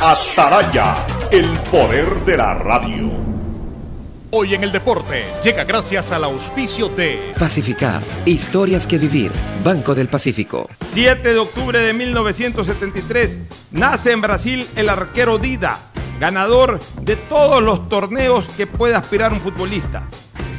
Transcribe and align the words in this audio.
Ataraya, 0.00 0.96
el 1.32 1.58
poder 1.72 2.24
de 2.24 2.36
la 2.36 2.54
radio. 2.54 3.10
Hoy 4.30 4.54
en 4.54 4.62
el 4.62 4.70
deporte 4.70 5.24
llega 5.42 5.64
gracias 5.64 6.12
al 6.12 6.22
auspicio 6.22 6.88
de 6.88 7.32
Pacificar, 7.36 8.00
historias 8.24 8.86
que 8.86 8.96
vivir, 8.96 9.32
Banco 9.64 9.96
del 9.96 10.08
Pacífico. 10.08 10.70
7 10.92 11.32
de 11.32 11.38
octubre 11.38 11.80
de 11.80 11.92
1973 11.94 13.38
nace 13.72 14.12
en 14.12 14.20
Brasil 14.20 14.68
el 14.76 14.88
arquero 14.88 15.36
Dida, 15.36 15.80
ganador 16.20 16.78
de 17.00 17.16
todos 17.16 17.60
los 17.60 17.88
torneos 17.88 18.46
que 18.56 18.68
puede 18.68 18.94
aspirar 18.94 19.32
un 19.32 19.40
futbolista. 19.40 20.06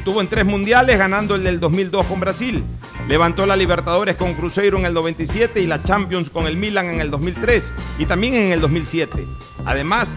Estuvo 0.10 0.22
en 0.22 0.28
tres 0.28 0.44
mundiales 0.44 0.98
ganando 0.98 1.36
el 1.36 1.44
del 1.44 1.60
2002 1.60 2.04
con 2.08 2.20
Brasil. 2.20 2.64
Levantó 3.08 3.46
la 3.46 3.56
Libertadores 3.56 4.16
con 4.16 4.34
Cruzeiro 4.34 4.80
en 4.80 4.86
el 4.86 4.94
97 4.96 5.62
y 5.62 5.68
la 5.68 5.84
Champions 5.84 6.32
con 6.32 6.48
el 6.48 6.58
Milan 6.58 6.88
en 6.88 7.00
el 7.00 7.12
2003 7.12 7.64
y 8.00 8.08
también 8.08 8.34
en 8.34 8.52
el 8.52 8.60
2007. 8.60 9.28
Además, 9.66 10.10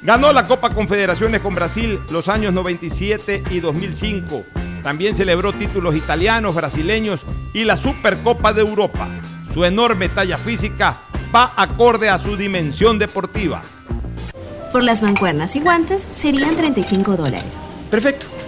ganó 0.00 0.32
la 0.32 0.44
Copa 0.44 0.70
Confederaciones 0.70 1.42
con 1.42 1.54
Brasil 1.54 2.00
los 2.10 2.28
años 2.30 2.54
97 2.54 3.42
y 3.50 3.60
2005. 3.60 4.44
También 4.82 5.14
celebró 5.14 5.52
títulos 5.52 5.94
italianos, 5.94 6.54
brasileños 6.54 7.20
y 7.52 7.64
la 7.64 7.76
Supercopa 7.76 8.54
de 8.54 8.62
Europa. 8.62 9.10
Su 9.52 9.66
enorme 9.66 10.08
talla 10.08 10.38
física 10.38 10.96
va 11.34 11.52
acorde 11.54 12.08
a 12.08 12.16
su 12.16 12.38
dimensión 12.38 12.98
deportiva. 12.98 13.60
Por 14.72 14.82
las 14.82 15.02
mancuernas 15.02 15.54
y 15.54 15.60
guantes 15.60 16.08
serían 16.12 16.56
35 16.56 17.18
dólares. 17.18 17.44
Perfecto. 17.90 18.33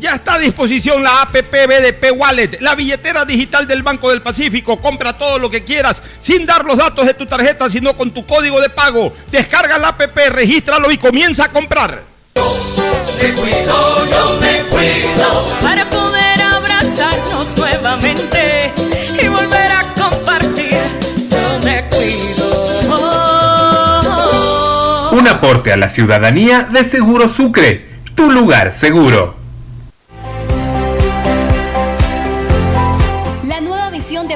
Ya 0.00 0.14
está 0.14 0.34
a 0.34 0.38
disposición 0.38 1.02
la 1.02 1.22
APP 1.22 1.50
BDP 1.50 2.12
Wallet, 2.16 2.58
la 2.60 2.76
billetera 2.76 3.24
digital 3.24 3.66
del 3.66 3.82
Banco 3.82 4.10
del 4.10 4.22
Pacífico. 4.22 4.78
Compra 4.78 5.18
todo 5.18 5.40
lo 5.40 5.50
que 5.50 5.64
quieras 5.64 6.00
sin 6.20 6.46
dar 6.46 6.64
los 6.64 6.76
datos 6.76 7.04
de 7.04 7.14
tu 7.14 7.26
tarjeta, 7.26 7.68
sino 7.68 7.96
con 7.96 8.12
tu 8.12 8.24
código 8.24 8.60
de 8.60 8.70
pago. 8.70 9.12
Descarga 9.30 9.76
la 9.76 9.88
APP, 9.88 10.16
regístralo 10.30 10.90
y 10.92 10.98
comienza 10.98 11.46
a 11.46 11.52
comprar. 11.52 12.02
Me 13.20 13.32
cuido, 13.32 14.06
yo 14.08 14.38
me 14.40 14.60
cuido. 14.70 15.46
Para 15.62 15.90
poder 15.90 16.42
abrazarnos 16.42 17.56
nuevamente 17.56 18.72
y 19.20 19.26
volver 19.26 19.72
a 19.72 19.82
compartir, 19.94 20.78
yo 21.28 21.58
me 21.64 21.84
cuido. 21.88 22.78
Un 25.10 25.26
aporte 25.26 25.72
a 25.72 25.76
la 25.76 25.88
ciudadanía 25.88 26.68
de 26.70 26.84
Seguro 26.84 27.26
Sucre, 27.26 27.88
tu 28.14 28.30
lugar 28.30 28.72
seguro. 28.72 29.37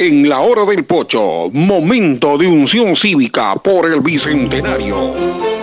En 0.00 0.28
la 0.28 0.38
hora 0.38 0.64
del 0.64 0.84
pocho, 0.84 1.50
momento 1.52 2.38
de 2.38 2.46
unción 2.46 2.94
cívica 2.94 3.56
por 3.56 3.92
el 3.92 4.00
bicentenario. 4.00 5.57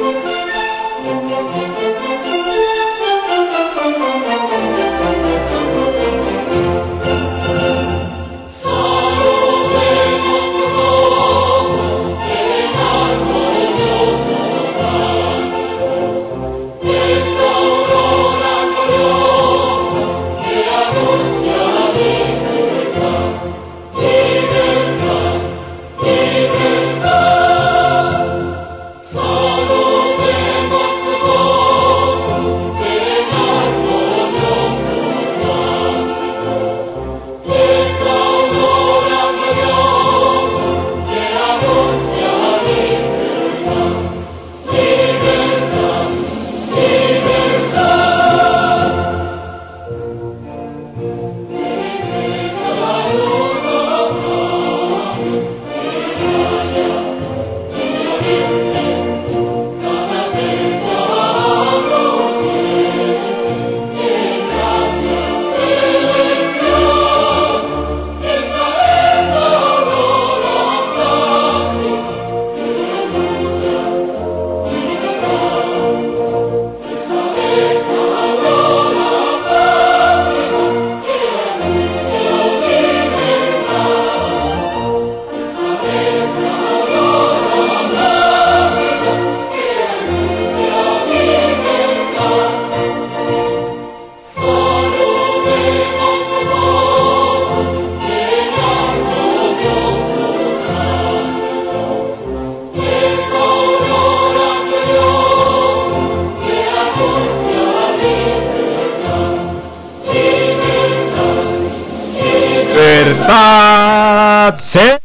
Ciudad 114.58 115.05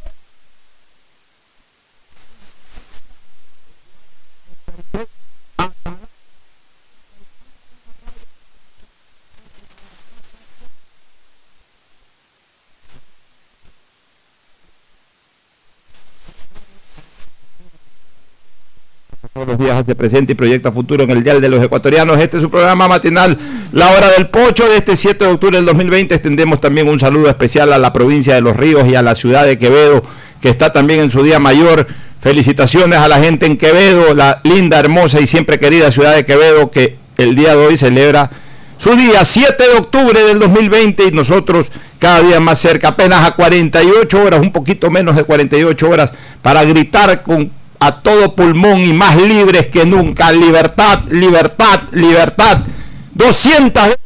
hace 19.76 19.94
presente 19.94 20.32
y 20.32 20.34
proyecta 20.34 20.72
futuro 20.72 21.04
en 21.04 21.10
el 21.10 21.22
Dial 21.22 21.40
de 21.40 21.48
los 21.48 21.62
Ecuatorianos. 21.62 22.18
Este 22.18 22.36
es 22.36 22.42
su 22.42 22.50
programa 22.50 22.88
matinal, 22.88 23.38
La 23.72 23.90
Hora 23.90 24.10
del 24.10 24.28
Pocho, 24.28 24.68
de 24.68 24.76
este 24.76 24.96
7 24.96 25.24
de 25.24 25.30
octubre 25.30 25.56
del 25.56 25.66
2020. 25.66 26.14
Extendemos 26.14 26.60
también 26.60 26.88
un 26.88 26.98
saludo 26.98 27.28
especial 27.28 27.72
a 27.72 27.78
la 27.78 27.92
provincia 27.92 28.34
de 28.34 28.40
Los 28.40 28.56
Ríos 28.56 28.86
y 28.88 28.94
a 28.94 29.02
la 29.02 29.14
ciudad 29.14 29.44
de 29.44 29.58
Quevedo, 29.58 30.02
que 30.40 30.48
está 30.48 30.72
también 30.72 31.00
en 31.00 31.10
su 31.10 31.22
día 31.22 31.38
mayor. 31.38 31.86
Felicitaciones 32.20 32.98
a 32.98 33.08
la 33.08 33.18
gente 33.20 33.46
en 33.46 33.56
Quevedo, 33.56 34.14
la 34.14 34.40
linda, 34.44 34.78
hermosa 34.78 35.20
y 35.20 35.26
siempre 35.26 35.58
querida 35.58 35.90
ciudad 35.90 36.14
de 36.14 36.24
Quevedo, 36.24 36.70
que 36.70 36.96
el 37.16 37.34
día 37.34 37.54
de 37.54 37.66
hoy 37.66 37.76
celebra 37.76 38.30
su 38.80 38.96
día 38.96 39.24
7 39.26 39.62
de 39.62 39.78
octubre 39.78 40.22
del 40.22 40.38
2020 40.38 41.04
y 41.08 41.12
nosotros 41.12 41.70
cada 41.98 42.22
día 42.22 42.40
más 42.40 42.58
cerca, 42.58 42.88
apenas 42.88 43.28
a 43.28 43.32
48 43.32 44.22
horas, 44.22 44.40
un 44.40 44.52
poquito 44.52 44.90
menos 44.90 45.16
de 45.16 45.24
48 45.24 45.88
horas, 45.88 46.14
para 46.40 46.64
gritar 46.64 47.22
con 47.22 47.50
a 47.80 48.02
todo 48.02 48.34
pulmón 48.34 48.80
y 48.80 48.92
más 48.92 49.16
libres 49.16 49.66
que 49.68 49.84
nunca. 49.84 50.30
Libertad, 50.30 51.00
libertad, 51.08 51.82
libertad. 51.92 52.60
200 53.12 53.96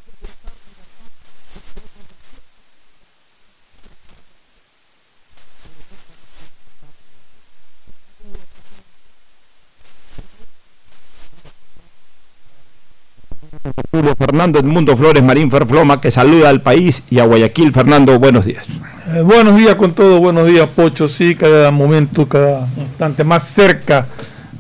Julio 13.91 14.15
Fernando 14.17 14.59
Edmundo 14.59 14.97
Flores 14.97 15.23
Marín 15.23 15.50
Ferfloma 15.50 16.00
que 16.00 16.11
saluda 16.11 16.49
al 16.49 16.62
país 16.62 17.03
y 17.11 17.19
a 17.19 17.25
Guayaquil. 17.25 17.73
Fernando, 17.73 18.19
buenos 18.19 18.44
días. 18.44 18.67
Eh, 19.06 19.21
buenos 19.21 19.55
días 19.56 19.75
con 19.75 19.93
todo, 19.93 20.19
buenos 20.19 20.47
días 20.47 20.67
Pocho, 20.75 21.09
sí, 21.09 21.35
cada 21.35 21.71
momento, 21.71 22.27
cada 22.27 22.67
instante 22.79 23.23
más 23.23 23.47
cerca 23.47 24.06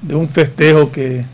de 0.02 0.14
un 0.14 0.28
festejo 0.28 0.92
que, 0.92 1.24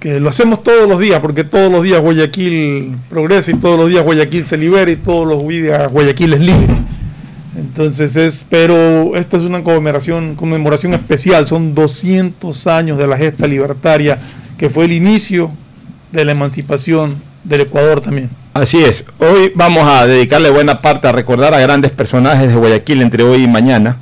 que 0.00 0.18
lo 0.18 0.30
hacemos 0.30 0.62
todos 0.62 0.88
los 0.88 0.98
días, 0.98 1.20
porque 1.20 1.44
todos 1.44 1.70
los 1.70 1.82
días 1.82 2.00
Guayaquil 2.00 2.96
progresa 3.10 3.50
y 3.50 3.56
todos 3.56 3.78
los 3.78 3.90
días 3.90 4.02
Guayaquil 4.02 4.46
se 4.46 4.56
libera 4.56 4.90
y 4.90 4.96
todos 4.96 5.28
los 5.28 5.46
días 5.46 5.92
Guayaquil 5.92 6.32
es 6.32 6.40
libre. 6.40 6.74
Entonces 7.54 8.16
es, 8.16 8.46
pero 8.48 9.14
esta 9.14 9.36
es 9.36 9.42
una 9.42 9.62
conmemoración, 9.62 10.36
conmemoración 10.36 10.94
especial, 10.94 11.46
son 11.46 11.74
200 11.74 12.66
años 12.66 12.96
de 12.96 13.06
la 13.06 13.18
gesta 13.18 13.46
libertaria 13.46 14.18
que 14.56 14.70
fue 14.70 14.86
el 14.86 14.92
inicio 14.92 15.50
de 16.12 16.24
la 16.24 16.32
emancipación 16.32 17.20
del 17.44 17.60
Ecuador 17.60 18.00
también. 18.00 18.30
Así 18.56 18.82
es, 18.82 19.04
hoy 19.18 19.52
vamos 19.54 19.86
a 19.86 20.06
dedicarle 20.06 20.48
buena 20.48 20.80
parte 20.80 21.06
a 21.06 21.12
recordar 21.12 21.52
a 21.52 21.60
grandes 21.60 21.90
personajes 21.90 22.48
de 22.48 22.54
Guayaquil 22.56 23.02
entre 23.02 23.22
hoy 23.22 23.42
y 23.42 23.46
mañana, 23.46 23.98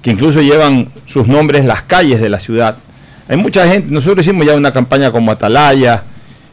que 0.00 0.10
incluso 0.10 0.40
llevan 0.40 0.88
sus 1.04 1.26
nombres 1.28 1.66
las 1.66 1.82
calles 1.82 2.18
de 2.18 2.30
la 2.30 2.40
ciudad. 2.40 2.78
Hay 3.28 3.36
mucha 3.36 3.68
gente, 3.68 3.90
nosotros 3.90 4.26
hicimos 4.26 4.46
ya 4.46 4.54
una 4.54 4.72
campaña 4.72 5.12
como 5.12 5.30
Atalaya, 5.30 6.04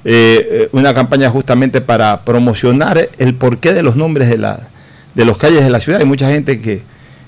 eh, 0.04 0.48
eh, 0.52 0.70
una 0.74 0.94
campaña 0.94 1.30
justamente 1.30 1.80
para 1.80 2.26
promocionar 2.26 3.08
el 3.18 3.36
porqué 3.36 3.74
de 3.74 3.84
los 3.84 3.96
nombres 3.96 4.28
de, 4.28 4.38
la, 4.38 4.60
de 5.14 5.24
los 5.24 5.38
calles 5.38 5.64
de 5.64 5.70
la 5.70 5.80
ciudad. 5.80 6.02
Hay 6.02 6.06
mucha 6.06 6.28
gente 6.28 6.60
que, 6.60 6.84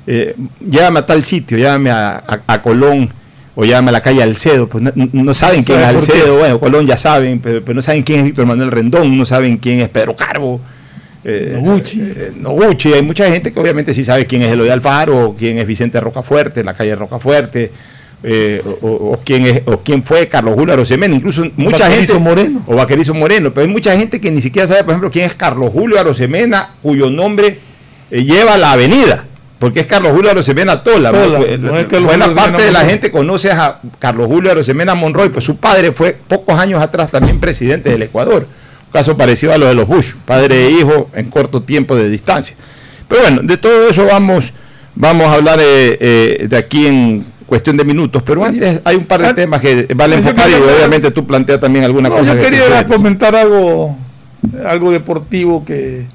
eh, 0.08 0.36
llévame 0.60 1.00
a 1.00 1.06
tal 1.06 1.24
sitio, 1.24 1.58
llámame 1.58 1.90
a 1.90 2.62
Colón, 2.62 3.14
o 3.60 3.66
llama 3.66 3.90
a 3.90 3.92
la 3.92 4.02
calle 4.02 4.22
Alcedo, 4.22 4.70
pues 4.70 4.84
no, 4.96 5.34
saben 5.34 5.64
quién 5.64 5.80
es 5.80 5.86
Alcedo, 5.88 6.38
bueno, 6.38 6.60
Colón 6.60 6.86
ya 6.86 6.96
saben, 6.96 7.40
pero, 7.40 7.74
no 7.74 7.82
saben 7.82 8.04
quién 8.04 8.20
es 8.20 8.26
Víctor 8.26 8.46
Manuel 8.46 8.70
Rendón, 8.70 9.18
no 9.18 9.26
saben 9.26 9.58
quién 9.58 9.80
es 9.80 9.90
Pedro 9.90 10.16
Carbo, 10.16 10.62
eh, 11.24 11.60
Noguchi. 12.40 12.92
Eh, 12.92 12.96
hay 12.98 13.02
mucha 13.02 13.28
gente 13.32 13.52
que 13.52 13.60
obviamente 13.60 13.96
sí 13.96 14.04
sabe 14.04 14.28
quién 14.28 14.44
es 14.44 14.54
Eloy 14.54 14.70
Alfaro, 14.70 15.30
o 15.30 15.36
quién 15.36 15.58
es 15.58 15.66
Vicente 15.66 16.00
Rocafuerte, 16.00 16.64
la 16.64 16.76
calle 16.76 16.94
Rocafuerte, 16.94 17.72
eh, 18.22 18.62
o, 18.84 19.18
quién 19.26 19.48
es, 19.48 19.64
o 19.66 19.80
quién 19.80 20.04
fue 20.04 20.28
Carlos 20.28 20.54
Julio 20.54 20.74
Arosemena, 20.76 21.16
incluso 21.16 21.44
mucha 21.56 21.90
gente. 21.90 22.14
Moreno. 22.14 22.62
O 22.68 22.76
Vaquerizo 22.76 23.16
Moreno, 23.16 23.52
pero 23.56 23.66
hay 23.66 23.74
mucha 23.74 23.98
gente 23.98 24.22
que 24.22 24.30
ni 24.30 24.40
siquiera 24.40 24.68
sabe, 24.68 24.84
por 24.84 24.92
ejemplo, 24.92 25.10
quién 25.10 25.26
es 25.26 25.34
Carlos 25.34 25.72
Julio 25.74 26.00
Arosemena, 26.00 26.76
cuyo 26.84 27.10
nombre 27.10 27.58
eh, 28.12 28.24
lleva 28.24 28.56
la 28.56 28.74
avenida 28.74 29.26
porque 29.60 29.80
es 29.80 29.88
Carlos 29.88 30.12
Julio 30.12 30.32
Arosemena 30.32 30.84
Tola. 30.84 31.12
buena 31.12 32.32
parte 32.32 32.64
de 32.64 32.72
la 32.72 32.82
gente 32.82 33.12
conoce 33.12 33.52
a 33.52 33.80
Carlos 34.00 34.28
Julio 34.28 34.52
Arosemena 34.52 34.96
Monroy, 34.96 35.30
pues 35.30 35.46
su 35.46 35.58
padre 35.58 35.92
fue 35.92 36.18
pocos 36.28 36.60
años 36.60 36.82
atrás 36.82 37.10
también 37.10 37.40
presidente 37.40 37.90
del 37.90 38.04
Ecuador. 38.04 38.48
Un 38.86 38.92
caso 38.92 39.18
parecido 39.18 39.54
a 39.54 39.58
lo 39.58 39.68
de 39.68 39.74
los 39.74 39.88
Bush, 39.88 40.14
padre 40.26 40.68
e 40.68 40.72
hijo 40.72 41.10
en 41.14 41.30
corto 41.30 41.62
tiempo 41.62 41.96
de 41.96 42.10
distancia. 42.10 42.56
Pero 43.08 43.22
bueno, 43.22 43.42
de 43.42 43.58
todo 43.58 43.90
eso 43.90 44.06
vamos, 44.06 44.54
vamos 44.96 45.28
a 45.28 45.34
hablar 45.34 45.60
eh, 45.60 45.98
eh, 46.00 46.48
de 46.48 46.58
aquí 46.58 46.88
en 46.88 47.26
cuestión 47.46 47.78
de 47.78 47.84
minutos, 47.84 48.22
pero 48.24 48.44
antes 48.44 48.82
hay 48.84 48.96
un 48.96 49.06
par 49.06 49.22
de 49.22 49.28
ah, 49.28 49.36
temas 49.36 49.62
que 49.62 49.88
vale 49.96 50.16
enfocar 50.16 50.50
y 50.50 50.54
obviamente 50.54 51.12
tú 51.12 51.26
planteas 51.26 51.60
también 51.60 51.86
alguna 51.86 52.10
cosa. 52.10 52.36
Yo 52.36 52.42
quería 52.42 52.86
comentar 52.88 53.36
algo, 53.36 53.98
algo 54.66 54.92
deportivo 54.92 55.66
que 55.66 56.06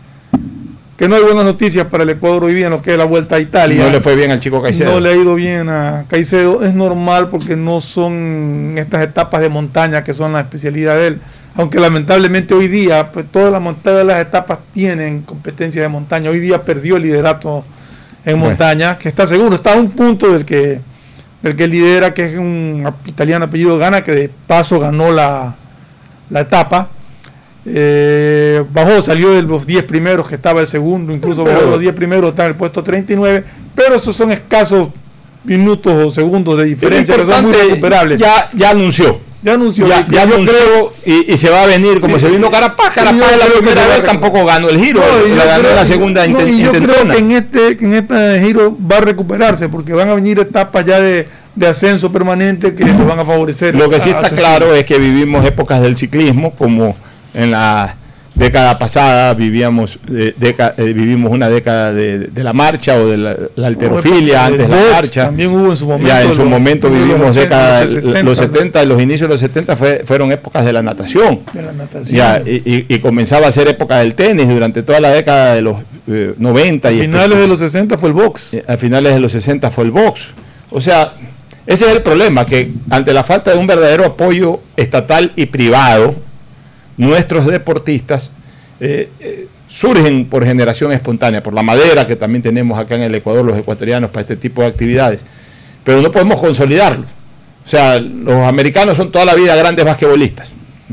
que 0.96 1.08
no 1.08 1.16
hay 1.16 1.22
buenas 1.22 1.44
noticias 1.44 1.86
para 1.86 2.04
el 2.04 2.10
Ecuador 2.10 2.44
hoy 2.44 2.54
día 2.54 2.66
en 2.66 2.72
lo 2.72 2.82
que 2.82 2.92
es 2.92 2.98
la 2.98 3.04
vuelta 3.04 3.36
a 3.36 3.40
Italia. 3.40 3.84
No 3.84 3.90
le 3.90 4.00
fue 4.00 4.14
bien 4.14 4.30
al 4.30 4.40
chico 4.40 4.62
Caicedo. 4.62 4.92
No 4.92 5.00
le 5.00 5.10
ha 5.10 5.14
ido 5.14 5.34
bien 5.34 5.68
a 5.68 6.04
Caicedo. 6.08 6.62
Es 6.62 6.74
normal 6.74 7.28
porque 7.28 7.56
no 7.56 7.80
son 7.80 8.74
estas 8.76 9.02
etapas 9.02 9.40
de 9.40 9.48
montaña 9.48 10.04
que 10.04 10.14
son 10.14 10.32
la 10.32 10.40
especialidad 10.40 10.96
de 10.96 11.06
él. 11.08 11.20
Aunque 11.54 11.80
lamentablemente 11.80 12.54
hoy 12.54 12.68
día, 12.68 13.10
pues 13.10 13.26
todas 13.30 13.52
las, 13.52 13.82
todas 13.82 14.06
las 14.06 14.20
etapas 14.20 14.58
tienen 14.72 15.22
competencia 15.22 15.82
de 15.82 15.88
montaña. 15.88 16.30
Hoy 16.30 16.40
día 16.40 16.62
perdió 16.62 16.96
el 16.96 17.02
liderato 17.02 17.64
en 18.24 18.38
montaña, 18.38 18.96
que 18.96 19.08
está 19.08 19.26
seguro, 19.26 19.56
está 19.56 19.74
a 19.74 19.76
un 19.76 19.90
punto 19.90 20.32
del 20.32 20.44
que, 20.44 20.80
del 21.42 21.56
que 21.56 21.66
lidera, 21.66 22.14
que 22.14 22.24
es 22.26 22.36
un 22.36 22.88
italiano 23.06 23.46
apellido 23.46 23.76
Gana, 23.76 24.04
que 24.04 24.12
de 24.12 24.30
paso 24.46 24.78
ganó 24.78 25.10
la, 25.10 25.56
la 26.30 26.40
etapa 26.40 26.88
eh, 27.64 28.64
bajó, 28.72 29.00
salió 29.02 29.32
de 29.32 29.42
los 29.42 29.66
10 29.66 29.84
primeros 29.84 30.28
que 30.28 30.34
estaba 30.34 30.60
el 30.60 30.66
segundo, 30.66 31.12
incluso 31.12 31.44
bajó 31.44 31.60
de 31.62 31.70
los 31.70 31.80
10 31.80 31.94
primeros, 31.94 32.30
está 32.30 32.44
en 32.44 32.50
el 32.50 32.56
puesto 32.56 32.82
39, 32.82 33.44
pero 33.74 33.94
esos 33.94 34.14
son 34.16 34.32
escasos 34.32 34.88
minutos 35.44 35.92
o 35.92 36.10
segundos 36.10 36.58
de 36.58 36.64
diferencia 36.64 37.16
que 37.16 37.24
son 37.24 37.44
muy 37.44 37.52
recuperables. 37.52 38.20
Ya, 38.20 38.48
ya 38.52 38.70
anunció. 38.70 39.20
Ya 39.42 39.54
anunció. 39.54 39.88
Ya, 39.88 40.06
ya 40.06 40.22
anunció 40.22 40.92
y, 41.04 41.32
y, 41.32 41.36
se 41.36 41.50
va 41.50 41.64
a 41.64 41.66
venir 41.66 42.00
como 42.00 42.16
se 42.16 42.28
vino 42.28 42.48
Carapaz. 42.48 42.94
Carapaz 42.94 43.36
la 43.36 43.46
primera 43.46 43.86
vez 43.88 44.04
tampoco 44.04 44.44
ganó 44.44 44.68
el 44.68 44.78
giro, 44.78 45.00
la 45.36 45.44
ganó 45.44 45.70
la 45.74 45.84
segunda 45.84 46.26
no, 46.28 46.46
y 46.46 46.62
yo 46.62 46.70
creo 46.70 47.08
que 47.08 47.18
en 47.18 47.32
este, 47.32 47.76
en 47.80 47.94
este 47.94 48.40
giro 48.40 48.76
va 48.78 48.98
a 48.98 49.00
recuperarse 49.00 49.68
porque 49.68 49.92
van 49.94 50.08
a 50.08 50.14
venir 50.14 50.38
etapas 50.38 50.84
ya 50.86 51.00
de, 51.00 51.26
de 51.56 51.66
ascenso 51.66 52.12
permanente 52.12 52.72
que 52.74 52.84
le 52.84 52.92
van 52.92 53.18
a 53.18 53.24
favorecer. 53.24 53.74
Lo 53.74 53.90
que 53.90 53.98
sí 53.98 54.10
está 54.10 54.30
claro 54.30 54.74
es 54.76 54.84
que 54.84 54.98
vivimos 54.98 55.44
épocas 55.44 55.82
del 55.82 55.96
ciclismo 55.96 56.54
como 56.54 56.94
en 57.34 57.50
la 57.50 57.96
década 58.34 58.78
pasada 58.78 59.34
vivíamos 59.34 59.98
eh, 60.10 60.34
eh, 60.40 60.92
vivimos 60.94 61.30
una 61.30 61.50
década 61.50 61.92
de, 61.92 62.30
la 62.34 62.52
marcha 62.52 62.96
o 62.96 63.06
de 63.06 63.18
la, 63.18 63.66
alterofilia 63.66 64.46
antes 64.46 64.68
de 64.68 64.74
la 64.74 64.92
marcha. 64.92 65.24
también 65.26 65.50
hubo 65.50 65.68
en 65.68 65.76
su 65.76 65.86
momento 65.86 66.08
ya 66.08 66.22
en 66.22 66.34
su 66.34 66.44
momento 66.44 66.90
vivimos 66.90 67.34
décadas 67.34 67.92
los 67.92 68.38
70 68.38 68.84
los 68.86 69.02
inicios 69.02 69.28
de 69.28 69.34
los 69.34 69.40
70 69.40 69.76
fueron 70.04 70.32
épocas 70.32 70.64
de 70.64 70.72
la 70.72 70.82
natación, 70.82 71.40
Ya, 72.04 72.42
y, 72.44 72.98
comenzaba 73.00 73.48
a 73.48 73.52
ser 73.52 73.68
época 73.68 73.98
del 73.98 74.14
tenis 74.14 74.48
durante 74.48 74.82
toda 74.82 75.00
la 75.00 75.10
década 75.10 75.54
de 75.54 75.62
los 75.62 75.76
90 76.06 76.90
eh, 76.90 76.94
y 76.94 77.00
a 77.00 77.02
finales 77.02 77.38
de 77.38 77.46
los 77.48 77.58
60 77.58 77.98
fue 77.98 78.08
el 78.08 78.14
box. 78.14 78.56
a 78.66 78.76
finales 78.76 79.14
de 79.14 79.20
los 79.20 79.32
60 79.32 79.70
fue 79.70 79.84
el 79.84 79.90
box. 79.90 80.28
O 80.70 80.80
sea 80.80 81.12
ese 81.66 81.86
es 81.86 81.92
el 81.92 82.02
problema 82.02 82.44
que 82.44 82.72
ante 82.90 83.12
la 83.12 83.22
falta 83.22 83.52
de 83.52 83.58
un 83.58 83.66
verdadero 83.66 84.04
apoyo 84.04 84.60
estatal 84.76 85.32
y 85.36 85.46
privado 85.46 86.16
nuestros 86.96 87.46
deportistas 87.46 88.30
eh, 88.80 89.08
eh, 89.20 89.46
surgen 89.68 90.26
por 90.26 90.44
generación 90.44 90.92
espontánea, 90.92 91.42
por 91.42 91.54
la 91.54 91.62
madera 91.62 92.06
que 92.06 92.16
también 92.16 92.42
tenemos 92.42 92.78
acá 92.78 92.96
en 92.96 93.02
el 93.02 93.14
Ecuador, 93.14 93.44
los 93.44 93.56
ecuatorianos, 93.56 94.10
para 94.10 94.22
este 94.22 94.36
tipo 94.36 94.62
de 94.62 94.68
actividades, 94.68 95.24
pero 95.84 96.02
no 96.02 96.10
podemos 96.10 96.40
consolidarlo. 96.40 97.04
O 97.64 97.68
sea, 97.68 97.98
los 97.98 98.44
americanos 98.46 98.96
son 98.96 99.12
toda 99.12 99.24
la 99.24 99.34
vida 99.34 99.54
grandes 99.54 99.84
basquetbolistas. 99.84 100.52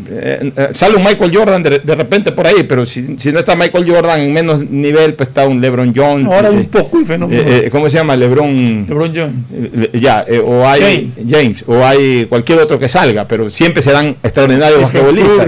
Eh, 0.10 0.52
eh, 0.56 0.70
sale 0.74 0.96
un 0.96 1.04
Michael 1.04 1.36
Jordan 1.36 1.64
de, 1.64 1.96
repente 1.96 2.32
por 2.32 2.48
ahí, 2.48 2.64
pero 2.64 2.86
si, 2.86 3.02
no 3.02 3.40
está 3.40 3.56
Michael 3.56 3.90
Jordan 3.90 4.22
en 4.22 4.34
menos 4.34 4.70
nivel, 4.70 5.14
pues 5.14 5.30
está 5.30 5.48
un 5.48 5.60
LeBron 5.60 5.94
Jones. 5.96 6.28
Ahora 6.28 6.52
un 6.52 6.66
poco 6.66 7.00
eh, 7.30 7.70
¿Cómo 7.72 7.90
se 7.90 7.98
llama? 7.98 8.16
LeBron. 8.16 8.86
LeBron 8.88 9.14
Jones. 9.16 9.90
ya, 9.94 10.26
o 10.46 10.66
hay 10.66 11.12
James. 11.28 11.64
o 11.68 11.84
hay 11.84 12.26
cualquier 12.26 12.60
otro 12.60 12.80
que 12.80 12.88
salga, 12.88 13.28
pero 13.28 13.50
siempre 13.50 13.82
serán 13.82 14.16
extraordinarios 14.24 14.82
basquetbolistas. 14.82 15.48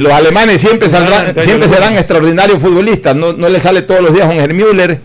los 0.00 0.12
alemanes 0.12 0.60
siempre, 0.60 0.88
saldrán, 0.88 1.34
siempre 1.40 1.68
serán 1.68 1.96
extraordinarios 1.96 2.60
futbolistas. 2.60 3.16
No, 3.16 3.32
no 3.32 3.48
le 3.48 3.60
sale 3.60 3.82
todos 3.82 4.02
los 4.02 4.14
días 4.14 4.26
un 4.26 4.38
Herr 4.38 4.54
Müller 4.54 5.00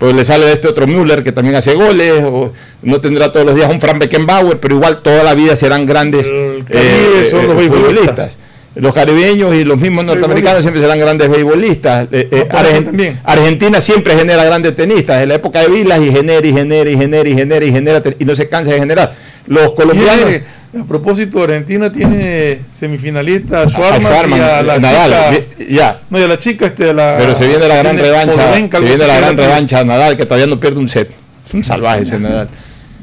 pues 0.00 0.16
le 0.16 0.24
sale 0.24 0.50
este 0.50 0.66
otro 0.66 0.86
Müller 0.86 1.22
que 1.22 1.30
también 1.30 1.56
hace 1.56 1.74
goles, 1.74 2.24
o 2.24 2.54
no 2.80 3.00
tendrá 3.02 3.30
todos 3.30 3.44
los 3.44 3.54
días 3.54 3.70
un 3.70 3.82
Fran 3.82 3.98
Beckenbauer, 3.98 4.58
pero 4.58 4.76
igual 4.76 5.02
toda 5.02 5.22
la 5.22 5.34
vida 5.34 5.54
serán 5.54 5.84
grandes 5.84 6.26
eh, 6.26 7.28
son 7.30 7.46
los 7.46 7.54
eh, 7.54 7.68
beisbolistas. 7.68 8.38
Los 8.76 8.94
caribeños 8.94 9.54
y 9.54 9.64
los 9.64 9.76
mismos 9.76 10.06
norteamericanos 10.06 10.62
siempre 10.62 10.80
serán 10.80 10.98
grandes 10.98 11.28
beisbolistas. 11.28 12.08
Eh, 12.12 12.28
eh. 12.30 13.16
Argentina 13.24 13.78
siempre 13.82 14.16
genera 14.16 14.42
grandes 14.44 14.74
tenistas. 14.74 15.22
En 15.22 15.28
la 15.28 15.34
época 15.34 15.60
de 15.60 15.68
Vilas 15.68 16.00
y 16.00 16.10
genera 16.10 16.46
y 16.46 16.52
genera 16.54 16.88
y 16.88 16.96
genera 16.96 17.28
y 17.28 17.34
genera 17.34 17.64
y 17.66 17.70
genera 17.70 18.02
y 18.18 18.24
no 18.24 18.34
se 18.34 18.48
cansa 18.48 18.70
de 18.70 18.78
generar. 18.78 19.14
Los 19.46 19.72
colombianos. 19.72 20.30
A 20.78 20.84
propósito, 20.84 21.42
Argentina 21.42 21.90
tiene 21.90 22.60
semifinalista 22.72 23.60
a 23.60 23.62
a 23.64 23.68
Schwarman, 23.68 24.38
y 24.38 24.42
a 24.42 24.62
la 24.62 24.78
Nadal, 24.78 25.34
chica, 25.34 25.64
ya. 25.68 26.00
no, 26.08 26.18
y 26.18 26.22
a 26.22 26.28
la 26.28 26.38
chica 26.38 26.66
este, 26.66 26.90
a 26.90 26.92
la, 26.92 27.16
Pero 27.18 27.34
se 27.34 27.46
viene 27.46 27.66
la 27.66 27.76
gran 27.76 27.98
revancha, 27.98 28.54
se 28.54 28.80
viene 28.80 29.06
la 29.06 29.16
gran 29.16 29.36
revancha 29.36 29.80
a 29.80 29.84
Nadal 29.84 30.16
que 30.16 30.24
todavía 30.24 30.46
no 30.46 30.60
pierde 30.60 30.78
un 30.78 30.88
set. 30.88 31.10
Es 31.46 31.54
un 31.54 31.64
salvaje 31.64 32.02
ese 32.02 32.20
Nadal. 32.20 32.48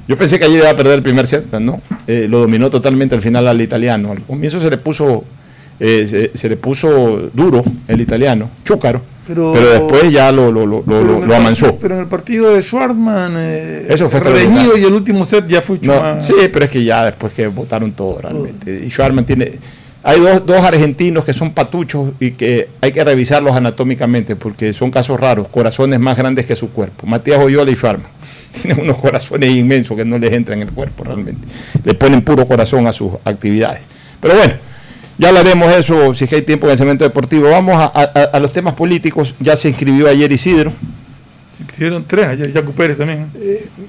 Yo 0.07 0.17
pensé 0.17 0.39
que 0.39 0.45
allí 0.45 0.55
iba 0.55 0.69
a 0.69 0.75
perder 0.77 0.93
el 0.93 1.03
primer 1.03 1.27
set, 1.27 1.51
no. 1.59 1.81
Eh, 2.07 2.27
lo 2.29 2.39
dominó 2.39 2.69
totalmente 2.69 3.15
al 3.15 3.21
final 3.21 3.45
al 3.47 3.59
italiano. 3.59 4.13
Al 4.13 4.21
comienzo 4.21 4.61
se 4.61 4.69
le 4.69 4.77
puso 4.77 5.25
eh, 5.79 6.07
se, 6.07 6.31
se 6.37 6.49
le 6.49 6.57
puso 6.57 7.29
duro 7.33 7.63
el 7.87 8.01
italiano, 8.01 8.49
chúcaro. 8.63 9.01
Pero- 9.27 9.53
Pero, 9.53 9.69
después 9.71 10.11
ya 10.11 10.31
lo, 10.31 10.51
lo, 10.51 10.65
lo, 10.65 10.77
lo- 10.77 10.83
pero 10.83 11.17
en 11.17 11.21
el 11.23 11.27
lo 11.27 11.35
amansó. 11.35 11.65
partido- 11.65 11.79
Pero 11.81 11.95
en 11.95 12.01
el 12.01 12.07
partido 12.07 12.53
de 12.53 12.61
Schwartzman, 12.61 13.33
eh, 13.37 13.85
Eso 13.89 14.09
fue 14.09 14.21
y 14.79 14.83
el 14.83 14.93
último 14.93 15.25
set 15.25 15.47
ya 15.47 15.61
fue 15.61 15.79
No, 15.81 16.01
más- 16.01 16.25
sí, 16.25 16.33
pero 16.51 16.65
es 16.65 16.71
que 16.71 16.83
ya 16.83 17.05
después 17.05 17.33
que 17.33 17.47
votaron 17.47 17.91
todo 17.91 18.19
realmente. 18.21 18.83
Y 18.85 18.89
Schwarman 18.89 19.25
tiene. 19.25 19.59
Hay 20.03 20.21
dos, 20.21 20.45
dos 20.45 20.63
argentinos 20.63 21.25
que 21.25 21.33
son 21.33 21.51
patuchos 21.53 22.11
y 22.19 22.31
que 22.31 22.69
hay 22.79 22.93
que 22.93 23.03
revisarlos 23.03 23.53
anatómicamente 23.55 24.37
porque 24.37 24.71
son 24.71 24.89
casos 24.89 25.19
raros, 25.19 25.49
corazones 25.49 25.99
más 25.99 26.17
grandes 26.17 26.45
que 26.45 26.55
su 26.55 26.69
cuerpo. 26.69 27.05
Matías 27.07 27.39
Oyola 27.39 27.69
y 27.71 27.75
Schwarman 27.75 28.07
tienen 28.61 28.79
unos 28.83 28.97
corazones 28.99 29.49
inmensos 29.51 29.97
que 29.97 30.05
no 30.05 30.17
les 30.17 30.31
entran 30.31 30.61
en 30.61 30.67
el 30.69 30.73
cuerpo 30.73 31.03
realmente. 31.03 31.45
Le 31.83 31.93
ponen 31.95 32.21
puro 32.21 32.47
corazón 32.47 32.87
a 32.87 32.93
sus 32.93 33.11
actividades. 33.25 33.83
Pero 34.21 34.35
bueno, 34.35 34.53
ya 35.17 35.29
hablaremos 35.29 35.71
eso 35.73 36.13
si 36.13 36.23
es 36.25 36.29
que 36.29 36.35
hay 36.37 36.41
tiempo 36.43 36.67
en 36.67 36.73
el 36.73 36.77
segmento 36.77 37.03
deportivo. 37.03 37.49
Vamos 37.49 37.75
a, 37.75 37.85
a- 37.93 38.29
a 38.33 38.39
los 38.39 38.51
temas 38.53 38.73
políticos. 38.75 39.33
Ya 39.39 39.55
se 39.55 39.69
inscribió 39.69 40.07
ayer 40.07 40.31
Isidro. 40.31 40.71
Se 41.57 41.63
inscribieron 41.63 42.05
tres, 42.07 42.27
ayer 42.27 42.53
Jaco 42.53 42.71
Pérez 42.71 42.97
también. 42.97 43.27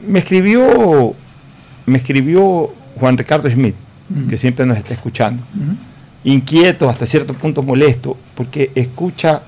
Me 0.07 0.19
escribió, 0.21 1.15
me 1.87 1.99
escribió 1.99 2.71
Juan 2.99 3.17
Ricardo 3.19 3.49
Schmidt, 3.51 3.75
que 4.31 4.39
siempre 4.39 4.65
nos 4.65 4.79
está 4.79 4.95
escuchando, 4.95 5.43
inquieto, 6.25 6.89
hasta 6.89 7.05
cierto 7.05 7.35
punto 7.35 7.63
molesto, 7.63 8.17
porque 8.35 8.71
escucha 8.75 9.43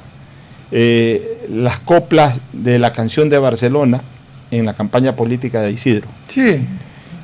eh, 0.70 1.46
las 1.50 1.78
coplas 1.80 2.40
de 2.52 2.78
la 2.78 2.92
canción 2.92 3.28
de 3.30 3.38
Barcelona 3.38 4.00
en 4.50 4.66
la 4.66 4.74
campaña 4.74 5.16
política 5.16 5.60
de 5.62 5.72
Isidro. 5.72 6.06
Sí. 6.28 6.60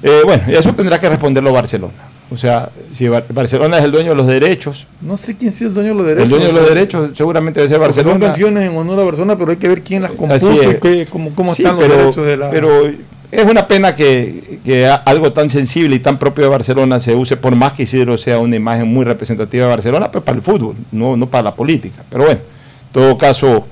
Eh, 0.02 0.20
bueno, 0.24 0.44
y 0.48 0.54
eso 0.54 0.72
tendrá 0.74 0.98
que 0.98 1.08
responderlo 1.08 1.52
Barcelona. 1.52 1.92
O 2.30 2.36
sea, 2.36 2.70
si 2.92 3.06
Bar- 3.08 3.24
Barcelona 3.28 3.78
es 3.78 3.84
el 3.84 3.92
dueño 3.92 4.10
de 4.10 4.16
los 4.16 4.26
derechos, 4.26 4.86
No 5.00 5.16
sé 5.16 5.36
quién 5.36 5.50
es 5.50 5.62
el 5.62 5.72
dueño 5.72 5.90
de 5.90 5.94
los 5.94 6.06
derechos. 6.06 6.24
el 6.24 6.30
dueño 6.30 6.46
de 6.46 6.52
los 6.52 6.68
derechos 6.68 7.10
seguramente 7.14 7.60
debe 7.60 7.68
ser 7.68 7.78
Porque 7.78 7.92
Son 7.94 8.04
Barcelona. 8.04 8.26
canciones 8.26 8.70
en 8.70 8.76
honor 8.76 8.98
a 9.00 9.04
Barcelona, 9.04 9.36
pero 9.38 9.50
hay 9.52 9.56
que 9.58 9.68
ver 9.68 9.82
quién 9.82 10.02
las 10.02 10.12
compuso 10.12 10.52
y 10.72 10.76
qué- 10.80 11.06
cómo, 11.06 11.30
cómo 11.34 11.54
Sí, 11.54 11.62
están 11.62 11.76
pero, 11.78 11.88
los 11.90 11.98
derechos 11.98 12.26
de 12.26 12.36
la. 12.36 12.50
pero 12.50 12.84
es 13.30 13.44
una 13.44 13.68
pena 13.68 13.94
que, 13.94 14.58
que 14.64 14.86
algo 14.88 15.32
tan 15.32 15.48
sensible 15.50 15.94
y 15.94 15.98
tan 16.00 16.18
propio 16.18 16.44
de 16.44 16.50
Barcelona 16.50 16.98
se 16.98 17.14
use, 17.14 17.36
por 17.36 17.54
más 17.54 17.74
que 17.74 17.84
Isidro 17.84 18.18
sea 18.18 18.38
una 18.40 18.56
imagen 18.56 18.88
muy 18.88 19.04
representativa 19.04 19.64
de 19.66 19.70
Barcelona, 19.70 20.10
pero 20.10 20.24
para 20.24 20.36
el 20.36 20.42
fútbol, 20.42 20.74
no, 20.90 21.16
no 21.16 21.26
para 21.28 21.44
la 21.44 21.54
política. 21.54 22.02
Pero 22.10 22.24
bueno, 22.24 22.40
en 22.40 22.92
todo 22.92 23.16
caso, 23.18 23.66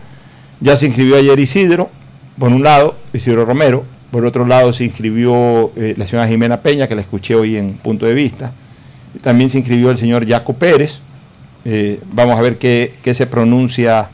ya 0.61 0.77
se 0.77 0.87
inscribió 0.87 1.17
ayer 1.17 1.39
Isidro, 1.41 1.91
por 2.39 2.51
un 2.53 2.63
lado, 2.63 2.95
Isidro 3.13 3.45
Romero, 3.45 3.85
por 4.15 4.25
otro 4.27 4.47
lado 4.47 4.73
se 4.73 4.85
inscribió 4.85 5.73
eh, 5.75 5.95
la 5.99 6.07
señora 6.07 6.29
Jimena 6.29 6.61
Peña, 6.61 6.87
que 6.87 6.95
la 6.95 7.01
escuché 7.01 7.35
hoy 7.35 7.57
en 7.57 7.73
Punto 7.75 8.07
de 8.07 8.15
Vista, 8.15 8.53
también 9.23 9.51
se 9.51 9.59
inscribió 9.59 9.91
el 9.91 9.97
señor 9.97 10.25
Jaco 10.25 10.53
Pérez, 10.55 11.01
Eh, 11.67 11.99
vamos 12.13 12.39
a 12.39 12.43
ver 12.43 12.57
qué, 12.59 12.93
qué 13.03 13.13
se 13.15 13.27
pronuncia 13.27 14.09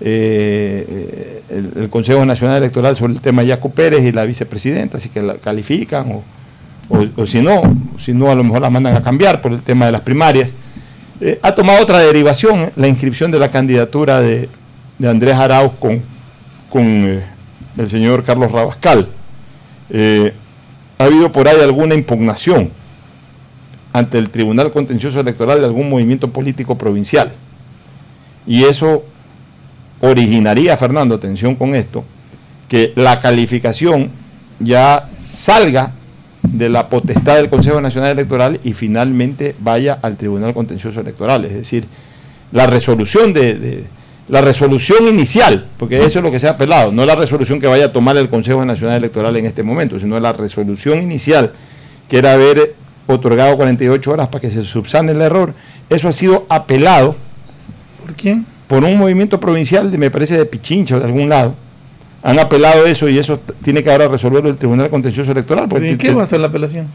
eh, 0.00 1.42
el, 1.48 1.88
Consejo 1.88 2.26
Nacional 2.26 2.56
Electoral 2.58 2.94
sobre 2.96 3.14
el 3.14 3.20
tema 3.22 3.40
de 3.42 3.48
Yacu 3.48 3.70
Pérez 3.70 4.02
y 4.04 4.12
la 4.12 4.24
vicepresidenta, 4.24 4.98
así 4.98 5.08
que 5.08 5.22
la 5.22 5.34
califican 5.36 6.10
o, 6.12 6.22
o- 7.16 7.24
si 7.26 7.40
no, 7.40 7.62
si 7.98 8.12
no 8.12 8.30
a 8.30 8.34
lo 8.34 8.44
mejor 8.44 8.60
la 8.62 8.68
mandan 8.68 8.96
a 8.96 9.00
cambiar 9.02 9.40
por 9.40 9.52
el 9.52 9.62
tema 9.62 9.86
de 9.86 9.92
las 9.92 10.02
primarias. 10.02 10.50
Ha 11.40 11.52
tomado 11.54 11.80
otra 11.80 12.00
derivación, 12.00 12.72
la 12.76 12.88
inscripción 12.88 13.30
de 13.30 13.38
la 13.38 13.48
candidatura 13.48 14.20
de, 14.20 14.48
de 14.98 15.08
Andrés 15.08 15.36
Arauz 15.36 15.72
con, 15.78 16.02
con 16.68 16.84
el 17.78 17.88
señor 17.88 18.24
Carlos 18.24 18.50
Rabascal. 18.50 19.06
Eh, 19.92 20.32
ha 20.98 21.04
habido 21.04 21.30
por 21.30 21.46
ahí 21.48 21.60
alguna 21.60 21.94
impugnación 21.94 22.70
ante 23.92 24.16
el 24.18 24.30
Tribunal 24.30 24.72
Contencioso 24.72 25.20
Electoral 25.20 25.60
de 25.60 25.66
algún 25.66 25.90
movimiento 25.90 26.28
político 26.30 26.78
provincial. 26.78 27.30
Y 28.46 28.64
eso 28.64 29.04
originaría, 30.00 30.76
Fernando, 30.76 31.14
atención 31.14 31.54
con 31.54 31.74
esto, 31.74 32.04
que 32.68 32.92
la 32.96 33.20
calificación 33.20 34.10
ya 34.58 35.08
salga 35.24 35.92
de 36.42 36.68
la 36.68 36.88
potestad 36.88 37.36
del 37.36 37.48
Consejo 37.48 37.80
Nacional 37.80 38.12
Electoral 38.12 38.58
y 38.64 38.72
finalmente 38.72 39.54
vaya 39.60 39.98
al 40.02 40.16
Tribunal 40.16 40.54
Contencioso 40.54 41.00
Electoral. 41.00 41.44
Es 41.44 41.52
decir, 41.54 41.84
la 42.50 42.66
resolución 42.66 43.32
de, 43.32 43.54
de- 43.58 43.86
la 44.28 44.40
resolución 44.40 45.06
inicial, 45.08 45.66
porque 45.78 46.04
eso 46.04 46.18
es 46.20 46.22
lo 46.24 46.30
que 46.30 46.38
se 46.38 46.46
ha 46.48 46.52
apelado, 46.52 46.92
no 46.92 47.04
la 47.04 47.14
resolución 47.16 47.60
que 47.60 47.66
vaya 47.66 47.86
a 47.86 47.92
tomar 47.92 48.16
el 48.16 48.28
Consejo 48.28 48.64
Nacional 48.64 48.96
Electoral 48.98 49.36
en 49.36 49.46
este 49.46 49.62
momento, 49.62 49.98
sino 49.98 50.18
la 50.20 50.32
resolución 50.32 51.02
inicial, 51.02 51.52
que 52.08 52.18
era 52.18 52.32
haber 52.34 52.74
otorgado 53.08 53.56
48 53.56 54.10
horas 54.10 54.28
para 54.28 54.40
que 54.40 54.50
se 54.50 54.62
subsane 54.62 55.12
el 55.12 55.20
error, 55.20 55.54
eso 55.90 56.08
ha 56.08 56.12
sido 56.12 56.46
apelado. 56.48 57.16
¿Por 58.00 58.14
quién? 58.14 58.46
Por 58.68 58.84
un 58.84 58.96
movimiento 58.96 59.38
provincial, 59.40 59.90
de, 59.90 59.98
me 59.98 60.10
parece 60.10 60.38
de 60.38 60.46
Pichincha 60.46 60.96
o 60.96 60.98
de 61.00 61.04
algún 61.04 61.28
lado. 61.28 61.54
Han 62.22 62.38
apelado 62.38 62.86
eso 62.86 63.08
y 63.08 63.18
eso 63.18 63.40
tiene 63.62 63.82
que 63.82 63.90
ahora 63.90 64.06
resolverlo 64.08 64.48
el 64.48 64.56
Tribunal 64.56 64.88
Contencioso 64.88 65.32
Electoral. 65.32 65.68
porque 65.68 65.90
¿En 65.90 65.98
qué 65.98 66.14
va 66.14 66.22
a 66.22 66.26
ser 66.26 66.40
la 66.40 66.46
apelación? 66.46 66.86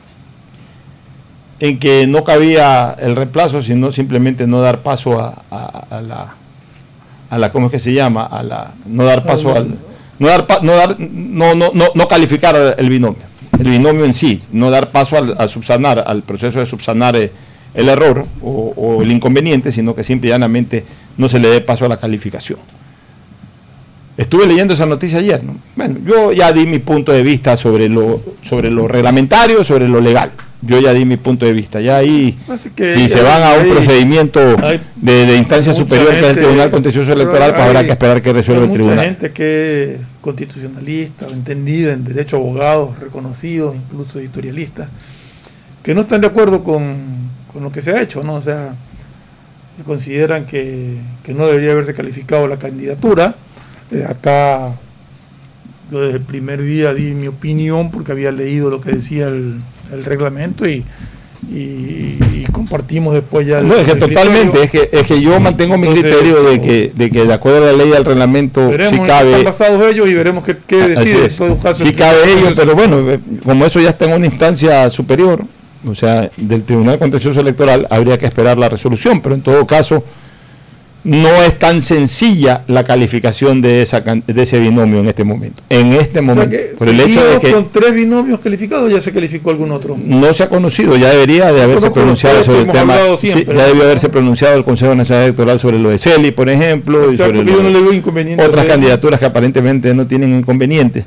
en 1.60 1.80
que 1.80 2.06
no 2.08 2.24
cabía 2.24 2.96
el 3.00 3.16
reemplazo, 3.16 3.62
sino 3.64 3.92
simplemente 3.92 4.46
no 4.46 4.62
dar 4.62 4.84
paso 4.84 5.20
a, 5.20 5.42
a- 5.50 5.86
a 5.98 6.02
la, 6.02 6.36
a 7.30 7.38
la, 7.38 7.52
¿cómo 7.52 7.68
es 7.68 7.72
que 7.72 7.80
se 7.80 7.94
llama? 7.94 8.26
A 8.26 8.44
la, 8.44 8.74
no 8.86 9.04
dar 9.04 9.26
paso 9.26 9.56
al, 9.56 9.76
no 10.20 10.28
dar, 10.28 10.48
no 10.64 10.74
dar, 10.74 10.96
no, 11.00 11.56
no, 11.56 11.72
no, 11.74 12.08
calificar 12.08 12.76
el 12.78 12.90
binomio, 12.90 13.22
el 13.60 13.70
binomio 13.70 14.06
en 14.06 14.14
sí, 14.14 14.42
no 14.52 14.70
dar 14.70 14.92
paso 14.92 15.18
al, 15.18 15.36
a 15.38 15.48
subsanar, 15.48 16.04
al 16.06 16.24
proceso 16.24 16.60
de 16.60 16.66
subsanar 16.66 17.16
eh, 17.16 17.32
el 17.74 17.90
error 17.90 18.26
o, 18.42 19.02
el 19.02 19.12
inconveniente, 19.12 19.72
sino 19.72 19.94
que 19.94 20.04
simple 20.04 20.30
y 20.30 20.32
llanamente 20.32 20.84
no 21.18 21.30
se 21.30 21.40
le 21.40 21.50
dé 21.50 21.62
paso 21.62 21.86
a 21.86 21.90
la 21.90 21.98
calificación. 21.98 22.60
Estuve 24.18 24.48
leyendo 24.48 24.74
esa 24.74 24.88
noticia 24.88 25.20
ayer, 25.20 25.44
¿no? 25.44 25.56
Bueno, 25.76 26.00
yo 26.04 26.32
ya 26.32 26.52
di 26.52 26.66
mi 26.66 26.80
punto 26.80 27.12
de 27.12 27.22
vista 27.22 27.56
sobre 27.56 27.88
lo, 27.88 28.20
sobre 28.42 28.72
lo 28.72 28.88
reglamentario, 28.88 29.64
sobre 29.64 29.88
lo 29.88 30.02
legal. 30.02 30.32
Yo 30.62 30.80
ya 30.80 30.92
di 30.92 31.06
mi 31.06 31.18
punto 31.18 31.46
de 31.46 31.54
vista. 31.54 31.80
Ya 31.82 31.98
ahí, 31.98 32.36
que 32.76 32.96
si 32.96 33.10
se 33.10 33.20
hay- 33.20 33.24
van 33.24 33.44
a 33.44 33.54
un 33.54 33.62
hay- 33.66 33.72
procedimiento 33.72 34.40
hay 34.64 34.82
de, 34.96 35.26
de 35.28 35.38
instancia 35.38 35.72
superior 35.72 36.10
que 36.10 36.14
es 36.18 36.20
el 36.20 36.26
gente- 36.30 36.42
Tribunal 36.42 36.72
Contencioso 36.72 37.14
Electoral, 37.14 37.52
pues 37.52 37.62
hay- 37.62 37.68
habrá 37.68 37.84
que 37.86 37.92
esperar 37.92 38.22
que 38.24 38.34
resuelva 38.34 38.64
hay 38.64 38.66
el 38.66 38.70
mucha 38.72 38.82
tribunal. 38.82 39.06
gente 39.06 39.32
que 39.32 39.98
es 40.02 40.18
constitucionalista, 40.20 41.28
entendida 41.28 41.94
en 41.94 42.04
derecho, 42.04 42.38
abogados 42.38 43.00
reconocidos, 43.00 43.76
incluso 43.76 44.18
editorialistas, 44.20 44.90
que 45.84 45.94
no 45.94 46.02
están 46.02 46.22
de 46.22 46.28
acuerdo 46.28 46.64
con, 46.64 46.96
con 47.54 47.62
lo 47.64 47.72
que 47.72 47.82
se 47.82 47.92
ha 47.92 48.02
hecho, 48.02 48.24
¿no? 48.24 48.34
O 48.34 48.42
sea, 48.42 48.74
consideran 49.86 50.46
que, 50.48 50.98
que 51.24 51.34
no 51.36 51.46
debería 51.46 51.72
haberse 51.72 51.94
calificado 51.94 52.48
la 52.48 52.58
candidatura. 52.58 53.36
Eh, 53.92 54.04
acá 54.10 54.74
yo 55.92 56.02
desde 56.02 56.18
el 56.18 56.24
primer 56.24 56.62
día 56.64 56.94
di 56.96 57.14
mi 57.14 57.28
opinión 57.28 57.92
porque 57.92 58.12
había 58.12 58.32
leído 58.32 58.70
lo 58.72 58.82
que 58.82 58.92
decía 58.92 59.28
el, 59.28 59.62
el 59.94 60.04
reglamento 60.06 60.68
y, 60.68 60.84
y- 61.52 62.18
y 62.34 62.46
compartimos 62.52 63.14
después 63.14 63.46
ya 63.48 63.60
el, 63.60 63.68
No, 63.68 63.76
es 63.76 63.86
que 63.86 63.96
totalmente, 63.96 64.64
es 64.64 64.72
que, 64.72 64.90
es 64.92 65.06
que 65.08 65.22
yo 65.22 65.40
mantengo 65.40 65.78
mi 65.78 65.88
criterio 65.88 66.44
de 66.44 66.60
que, 66.62 66.92
de 66.96 67.10
que 67.10 67.26
de 67.26 67.34
acuerdo 67.34 67.64
a 67.64 67.72
la 67.72 67.74
ley 67.74 67.90
y 67.90 67.94
al 67.94 68.06
reglamento, 68.06 68.68
Veremos 68.70 68.94
si 68.94 69.00
cabe, 69.00 69.30
están 69.32 69.46
basados 69.46 69.84
ellos 69.92 70.10
y 70.10 70.14
veremos 70.14 70.44
qué, 70.44 70.58
qué 70.66 70.82
Así 70.82 70.90
decide 71.12 71.26
es. 71.26 71.32
en 71.34 71.38
todo 71.48 71.60
caso. 71.60 71.84
Sí 71.84 71.90
el 71.90 71.96
cabe 71.96 72.22
Tribunal 72.24 72.46
ello, 72.48 72.54
pero 72.56 72.76
bueno, 72.76 73.12
eh, 73.12 73.20
como 73.46 73.66
eso 73.66 73.80
ya 73.80 73.90
está 73.90 74.06
en 74.06 74.14
una 74.14 74.26
instancia 74.26 74.90
superior, 74.90 75.44
o 75.86 75.96
sea, 75.96 76.30
del 76.38 76.64
Tribunal 76.64 76.98
Contencioso 77.00 77.40
Electoral, 77.40 77.88
habría 77.90 78.18
que 78.18 78.26
esperar 78.26 78.58
la 78.58 78.68
resolución, 78.70 79.22
pero 79.22 79.36
en 79.36 79.42
todo 79.42 79.66
caso, 79.68 80.04
no 81.08 81.30
es 81.42 81.58
tan 81.58 81.82
sencilla 81.82 82.64
la 82.68 82.84
calificación 82.84 83.62
de, 83.62 83.82
esa, 83.82 84.02
de 84.02 84.42
ese 84.42 84.60
binomio 84.60 85.00
en 85.00 85.08
este 85.08 85.24
momento. 85.24 85.64
En 85.70 85.94
este 85.94 86.22
momento. 86.22 86.58
por 86.78 86.90
el 86.90 87.00
hecho 87.00 87.24
de 87.26 87.40
que. 87.40 87.52
Con 87.54 87.70
tres 87.72 87.94
binomios 87.94 88.42
calificados 88.42 88.92
ya 88.92 89.00
se 89.00 89.14
calificó 89.14 89.52
algún 89.52 89.72
otro. 89.72 89.98
No 89.98 90.34
se 90.34 90.44
ha 90.44 90.50
conocido, 90.50 90.98
ya 90.98 91.10
debería 91.12 91.54
de 91.54 91.62
haberse 91.62 91.92
pronunciado 91.92 92.44
sobre 92.44 92.64
el 92.64 92.68
tema. 92.68 92.98
ya 93.24 93.68
debió 93.68 93.84
haberse 93.84 94.10
pronunciado 94.10 94.58
el 94.58 94.66
Consejo 94.66 94.96
Nacional 94.96 95.24
Electoral 95.24 95.62
sobre 95.62 95.80
lo 95.80 95.90
de 95.90 95.98
Celi, 95.98 96.32
por 96.32 96.50
ejemplo, 96.50 97.10
y 97.10 97.16
sobre 97.16 97.40
otras 98.44 98.66
candidaturas 98.66 99.18
que 99.18 99.26
aparentemente 99.26 99.94
no 99.94 100.06
tienen 100.08 100.38
inconvenientes. 100.38 101.06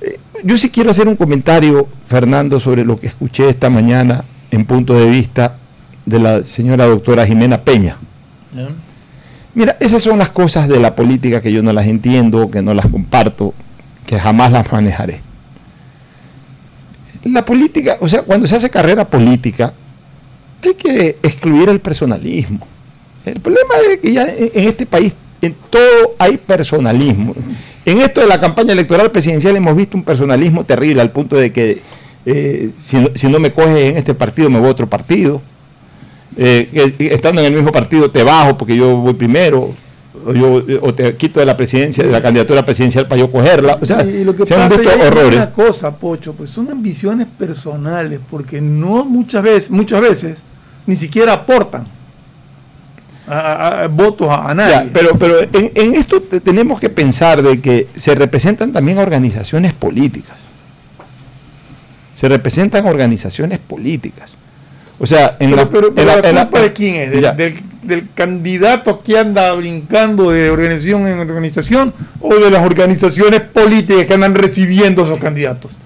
Eh, 0.00 0.18
yo 0.44 0.56
sí 0.56 0.70
quiero 0.70 0.90
hacer 0.90 1.06
un 1.08 1.16
comentario, 1.16 1.88
Fernando, 2.08 2.58
sobre 2.58 2.86
lo 2.86 2.98
que 2.98 3.08
escuché 3.08 3.50
esta 3.50 3.68
mañana 3.68 4.24
en 4.50 4.64
punto 4.64 4.94
de 4.94 5.10
vista 5.10 5.56
de 6.06 6.20
la 6.20 6.42
señora 6.42 6.86
doctora 6.86 7.26
Jimena 7.26 7.60
Peña. 7.60 7.98
Mira, 9.54 9.76
esas 9.80 10.02
son 10.02 10.18
las 10.18 10.30
cosas 10.30 10.68
de 10.68 10.78
la 10.78 10.94
política 10.94 11.40
que 11.40 11.52
yo 11.52 11.62
no 11.62 11.72
las 11.72 11.86
entiendo, 11.86 12.50
que 12.50 12.62
no 12.62 12.72
las 12.72 12.86
comparto, 12.86 13.52
que 14.06 14.18
jamás 14.18 14.52
las 14.52 14.70
manejaré. 14.70 15.20
La 17.24 17.44
política, 17.44 17.96
o 18.00 18.08
sea, 18.08 18.22
cuando 18.22 18.46
se 18.46 18.56
hace 18.56 18.70
carrera 18.70 19.04
política, 19.04 19.72
hay 20.62 20.74
que 20.74 21.18
excluir 21.22 21.68
el 21.68 21.80
personalismo. 21.80 22.66
El 23.24 23.40
problema 23.40 23.74
es 23.90 23.98
que 23.98 24.12
ya 24.12 24.26
en 24.28 24.68
este 24.68 24.86
país 24.86 25.14
en 25.42 25.54
todo 25.68 26.14
hay 26.18 26.36
personalismo. 26.36 27.34
En 27.84 28.00
esto 28.00 28.20
de 28.20 28.26
la 28.26 28.40
campaña 28.40 28.72
electoral 28.72 29.10
presidencial 29.10 29.56
hemos 29.56 29.76
visto 29.76 29.96
un 29.96 30.04
personalismo 30.04 30.64
terrible 30.64 31.00
al 31.00 31.10
punto 31.10 31.36
de 31.36 31.52
que 31.52 31.80
eh, 32.26 32.70
si, 32.76 32.98
si, 33.14 33.28
no 33.28 33.38
me 33.38 33.52
coges 33.52 33.90
en 33.90 33.96
este 33.96 34.12
partido 34.12 34.50
me 34.50 34.58
voy 34.58 34.68
a 34.68 34.72
otro 34.72 34.88
partido 34.88 35.40
eh, 36.36 36.94
estando 36.98 37.40
en 37.40 37.48
el 37.48 37.54
mismo 37.54 37.72
partido 37.72 38.10
te 38.10 38.22
bajo 38.22 38.56
porque 38.56 38.76
yo 38.76 38.96
voy 38.96 39.14
primero, 39.14 39.74
o, 40.26 40.32
yo, 40.32 40.62
o 40.82 40.94
te 40.94 41.16
quito 41.16 41.40
de 41.40 41.46
la 41.46 41.56
presidencia, 41.56 42.04
de 42.04 42.10
la 42.10 42.20
candidatura 42.20 42.64
presidencial 42.64 43.08
para 43.08 43.20
yo 43.20 43.30
cogerla. 43.30 43.78
O 43.80 43.86
sea, 43.86 44.04
y 44.04 44.24
lo 44.24 44.34
que 44.34 44.44
pasa 44.44 44.66
es 44.66 45.34
una 45.34 45.52
cosa, 45.52 45.96
Pocho, 45.96 46.34
pues 46.34 46.50
son 46.50 46.70
ambiciones 46.70 47.26
personales, 47.26 48.20
porque 48.30 48.60
no 48.60 49.04
muchas 49.04 49.42
veces, 49.42 49.70
muchas 49.70 50.00
veces, 50.00 50.38
ni 50.86 50.96
siquiera 50.96 51.32
aportan. 51.32 51.86
A, 53.32 53.86
votos 53.88 54.28
a, 54.28 54.52
nadie. 54.54 54.90
pero 54.92 55.16
pero 55.16 55.38
en, 55.40 55.70
en, 55.76 55.94
esto 55.94 56.20
tenemos 56.20 56.80
que 56.80 56.90
pensar 56.90 57.40
de 57.42 57.60
que 57.60 57.86
se 57.94 58.12
representan 58.16 58.72
también 58.72 58.98
organizaciones 58.98 59.72
políticas. 59.72 60.40
Se 62.16 62.28
representan 62.28 62.86
organizaciones 62.86 63.60
políticas. 63.60 64.32
O 65.02 65.06
sea, 65.06 65.38
en 65.40 65.56
la, 65.56 65.68
pero, 65.68 65.92
la, 65.96 66.42
culpa 66.42 66.60
de 66.60 66.72
quién 66.74 66.94
es? 66.96 67.10
¿Del, 67.10 68.08
candidato 68.14 69.02
que 69.02 69.18
anda 69.18 69.50
brincando 69.54 70.30
de 70.30 70.50
organización 70.50 71.08
en 71.08 71.18
organización 71.18 71.94
o 72.20 72.34
de 72.34 72.50
las 72.50 72.64
organizaciones 72.64 73.40
políticas 73.40 74.04
que 74.04 74.12
andan 74.12 74.34
recibiendo 74.34 75.02
esos 75.02 75.18
candidatos? 75.18 75.78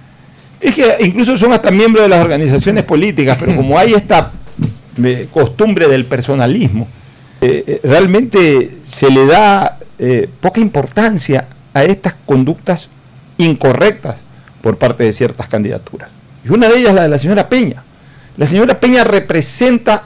Es 0.60 0.74
que 0.74 0.96
incluso 1.00 1.36
son 1.36 1.52
hasta 1.52 1.70
miembros 1.70 2.02
de 2.02 2.08
las 2.08 2.20
organizaciones 2.20 2.82
políticas, 2.82 3.38
pero 3.38 3.54
como 3.54 3.78
hay 3.78 3.94
esta 3.94 4.32
eh, 5.02 5.28
costumbre 5.30 5.86
del 5.86 6.06
personalismo, 6.06 6.88
eh, 7.40 7.62
eh, 7.66 7.80
realmente 7.84 8.78
se 8.84 9.10
le 9.10 9.26
da 9.26 9.78
poca 10.40 10.60
importancia 10.60 11.46
a 11.72 11.84
estas 11.84 12.16
conductas 12.26 12.88
incorrectas 13.38 14.24
por 14.60 14.76
parte 14.76 15.04
de 15.04 15.12
ciertas 15.12 15.46
candidaturas. 15.46 16.10
Y 16.44 16.50
una 16.50 16.68
de 16.68 16.80
ellas 16.80 16.94
la 16.94 17.02
de 17.02 17.08
la 17.08 17.18
señora 17.18 17.48
Peña 17.48 17.84
la 18.36 18.46
señora 18.46 18.80
Peña 18.80 19.04
representa 19.04 20.04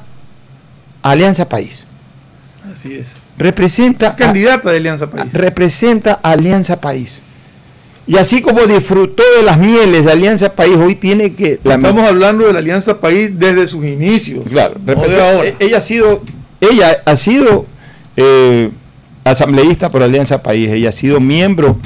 a 1.03 1.11
Alianza 1.11 1.49
País. 1.49 1.85
Así 2.71 2.95
es. 2.95 3.17
Representa. 3.38 4.14
Candidata 4.17 4.71
de 4.71 4.77
Alianza 4.77 5.09
País. 5.09 5.33
Representa 5.33 6.21
a 6.23 6.33
Alianza 6.33 6.81
País. 6.81 7.23
Y 8.07 8.17
así 8.17 8.41
como 8.41 8.67
disfrutó 8.67 9.23
de 9.37 9.43
las 9.43 9.59
mieles 9.59 10.07
de 10.07 10.12
Alianza 10.12 10.55
País, 10.55 10.77
hoy 10.77 10.95
tiene 10.95 11.35
que. 11.35 11.61
Estamos 11.62 12.09
hablando 12.09 12.47
de 12.47 12.55
la 12.55 12.59
Alianza 12.59 12.99
País 13.01 13.38
desde 13.38 13.67
sus 13.67 13.85
inicios. 13.85 14.45
Claro, 14.49 14.77
ella 15.59 15.77
ha 15.77 15.81
sido, 15.81 16.23
ella 16.61 17.03
ha 17.05 17.17
sido 17.17 17.67
eh, 18.17 18.71
asambleísta 19.25 19.91
por 19.91 20.03
Alianza 20.03 20.43
País, 20.43 20.71
ella 20.71 20.88
ha 20.88 20.93
sido 20.93 21.21
miembro 21.21 21.79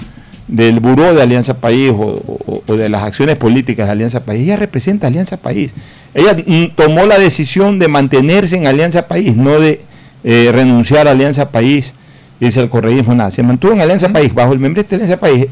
del 0.46 0.78
Buró 0.78 1.12
de 1.12 1.22
Alianza 1.22 1.54
País 1.54 1.90
o, 1.90 2.62
o, 2.66 2.76
de 2.76 2.88
las 2.88 3.02
acciones 3.02 3.36
políticas 3.36 3.86
de 3.86 3.92
Alianza 3.92 4.24
País. 4.24 4.42
Ella 4.42 4.56
representa 4.56 5.08
a 5.08 5.10
Alianza 5.10 5.38
País. 5.38 5.72
Ella 6.14 6.36
tomó 6.74 7.06
la 7.06 7.18
decisión 7.18 7.78
de 7.78 7.88
mantenerse 7.88 8.56
en 8.56 8.66
Alianza 8.66 9.08
País, 9.08 9.36
no 9.36 9.58
de 9.58 9.80
eh, 10.24 10.50
renunciar 10.52 11.08
a 11.08 11.12
Alianza 11.12 11.50
País 11.50 11.94
y 12.38 12.46
dice 12.46 12.60
el 12.60 12.68
correísmo 12.68 13.14
nada. 13.14 13.30
Se 13.30 13.42
mantuvo 13.42 13.72
en 13.72 13.80
Alianza 13.80 14.10
País, 14.10 14.34
bajo 14.34 14.52
el 14.52 14.58
membrete 14.58 14.90
de 14.90 15.04
Alianza 15.04 15.20
País. 15.20 15.46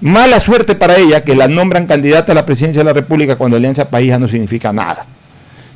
Mala 0.00 0.38
suerte 0.38 0.74
para 0.74 0.96
ella 0.96 1.24
que 1.24 1.34
la 1.34 1.48
nombran 1.48 1.86
candidata 1.86 2.32
a 2.32 2.34
la 2.34 2.46
presidencia 2.46 2.80
de 2.80 2.84
la 2.84 2.92
República 2.92 3.36
cuando 3.36 3.56
Alianza 3.56 3.88
País 3.88 4.08
ya 4.08 4.18
no 4.18 4.28
significa 4.28 4.72
nada. 4.72 5.04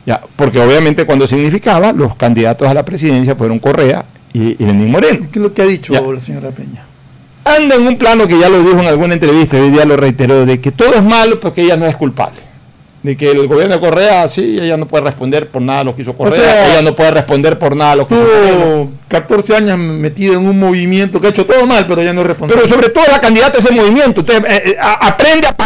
Ya, 0.07 0.21
porque 0.37 0.61
obviamente 0.61 1.05
cuando 1.05 1.27
significaba, 1.27 1.93
los 1.93 2.15
candidatos 2.15 2.69
a 2.69 2.75
la 2.75 2.85
presidencia 2.85 3.35
fueron 3.35 3.59
Correa 3.59 4.05
y, 4.33 4.57
Lenín 4.65 4.91
Moreno. 4.91 5.27
¿Qué 5.33 5.39
es 5.39 5.43
lo 5.43 5.53
que 5.53 5.63
ha 5.63 5.67
dicho 5.67 5.93
la 5.93 6.21
señora 6.21 6.51
Peña? 6.51 6.85
Anda 7.45 7.77
en 7.77 7.87
un 7.87 7.97
plano 7.97 8.27
que 8.27 8.39
ya 8.39 8.49
lo 8.49 8.63
dijo 8.63 8.79
en 8.79 8.87
alguna 8.87 9.15
entrevista, 9.15 9.57
hoy 9.57 9.71
día 9.71 9.85
lo 9.85 9.97
reiteró, 9.97 10.47
de 10.47 10.61
que 10.61 10.71
todo 10.71 10.95
es 10.95 11.03
malo 11.03 11.41
porque 11.41 11.63
ella 11.63 11.77
no 11.77 11.87
es 11.87 11.97
culpable 11.97 12.48
de 13.03 13.17
que 13.17 13.31
el 13.31 13.47
gobierno 13.47 13.75
de 13.75 13.81
Correa, 13.81 14.29
sí, 14.29 14.59
ella 14.61 14.77
no 14.77 14.87
puede 14.87 15.05
responder 15.05 15.49
por 15.49 15.63
nada 15.63 15.85
lo 15.85 15.95
que 15.95 16.03
hizo 16.03 16.15
Correa, 16.15 16.73
ella 16.73 16.83
no 16.83 16.97
puede 16.97 17.13
responder 17.13 17.59
por 17.59 17.77
nada 17.77 17.97
lo 17.97 18.09
que 18.09 18.15
hizo 18.15 18.89
14 19.09 19.57
años 19.57 19.79
metida 19.79 20.35
en 20.35 20.47
un 20.47 20.59
movimiento 20.59 21.21
que 21.21 21.29
ha 21.29 21.31
hecho 21.31 21.47
todo 21.47 21.67
mal, 21.67 21.87
pero 21.87 22.01
ella 22.01 22.13
no 22.13 22.25
responde. 22.25 22.55
Pero 22.55 22.67
sobre 22.67 22.89
todo 22.89 23.05
la 23.11 23.21
candidata 23.21 23.57
a 23.57 23.61
ese 23.61 23.73
movimiento, 23.73 24.21
usted 24.23 24.45
eh, 24.45 24.71
eh, 24.71 24.77
aprende 24.81 25.47
a 25.47 25.57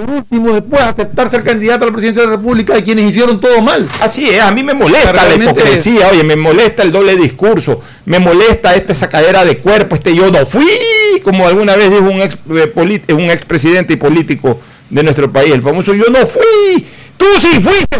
último 0.00 0.52
después 0.52 0.82
aceptar 0.82 1.28
ser 1.28 1.42
candidato 1.42 1.84
a 1.84 1.86
la 1.86 1.92
presidencia 1.92 2.22
de 2.22 2.28
la 2.28 2.36
República 2.36 2.74
de 2.74 2.82
quienes 2.82 3.06
hicieron 3.06 3.40
todo 3.40 3.60
mal. 3.60 3.88
Así 4.00 4.28
es, 4.28 4.40
a 4.40 4.50
mí 4.50 4.62
me 4.62 4.74
molesta 4.74 5.12
la 5.12 5.34
hipocresía, 5.34 6.08
oye, 6.08 6.24
me 6.24 6.36
molesta 6.36 6.82
el 6.82 6.92
doble 6.92 7.16
discurso, 7.16 7.82
me 8.04 8.18
molesta 8.18 8.74
esta 8.74 8.94
sacadera 8.94 9.44
de 9.44 9.58
cuerpo, 9.58 9.94
este 9.94 10.14
yo 10.14 10.30
no 10.30 10.44
fui, 10.46 10.68
como 11.22 11.46
alguna 11.46 11.76
vez 11.76 11.90
dijo 11.90 12.02
un 12.02 12.22
ex 12.22 12.38
eh, 12.50 13.12
un 13.12 13.30
expresidente 13.30 13.94
y 13.94 13.96
político 13.96 14.60
de 14.88 15.02
nuestro 15.02 15.30
país, 15.32 15.52
el 15.52 15.62
famoso 15.62 15.94
yo 15.94 16.04
no 16.10 16.26
fui, 16.26 16.86
tú 17.16 17.26
sí 17.38 17.60
fuiste. 17.60 17.98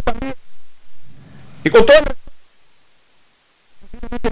Y 1.62 1.70
con 1.70 1.84
todo 1.84 1.96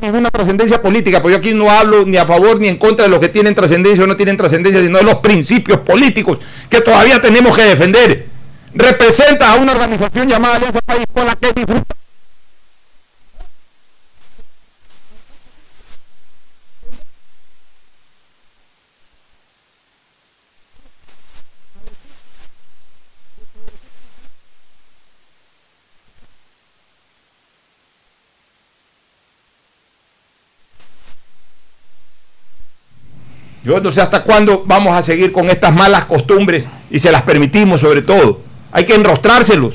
ninguna 0.00 0.30
trascendencia 0.30 0.80
política, 0.80 1.20
porque 1.20 1.32
yo 1.32 1.38
aquí 1.38 1.54
no 1.54 1.70
hablo 1.70 2.04
ni 2.04 2.16
a 2.16 2.26
favor 2.26 2.60
ni 2.60 2.68
en 2.68 2.76
contra 2.76 3.04
de 3.04 3.10
los 3.10 3.20
que 3.20 3.28
tienen 3.28 3.54
trascendencia 3.54 4.04
o 4.04 4.06
no 4.06 4.16
tienen 4.16 4.36
trascendencia, 4.36 4.82
sino 4.82 4.98
de 4.98 5.04
los 5.04 5.16
principios 5.16 5.80
políticos 5.80 6.38
que 6.68 6.80
todavía 6.80 7.20
tenemos 7.20 7.56
que 7.56 7.62
defender. 7.62 8.26
Representa 8.74 9.52
a 9.52 9.56
una 9.56 9.72
organización 9.72 10.28
llamada 10.28 10.56
Alianza 10.56 10.80
País 10.80 11.06
con 11.12 11.26
la 11.26 11.36
que 11.36 11.52
disfruta 11.52 11.96
Yo 33.68 33.78
no 33.82 33.92
sé 33.92 34.00
hasta 34.00 34.22
cuándo 34.22 34.64
vamos 34.64 34.96
a 34.96 35.02
seguir 35.02 35.30
con 35.30 35.50
estas 35.50 35.74
malas 35.74 36.06
costumbres 36.06 36.66
y 36.90 36.98
se 36.98 37.12
las 37.12 37.20
permitimos 37.20 37.82
sobre 37.82 38.00
todo. 38.00 38.40
Hay 38.72 38.86
que 38.86 38.94
enrostrárselos. 38.94 39.74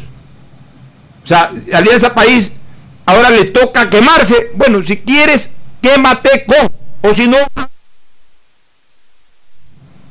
O 1.23 1.27
sea, 1.27 1.51
Alianza 1.71 2.11
País 2.11 2.53
ahora 3.05 3.29
le 3.29 3.45
toca 3.45 3.91
quemarse. 3.91 4.49
Bueno, 4.55 4.81
si 4.81 4.97
quieres, 4.97 5.51
quémate 5.79 6.43
con. 6.47 6.71
O 7.01 7.13
si 7.13 7.27
no, 7.27 7.37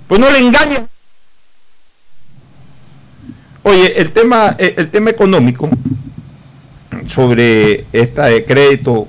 pues 0.06 0.20
no 0.20 0.30
le 0.30 0.38
engañes. 0.38 0.82
Oye, 3.64 4.00
el 4.00 4.12
tema, 4.12 4.54
el 4.60 4.92
tema 4.92 5.10
económico 5.10 5.68
sobre 7.08 7.84
este 7.92 8.44
crédito 8.44 9.08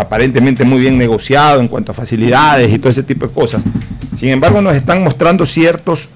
aparentemente 0.00 0.64
muy 0.64 0.80
bien 0.80 0.96
negociado 0.98 1.60
en 1.60 1.68
cuanto 1.68 1.92
a 1.92 1.94
facilidades 1.94 2.72
y 2.72 2.78
todo 2.78 2.88
ese 2.88 3.02
tipo 3.02 3.26
de 3.26 3.32
cosas. 3.32 3.62
Sin 4.16 4.30
embargo, 4.30 4.60
nos 4.60 4.74
están 4.74 5.02
mostrando 5.04 5.46
ciertos 5.46 6.08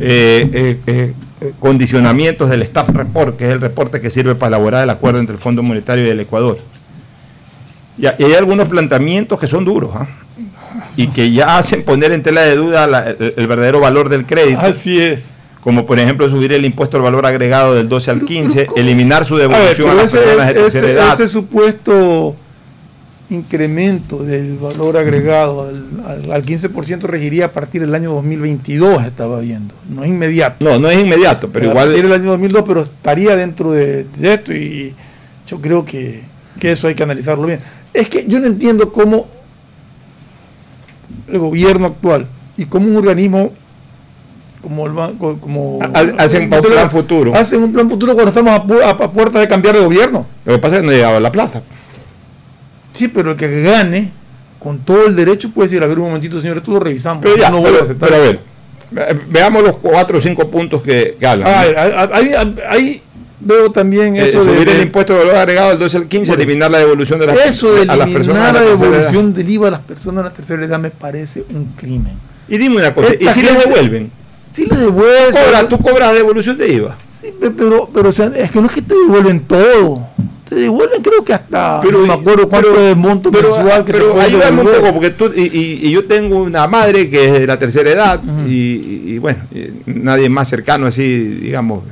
eh, 0.00 0.48
eh, 0.52 0.80
eh, 0.86 1.52
condicionamientos 1.58 2.50
del 2.50 2.62
Staff 2.62 2.88
Report, 2.90 3.36
que 3.36 3.44
es 3.46 3.50
el 3.52 3.60
reporte 3.60 4.00
que 4.00 4.10
sirve 4.10 4.34
para 4.34 4.48
elaborar 4.56 4.82
el 4.84 4.90
acuerdo 4.90 5.20
entre 5.20 5.34
el 5.34 5.40
Fondo 5.40 5.62
Monetario 5.62 6.06
y 6.06 6.10
el 6.10 6.20
Ecuador. 6.20 6.58
Y 7.98 8.06
hay 8.06 8.32
algunos 8.38 8.68
planteamientos 8.68 9.38
que 9.38 9.46
son 9.46 9.64
duros, 9.64 9.92
¿ah? 9.94 10.06
y 10.96 11.08
que 11.08 11.30
ya 11.30 11.58
hacen 11.58 11.84
poner 11.84 12.12
en 12.12 12.22
tela 12.22 12.42
de 12.42 12.56
duda 12.56 12.86
la- 12.86 13.10
el, 13.10 13.34
el 13.36 13.46
verdadero 13.46 13.80
valor 13.80 14.08
del 14.08 14.26
crédito. 14.26 14.60
Así 14.60 15.00
es. 15.00 15.26
Como 15.60 15.86
por 15.86 15.98
ejemplo 16.00 16.28
subir 16.28 16.52
el 16.52 16.64
impuesto 16.64 16.96
al 16.96 17.04
valor 17.04 17.24
agregado 17.24 17.74
del 17.74 17.88
12 17.88 18.10
al 18.10 18.20
15, 18.22 18.66
eliminar 18.76 19.24
su 19.24 19.36
A 19.36 19.38
ver, 19.38 19.48
devolución 19.50 19.90
a, 19.90 19.94
las 19.94 20.04
ese, 20.12 20.18
personas 20.18 20.46
de 20.48 20.54
tercera 20.54 20.86
ese- 20.88 20.92
edad. 20.96 21.12
ese 21.14 21.28
supuesto 21.28 22.34
incremento 23.32 24.22
del 24.22 24.56
valor 24.58 24.96
agregado 24.96 25.62
al, 25.68 25.86
al- 26.06 26.32
al 26.32 26.42
15% 26.44 27.00
regiría 27.02 27.46
a 27.46 27.52
partir 27.52 27.80
del 27.80 27.94
año 27.94 28.12
2022, 28.14 29.04
estaba 29.04 29.40
viendo. 29.40 29.74
No 29.88 30.02
es 30.04 30.10
inmediato. 30.10 30.64
No, 30.64 30.78
no 30.78 30.88
es 30.90 30.98
inmediato, 30.98 31.48
pero 31.50 31.66
a 31.66 31.70
igual 31.70 31.86
partir 31.88 32.04
del 32.04 32.12
año 32.12 32.30
2002, 32.30 32.64
pero 32.66 32.82
estaría 32.82 33.34
dentro 33.36 33.70
de, 33.72 34.04
de 34.04 34.34
esto 34.34 34.52
y 34.54 34.94
yo 35.46 35.60
creo 35.60 35.84
que, 35.84 36.22
que 36.60 36.72
eso 36.72 36.86
hay 36.88 36.94
que 36.94 37.02
analizarlo 37.02 37.46
bien. 37.46 37.60
Es 37.92 38.08
que 38.08 38.24
yo 38.26 38.38
no 38.40 38.46
entiendo 38.46 38.92
cómo 38.92 39.26
el 41.28 41.38
gobierno 41.38 41.86
actual 41.86 42.26
y 42.56 42.64
como 42.66 42.86
un 42.88 42.96
organismo 42.96 43.52
como 44.62 44.86
el 44.86 44.92
banco, 44.92 45.38
como 45.40 45.80
Ha- 45.82 46.22
hacen 46.22 46.44
un 46.44 46.60
plan 46.60 46.88
futuro. 46.88 47.34
hacen 47.34 47.62
un 47.64 47.72
plan 47.72 47.90
futuro 47.90 48.14
cuando 48.14 48.28
estamos 48.28 48.52
a, 48.52 48.62
pu- 48.64 48.80
a- 48.80 48.90
a 48.90 49.10
puerta 49.10 49.40
de 49.40 49.48
cambiar 49.48 49.74
de 49.76 49.82
gobierno. 49.82 50.24
Lo 50.44 50.52
que 50.52 50.58
pasa 50.60 50.76
es 50.76 50.82
que 50.82 50.86
no 50.86 50.92
llegaba 50.92 51.18
la 51.18 51.32
plata. 51.32 51.62
Sí, 52.92 53.08
pero 53.08 53.32
el 53.32 53.36
que 53.36 53.62
gane 53.62 54.10
con 54.58 54.78
todo 54.80 55.06
el 55.06 55.16
derecho 55.16 55.50
puede 55.50 55.68
decir, 55.68 55.82
a 55.82 55.86
ver 55.86 55.98
un 55.98 56.06
momentito, 56.06 56.40
señor, 56.40 56.58
esto 56.58 56.70
lo 56.72 56.80
revisamos. 56.80 57.22
Pero 57.22 57.36
ya, 57.36 57.50
no 57.50 57.56
voy 57.58 57.70
pero, 57.70 57.78
a 57.80 57.82
aceptar. 57.84 58.08
pero 58.10 58.22
a 58.22 58.26
ver, 58.26 58.40
ve- 58.90 59.20
veamos 59.28 59.62
los 59.62 59.76
cuatro 59.78 60.18
o 60.18 60.20
cinco 60.20 60.48
puntos 60.50 60.82
que, 60.82 61.16
hablan. 61.26 61.48
Ah, 61.48 62.06
¿no? 62.12 62.60
ahí, 62.68 63.02
veo 63.40 63.72
también 63.72 64.14
Eh, 64.16 64.28
eso 64.28 64.44
de- 64.44 64.44
subir 64.54 64.68
el 64.68 64.76
de- 64.76 64.82
impuesto 64.84 65.14
de 65.14 65.18
valor 65.20 65.36
agregado 65.36 65.70
del 65.70 65.78
12 65.80 65.96
al 65.96 66.06
15, 66.06 66.30
Bueno, 66.32 66.42
eliminar 66.44 66.70
la 66.70 66.78
devolución 66.78 67.18
de 67.18 67.26
las, 67.26 67.36
Eso 67.38 67.74
de 67.74 67.82
a 67.90 67.96
las 67.96 68.08
personas 68.10 68.28
eliminar 68.50 68.54
la 68.54 68.60
devolución 68.70 69.34
del 69.34 69.50
IVA 69.50 69.68
a 69.68 69.70
las 69.72 69.80
personas 69.80 70.22
de 70.24 70.30
la 70.30 70.34
tercera 70.34 70.64
edad 70.64 70.78
me 70.78 70.90
parece 70.90 71.44
un 71.52 71.72
crimen. 71.76 72.12
Y 72.48 72.58
dime 72.58 72.76
una 72.76 72.94
cosa, 72.94 73.08
¿y 73.18 73.26
si 73.32 73.42
les 73.42 73.58
devuelven? 73.66 74.10
Si 74.52 74.66
les 74.66 74.78
devuelven. 74.78 75.32
Cobra, 75.44 75.68
tú 75.68 75.78
cobras 75.78 76.14
devolución 76.14 76.56
de 76.58 76.68
IVA. 76.72 76.96
Sí, 77.20 77.32
pe- 77.40 77.50
pero, 77.50 77.88
pero 77.92 78.10
o 78.10 78.12
sea, 78.12 78.26
es 78.36 78.50
que 78.50 78.60
no 78.60 78.66
es 78.66 78.72
que 78.72 78.82
te 78.82 78.94
devuelven 78.94 79.40
todo. 79.40 80.06
Te 80.52 80.60
devuelven 80.60 81.00
creo 81.02 81.24
que 81.24 81.32
hasta 81.32 81.80
Pero- 81.80 82.00
no 82.00 82.06
me 82.08 82.12
acuerdo 82.12 82.46
cuánto 82.48 82.68
pero- 82.70 82.82
es 82.84 82.90
el 82.90 82.96
monto 82.96 83.30
Pero, 83.30 83.48
mensual 83.54 83.84
que 83.86 83.92
pero 83.92 84.20
ayúdame 84.20 84.60
un 84.60 84.66
poco, 84.68 84.92
porque 84.92 85.10
tú, 85.10 85.32
y, 85.34 85.42
y- 85.42 85.78
y 85.82 85.90
yo 85.90 86.04
tengo 86.04 86.42
una 86.42 86.66
madre 86.66 87.08
que 87.08 87.24
es 87.26 87.32
de 87.32 87.46
la 87.46 87.58
tercera 87.58 87.90
edad, 87.90 88.20
y, 88.46 88.50
y- 88.52 89.02
y 89.14 89.18
bueno, 89.18 89.38
nadie 89.86 90.28
más 90.28 90.48
cercano 90.48 90.86
así, 90.86 91.02
digamos. 91.24 91.84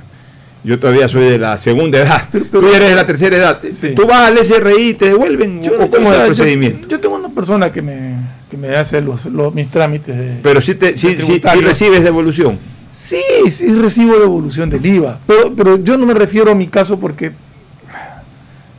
Yo 0.62 0.79
todavía 0.79 1.09
soy 1.09 1.25
de 1.25 1.38
la 1.38 1.57
segunda 1.57 1.99
edad. 2.03 2.29
tú 2.53 2.59
eres 2.68 2.90
de 2.90 2.94
la 2.94 3.07
tercera 3.07 3.35
edad. 3.35 3.61
Tú 3.96 4.07
vas 4.07 4.29
al 4.29 4.37
SRI 4.37 4.90
y 4.90 4.94
te 4.94 5.07
devuelven. 5.07 5.62
Yo- 5.62 5.73
¿O 5.81 5.88
cómo 5.88 6.11
o 6.11 6.12
es 6.12 6.18
el 6.18 6.27
procedimiento? 6.27 6.87
Yo, 6.87 7.01
tengo 7.01 7.14
una 7.16 7.31
persona 7.31 7.73
que 7.73 7.81
me, 7.81 8.16
que 8.51 8.59
me 8.59 8.77
hace 8.77 9.01
los, 9.01 9.25
los- 9.25 9.55
mis 9.55 9.68
trámites. 9.68 10.14
de- 10.14 10.37
pero 10.42 10.61
si, 10.61 10.75
te, 10.75 10.99
si, 10.99 11.14
si- 11.16 11.40
si 11.40 11.61
recibes 11.62 12.05
devolución. 12.05 12.59
Sí, 12.92 13.23
sí 13.49 13.73
recibo 13.77 14.18
devolución 14.18 14.68
del 14.68 14.85
IVA, 14.85 15.18
pero, 15.27 15.55
pero 15.57 15.83
yo 15.83 15.96
no 15.96 16.05
me 16.05 16.12
refiero 16.12 16.51
a 16.51 16.55
mi 16.55 16.66
caso 16.66 17.01
porque 17.01 17.33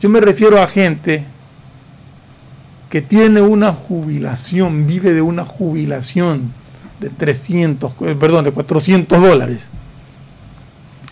yo 0.02 0.08
me 0.08 0.20
refiero 0.20 0.60
a 0.60 0.66
gente 0.66 1.24
que 2.90 3.00
tiene 3.00 3.40
una 3.40 3.72
jubilación, 3.72 4.84
vive 4.84 5.12
de 5.12 5.22
una 5.22 5.46
jubilación 5.46 6.52
de 6.98 7.08
300, 7.08 7.92
eh, 8.00 8.16
perdón, 8.18 8.44
de 8.44 8.50
400 8.50 9.22
dólares. 9.22 9.68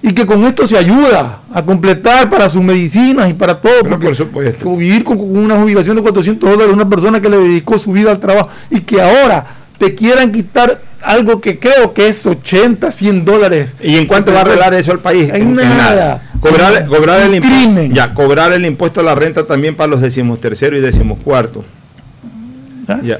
Y 0.03 0.13
que 0.13 0.27
con 0.27 0.45
esto 0.45 0.67
se 0.67 0.77
ayuda 0.77 1.43
a 1.53 1.65
completar 1.65 2.29
para 2.29 2.49
sus 2.49 2.65
medicinas 2.65 3.31
y 3.31 3.35
para 3.35 3.61
todo. 3.61 3.85
porque 3.89 4.07
por 4.07 4.17
supuesto. 4.17 4.77
Vivir 4.77 5.05
con, 5.05 5.19
con 5.19 5.37
una 5.37 5.61
jubilación 5.61 5.95
de 5.95 6.03
400 6.03 6.51
dólares, 6.51 6.75
una 6.75 6.89
persona 6.89 7.21
que 7.21 7.29
le 7.29 7.37
dedicó 7.37 7.79
su 7.79 7.93
vida 7.93 8.11
al 8.11 8.19
trabajo 8.19 8.49
y 8.71 8.81
que 8.81 9.01
ahora 9.01 9.47
te 9.79 9.95
quieran 9.95 10.33
quitar 10.33 10.83
algo 11.03 11.41
que 11.41 11.59
creo 11.59 11.93
que 11.95 12.09
es 12.09 12.27
80, 12.27 12.91
100 12.93 13.25
dólares. 13.25 13.77
¿Y 13.83 13.97
en 13.97 14.07
cuánto 14.07 14.33
va 14.33 14.39
a 14.39 14.43
arreglar 14.43 14.75
eso 14.75 14.93
al 14.93 14.99
país? 15.01 15.31
En 15.33 15.55
nada. 15.55 16.31
Cobrar, 16.41 16.87
cobrar, 16.87 17.21
el 17.21 17.35
impuesto, 17.35 17.83
ya, 17.95 18.15
cobrar 18.15 18.53
el 18.53 18.65
impuesto 18.65 19.01
a 19.01 19.03
la 19.03 19.15
renta 19.15 19.47
también 19.47 19.77
para 19.77 19.89
los 19.89 20.01
decimotercero 20.01 20.77
y 20.77 20.81
decimocuarto. 20.81 21.65
Ya. 23.03 23.19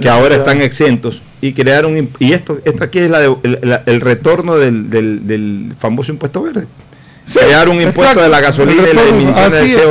Que 0.00 0.08
ahora 0.08 0.36
están 0.36 0.60
exentos. 0.62 1.22
Y 1.40 1.52
crear 1.52 1.86
un. 1.86 2.08
Y 2.18 2.32
esto, 2.32 2.58
esto 2.64 2.84
aquí 2.84 2.98
es 3.00 3.10
la 3.10 3.20
de- 3.20 3.36
el, 3.42 3.58
la- 3.62 3.82
el 3.86 4.00
retorno 4.00 4.56
del, 4.56 4.90
del- 4.90 5.26
del 5.26 5.72
famoso 5.78 6.10
impuesto 6.12 6.42
verde. 6.42 6.66
Sí, 7.24 7.38
crear 7.38 7.68
un 7.68 7.76
impuesto 7.76 8.00
exacto. 8.02 8.22
de 8.22 8.28
la 8.28 8.40
gasolina 8.40 8.82
y 8.90 8.94
la 8.94 9.02
disminución 9.04 9.50
del 9.50 9.62
así 9.64 9.72
es. 9.74 9.82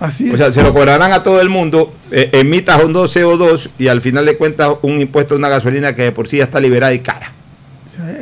CO2. 0.00 0.06
Así 0.06 0.30
O 0.30 0.34
es. 0.34 0.38
sea, 0.38 0.52
se 0.52 0.62
lo 0.62 0.72
cobrarán 0.72 1.12
a 1.12 1.22
todo 1.22 1.40
el 1.40 1.48
mundo, 1.48 1.92
eh, 2.10 2.30
emitas 2.32 2.82
un 2.82 2.92
2 2.92 3.16
CO2 3.16 3.68
y 3.78 3.88
al 3.88 4.00
final 4.00 4.24
de 4.26 4.36
cuentas 4.36 4.70
un 4.82 5.00
impuesto 5.00 5.34
de 5.34 5.38
una 5.38 5.48
gasolina 5.48 5.94
que 5.94 6.02
de 6.04 6.12
por 6.12 6.28
sí 6.28 6.38
ya 6.38 6.44
está 6.44 6.60
liberada 6.60 6.92
y 6.94 7.00
cara. 7.00 7.32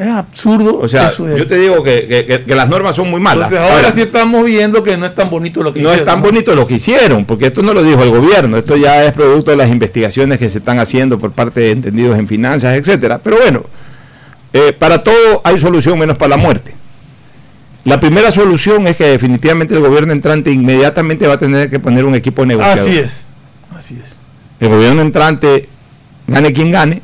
Es 0.00 0.08
absurdo. 0.08 0.78
O 0.80 0.88
sea, 0.88 1.08
eso 1.08 1.26
de- 1.26 1.38
yo 1.38 1.46
te 1.46 1.56
digo 1.58 1.82
que, 1.82 2.06
que- 2.06 2.24
que- 2.24 2.44
que 2.44 2.54
las 2.54 2.66
normas 2.66 2.96
son 2.96 3.10
muy 3.10 3.20
malas. 3.20 3.48
Entonces, 3.52 3.58
ahora, 3.58 3.84
Ahora, 3.84 3.92
sí 3.94 4.00
estamos 4.00 4.42
viendo 4.46 4.82
que 4.82 4.96
no 4.96 5.04
es 5.04 5.14
tan 5.14 5.28
bonito 5.28 5.62
lo 5.62 5.70
que 5.74 5.80
no 5.82 5.90
es 5.90 5.96
hicieron, 5.96 6.14
tan 6.14 6.22
bonito 6.22 6.54
lo 6.54 6.66
que 6.66 6.74
hicieron, 6.74 7.24
porque 7.26 7.46
esto 7.48 7.62
no 7.62 7.74
lo 7.74 7.82
dijo 7.82 8.02
el 8.02 8.08
gobierno, 8.10 8.56
esto 8.56 8.74
ya 8.78 9.04
es 9.04 9.12
producto 9.12 9.50
de 9.50 9.58
las 9.58 9.68
investigaciones 9.70 10.38
que 10.38 10.48
se 10.48 10.58
están 10.58 10.78
haciendo 10.78 11.18
por 11.18 11.32
parte 11.32 11.60
de 11.60 11.70
entendidos 11.72 12.18
en 12.18 12.26
finanzas, 12.26 12.74
etcétera. 12.74 13.20
Pero 13.22 13.36
bueno, 13.36 13.64
eh, 14.54 14.72
para 14.72 15.02
todo 15.02 15.42
hay 15.44 15.58
solución 15.60 15.98
menos 15.98 16.16
para 16.16 16.30
la 16.30 16.36
muerte. 16.38 16.74
La 17.86 18.00
primera 18.00 18.30
solución 18.30 18.86
es 18.86 18.96
que 18.96 19.04
definitivamente 19.04 19.74
el 19.74 19.80
gobierno 19.80 20.12
entrante 20.12 20.50
inmediatamente 20.50 21.26
va 21.26 21.34
a 21.34 21.38
tener 21.38 21.70
que 21.70 21.78
poner 21.78 22.04
un 22.04 22.14
equipo 22.14 22.44
negociador. 22.44 22.78
Así 22.78 22.98
es. 22.98 23.26
Así 23.74 23.94
es. 24.04 24.16
El 24.60 24.68
gobierno 24.68 25.02
entrante, 25.02 25.68
gane 26.26 26.52
quien 26.52 26.72
gane, 26.72 27.00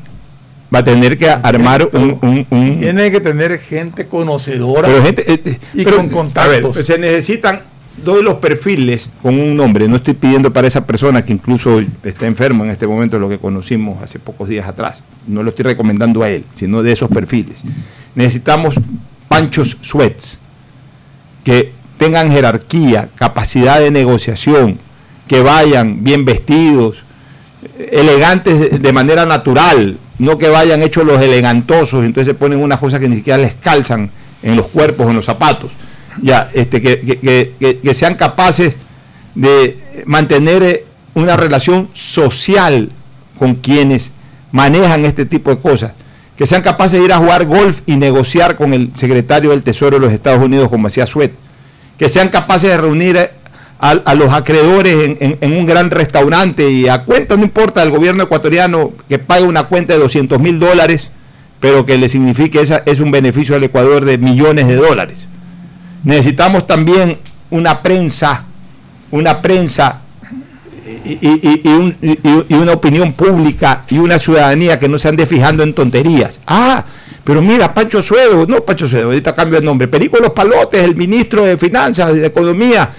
va 0.73 0.79
a 0.79 0.83
tener 0.83 1.17
que 1.17 1.29
armar 1.29 1.87
un, 1.93 2.17
un- 2.21 2.47
un- 2.49 2.79
Tiene 2.79 3.11
que 3.11 3.21
tener 3.21 3.59
gente 3.59 4.07
conocedora 4.07 4.87
pero 4.87 5.03
gente, 5.03 5.31
eh, 5.31 5.41
eh, 5.45 5.57
y 5.73 5.83
pero, 5.83 5.97
con 5.97 6.05
a 6.05 6.47
ver, 6.47 6.61
contactos. 6.61 6.85
se 6.85 6.97
necesitan 6.97 7.61
doy 8.03 8.23
los 8.23 8.35
perfiles 8.35 9.11
con 9.21 9.39
un 9.39 9.55
nombre. 9.55 9.87
No 9.87 9.95
estoy 9.97 10.15
pidiendo 10.15 10.51
para 10.51 10.67
esa 10.67 10.85
persona 10.85 11.23
que 11.23 11.31
incluso 11.31 11.79
está 12.03 12.25
enfermo 12.25 12.63
en 12.65 12.71
este 12.71 12.87
momento, 12.87 13.19
lo 13.19 13.29
que 13.29 13.37
conocimos 13.37 14.01
hace 14.01 14.17
pocos 14.19 14.49
días 14.49 14.67
atrás. 14.67 15.03
No 15.27 15.43
lo 15.43 15.49
estoy 15.49 15.63
recomendando 15.63 16.23
a 16.23 16.29
él, 16.29 16.43
sino 16.55 16.81
de 16.83 16.91
esos 16.91 17.07
perfiles. 17.09 17.61
Necesitamos 18.15 18.75
panchos 19.29 19.77
sweats 19.81 20.39
que 21.43 21.71
tengan 21.97 22.31
jerarquía, 22.31 23.09
capacidad 23.15 23.79
de 23.79 23.91
negociación, 23.91 24.79
que 25.27 25.41
vayan 25.41 26.03
bien 26.03 26.25
vestidos, 26.25 27.03
elegantes 27.91 28.81
de- 28.81 28.93
manera 28.93 29.25
natural, 29.25 29.97
no 30.19 30.37
que 30.37 30.49
vayan 30.49 30.81
hechos 30.83 31.05
los 31.05 31.21
elegantosos, 31.21 32.03
entonces 32.03 32.27
se 32.33 32.33
ponen 32.33 32.59
unas 32.61 32.79
cosas 32.79 32.99
que 32.99 33.09
ni 33.09 33.15
siquiera 33.17 33.37
les 33.37 33.55
calzan 33.55 34.11
en 34.41 34.55
los 34.55 34.67
cuerpos, 34.67 35.09
en 35.09 35.15
los 35.15 35.25
zapatos. 35.25 35.71
Ya, 36.21 36.49
este, 36.53 36.81
que, 36.81 36.99
que- 36.99 37.19
que- 37.19 37.53
que- 37.59 37.79
que 37.79 37.93
sean 37.93 38.15
capaces 38.15 38.77
de 39.33 39.75
mantener 40.05 40.61
eh, 40.63 40.85
una 41.15 41.35
relación 41.37 41.89
social 41.93 42.89
con 43.39 43.55
quienes 43.55 44.13
manejan 44.51 45.05
este 45.05 45.25
tipo 45.25 45.49
de 45.49 45.57
cosas, 45.59 45.93
que 46.37 46.45
sean 46.45 46.61
capaces 46.61 46.99
de 46.99 47.05
ir 47.05 47.13
a 47.13 47.17
jugar 47.17 47.45
golf 47.45 47.81
y 47.85 47.95
negociar 47.95 48.55
con 48.55 48.73
el 48.73 48.91
secretario 48.95 49.51
del 49.51 49.63
Tesoro 49.63 49.97
de 49.97 50.05
los 50.05 50.13
Estados 50.13 50.41
Unidos, 50.41 50.69
como 50.69 50.87
hacía 50.87 51.05
Suet, 51.05 51.33
que 51.97 52.09
sean 52.09 52.29
capaces 52.29 52.71
de 52.71 52.77
reunir 52.77 53.31
a, 53.79 54.15
los 54.15 54.31
acreedores 54.31 55.17
en, 55.19 55.53
un 55.53 55.65
gran 55.65 55.91
restaurante 55.91 56.71
y 56.71 56.87
a 56.87 57.03
cuenta, 57.03 57.35
no 57.35 57.43
importa, 57.43 57.83
el 57.83 57.91
gobierno 57.91 58.23
ecuatoriano 58.23 58.93
que 59.09 59.19
pague 59.19 59.43
una 59.43 59.63
cuenta 59.63 59.93
de 59.93 59.99
200 59.99 60.39
mil 60.39 60.57
dólares, 60.57 61.11
pero 61.59 61.85
que 61.85 61.97
le 61.97 62.07
signifique 62.07 62.61
esa, 62.61 62.81
es 62.85 62.99
un 63.01 63.11
beneficio 63.11 63.55
al 63.55 63.63
Ecuador 63.63 64.05
de 64.05 64.17
millones 64.17 64.67
de 64.67 64.75
dólares. 64.75 65.27
Necesitamos 66.03 66.65
también 66.65 67.17
una 67.49 67.81
prensa, 67.81 68.45
una 69.11 69.41
prensa 69.41 70.02
y, 71.05 71.11
y- 71.21 71.61
y- 71.63 71.67
un- 71.69 71.97
y- 72.01 72.53
una 72.53 72.73
opinión 72.73 73.13
pública 73.13 73.83
y 73.89 73.97
una 73.97 74.17
ciudadanía 74.19 74.79
que 74.79 74.87
no 74.89 74.97
se 74.97 75.09
ande 75.09 75.25
fijando 75.25 75.63
en 75.63 75.73
tonterías. 75.73 76.39
Ah, 76.47 76.85
pero 77.23 77.41
mira, 77.41 77.73
Pancho 77.73 78.01
Suedo, 78.01 78.45
no 78.47 78.61
Pancho 78.65 78.87
Suedo, 78.87 79.05
ahorita 79.05 79.33
cambio 79.33 79.59
el 79.59 79.65
nombre, 79.65 79.87
Perico 79.87 80.17
Los 80.19 80.31
Palotes, 80.31 80.83
el 80.83 80.95
ministro 80.95 81.43
de 81.45 81.57
Finanzas 81.57 82.11
y 82.15 82.19
de 82.19 82.27
Economía, 82.27 82.89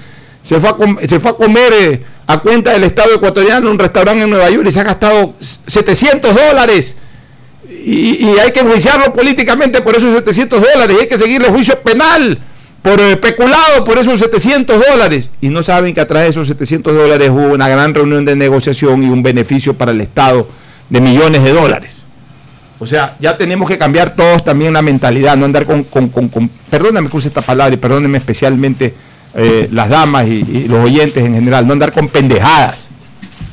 se 0.43 0.59
fue 0.61 0.71
a, 0.71 1.07
se 1.07 1.21
fue 1.21 1.31
a 1.31 1.35
comer 1.35 1.73
eh, 1.73 2.03
a 2.27 2.39
cuenta 2.41 2.73
del 2.73 2.85
Estado 2.85 3.15
ecuatoriano 3.15 3.67
en 3.67 3.73
un 3.73 3.79
restaurante 3.79 4.23
en 4.25 4.31
Nueva 4.31 4.49
York 4.51 4.67
y 4.67 4.71
se 4.71 4.81
ha 4.81 4.85
gastado 4.85 5.35
700 5.41 6.35
dólares. 6.35 6.97
Y, 7.69 8.27
y 8.27 8.39
hay 8.39 8.51
que 8.53 8.61
enjuiciarlo 8.61 9.13
políticamente 9.13 9.81
por 9.83 9.95
esos 9.97 10.15
700 10.17 10.61
dólares 10.63 10.97
y 10.97 11.01
hay 11.03 11.07
que 11.09 11.19
seguirle 11.19 11.49
juicio 11.49 11.79
penal 11.81 12.39
por 12.85 13.01
eh, 13.01 13.17
peculado 13.17 13.83
por 13.83 13.97
esos 13.99 14.21
700 14.21 14.77
dólares. 14.91 15.31
Y 15.41 15.49
no 15.49 15.63
saben 15.63 15.95
que 15.95 16.03
atrás 16.03 16.25
de 16.25 16.29
esos 16.29 16.47
700 16.49 16.95
dólares 16.95 17.31
hubo 17.31 17.55
una 17.55 17.67
gran 17.67 17.95
reunión 17.95 18.27
de 18.27 18.37
negociación 18.37 19.03
y 19.03 19.09
un 19.09 19.23
beneficio 19.23 19.73
para 19.73 19.93
el 19.93 20.03
Estado 20.03 20.47
de 20.91 21.01
millones 21.01 21.43
de 21.43 21.53
dólares. 21.55 21.97
O 22.79 22.85
sea, 22.87 23.17
ya 23.21 23.39
tenemos 23.39 23.69
que 23.71 23.79
cambiar 23.79 24.15
todos 24.15 24.45
también 24.45 24.75
la 24.75 24.83
mentalidad, 24.83 25.35
no 25.39 25.47
andar 25.47 25.65
con, 25.65 25.85
con, 25.85 26.11
con- 26.11 26.29
con- 26.29 26.49
perdóname 26.69 27.09
que 27.09 27.17
use 27.17 27.29
esta 27.29 27.41
palabra 27.41 27.73
y 27.73 27.79
perdónenme 27.79 28.19
especialmente 28.19 28.95
eh, 29.35 29.67
las 29.73 29.89
damas 29.89 30.27
y, 30.27 30.45
y 30.47 30.69
los 30.69 30.85
oyentes 30.85 31.25
en 31.25 31.33
general, 31.35 31.67
no 31.67 31.73
andar 31.73 31.91
con 31.93 32.09
pendejadas. 32.09 32.85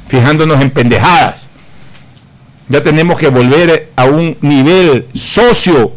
fijándonos 0.10 0.60
en 0.60 0.72
pendejadas. 0.72 1.46
Ya 2.68 2.84
tenemos 2.84 3.18
que 3.18 3.30
volver 3.30 3.92
a 3.96 4.06
un 4.06 4.36
nivel 4.42 5.06
socio, 5.14 5.94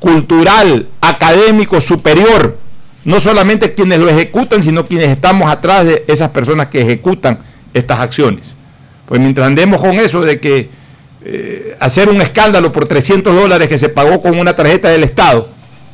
cultural, 0.00 0.88
académico 1.00 1.80
superior. 1.80 2.58
No 3.04 3.18
solamente 3.20 3.74
quienes 3.74 3.98
lo 3.98 4.08
ejecutan, 4.08 4.62
sino 4.62 4.86
quienes 4.86 5.08
estamos 5.08 5.50
atrás 5.50 5.84
de 5.84 6.04
esas 6.06 6.30
personas 6.30 6.68
que 6.68 6.82
ejecutan 6.82 7.38
estas 7.74 8.00
acciones. 8.00 8.54
Pues 9.06 9.20
mientras 9.20 9.46
andemos 9.46 9.80
con 9.80 9.92
eso 9.92 10.20
de 10.20 10.38
que 10.38 10.70
eh, 11.24 11.76
hacer 11.78 12.08
un 12.08 12.20
escándalo 12.20 12.72
por 12.72 12.86
300 12.86 13.34
dólares 13.34 13.68
que 13.68 13.78
se 13.78 13.88
pagó 13.88 14.20
con 14.20 14.38
una 14.38 14.54
tarjeta 14.54 14.88
del 14.88 15.04
Estado, 15.04 15.48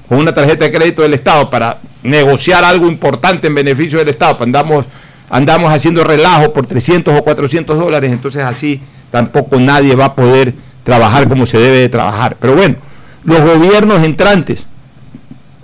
con 0.08 0.18
una 0.18 0.32
tarjeta 0.32 0.64
de 0.64 0.72
crédito 0.72 1.02
del 1.02 1.14
Estado 1.14 1.50
para 1.50 1.80
negociar 2.02 2.64
algo 2.64 2.86
importante 2.86 3.46
en 3.46 3.54
beneficio 3.54 3.98
del 3.98 4.08
Estado, 4.08 4.38
pues 4.38 4.46
andamos, 4.46 4.86
andamos 5.28 5.72
haciendo 5.72 6.04
relajo 6.04 6.52
por 6.52 6.66
300 6.66 7.18
o 7.18 7.22
400 7.22 7.78
dólares, 7.78 8.10
entonces 8.10 8.42
así 8.42 8.80
tampoco 9.10 9.60
nadie 9.60 9.94
va 9.94 10.06
a 10.06 10.14
poder 10.14 10.54
trabajar 10.82 11.28
como 11.28 11.44
se 11.44 11.58
debe 11.58 11.78
de 11.78 11.88
trabajar. 11.88 12.36
Pero 12.40 12.56
bueno, 12.56 12.76
los 13.24 13.40
gobiernos 13.40 14.02
entrantes, 14.04 14.66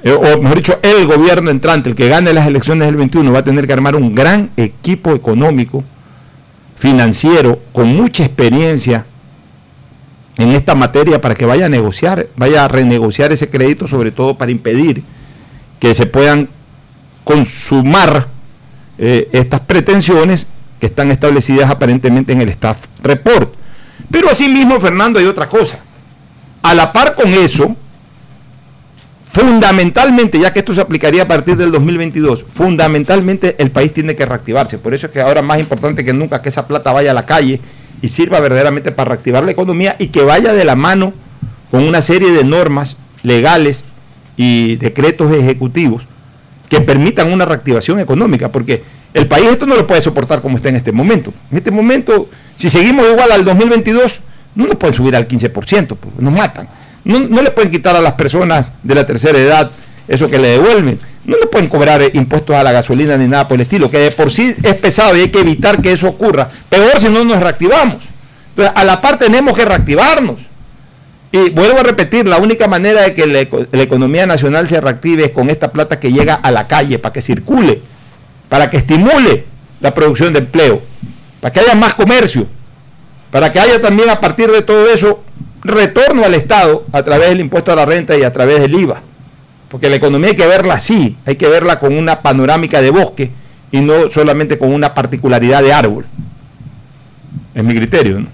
eh, 0.05 0.12
o 0.12 0.38
mejor 0.38 0.59
dicho, 0.59 0.79
el 0.83 1.07
gobierno 1.07 1.51
entrante, 1.51 1.88
el 1.88 1.95
que 1.95 2.09
gane 2.09 2.35
las 2.35 2.47
elecciones 2.47 2.87
del 2.87 2.97
21, 2.97 3.33
va 3.33 3.38
a 3.38 3.45
tener 3.45 3.67
que 3.67 3.73
armar 3.73 3.97
un 3.97 4.14
gran 4.14 4.51
equipo 4.59 5.14
económico, 5.14 5.83
financiero, 6.77 7.59
con 7.73 7.88
mucha 7.97 8.23
experiencia 8.23 9.07
en 10.37 10.51
esta 10.51 10.75
materia 10.75 11.23
para 11.23 11.35
que 11.35 11.47
vaya 11.47 11.67
a 11.67 11.69
negociar, 11.71 12.27
vaya 12.37 12.67
a 12.67 12.69
renegociar 12.69 13.33
ese 13.33 13.49
crédito, 13.49 13.87
sobre 13.87 14.11
todo 14.11 14.37
para 14.37 14.51
impedir 14.51 15.03
que 15.81 15.95
se 15.95 16.05
puedan 16.05 16.51
consumar 17.25 18.29
eh, 18.99 19.31
estas 19.33 19.61
pretensiones 19.61 20.47
que 20.81 20.87
están 20.87 21.11
establecidas 21.12 21.71
aparentemente 21.71 22.35
en 22.35 22.43
el 22.43 22.51
staff 22.51 22.77
report. 23.03 23.55
Pero 24.11 24.29
asimismo, 24.29 24.79
Fernando, 24.81 25.19
hay 25.19 25.25
otra 25.25 25.49
cosa. 25.49 25.79
A 26.62 26.75
la 26.75 26.93
par 26.93 27.14
con 27.14 27.33
eso, 27.33 27.75
fundamentalmente, 29.35 30.38
ya 30.38 30.53
que 30.53 30.61
esto 30.61 30.73
se 30.73 30.81
aplicaría 30.81 31.25
a 31.25 31.29
partir 31.29 31.57
del 31.57 31.73
2022, 31.73 32.44
fundamentalmente 32.49 33.57
el 33.59 33.73
país 33.73 33.92
tiene 33.92 34.14
que 34.14 34.25
reactivarse. 34.25 34.79
Por 34.79 34.94
eso 34.94 35.07
es 35.07 35.12
que 35.12 35.20
ahora 35.20 35.42
más 35.42 35.59
importante 35.59 36.05
que 36.05 36.12
nunca 36.12 36.40
que 36.40 36.51
esa 36.51 36.68
plata 36.68 36.92
vaya 36.92 37.11
a 37.11 37.14
la 37.14 37.27
calle 37.27 37.61
y 38.01 38.09
sirva 38.09 38.38
verdaderamente 38.38 38.92
para 38.92 39.11
reactivar 39.11 39.42
la 39.42 39.51
economía 39.51 39.97
y 39.99 40.09
que 40.09 40.23
vaya 40.23 40.53
de 40.53 40.64
la 40.64 40.77
mano 40.77 41.12
con 41.73 41.83
una 41.83 42.01
serie 42.01 42.31
de 42.31 42.44
normas 42.44 42.97
legales 43.25 43.87
y 44.37 44.77
decretos 44.77 45.33
ejecutivos 45.33 46.07
que 46.68 46.81
permitan 46.81 47.33
una 47.33 47.44
reactivación 47.44 47.99
económica, 47.99 48.53
porque 48.53 48.85
el 49.14 49.27
país 49.27 49.47
esto 49.49 49.66
no 49.66 49.75
lo 49.75 49.85
puede 49.85 50.01
soportar 50.01 50.42
como 50.42 50.57
está 50.57 50.68
en 50.68 50.77
este 50.77 50.92
momento. 50.92 51.35
En 51.51 51.59
este 51.59 51.73
momento, 51.73 52.29
si 52.55 52.70
seguimos 52.70 53.05
igual 53.11 53.33
al 53.33 53.44
2022, 53.44 54.20
no 54.55 54.66
nos 54.66 54.77
pueden 54.77 54.94
subir 54.94 55.16
al 55.16 55.27
15%, 55.27 55.97
pues, 55.97 56.14
nos 56.18 56.33
matan. 56.33 56.68
No, 57.05 57.21
no 57.21 57.43
le 57.43 57.51
pueden 57.51 57.71
quitar 57.71 57.95
a 57.97 58.01
las 58.01 58.14
personas 58.14 58.73
de 58.83 58.95
la 58.95 59.07
tercera 59.07 59.38
edad 59.38 59.71
eso 60.09 60.29
que 60.29 60.38
le 60.38 60.49
devuelven. 60.49 60.99
No 61.25 61.38
le 61.38 61.47
pueden 61.47 61.69
cobrar 61.69 62.03
impuestos 62.12 62.55
a 62.55 62.62
la 62.62 62.73
gasolina 62.73 63.17
ni 63.17 63.27
nada 63.27 63.49
por 63.49 63.57
el 63.57 63.62
estilo, 63.62 63.90
que 63.90 63.99
de 63.99 64.11
por 64.11 64.31
sí 64.31 64.55
es 64.62 64.75
pesado 64.75 65.17
y 65.17 65.21
hay 65.21 65.29
que 65.29 65.40
evitar 65.40 65.81
que 65.81 65.93
eso 65.93 66.09
ocurra. 66.09 66.49
Peor 66.69 67.01
si 67.01 67.09
no 67.09 67.25
nos 67.25 67.40
reactivamos. 67.40 67.97
Entonces, 68.51 68.73
a 68.77 68.85
la 68.85 69.01
par 69.01 69.19
tenemos 69.19 69.57
que 69.57 69.64
reactivarnos. 69.64 70.37
Y 71.33 71.51
vuelvo 71.51 71.81
a 71.81 71.83
repetir, 71.83 72.29
la 72.29 72.37
única 72.37 72.69
manera 72.69 73.03
de 73.03 73.14
que 73.14 73.27
la, 73.27 73.40
economía 73.83 74.27
nacional 74.27 74.69
se 74.69 74.81
reactive 74.81 75.25
es 75.25 75.31
con 75.33 75.51
esta 75.51 75.73
plata 75.73 75.99
que 75.99 76.12
llega 76.12 76.35
a 76.35 76.53
la 76.53 76.69
calle, 76.69 76.99
para 77.01 77.12
que 77.12 77.23
circule, 77.23 77.83
para 78.49 78.71
que 78.71 78.77
estimule 78.77 79.45
la 79.81 79.93
producción 79.93 80.33
de 80.33 80.40
empleo, 80.40 80.81
para 81.40 81.53
que 81.53 81.61
haya 81.61 81.75
más 81.75 81.95
comercio, 81.95 82.47
para 83.33 83.51
que 83.51 83.59
haya 83.59 83.81
también 83.81 84.11
a 84.11 84.21
partir 84.21 84.49
de 84.49 84.62
todo 84.62 84.88
eso 84.88 85.24
retorno 85.64 86.24
al 86.24 86.35
Estado 86.35 86.85
a 86.92 87.03
través 87.03 87.31
del 87.31 87.40
impuesto 87.40 87.72
a 87.72 87.77
la 87.77 87.87
renta 87.87 88.16
y 88.16 88.22
a 88.22 88.33
través 88.33 88.61
del 88.61 88.74
IVA. 88.74 89.00
Porque 89.68 89.90
la 89.90 89.96
economía 89.96 90.31
hay 90.31 90.37
que 90.37 90.46
verla 90.46 90.74
así, 90.74 91.16
hay 91.27 91.37
que 91.37 91.48
verla 91.48 91.79
con 91.81 91.96
una 91.96 92.22
panorámica 92.22 92.81
de 92.81 92.90
bosque 92.90 93.31
y 93.72 93.81
no 93.81 94.09
solamente 94.09 94.59
con 94.59 94.72
una 94.72 94.94
particularidad 94.94 95.62
de 95.62 95.72
árbol. 95.72 96.07
Es 97.55 97.64
mi 97.64 97.74
criterio, 97.74 98.20
¿no? 98.20 98.29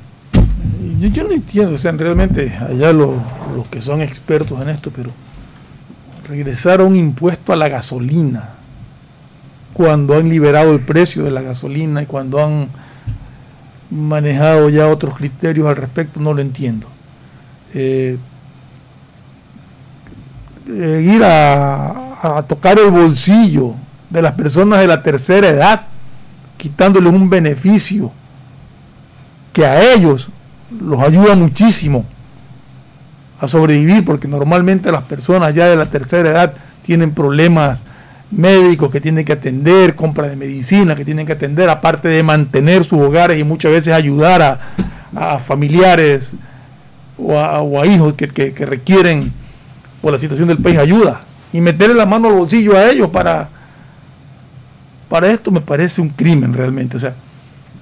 yo, 1.08 1.24
no 1.24 1.32
entiendo, 1.32 1.74
o 1.74 1.78
sea, 1.78 1.92
realmente 1.92 2.52
allá 2.68 2.92
los, 2.92 3.16
que 3.70 3.80
son 3.80 4.02
expertos 4.02 4.60
en 4.60 4.68
esto, 4.68 4.90
pero 4.94 5.10
regresar 6.28 6.80
a 6.80 6.84
un 6.84 6.96
impuesto 6.96 7.52
a 7.52 7.56
la 7.56 7.68
gasolina 7.68 8.50
cuando 9.72 10.16
han 10.16 10.28
liberado 10.28 10.72
el 10.72 10.80
precio 10.80 11.24
de 11.24 11.30
la 11.30 11.40
gasolina 11.40 12.02
y 12.02 12.06
cuando 12.06 12.44
han 12.44 12.68
manejado 13.90 14.68
ya 14.68 14.88
otros 14.88 15.16
criterios 15.16 15.66
al 15.66 15.76
respecto, 15.76 16.20
no 16.20 16.34
lo 16.34 16.42
entiendo. 16.42 16.88
Eh, 17.74 18.18
eh, 20.68 21.02
ir 21.14 21.22
a, 21.24 22.44
tocar 22.46 22.78
el 22.78 22.90
bolsillo 22.90 23.74
de 24.10 24.20
las 24.20 24.32
personas 24.32 24.80
de 24.80 24.86
la 24.86 25.02
tercera 25.02 25.48
edad, 25.48 25.82
quitándoles 26.56 27.12
un 27.12 27.30
beneficio 27.30 28.12
que 29.52 29.64
a 29.64 29.94
ellos 29.94 30.30
los 30.80 31.00
ayuda 31.00 31.34
muchísimo 31.34 32.04
a 33.40 33.48
sobrevivir, 33.48 34.04
porque 34.04 34.28
normalmente 34.28 34.92
las 34.92 35.02
personas 35.02 35.54
ya 35.54 35.66
de 35.66 35.76
la 35.76 35.86
tercera 35.86 36.30
edad 36.30 36.54
tienen 36.82 37.12
problemas 37.12 37.84
médicos 38.30 38.90
que 38.90 39.00
tienen 39.00 39.24
que 39.24 39.32
atender, 39.32 39.94
compra 39.94 40.28
de 40.28 40.36
medicina 40.36 40.94
que 40.94 41.04
tienen 41.04 41.26
que 41.26 41.32
atender, 41.32 41.68
aparte 41.68 42.08
de 42.08 42.22
mantener 42.22 42.84
sus 42.84 43.00
hogares 43.00 43.38
y 43.38 43.44
muchas 43.44 43.72
veces 43.72 43.92
ayudar 43.92 44.42
a, 45.14 45.38
familiares 45.40 46.34
o 47.22 47.80
a, 47.80 47.86
hijos 47.86 48.14
que, 48.14 48.28
que, 48.28 48.66
requieren 48.66 49.32
por 50.00 50.12
la 50.12 50.18
situación 50.18 50.48
del 50.48 50.58
país 50.58 50.78
ayuda. 50.78 51.22
Y 51.52 51.60
meterle 51.60 51.94
la 51.94 52.06
mano 52.06 52.28
al 52.28 52.34
bolsillo 52.34 52.76
a 52.76 52.90
ellos 52.90 53.08
para, 53.10 53.48
para 55.08 55.28
esto 55.30 55.50
me 55.50 55.60
parece 55.60 56.00
un 56.00 56.10
crimen 56.10 56.52
realmente. 56.52 56.96
O 56.96 57.00
sea, 57.00 57.14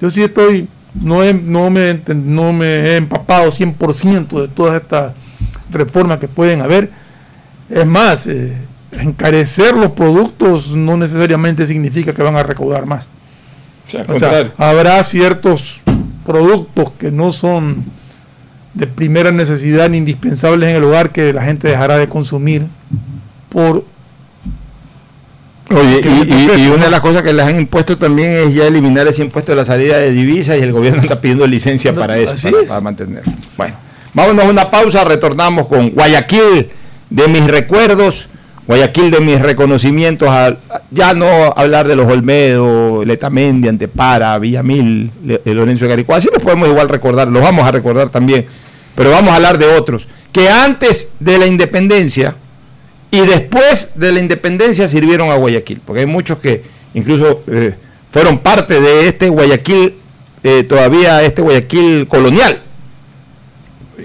yo 0.01 0.11
sí 0.11 0.23
estoy 0.23 0.69
no, 0.95 1.21
no, 1.33 1.71
me, 1.71 2.01
no 2.15 2.53
me 2.53 2.67
he 2.67 2.97
empapado 2.97 3.51
100% 3.51 4.41
de 4.41 4.49
todas 4.49 4.81
estas 4.81 5.13
reformas 5.71 6.19
que 6.19 6.29
pueden 6.29 6.61
haber. 6.61 6.91
Es 7.69 7.87
más, 7.87 8.27
eh, 8.27 8.57
encarecer 8.93 9.77
los 9.77 9.93
productos 9.93 10.75
no 10.75 10.97
necesariamente 10.97 11.67
significa 11.67 12.13
que 12.13 12.23
van 12.23 12.37
a 12.37 12.43
recaudar 12.43 12.87
más. 12.87 13.09
o 14.09 14.15
sea, 14.15 14.53
habrá 14.57 15.03
ciertos 15.05 15.83
productos 16.25 16.91
que 16.99 17.11
no 17.11 17.33
son 17.33 17.85
de 18.75 18.87
primera 18.87 19.33
necesidad 19.33 19.89
ni 19.89 19.99
indispensables 19.99 20.71
en 20.71 20.77
el 20.77 20.85
hogar 20.85 21.11
que 21.11 21.33
la 21.33 21.43
gente 21.43 21.69
dejará 21.69 21.99
de 21.99 22.09
consumir 22.09 22.67
por 23.49 23.85
Oye, 25.71 26.01
y, 26.03 26.69
una 26.69 26.87
de 26.87 26.91
las 26.91 27.01
cosas 27.01 27.23
que 27.23 27.33
les 27.33 27.45
han 27.45 27.59
impuesto 27.59 27.99
también 27.99 28.33
es 28.33 28.55
ya 28.55 28.67
eliminar 28.67 29.07
ese 29.07 29.23
impuesto 29.23 29.53
de 29.53 29.57
la 29.57 29.67
salida 29.67 29.99
de 29.99 30.13
divisas 30.13 30.57
y 30.59 30.63
el 30.63 30.73
gobierno 30.73 31.03
está 31.03 31.21
pidiendo 31.21 31.47
licencia 31.47 31.95
para 31.95 32.17
eso, 32.17 32.51
para, 32.67 32.81
mantenerlo. 32.81 33.31
Bueno, 33.57 33.75
vámonos 34.15 34.47
a 34.47 34.49
una 34.49 34.71
pausa, 34.71 35.05
retornamos 35.05 35.67
con 35.67 35.91
Guayaquil 35.91 36.71
de 37.11 37.29
mis 37.29 37.45
recuerdos, 37.47 38.29
Guayaquil 38.69 39.11
de 39.11 39.21
mis 39.21 39.41
reconocimientos, 39.41 40.29
ya 40.91 41.15
no 41.15 41.27
hablar 41.57 41.89
de 41.89 41.97
los 41.97 42.07
Olmedo, 42.07 43.03
Letamendi, 43.03 43.67
Antepara, 43.67 44.39
Villamil, 44.39 45.11
Lorenzo 45.47 45.87
de 45.87 45.89
Garicó, 45.89 46.15
así 46.15 46.29
los 46.31 46.43
podemos 46.43 46.69
igual 46.69 46.91
recordar, 46.91 47.29
los 47.29 47.43
vamos 47.43 47.67
a 47.67 47.73
recordar 47.73 48.11
también, 48.11 48.45
pero 48.95 49.11
vamos 49.11 49.31
a 49.31 49.37
hablar 49.37 49.57
de 49.57 49.65
otros, 49.75 50.07
que 50.33 50.51
antes 50.51 51.09
de 51.19 51.39
la 51.39 51.47
independencia, 51.47 52.37
y 53.11 53.21
después 53.21 53.93
de 53.95 54.13
la 54.13 54.21
independencia 54.21 54.87
sirvieron 54.87 55.31
a 55.31 55.37
Guayaquil, 55.37 55.81
porque 55.83 56.01
hay 56.01 56.07
muchos 56.07 56.37
que 56.37 56.63
incluso 56.93 57.43
eh, 57.47 57.75
fueron 58.11 58.37
parte 58.37 58.83
de 58.83 59.09
este 59.09 59.31
Guayaquil, 59.31 59.95
eh, 60.43 60.65
todavía 60.65 61.23
este 61.23 61.41
Guayaquil 61.41 62.07
colonial, 62.07 62.61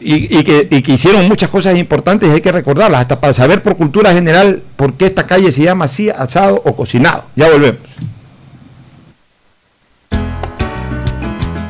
y, 0.01 0.43
que, 0.43 0.67
que, 0.67 0.91
hicieron 0.91 1.27
muchas 1.27 1.49
cosas 1.49 1.77
importantes 1.77 2.29
y 2.29 2.33
hay 2.33 2.41
que 2.41 2.51
recordarlas, 2.51 3.01
hasta 3.01 3.19
para 3.19 3.33
saber 3.33 3.61
por 3.61 3.77
cultura 3.77 4.13
general 4.13 4.61
por 4.75 4.95
qué 4.95 5.05
esta 5.05 5.27
calle 5.27 5.51
se 5.51 5.63
llama 5.63 5.85
así, 5.85 6.09
asado 6.09 6.61
o 6.65 6.75
cocinado. 6.75 7.25
Ya 7.35 7.49
volvemos. 7.49 7.81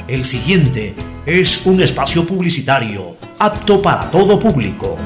El 0.07 0.25
siguiente 0.25 0.93
es 1.25 1.65
un 1.65 1.81
espacio 1.81 2.25
publicitario 2.25 3.17
apto 3.39 3.81
para 3.81 4.12
todo 4.12 4.39
público. 4.39 4.97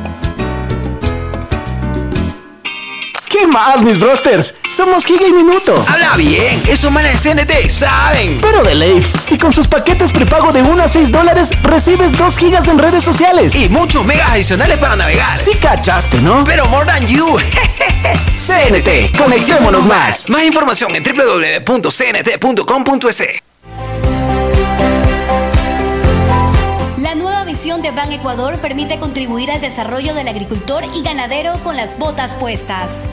¿Qué 3.37 3.45
más, 3.45 3.81
mis 3.81 3.99
brosters? 3.99 4.55
Somos 4.67 5.05
Giga 5.05 5.27
y 5.27 5.31
Minuto. 5.31 5.85
Habla 5.87 6.17
bien, 6.17 6.63
esos 6.67 6.91
manes 6.91 7.21
de 7.21 7.35
CNT 7.35 7.69
saben. 7.69 8.39
Pero 8.41 8.63
de 8.63 8.73
Leif. 8.73 9.13
Y 9.29 9.37
con 9.37 9.53
sus 9.53 9.67
paquetes 9.67 10.11
prepago 10.11 10.51
de 10.51 10.63
1 10.63 10.81
a 10.83 10.87
6 10.87 11.11
dólares, 11.11 11.51
recibes 11.61 12.11
2 12.13 12.35
gigas 12.35 12.67
en 12.67 12.79
redes 12.79 13.03
sociales. 13.03 13.53
Y 13.53 13.69
muchos 13.69 14.03
megas 14.05 14.31
adicionales 14.31 14.79
para 14.79 14.95
navegar. 14.95 15.37
Sí 15.37 15.51
cachaste, 15.61 16.19
¿no? 16.21 16.43
Pero 16.45 16.65
more 16.67 16.87
than 16.87 17.05
you. 17.05 17.37
CNT, 18.35 19.15
conectémonos 19.15 19.85
más. 19.85 20.27
Más 20.29 20.43
información 20.43 20.95
en 20.95 21.03
www.cnt.com.es. 21.03 21.87
gestión 27.67 27.81
de 27.81 27.91
Ban 27.91 28.11
Ecuador 28.13 28.59
permite 28.59 28.97
contribuir 28.97 29.51
al 29.51 29.59
desarrollo 29.59 30.13
del 30.13 30.27
agricultor 30.29 30.83
y 30.95 31.01
ganadero 31.01 31.51
con 31.63 31.75
las 31.75 31.97
botas 31.97 32.33
puestas. 32.35 33.03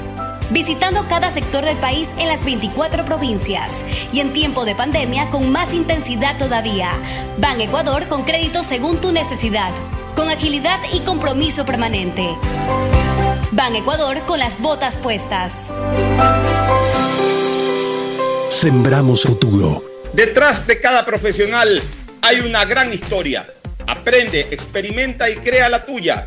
Visitando 0.50 1.06
cada 1.08 1.30
sector 1.30 1.64
del 1.64 1.76
país 1.78 2.14
en 2.18 2.28
las 2.28 2.44
24 2.44 3.04
provincias 3.04 3.84
y 4.12 4.20
en 4.20 4.32
tiempo 4.32 4.64
de 4.64 4.74
pandemia 4.74 5.30
con 5.30 5.50
más 5.50 5.72
intensidad 5.72 6.36
todavía. 6.38 6.90
Ban 7.38 7.60
Ecuador 7.60 8.06
con 8.08 8.24
crédito 8.24 8.62
según 8.62 9.00
tu 9.00 9.10
necesidad, 9.10 9.70
con 10.14 10.28
agilidad 10.28 10.80
y 10.92 11.00
compromiso 11.00 11.64
permanente. 11.64 12.36
Ban 13.52 13.74
Ecuador 13.74 14.20
con 14.26 14.38
las 14.38 14.60
botas 14.60 14.96
puestas. 14.96 15.68
Sembramos 18.50 19.22
futuro. 19.22 19.82
Detrás 20.12 20.66
de 20.66 20.80
cada 20.80 21.04
profesional 21.04 21.82
hay 22.22 22.40
una 22.40 22.64
gran 22.64 22.92
historia. 22.92 23.46
Aprende, 23.86 24.40
experimenta 24.50 25.28
y 25.28 25.36
crea 25.36 25.68
la 25.68 25.84
tuya. 25.84 26.26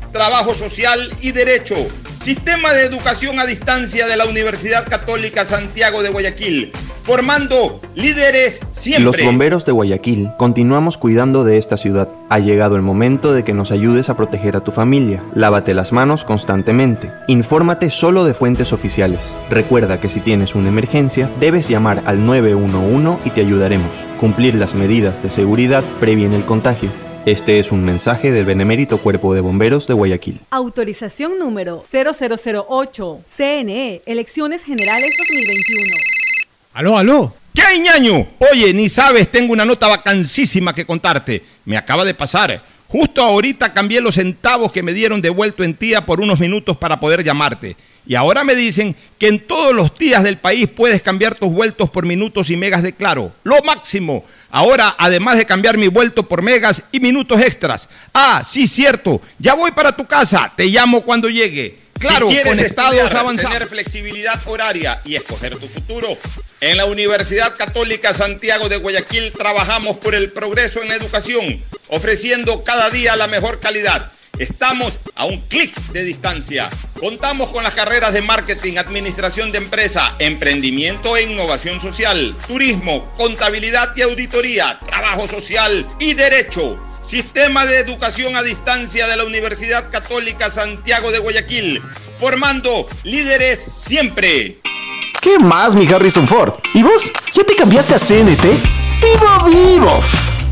trabajo 0.11 0.53
social 0.53 1.11
y 1.21 1.31
derecho. 1.31 1.75
Sistema 2.23 2.73
de 2.73 2.83
Educación 2.83 3.39
a 3.39 3.45
Distancia 3.45 4.07
de 4.07 4.15
la 4.15 4.25
Universidad 4.25 4.87
Católica 4.87 5.45
Santiago 5.45 6.03
de 6.03 6.09
Guayaquil 6.09 6.71
formando 7.03 7.81
líderes 7.95 8.61
siempre. 8.71 9.03
Los 9.03 9.21
bomberos 9.23 9.65
de 9.65 9.71
Guayaquil 9.71 10.29
continuamos 10.37 10.97
cuidando 10.97 11.43
de 11.43 11.57
esta 11.57 11.77
ciudad. 11.77 12.07
Ha 12.29 12.39
llegado 12.39 12.75
el 12.75 12.81
momento 12.81 13.33
de 13.33 13.43
que 13.43 13.53
nos 13.53 13.71
ayudes 13.71 14.09
a 14.09 14.15
proteger 14.15 14.55
a 14.55 14.63
tu 14.63 14.71
familia. 14.71 15.23
Lávate 15.35 15.73
las 15.73 15.91
manos 15.91 16.23
constantemente. 16.23 17.11
Infórmate 17.27 17.89
solo 17.89 18.23
de 18.23 18.33
fuentes 18.33 18.73
oficiales. 18.73 19.35
Recuerda 19.49 19.99
que 19.99 20.09
si 20.09 20.19
tienes 20.19 20.55
una 20.55 20.69
emergencia, 20.69 21.29
debes 21.39 21.67
llamar 21.67 22.03
al 22.05 22.25
911 22.25 23.19
y 23.25 23.31
te 23.31 23.41
ayudaremos. 23.41 23.91
Cumplir 24.19 24.55
las 24.55 24.75
medidas 24.75 25.21
de 25.23 25.29
seguridad 25.29 25.83
previene 25.99 26.35
el 26.35 26.45
contagio. 26.45 26.89
Este 27.25 27.59
es 27.59 27.71
un 27.71 27.83
mensaje 27.83 28.31
del 28.31 28.45
Benemérito 28.45 28.97
Cuerpo 28.97 29.35
de 29.35 29.41
Bomberos 29.41 29.85
de 29.85 29.93
Guayaquil. 29.93 30.39
Autorización 30.49 31.37
número 31.37 31.83
0008. 31.87 33.21
CNE, 33.27 34.01
Elecciones 34.07 34.63
Generales 34.63 35.15
2021. 35.19 35.95
Aló, 36.73 36.97
aló. 36.97 37.35
¿Qué 37.53 37.61
hay, 37.61 37.79
ñaño? 37.79 38.27
Oye, 38.51 38.73
ni 38.73 38.89
sabes, 38.89 39.29
tengo 39.31 39.53
una 39.53 39.65
nota 39.65 39.87
vacancísima 39.87 40.73
que 40.73 40.83
contarte. 40.83 41.43
Me 41.63 41.77
acaba 41.77 42.03
de 42.05 42.15
pasar. 42.15 42.63
Justo 42.87 43.21
ahorita 43.21 43.71
cambié 43.71 44.01
los 44.01 44.15
centavos 44.15 44.71
que 44.71 44.81
me 44.81 44.91
dieron 44.91 45.21
de 45.21 45.29
vuelto 45.29 45.63
en 45.63 45.75
tía 45.75 46.03
por 46.03 46.21
unos 46.21 46.39
minutos 46.39 46.75
para 46.75 46.99
poder 46.99 47.23
llamarte. 47.23 47.75
Y 48.07 48.15
ahora 48.15 48.43
me 48.43 48.55
dicen 48.55 48.95
que 49.19 49.27
en 49.27 49.45
todos 49.45 49.75
los 49.75 49.95
días 49.95 50.23
del 50.23 50.37
país 50.37 50.67
puedes 50.67 51.03
cambiar 51.03 51.35
tus 51.35 51.51
vueltos 51.51 51.89
por 51.91 52.03
minutos 52.03 52.49
y 52.49 52.57
megas 52.57 52.81
de 52.81 52.93
claro. 52.93 53.31
Lo 53.43 53.61
máximo. 53.61 54.25
Ahora, 54.51 54.95
además 54.97 55.37
de 55.37 55.45
cambiar 55.45 55.77
mi 55.77 55.87
vuelto 55.87 56.27
por 56.27 56.41
megas 56.41 56.83
y 56.91 56.99
minutos 56.99 57.41
extras. 57.41 57.87
Ah, 58.13 58.43
sí, 58.45 58.67
cierto. 58.67 59.21
Ya 59.39 59.53
voy 59.53 59.71
para 59.71 59.95
tu 59.95 60.05
casa. 60.05 60.51
Te 60.55 60.65
llamo 60.65 61.01
cuando 61.01 61.29
llegue. 61.29 61.79
Claro, 62.01 62.27
si 62.27 62.33
quieres 62.33 62.59
estudiar, 62.59 63.37
tener 63.37 63.67
flexibilidad 63.67 64.39
horaria 64.47 65.01
y 65.05 65.15
escoger 65.15 65.57
tu 65.57 65.67
futuro, 65.67 66.17
en 66.59 66.77
la 66.77 66.85
Universidad 66.85 67.55
Católica 67.55 68.15
Santiago 68.15 68.69
de 68.69 68.77
Guayaquil 68.77 69.31
trabajamos 69.31 69.99
por 69.99 70.15
el 70.15 70.31
progreso 70.31 70.81
en 70.81 70.89
la 70.89 70.95
educación, 70.95 71.63
ofreciendo 71.89 72.63
cada 72.63 72.89
día 72.89 73.15
la 73.15 73.27
mejor 73.27 73.59
calidad. 73.59 74.11
Estamos 74.37 74.99
a 75.15 75.25
un 75.25 75.39
clic 75.41 75.75
de 75.91 76.03
distancia. 76.03 76.69
Contamos 76.99 77.49
con 77.49 77.63
las 77.63 77.75
carreras 77.75 78.13
de 78.13 78.21
marketing, 78.21 78.77
administración 78.77 79.51
de 79.51 79.59
empresa, 79.59 80.15
emprendimiento 80.19 81.15
e 81.15 81.23
innovación 81.23 81.79
social, 81.79 82.35
turismo, 82.47 83.11
contabilidad 83.15 83.95
y 83.95 84.01
auditoría, 84.01 84.79
trabajo 84.85 85.27
social 85.27 85.87
y 85.99 86.13
derecho. 86.13 86.79
Sistema 87.01 87.65
de 87.65 87.79
Educación 87.79 88.35
a 88.35 88.43
Distancia 88.43 89.07
de 89.07 89.17
la 89.17 89.25
Universidad 89.25 89.89
Católica 89.89 90.49
Santiago 90.49 91.11
de 91.11 91.19
Guayaquil, 91.19 91.81
formando 92.17 92.87
líderes 93.03 93.67
siempre. 93.83 94.59
¿Qué 95.21 95.37
más, 95.37 95.75
mi 95.75 95.87
Harrison 95.87 96.27
Ford? 96.27 96.53
¿Y 96.73 96.83
vos? 96.83 97.11
¿Ya 97.33 97.43
te 97.43 97.55
cambiaste 97.55 97.95
a 97.95 97.99
CNT? 97.99 98.43
¡Vivo, 99.01 99.45
vivo! 99.45 100.01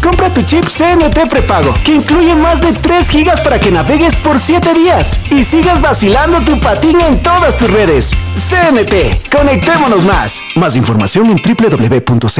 Compra 0.02 0.34
tu 0.34 0.42
chip 0.44 0.66
CNT 0.66 1.30
prepago, 1.30 1.74
que 1.84 1.96
incluye 1.96 2.36
más 2.36 2.62
de 2.62 2.74
3 2.74 3.10
gigas 3.10 3.42
para 3.42 3.60
que 3.60 3.72
navegues 3.72 4.16
por 4.16 4.40
7 4.40 4.74
días 4.74 5.20
y 5.30 5.44
sigas 5.44 5.82
vacilando 5.82 6.40
tu 6.42 6.60
patín 6.60 7.02
en 7.02 7.22
todas 7.22 7.58
tus 7.58 7.70
redes. 7.70 8.12
CNT, 8.36 9.30
conectémonos 9.30 10.06
más. 10.06 10.40
Más 10.56 10.76
información 10.76 11.30
en 11.30 11.38
www.cnt.com.es. 11.42 12.40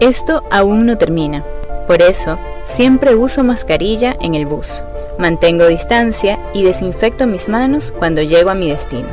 Esto 0.00 0.42
aún 0.50 0.86
no 0.86 0.98
termina. 0.98 1.42
Por 1.86 2.02
eso, 2.02 2.38
siempre 2.64 3.14
uso 3.14 3.42
mascarilla 3.44 4.16
en 4.20 4.34
el 4.34 4.44
bus. 4.44 4.82
Mantengo 5.18 5.66
distancia 5.66 6.38
y 6.52 6.64
desinfecto 6.64 7.26
mis 7.26 7.48
manos 7.48 7.92
cuando 7.96 8.20
llego 8.22 8.50
a 8.50 8.54
mi 8.54 8.70
destino. 8.70 9.08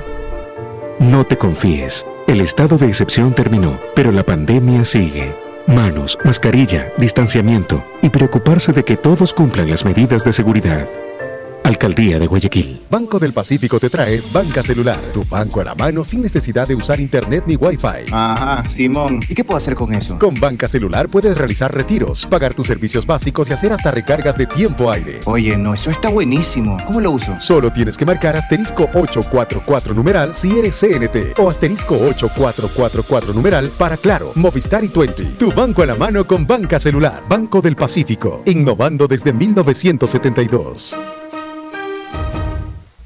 No 0.99 1.25
te 1.25 1.37
confíes. 1.37 2.05
El 2.27 2.41
estado 2.41 2.77
de 2.77 2.87
excepción 2.87 3.33
terminó, 3.33 3.77
pero 3.95 4.11
la 4.11 4.23
pandemia 4.23 4.83
sigue. 4.83 5.33
Manos, 5.67 6.17
mascarilla, 6.25 6.91
distanciamiento 6.97 7.83
y 8.01 8.09
preocuparse 8.09 8.73
de 8.73 8.83
que 8.83 8.97
todos 8.97 9.33
cumplan 9.33 9.69
las 9.69 9.85
medidas 9.85 10.25
de 10.25 10.33
seguridad. 10.33 10.87
Alcaldía 11.63 12.19
de 12.19 12.27
Guayaquil. 12.27 12.81
Banco 12.89 13.19
del 13.19 13.31
Pacífico 13.31 13.79
te 13.79 13.89
trae 13.89 14.21
Banca 14.33 14.61
Celular, 14.61 14.99
tu 15.13 15.23
banco 15.23 15.61
a 15.61 15.63
la 15.63 15.75
mano 15.75 16.03
sin 16.03 16.21
necesidad 16.21 16.67
de 16.67 16.75
usar 16.75 16.99
internet 16.99 17.45
ni 17.47 17.55
wifi. 17.55 18.11
Ajá, 18.11 18.67
Simón. 18.67 19.21
¿Y 19.29 19.33
qué 19.33 19.45
puedo 19.45 19.57
hacer 19.57 19.73
con 19.73 19.93
eso? 19.93 20.19
Con 20.19 20.35
Banca 20.35 20.67
Celular 20.67 21.07
puedes 21.07 21.37
realizar 21.37 21.73
retiros, 21.73 22.25
pagar 22.25 22.53
tus 22.53 22.67
servicios 22.67 23.05
básicos 23.05 23.49
y 23.49 23.53
hacer 23.53 23.71
hasta 23.71 23.91
recargas 23.91 24.37
de 24.37 24.45
tiempo 24.45 24.91
aire. 24.91 25.19
Oye, 25.25 25.55
no, 25.55 25.73
eso 25.73 25.89
está 25.89 26.09
buenísimo. 26.09 26.77
¿Cómo 26.85 26.99
lo 26.99 27.11
uso? 27.11 27.39
Solo 27.39 27.71
tienes 27.71 27.97
que 27.97 28.05
marcar 28.05 28.35
asterisco 28.35 28.83
844 28.93 29.93
numeral 29.93 30.33
si 30.33 30.59
eres 30.59 30.77
CNT 30.79 31.39
o 31.39 31.49
asterisco 31.49 31.95
8444 31.95 33.33
numeral 33.33 33.71
para 33.77 33.95
Claro, 33.95 34.33
Movistar 34.35 34.83
y 34.83 34.89
Twenty. 34.89 35.23
Tu 35.39 35.51
banco 35.53 35.81
a 35.81 35.85
la 35.85 35.95
mano 35.95 36.27
con 36.27 36.45
Banca 36.45 36.77
Celular. 36.77 37.23
Banco 37.29 37.61
del 37.61 37.77
Pacífico, 37.77 38.43
innovando 38.45 39.07
desde 39.07 39.31
1972. 39.31 40.97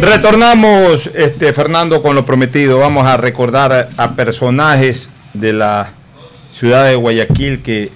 Retornamos, 0.00 1.10
este, 1.14 1.52
Fernando, 1.52 2.02
con 2.02 2.14
lo 2.14 2.24
prometido. 2.24 2.78
Vamos 2.78 3.06
a 3.06 3.16
recordar 3.16 3.88
a, 3.96 4.16
personajes 4.16 5.10
de 5.32 5.52
la 5.52 5.90
ciudad 6.50 6.86
de 6.86 6.96
Guayaquil 6.96 7.62
que 7.62 7.90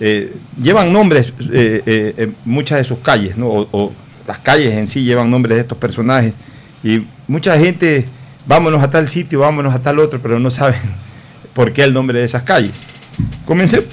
eh, 0.00 0.34
llevan 0.60 0.92
nombres, 0.92 1.34
eh, 1.52 1.82
eh, 1.86 2.32
muchas 2.44 2.78
de 2.78 2.84
sus 2.84 2.98
calles, 2.98 3.36
¿no? 3.36 3.48
o, 3.48 3.68
o 3.72 3.92
las 4.26 4.38
calles 4.38 4.74
en 4.74 4.88
sí 4.88 5.04
llevan 5.04 5.30
nombres 5.30 5.56
de 5.56 5.62
estos 5.62 5.78
personajes. 5.78 6.34
Y 6.82 7.06
mucha 7.26 7.58
gente, 7.58 8.04
vámonos 8.46 8.82
a 8.82 8.90
tal 8.90 9.08
sitio, 9.08 9.40
vámonos 9.40 9.74
a 9.74 9.80
tal 9.80 9.98
otro, 9.98 10.20
pero 10.20 10.38
no 10.38 10.50
saben 10.50 10.80
por 11.54 11.72
qué 11.72 11.84
el 11.84 11.92
nombre 11.92 12.18
de 12.18 12.24
esas 12.24 12.42
calles. 12.42 12.72
Comencé, 13.44 13.86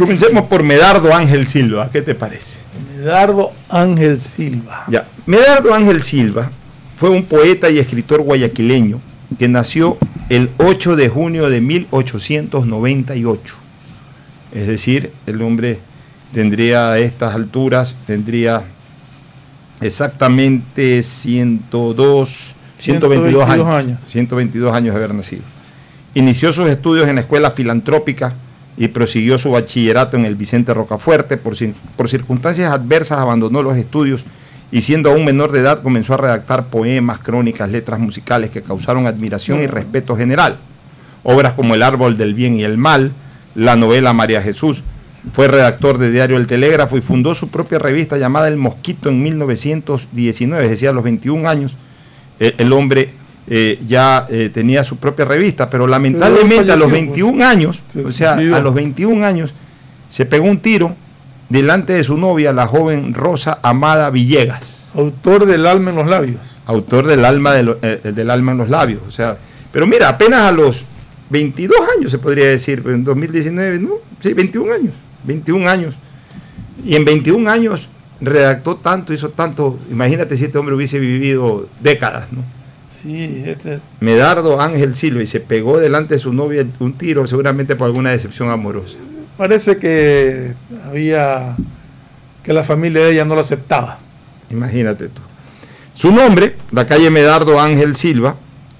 comencemos 0.00 0.46
por 0.46 0.62
Medardo 0.62 1.14
Ángel 1.14 1.46
Silva, 1.46 1.90
¿qué 1.90 2.00
te 2.00 2.14
parece? 2.14 2.60
Medardo 2.96 3.52
Ángel 3.68 4.18
Silva. 4.20 4.84
Ya. 4.88 5.06
Medardo 5.26 5.74
Ángel 5.74 6.02
Silva 6.02 6.50
fue 6.96 7.10
un 7.10 7.24
poeta 7.24 7.68
y 7.68 7.78
escritor 7.78 8.22
guayaquileño 8.22 8.98
que 9.38 9.46
nació 9.46 9.98
el 10.30 10.48
8 10.56 10.96
de 10.96 11.08
junio 11.10 11.50
de 11.50 11.60
1898. 11.60 13.54
Es 14.52 14.66
decir, 14.66 15.12
el 15.26 15.42
hombre 15.42 15.78
tendría 16.32 16.92
a 16.92 16.98
estas 16.98 17.34
alturas, 17.34 17.94
tendría 18.06 18.64
exactamente 19.82 21.02
102, 21.02 22.56
122 22.78 23.48
años, 23.48 23.66
años. 23.66 23.98
122 24.08 24.74
años 24.74 24.94
de 24.94 24.98
haber 24.98 25.14
nacido. 25.14 25.42
Inició 26.14 26.52
sus 26.52 26.70
estudios 26.70 27.06
en 27.06 27.16
la 27.16 27.20
escuela 27.20 27.50
filantrópica 27.50 28.34
y 28.76 28.88
prosiguió 28.88 29.38
su 29.38 29.50
bachillerato 29.50 30.16
en 30.16 30.24
el 30.24 30.36
Vicente 30.36 30.72
Rocafuerte. 30.74 31.36
Por, 31.36 31.54
por 31.96 32.08
circunstancias 32.08 32.72
adversas 32.72 33.18
abandonó 33.18 33.62
los 33.62 33.76
estudios 33.76 34.24
y 34.72 34.82
siendo 34.82 35.10
aún 35.10 35.24
menor 35.24 35.52
de 35.52 35.60
edad 35.60 35.82
comenzó 35.82 36.14
a 36.14 36.18
redactar 36.18 36.66
poemas, 36.66 37.18
crónicas, 37.18 37.70
letras 37.70 37.98
musicales 37.98 38.50
que 38.50 38.62
causaron 38.62 39.06
admiración 39.06 39.60
y 39.60 39.66
respeto 39.66 40.16
general. 40.16 40.58
Obras 41.22 41.54
como 41.54 41.74
El 41.74 41.82
árbol 41.82 42.16
del 42.16 42.34
bien 42.34 42.54
y 42.54 42.62
el 42.62 42.78
mal, 42.78 43.12
la 43.54 43.76
novela 43.76 44.12
María 44.12 44.42
Jesús. 44.42 44.84
Fue 45.32 45.48
redactor 45.48 45.98
de 45.98 46.10
Diario 46.10 46.38
El 46.38 46.46
Telégrafo 46.46 46.96
y 46.96 47.02
fundó 47.02 47.34
su 47.34 47.48
propia 47.48 47.78
revista 47.78 48.16
llamada 48.16 48.48
El 48.48 48.56
Mosquito 48.56 49.10
en 49.10 49.22
1919, 49.22 50.64
es 50.64 50.70
decir, 50.70 50.88
a 50.88 50.92
los 50.92 51.04
21 51.04 51.48
años. 51.48 51.76
eh, 52.38 52.54
el 52.56 52.72
hombre 52.72 53.12
eh, 53.48 53.80
ya 53.86 54.26
eh, 54.28 54.50
tenía 54.52 54.82
su 54.84 54.96
propia 54.96 55.24
revista, 55.24 55.68
pero 55.70 55.86
lamentablemente 55.86 56.70
a 56.72 56.76
los 56.76 56.88
falleció, 56.90 57.06
21 57.06 57.44
años, 57.44 57.82
Se 57.88 58.04
o 58.04 58.10
sea, 58.10 58.34
suicidó. 58.34 58.56
a 58.56 58.60
los 58.60 58.74
21 58.74 59.24
años, 59.24 59.54
se 60.08 60.24
pegó 60.26 60.44
un 60.46 60.58
tiro 60.58 60.94
delante 61.48 61.92
de 61.94 62.04
su 62.04 62.16
novia, 62.16 62.52
la 62.52 62.66
joven 62.66 63.12
Rosa 63.14 63.58
Amada 63.62 64.10
Villegas. 64.10 64.88
Autor 64.94 65.46
del 65.46 65.66
alma 65.66 65.90
en 65.90 65.96
los 65.96 66.06
labios. 66.06 66.60
Autor 66.66 67.06
del 67.06 67.24
alma, 67.24 67.52
de 67.54 67.62
lo- 67.62 67.78
eh, 67.82 68.00
del 68.14 68.30
alma 68.30 68.52
en 68.52 68.58
los 68.58 68.68
labios. 68.68 69.02
O 69.06 69.10
sea, 69.10 69.36
pero 69.72 69.86
mira, 69.86 70.08
apenas 70.08 70.42
a 70.42 70.52
los 70.52 70.84
22 71.30 71.76
años 71.96 72.10
se 72.10 72.18
podría 72.18 72.46
decir, 72.48 72.82
en 72.86 73.04
2019, 73.04 73.78
¿no? 73.80 73.90
Sí, 74.20 74.32
21 74.32 74.72
años. 74.72 74.94
21 75.24 75.68
años. 75.68 75.96
Y 76.84 76.96
en 76.96 77.04
21 77.04 77.48
años 77.48 77.88
redactó 78.20 78.76
tanto, 78.76 79.12
hizo 79.12 79.28
tanto. 79.30 79.78
Imagínate 79.90 80.36
si 80.36 80.44
este 80.46 80.58
hombre 80.58 80.74
hubiese 80.74 80.98
vivido 80.98 81.68
décadas, 81.80 82.26
¿no? 82.32 82.42
Sí, 83.02 83.42
este, 83.46 83.80
Medardo 84.00 84.60
Ángel 84.60 84.94
Silva 84.94 85.22
y 85.22 85.26
se 85.26 85.40
pegó 85.40 85.78
delante 85.78 86.14
de 86.14 86.20
su 86.20 86.32
novia 86.32 86.66
un 86.80 86.92
tiro, 86.94 87.26
seguramente 87.26 87.76
por 87.76 87.86
alguna 87.86 88.10
decepción 88.10 88.50
amorosa. 88.50 88.98
parece 89.38 89.78
que 89.78 90.54
había 90.84 91.56
que 92.42 92.52
la 92.52 92.62
familia 92.64 93.02
de 93.06 93.12
ella 93.12 93.24
no 93.24 93.34
lo 93.34 93.40
aceptaba. 93.40 93.98
Imagínate 94.50 95.08
tú. 95.08 95.20
Su 95.94 96.12
nombre, 96.12 96.56
la 96.72 96.86
calle 96.86 97.10
Medardo 97.10 97.60
Ángel 97.60 97.96
Silva, 97.96 98.36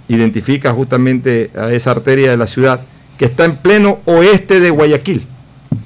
identifica 0.09 0.73
justamente 0.73 1.51
a 1.57 1.71
esa 1.73 1.93
arteria 1.93 2.31
de 2.31 2.37
la 2.37 2.47
ciudad 2.47 2.81
que 3.19 3.25
está 3.27 3.45
en 3.45 3.57
pleno 3.57 4.01
oeste 4.07 4.61
de 4.61 4.71
Guayaquil. 4.71 5.27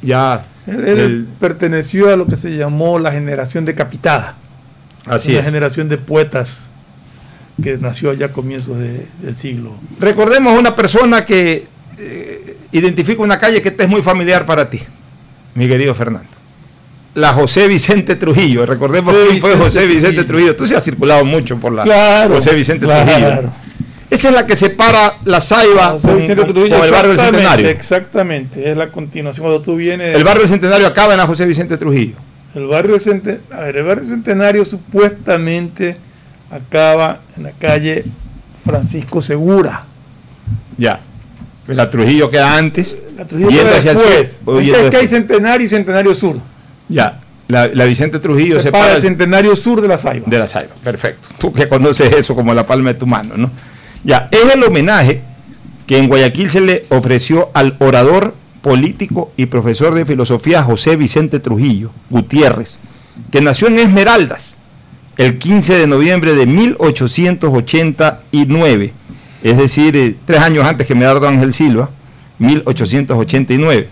Ya 0.02 0.44
Él, 0.66 0.84
él 0.88 0.98
el- 0.98 1.26
perteneció 1.40 2.12
a 2.12 2.16
lo 2.16 2.26
que 2.26 2.36
se 2.36 2.56
llamó 2.56 2.98
la 2.98 3.12
generación 3.12 3.64
decapitada. 3.64 4.36
Así 5.06 5.30
una 5.32 5.40
es. 5.40 5.44
generación 5.46 5.88
de 5.88 5.98
poetas 5.98 6.70
que 7.62 7.78
nació 7.78 8.10
allá 8.10 8.26
a 8.26 8.28
comienzos 8.32 8.78
de- 8.78 9.06
del 9.22 9.36
siglo. 9.36 9.74
Recordemos 10.00 10.58
una 10.58 10.74
persona 10.74 11.24
que 11.24 11.66
eh, 11.98 12.56
identifica 12.72 13.22
una 13.22 13.38
calle 13.38 13.62
que 13.62 13.70
te 13.70 13.84
es 13.84 13.88
muy 13.88 14.02
familiar 14.02 14.44
para 14.46 14.68
ti, 14.68 14.80
mi 15.54 15.68
querido 15.68 15.94
Fernando. 15.94 16.28
La 17.14 17.32
José 17.32 17.68
Vicente 17.68 18.16
Trujillo. 18.16 18.66
Recordemos 18.66 19.14
quién 19.28 19.40
fue 19.40 19.54
José 19.56 19.86
Vicente 19.86 20.24
Trujillo. 20.24 20.26
Trujillo. 20.26 20.56
Tú 20.56 20.66
se 20.66 20.76
has 20.76 20.82
circulado 20.82 21.24
mucho 21.24 21.56
por 21.58 21.72
la 21.72 21.84
Claro, 21.84 22.34
José 22.34 22.54
Vicente 22.54 22.86
claro. 22.86 23.04
Trujillo. 23.08 23.52
Esa 24.10 24.28
es 24.28 24.34
la 24.34 24.46
que 24.46 24.56
separa 24.56 25.18
la 25.24 25.40
Saiba 25.40 25.96
con, 26.00 26.20
el 26.20 26.34
barrio 26.90 27.10
del 27.12 27.18
Centenario. 27.18 27.68
Exactamente, 27.68 28.68
es 28.70 28.76
la 28.76 28.90
continuación. 28.90 29.44
Cuando 29.44 29.62
tú 29.62 29.76
vienes. 29.76 30.14
El 30.16 30.24
barrio 30.24 30.40
del 30.40 30.48
Centenario 30.50 30.86
acaba 30.88 31.12
en 31.14 31.18
la 31.18 31.26
José 31.28 31.46
Vicente 31.46 31.76
Trujillo. 31.76 32.16
El 32.54 32.66
barrio, 32.66 32.98
Cente- 33.00 33.40
a 33.52 33.60
ver, 33.60 33.76
el 33.76 33.84
barrio 33.84 34.04
Centenario 34.08 34.64
supuestamente 34.64 35.96
acaba 36.54 37.20
en 37.36 37.42
la 37.44 37.50
calle 37.52 38.04
Francisco 38.64 39.20
Segura. 39.20 39.84
Ya. 40.78 41.00
Pues 41.66 41.76
La 41.76 41.88
Trujillo 41.90 42.30
queda 42.30 42.56
antes. 42.56 42.96
La 43.16 43.26
Trujillo 43.26 43.50
queda 43.50 43.76
hacia 43.76 43.92
el 43.92 43.96
después. 43.98 44.40
sur, 44.44 44.62
Es 44.62 44.90
que, 44.90 44.96
hay. 44.96 45.06
Centenario 45.06 45.66
y 45.66 45.68
Centenario 45.68 46.14
Sur. 46.14 46.36
Ya. 46.88 47.20
La, 47.48 47.68
la 47.68 47.84
Vicente 47.84 48.20
Trujillo 48.20 48.56
Se 48.56 48.62
separa 48.64 48.84
para 48.84 48.92
el 48.92 48.96
el- 48.96 49.02
Centenario 49.02 49.54
Sur 49.56 49.80
de 49.82 49.88
la 49.88 49.98
Saiba. 49.98 50.26
de 50.26 50.38
la 50.38 50.46
Saiba. 50.46 50.74
Perfecto. 50.82 51.28
Tú 51.38 51.52
que 51.52 51.68
conoces 51.68 52.12
eso 52.14 52.34
como 52.34 52.54
la 52.54 52.66
palma 52.66 52.92
de 52.92 52.98
tu 52.98 53.06
mano, 53.06 53.34
¿no? 53.36 53.50
Ya, 54.02 54.28
es 54.30 54.54
el 54.54 54.62
homenaje 54.62 55.22
que 55.86 55.98
en 55.98 56.08
Guayaquil 56.08 56.48
se 56.50 56.60
le 56.60 56.86
ofreció 56.90 57.50
al 57.54 57.76
orador 57.80 58.34
político 58.62 59.32
y 59.36 59.46
profesor 59.46 59.94
de 59.94 60.06
filosofía 60.06 60.62
José 60.62 60.96
Vicente 60.96 61.38
Trujillo 61.38 61.90
Gutiérrez, 62.08 62.78
que 63.30 63.42
nació 63.42 63.68
en 63.68 63.78
Esmeraldas 63.78 64.53
el 65.16 65.38
15 65.38 65.78
de 65.78 65.86
noviembre 65.86 66.34
de 66.34 66.44
1889, 66.46 68.92
es 69.42 69.56
decir, 69.56 69.96
eh, 69.96 70.14
tres 70.24 70.40
años 70.40 70.66
antes 70.66 70.84
que 70.86 70.94
Medardo 70.94 71.26
Ángel 71.28 71.52
Silva, 71.52 71.90
1889. 72.38 73.88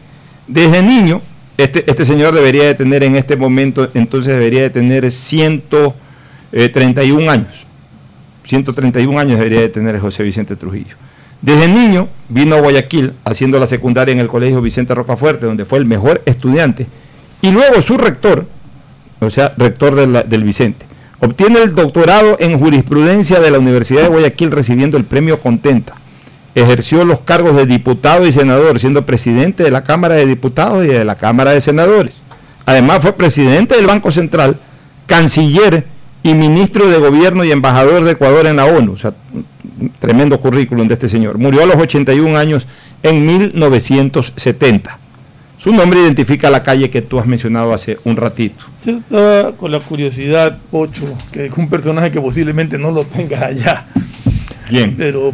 Desde 0.49 0.83
niño, 0.83 1.21
este, 1.57 1.89
este 1.89 2.05
señor 2.05 2.35
debería 2.35 2.65
de 2.65 2.75
tener 2.75 3.05
en 3.05 3.15
este 3.17 3.37
momento, 3.37 3.89
entonces 3.95 4.33
debería 4.33 4.63
de 4.63 4.71
tener 4.71 5.13
131 5.13 7.31
años. 7.31 7.67
131 8.45 9.19
años 9.19 9.39
debería 9.39 9.61
de 9.61 9.69
tener 9.69 10.01
José 10.01 10.25
Vicente 10.25 10.57
Trujillo. 10.57 10.97
Desde 11.41 11.69
niño 11.69 12.09
vino 12.29 12.57
a 12.57 12.61
Guayaquil 12.61 13.13
haciendo 13.25 13.59
la 13.59 13.67
secundaria 13.67 14.13
en 14.13 14.21
el 14.21 14.29
Colegio 14.29 14.61
Vicente 14.61 14.95
Rocafuerte, 14.95 15.47
donde 15.47 15.65
fue 15.65 15.79
el 15.79 15.85
mejor 15.85 16.23
estudiante, 16.25 16.87
y 17.41 17.51
luego 17.51 17.81
su 17.83 17.97
rector, 17.97 18.47
o 19.21 19.31
sea, 19.31 19.55
rector 19.57 19.95
de 19.95 20.23
del 20.23 20.45
Vicente, 20.45 20.87
obtiene 21.23 21.63
el 21.63 21.75
doctorado 21.75 22.37
en 22.41 22.59
jurisprudencia 22.59 23.39
de 23.39 23.51
la 23.53 23.61
Universidad 23.61 24.03
de 24.03 24.09
Guayaquil 24.09 24.51
recibiendo 24.51 24.97
el 24.97 25.05
premio 25.05 25.39
Contenta. 25.41 25.95
Ejerció 26.57 27.05
los 27.05 27.21
cargos 27.21 27.55
de 27.55 27.65
diputado 27.65 28.27
y 28.27 28.33
senador, 28.33 28.81
siendo 28.81 29.07
presidente 29.07 29.63
de 29.63 29.71
la 29.71 29.85
Cámara 29.85 30.17
de 30.17 30.27
Diputados 30.27 30.85
y 30.85 30.89
de 30.89 31.05
la 31.05 31.15
Cámara 31.15 31.53
de 31.53 31.61
Senadores. 31.61 32.21
Además 32.67 33.03
fue 33.03 33.13
presidente 33.13 33.77
del 33.77 33.87
Banco 33.87 34.11
Central, 34.11 34.57
canciller 35.07 35.87
y 36.25 36.35
ministro 36.35 36.89
de 36.89 36.99
Gobierno 36.99 37.45
y 37.45 37.53
embajador 37.53 38.03
de 38.03 38.13
Ecuador 38.13 38.47
en 38.47 38.57
la 38.57 38.67
ONU. 38.67 38.93
O 38.93 38.97
sea, 38.97 39.15
tremendo 40.01 40.41
currículum 40.41 40.89
de 40.89 40.95
este 40.95 41.09
señor. 41.09 41.39
Murió 41.39 41.63
a 41.63 41.67
los 41.67 41.77
81 41.77 42.37
años 42.37 42.67
en 43.05 43.25
1970. 43.25 44.99
Su 45.63 45.73
nombre 45.73 46.01
identifica 46.01 46.51
la 46.51 46.63
calle 46.63 46.91
que 46.91 47.03
tú 47.03 47.21
has 47.21 47.27
mencionado 47.27 47.73
hace 47.73 47.99
un 48.05 48.17
ratito. 48.17 48.65
Yo 48.85 48.97
estaba 48.99 49.53
con 49.53 49.71
la 49.71 49.79
curiosidad, 49.79 50.59
Pocho, 50.71 51.05
que 51.31 51.47
es 51.47 51.53
un 51.57 51.69
personaje 51.71 52.11
que 52.11 52.21
posiblemente 52.21 52.79
no 52.79 52.91
lo 52.91 53.05
tengas 53.05 53.43
allá. 53.43 53.85
¿Quién? 54.69 54.97
Pero 54.97 55.33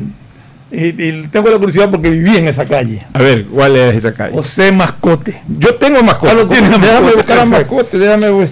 y- 0.71 0.89
y 1.03 1.27
tengo 1.31 1.49
la 1.49 1.57
curiosidad 1.57 1.91
porque 1.91 2.11
viví 2.11 2.37
en 2.37 2.47
esa 2.47 2.67
calle. 2.67 3.07
A 3.15 3.21
ver, 3.21 3.47
¿cuál 3.47 3.75
es 3.77 3.95
esa 3.97 4.13
calle? 4.13 4.35
José 4.35 4.71
Mascote. 4.71 5.41
Yo 5.59 5.75
tengo 5.77 6.03
mascote. 6.03 6.33
Ah, 6.33 6.35
lo 6.35 6.47
tienes, 6.49 6.79
Déjame 6.79 7.13
buscar 7.13 7.39
a 7.39 7.45
mascote, 7.47 7.99
déjame 7.99 8.27
bu- 8.31 8.49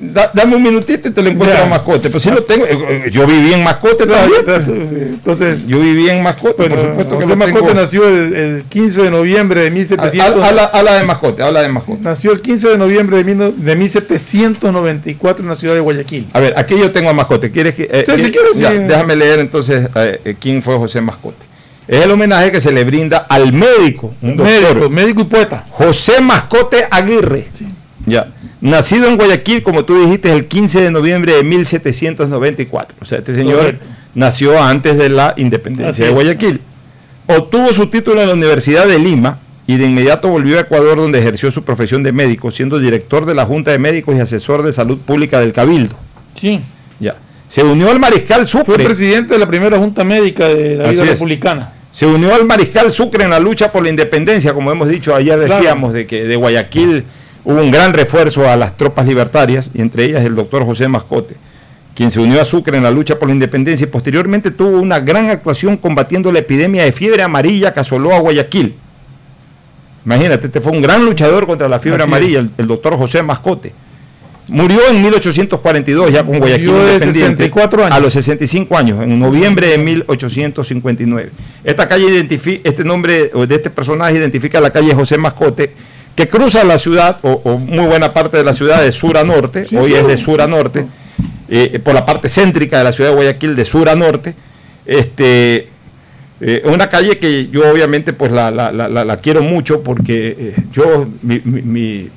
da- 0.00 0.30
dame 0.34 0.56
un 0.56 0.62
minutito 0.62 1.08
y 1.08 1.10
te 1.12 1.22
lo 1.22 1.30
encuentro 1.30 1.62
a 1.62 1.66
mascote. 1.66 2.08
Pero 2.08 2.20
si 2.20 2.30
lo 2.30 2.42
tengo, 2.42 2.64
eh, 2.66 3.08
yo 3.10 3.26
viví 3.26 3.52
en 3.52 3.62
mascote 3.64 4.06
todavía. 4.06 4.36
Entonces, 4.46 5.66
Yo 5.66 5.80
viví 5.80 6.08
en 6.08 6.22
mascote, 6.22 6.68
por 6.68 6.78
supuesto 6.80 7.10
que 7.18 7.24
José 7.24 7.28
lo 7.28 7.36
Mascote 7.36 7.66
tengo. 7.68 7.74
nació 7.80 8.08
el, 8.08 8.34
el 8.34 8.62
15 8.68 9.02
de 9.02 9.10
noviembre 9.10 9.60
de 9.62 9.70
1700. 9.70 10.42
Habla, 10.72 10.98
de 10.98 11.04
mascote, 11.06 11.42
habla 11.42 11.62
de 11.62 11.68
mascote. 11.68 12.00
Nació 12.02 12.32
el 12.32 12.40
15 12.40 12.68
de 12.70 12.78
noviembre 12.78 13.16
de, 13.18 13.24
mil 13.24 13.38
no- 13.38 13.50
de 13.50 13.76
1794 13.76 15.42
en 15.42 15.48
la 15.48 15.54
ciudad 15.54 15.74
de 15.74 15.80
Guayaquil. 15.80 16.26
A 16.32 16.40
ver, 16.40 16.54
aquí 16.56 16.76
yo 16.78 16.90
tengo 16.92 17.10
a 17.10 17.12
mascote. 17.12 17.50
¿Quieres 17.50 17.74
que, 17.74 17.84
eh, 17.90 18.04
Sí, 18.06 18.18
si 18.18 18.24
eh, 18.26 18.30
quieres, 18.30 18.58
ya, 18.58 18.70
sí. 18.72 18.78
Déjame 18.78 19.16
leer 19.16 19.40
entonces 19.40 19.88
eh, 19.94 20.20
eh, 20.24 20.34
quién 20.38 20.62
fue 20.62 20.76
José 20.76 21.00
Mascote. 21.00 21.44
Es 21.86 22.02
el 22.02 22.10
homenaje 22.10 22.50
que 22.50 22.60
se 22.62 22.72
le 22.72 22.82
brinda 22.84 23.18
al 23.28 23.52
médico, 23.52 24.14
un 24.22 24.36
doctor, 24.36 24.46
Médico, 24.74 24.90
médico 24.90 25.20
y 25.20 25.24
poeta. 25.24 25.64
José 25.70 26.20
Mascote 26.20 26.84
Aguirre. 26.90 27.46
Ya. 28.06 28.28
Nacido 28.60 29.08
en 29.08 29.16
Guayaquil, 29.16 29.62
como 29.62 29.84
tú 29.84 29.98
dijiste, 30.04 30.30
el 30.32 30.46
15 30.46 30.80
de 30.82 30.90
noviembre 30.90 31.34
de 31.34 31.42
1794. 31.44 32.98
O 33.00 33.04
sea, 33.04 33.18
este 33.18 33.34
señor 33.34 33.56
Correcto. 33.58 33.86
nació 34.14 34.62
antes 34.62 34.96
de 34.98 35.08
la 35.08 35.34
independencia 35.36 36.06
de. 36.06 36.12
Guayaquil. 36.12 36.60
Obtuvo 37.26 37.72
su 37.72 37.86
título 37.88 38.20
en 38.20 38.28
la 38.28 38.34
Universidad 38.34 38.86
de 38.86 38.98
Lima 38.98 39.38
y 39.66 39.76
de 39.78 39.86
inmediato 39.86 40.28
volvió 40.28 40.58
a 40.58 40.62
Ecuador, 40.62 40.96
donde 40.98 41.18
ejerció 41.18 41.50
su 41.50 41.64
profesión 41.64 42.02
de 42.02 42.12
médico, 42.12 42.50
siendo 42.50 42.78
director 42.78 43.24
de 43.24 43.34
la 43.34 43.46
Junta 43.46 43.70
de 43.70 43.78
Médicos 43.78 44.14
y 44.16 44.20
asesor 44.20 44.62
de 44.62 44.72
salud 44.72 44.98
pública 44.98 45.40
del 45.40 45.52
Cabildo. 45.52 45.94
Sí. 46.34 46.60
Ya. 47.00 47.16
Se 47.48 47.62
unió 47.62 47.90
al 47.90 47.98
mariscal 48.00 48.46
Fue 48.46 48.62
Sucre. 48.64 48.84
presidente 48.84 49.34
de 49.34 49.40
la 49.40 49.46
primera 49.46 49.78
junta 49.78 50.04
médica 50.04 50.48
de 50.48 50.76
la 50.76 50.84
Así 50.86 50.94
vida 50.96 51.04
es. 51.04 51.10
republicana. 51.12 51.72
Se 51.90 52.04
unió 52.06 52.34
al 52.34 52.44
mariscal 52.44 52.90
Sucre 52.90 53.24
en 53.24 53.30
la 53.30 53.38
lucha 53.38 53.70
por 53.70 53.82
la 53.82 53.88
independencia, 53.88 54.52
como 54.52 54.70
hemos 54.72 54.88
dicho 54.88 55.14
ayer 55.14 55.38
Claro. 55.38 55.54
decíamos 55.54 55.92
de 55.92 56.06
que 56.06 56.24
de 56.24 56.36
Guayaquil 56.36 57.04
hubo 57.44 57.60
un 57.60 57.70
gran 57.70 57.92
refuerzo 57.92 58.48
a 58.48 58.56
las 58.56 58.76
tropas 58.76 59.06
libertarias 59.06 59.70
y 59.74 59.80
entre 59.80 60.04
ellas 60.04 60.24
el 60.24 60.34
doctor 60.34 60.64
José 60.64 60.88
Mascote, 60.88 61.36
quien 61.94 62.10
se 62.10 62.20
unió 62.20 62.40
a 62.40 62.44
Sucre 62.44 62.76
en 62.76 62.82
la 62.82 62.90
lucha 62.90 63.18
por 63.18 63.28
la 63.28 63.34
independencia 63.34 63.84
y 63.84 63.90
posteriormente 63.90 64.50
tuvo 64.50 64.80
una 64.80 65.00
gran 65.00 65.30
actuación 65.30 65.76
combatiendo 65.76 66.32
la 66.32 66.40
epidemia 66.40 66.84
de 66.84 66.92
fiebre 66.92 67.22
amarilla 67.22 67.72
que 67.72 67.80
asoló 67.80 68.14
a 68.14 68.18
Guayaquil. 68.18 68.74
Imagínate, 70.04 70.46
este 70.48 70.60
fue 70.60 70.72
un 70.72 70.82
gran 70.82 71.04
luchador 71.04 71.46
contra 71.46 71.68
la 71.68 71.78
fiebre 71.78 72.02
Así 72.02 72.10
amarilla, 72.10 72.38
el, 72.40 72.50
el 72.58 72.66
doctor 72.66 72.96
José 72.96 73.22
Mascote. 73.22 73.72
Murió 74.48 74.80
en 74.90 75.00
1842 75.00 76.12
ya 76.12 76.22
con 76.22 76.38
Guayaquil 76.38 76.66
Murió 76.66 76.84
de 76.84 76.92
independiente 76.94 77.44
64 77.44 77.84
años. 77.84 77.96
a 77.96 78.00
los 78.00 78.12
65 78.12 78.76
años, 78.76 79.02
en 79.02 79.18
noviembre 79.18 79.68
de 79.68 79.78
1859. 79.78 81.30
Esta 81.64 81.88
calle 81.88 82.04
identifica, 82.04 82.68
este 82.68 82.84
nombre 82.84 83.30
de 83.30 83.54
este 83.54 83.70
personaje 83.70 84.18
identifica 84.18 84.60
la 84.60 84.70
calle 84.70 84.94
José 84.94 85.16
Mascote, 85.16 85.72
que 86.14 86.28
cruza 86.28 86.62
la 86.64 86.78
ciudad, 86.78 87.18
o, 87.22 87.40
o 87.44 87.58
muy 87.58 87.86
buena 87.86 88.12
parte 88.12 88.36
de 88.36 88.44
la 88.44 88.52
ciudad 88.52 88.82
de 88.82 88.92
sur 88.92 89.16
a 89.18 89.24
norte, 89.24 89.64
Sí, 89.64 89.76
hoy 89.76 89.88
sí. 89.90 89.94
es 89.94 90.06
de 90.06 90.16
sur 90.16 90.40
a 90.40 90.46
norte, 90.46 90.86
eh, 91.48 91.80
por 91.82 91.94
la 91.94 92.04
parte 92.06 92.28
céntrica 92.28 92.78
de 92.78 92.84
la 92.84 92.92
ciudad 92.92 93.10
de 93.10 93.16
Guayaquil, 93.16 93.56
de 93.56 93.64
sur 93.64 93.88
a 93.88 93.94
norte. 93.94 94.34
Este, 94.86 95.68
eh, 96.40 96.62
una 96.66 96.88
calle 96.88 97.18
que 97.18 97.48
yo 97.48 97.70
obviamente 97.70 98.12
pues 98.12 98.30
la, 98.32 98.50
la- 98.50 98.70
la- 98.72 98.88
la- 98.88 99.04
la 99.04 99.16
quiero 99.16 99.42
mucho 99.42 99.82
porque 99.82 100.36
eh, 100.38 100.54
yo 100.72 101.06
mi, 101.22 101.40
mi- 101.44 101.62
mi 101.62 102.10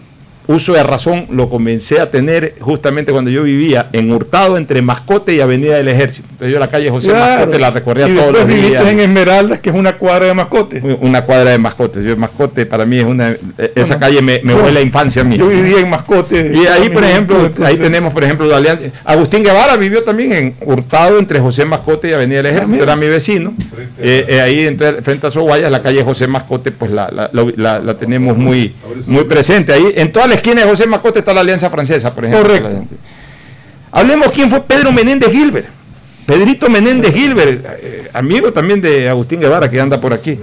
uso 0.47 0.73
de 0.73 0.83
razón 0.83 1.27
lo 1.29 1.49
comencé 1.49 1.99
a 1.99 2.09
tener 2.09 2.55
justamente 2.59 3.11
cuando 3.11 3.29
yo 3.29 3.43
vivía 3.43 3.89
en 3.93 4.11
Hurtado 4.11 4.57
entre 4.57 4.81
Mascote 4.81 5.35
y 5.35 5.41
Avenida 5.41 5.75
del 5.75 5.87
Ejército. 5.89 6.27
Entonces 6.31 6.53
yo 6.53 6.59
la 6.59 6.67
calle 6.69 6.89
José 6.89 7.09
Claro. 7.09 7.35
Mascote 7.39 7.59
la 7.59 7.71
recorría 7.71 8.07
y 8.07 8.15
todos 8.15 8.31
los 8.33 8.47
viviste 8.47 8.69
días. 8.69 8.87
en 8.87 8.99
Esmeraldas, 8.99 9.59
que 9.59 9.69
es 9.69 9.75
una 9.75 9.97
cuadra 9.97 10.25
de 10.27 10.33
mascotes. 10.33 10.83
Una 11.01 11.23
cuadra 11.23 11.51
de 11.51 11.57
mascotes. 11.57 12.03
Yo 12.05 12.15
mascote 12.15 12.65
para 12.65 12.85
mí 12.85 12.97
es 12.99 13.05
una 13.05 13.31
eh, 13.31 13.37
esa 13.75 13.95
Bueno, 13.95 13.99
calle 13.99 14.21
me, 14.21 14.41
me 14.43 14.53
yo- 14.53 14.63
huele 14.63 14.79
a 14.79 14.81
infancia 14.83 15.23
mía. 15.23 15.37
Yo 15.37 15.47
vivía 15.47 15.79
en 15.79 15.89
mascotes. 15.89 16.55
Y 16.55 16.65
ahí, 16.67 16.89
por 16.89 17.03
ejemplo, 17.03 17.49
ahí 17.65 17.77
tenemos, 17.77 18.13
por 18.13 18.23
ejemplo, 18.23 18.45
la 18.47 18.57
alianza. 18.57 18.85
Agustín 19.03 19.43
Guevara 19.43 19.75
vivió 19.75 20.03
también 20.03 20.31
en 20.33 20.55
Hurtado 20.61 21.19
entre 21.19 21.39
José 21.39 21.65
Mascote 21.65 22.09
y 22.09 22.13
Avenida 22.13 22.37
del 22.41 22.53
Ejército, 22.53 22.83
era 22.83 22.95
mi 22.95 23.07
vecino. 23.07 23.53
Eh, 23.99 24.25
eh, 24.27 24.41
ahí 24.41 24.59
entonces, 24.67 25.03
frente 25.03 25.27
a 25.27 25.29
Soguayas, 25.31 25.71
la 25.71 25.81
calle 25.81 26.03
José 26.03 26.27
Mascote, 26.27 26.71
pues 26.71 26.91
la, 26.91 27.09
la- 27.11 27.29
la- 27.33 27.51
la- 27.55 27.79
la 27.79 27.97
tenemos 27.97 28.37
muy, 28.37 28.73
muy 29.07 29.23
presente. 29.25 29.73
Ahí, 29.73 29.83
en 29.95 30.11
toda 30.11 30.27
la 30.27 30.35
esquina 30.37 30.61
de 30.61 30.67
José 30.67 30.87
Mascote 30.87 31.19
está 31.19 31.33
la 31.33 31.41
Alianza 31.41 31.69
Francesa, 31.69 32.13
por 32.13 32.25
ejemplo. 32.25 32.47
Correcto. 32.47 32.85
Hablemos 33.91 34.31
quién 34.31 34.49
fue 34.49 34.61
Pedro 34.63 34.91
Menéndez 34.91 35.31
Gilbert. 35.31 35.67
Pedrito 36.25 36.69
Menéndez 36.69 37.13
Gilbert, 37.13 37.65
eh, 37.81 38.09
amigo 38.13 38.51
también 38.51 38.81
de 38.81 39.07
Agustín 39.07 39.39
Guevara, 39.39 39.69
que 39.69 39.79
anda 39.79 39.99
por 40.01 40.13
aquí. 40.13 40.37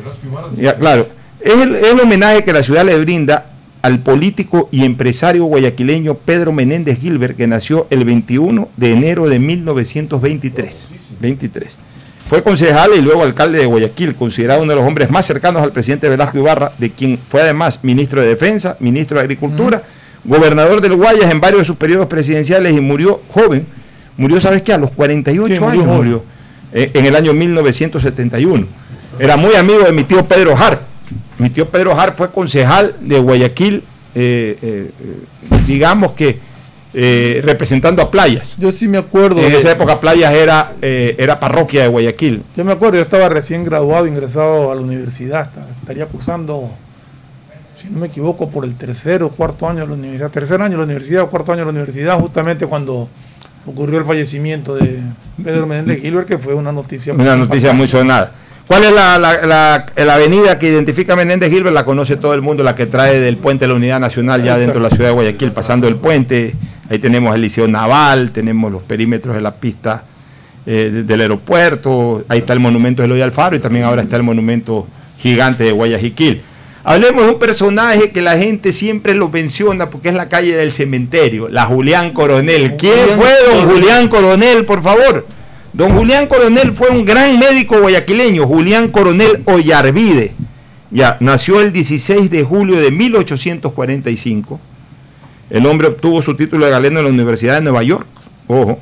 Ya, 0.57 0.75
claro. 0.77 1.07
Es 1.41 1.53
el, 1.53 1.75
es 1.75 1.85
el 1.85 2.01
homenaje 2.01 2.43
que 2.43 2.55
la 2.55 2.63
ciudad 2.63 2.87
le 2.87 2.99
brinda 2.99 3.47
al 3.83 3.99
político 3.99 4.71
y 4.73 4.83
empresario 4.87 5.45
guayaquileño 5.45 6.15
Pedro 6.15 6.53
Menéndez 6.53 6.99
Gilbert, 6.99 7.37
que 7.37 7.47
nació 7.47 7.87
el 7.91 8.07
21 8.07 8.71
de 8.79 8.93
enero 8.93 9.29
de 9.29 9.39
1923. 9.39 10.89
23. 11.21 11.79
Fue 12.35 12.43
concejal 12.43 12.91
y 12.99 13.01
luego 13.01 13.23
alcalde 13.23 13.61
de 13.61 13.67
Guayaquil, 13.67 14.17
considerado 14.17 14.61
uno 14.61 14.73
de 14.73 14.77
los 14.81 14.85
hombres 14.85 15.09
más 15.09 15.25
cercanos 15.25 15.63
al 15.63 15.71
presidente 15.71 16.09
Velasco 16.09 16.37
Ibarra, 16.37 16.73
de 16.79 16.91
quien 16.91 17.17
fue 17.29 17.43
además 17.43 17.79
ministro 17.85 18.21
de 18.21 18.27
Defensa, 18.27 18.77
ministro 18.81 19.19
de 19.19 19.21
Agricultura, 19.23 19.85
gobernador 20.25 20.81
del 20.81 20.97
Guayas 20.97 21.31
en 21.31 21.39
varios 21.41 21.61
de 21.61 21.65
sus 21.67 21.77
periodos 21.77 22.09
presidenciales 22.09 22.77
y 22.77 22.81
murió 22.81 23.21
joven. 23.29 23.65
Murió, 24.17 24.41
¿sabes 24.41 24.63
qué? 24.63 24.73
A 24.73 24.79
los 24.79 24.91
48 24.91 25.47
Sí, 25.55 25.61
murió 25.61 25.69
años 25.71 25.85
joven. 25.85 25.97
murió, 25.97 26.25
eh, 26.73 26.91
en 26.93 27.05
el 27.05 27.15
año 27.15 27.33
1971. 27.35 28.67
Era 29.21 29.37
muy 29.37 29.55
amigo 29.55 29.85
de 29.85 29.93
mi 29.93 30.03
tío 30.03 30.25
Pedro 30.25 30.57
Har. 30.57 30.81
Mi 31.39 31.51
tío 31.51 31.69
Pedro 31.69 31.97
Har 31.97 32.17
fue 32.17 32.33
concejal 32.33 32.97
de 32.99 33.17
Guayaquil, 33.21 33.85
eh, 34.17 34.59
eh, 34.61 34.91
digamos 35.69 36.15
que 36.15 36.41
eh, 36.95 37.41
representando 37.45 38.01
a 38.03 38.11
Playas. 38.11 38.57
Yo 38.59 38.71
sí 38.73 38.87
me 38.89 38.99
acuerdo. 38.99 39.41
En 39.43 39.51
de- 39.51 39.59
esa 39.59 39.73
época 39.73 39.99
Playas 40.01 40.33
era, 40.33 40.73
eh, 40.81 41.15
era 41.19 41.41
parroquia 41.41 41.83
de 41.83 41.89
Guayaquil. 41.89 42.43
Yo 42.57 42.65
me 42.65 42.73
acuerdo, 42.73 42.97
yo 42.97 43.03
estaba 43.03 43.29
recién 43.29 43.65
graduado, 43.65 44.07
ingresado 44.07 44.71
a 44.71 44.75
la 44.75 44.81
universidad. 44.81 45.43
esta- 45.49 45.67
Estaría 45.81 46.07
cursando, 46.07 46.71
si 47.81 47.89
no 47.89 47.99
me 47.99 48.07
equivoco, 48.07 48.49
por 48.49 48.65
el 48.65 48.75
tercer 48.77 49.23
o 49.23 49.31
cuarto 49.31 49.69
año 49.69 49.81
de 49.81 49.87
la 49.89 49.95
universidad. 49.95 50.31
Tercer 50.31 50.61
año 50.63 50.73
de 50.73 50.79
la 50.79 50.85
universidad 50.85 51.23
o 51.25 51.29
cuarto 51.31 51.53
año 51.53 51.61
de 51.61 51.67
la 51.67 51.71
universidad, 51.73 52.19
justamente 52.19 52.67
cuando 52.67 53.09
ocurrió 53.67 53.99
el 53.99 54.05
fallecimiento 54.05 54.75
de 54.77 55.01
Pedro 55.43 55.67
Menéndez 55.67 56.01
Gilbert, 56.01 56.29
que 56.29 56.39
fue 56.39 56.55
una 56.55 56.71
noticia 56.73 57.13
Una 57.15 57.35
noticia 57.37 57.73
muy 57.73 57.89
sonada. 57.89 58.31
¿Cuál 58.67 58.85
es 58.85 58.93
la, 58.93 59.19
la- 59.19 59.45
la- 59.47 59.87
la 59.95 60.15
avenida 60.15 60.59
que 60.59 60.69
identifica 60.71 61.13
a 61.13 61.17
Menéndez 61.17 61.51
Gilbert? 61.51 61.75
La 61.75 61.85
conoce 61.85 62.17
todo 62.17 62.33
el 62.33 62.41
mundo, 62.41 62.63
la 62.63 62.75
que 62.75 62.87
trae 62.87 63.21
del 63.21 63.37
puente 63.37 63.65
de 63.65 63.69
la 63.69 63.75
Unidad 63.75 64.01
Nacional 64.01 64.43
ya 64.43 64.57
dentro 64.57 64.81
de 64.81 64.89
la 64.89 64.91
ciudad 64.95 65.11
de 65.11 65.15
Guayaquil, 65.15 65.53
pasando 65.53 65.87
el 65.87 65.97
puente. 65.97 66.55
Ahí 66.91 66.99
tenemos 66.99 67.35
el 67.35 67.41
Liceo 67.41 67.67
Naval, 67.69 68.31
tenemos 68.31 68.71
los 68.71 68.83
perímetros 68.83 69.35
de 69.35 69.41
la 69.41 69.55
pista 69.55 70.05
eh, 70.67 70.91
de- 70.93 71.03
del 71.03 71.21
aeropuerto, 71.21 72.25
ahí 72.29 72.39
está 72.39 72.53
el 72.55 72.61
monumento 72.61 73.03
de 73.03 73.07
Eloy 73.07 73.21
Alfaro 73.23 73.55
y 73.57 73.59
también 73.61 73.85
ahora 73.85 74.03
está 74.03 74.17
el 74.17 74.23
monumento 74.23 74.87
gigante 75.19 75.65
de 75.65 75.73
Guayaquil. 75.73 76.41
Hablemos 76.85 77.25
de 77.25 77.33
un 77.33 77.39
personaje 77.39 78.11
que 78.11 78.21
la 78.23 78.37
gente 78.37 78.73
siempre 78.73 79.15
lo 79.15 79.29
menciona 79.31 79.89
porque 79.89 80.09
es 80.11 80.15
la 80.15 80.29
calle 80.29 80.55
del 80.57 80.73
cementerio, 80.73 81.49
la 81.49 81.65
Julián 81.65 82.13
Coronel. 82.13 82.77
¿Quién 82.77 82.93
Julián 82.95 83.19
fue 83.19 83.31
don 83.47 83.55
Coronel. 83.61 83.75
Julián 83.81 84.09
Coronel, 84.09 84.65
por 84.67 84.83
favor? 84.83 85.27
Don 85.73 85.95
Julián 85.95 86.27
Coronel 86.27 86.73
fue 86.73 86.89
un 86.91 87.05
gran 87.05 87.39
médico 87.39 87.79
guayaquileño, 87.81 88.47
Julián 88.47 88.89
Coronel 88.89 89.43
Ollarvide. 89.47 90.33
Ya, 90.91 91.17
nació 91.21 91.61
el 91.61 91.73
16 91.73 92.31
de 92.31 92.43
julio 92.45 92.77
de 92.81 92.91
1845. 92.91 94.61
El 95.55 95.67
hombre 95.67 95.87
obtuvo 95.87 96.21
su 96.21 96.35
título 96.35 96.65
de 96.65 96.73
galeno 96.73 96.99
en 96.99 97.05
la 97.05 97.13
Universidad 97.13 97.55
de 97.55 97.61
Nueva 97.61 97.85
York. 97.85 98.09
Ojo. 98.49 98.81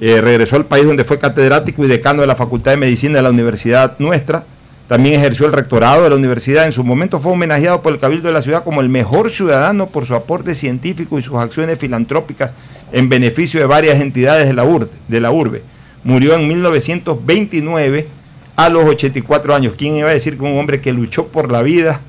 Eh, 0.00 0.20
regresó 0.20 0.54
al 0.54 0.64
país 0.64 0.86
donde 0.86 1.02
fue 1.02 1.18
catedrático 1.18 1.84
y 1.84 1.88
decano 1.88 2.20
de 2.20 2.28
la 2.28 2.36
Facultad 2.36 2.70
de 2.70 2.76
Medicina 2.76 3.16
de 3.16 3.22
la 3.22 3.30
Universidad 3.30 3.98
nuestra. 3.98 4.44
También 4.86 5.18
ejerció 5.18 5.46
el 5.46 5.52
rectorado 5.52 6.04
de 6.04 6.10
la 6.10 6.14
universidad. 6.14 6.66
En 6.66 6.70
su 6.70 6.84
momento 6.84 7.18
fue 7.18 7.32
homenajeado 7.32 7.82
por 7.82 7.92
el 7.92 7.98
Cabildo 7.98 8.28
de 8.28 8.34
la 8.34 8.40
ciudad 8.40 8.62
como 8.62 8.80
el 8.80 8.88
mejor 8.88 9.30
ciudadano 9.30 9.88
por 9.88 10.06
su 10.06 10.14
aporte 10.14 10.54
científico 10.54 11.18
y 11.18 11.22
sus 11.22 11.34
acciones 11.34 11.76
filantrópicas 11.76 12.52
en 12.92 13.08
beneficio 13.08 13.58
de 13.58 13.66
varias 13.66 14.00
entidades 14.00 14.46
de 14.46 14.54
la 14.54 14.62
urbe. 14.62 14.92
De 15.08 15.20
la 15.20 15.32
urbe. 15.32 15.64
Murió 16.04 16.36
en 16.36 16.46
1929 16.46 18.06
a 18.54 18.68
los 18.68 18.84
84 18.84 19.56
años. 19.56 19.74
¿Quién 19.76 19.96
iba 19.96 20.10
a 20.10 20.12
decir 20.12 20.38
que 20.38 20.44
un 20.44 20.56
hombre 20.56 20.80
que 20.80 20.92
luchó 20.92 21.26
por 21.26 21.50
la 21.50 21.62
vida 21.62 22.00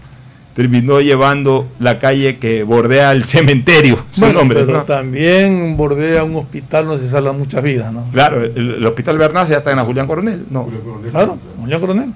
terminó 0.53 0.99
llevando 1.01 1.67
la 1.79 1.97
calle 1.99 2.37
que 2.37 2.63
bordea 2.63 3.11
el 3.13 3.25
cementerio? 3.25 3.97
Su 4.09 4.21
Bueno, 4.21 4.39
nombre, 4.39 4.65
pero 4.65 4.79
¿no? 4.79 4.83
también 4.83 5.77
bordea 5.77 6.23
un 6.23 6.35
hospital 6.35 6.85
donde 6.87 7.01
se 7.01 7.07
salvan 7.09 7.37
muchas 7.37 7.63
vidas, 7.63 7.91
¿no? 7.93 8.05
Claro, 8.11 8.41
el, 8.43 8.55
el 8.75 8.85
Hospital 8.85 9.17
Bernaza 9.17 9.51
ya 9.51 9.57
está 9.59 9.71
en 9.71 9.77
la 9.77 9.83
Julián 9.85 10.07
Coronel. 10.07 10.45
No. 10.49 10.67
Claro, 11.11 11.37
Julián 11.59 11.79
Coronel. 11.81 12.09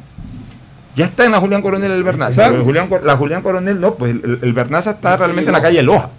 Ya 0.96 1.06
está 1.06 1.26
en 1.26 1.32
la 1.34 1.40
Julián 1.40 1.62
Coronel 1.62 1.92
el 1.92 2.04
Bernaza. 2.04 2.34
Claro. 2.50 2.64
Julián 2.64 2.90
la 3.04 3.18
Julián 3.18 3.42
Coronel 3.42 3.80
no, 3.82 3.96
pues 3.96 4.12
el, 4.12 4.40
el 4.42 4.54
Bernaza 4.54 4.92
está 4.92 5.18
realmente 5.18 5.50
en 5.50 5.54
la 5.54 5.62
calle 5.62 5.84
Loja. 5.84 6.10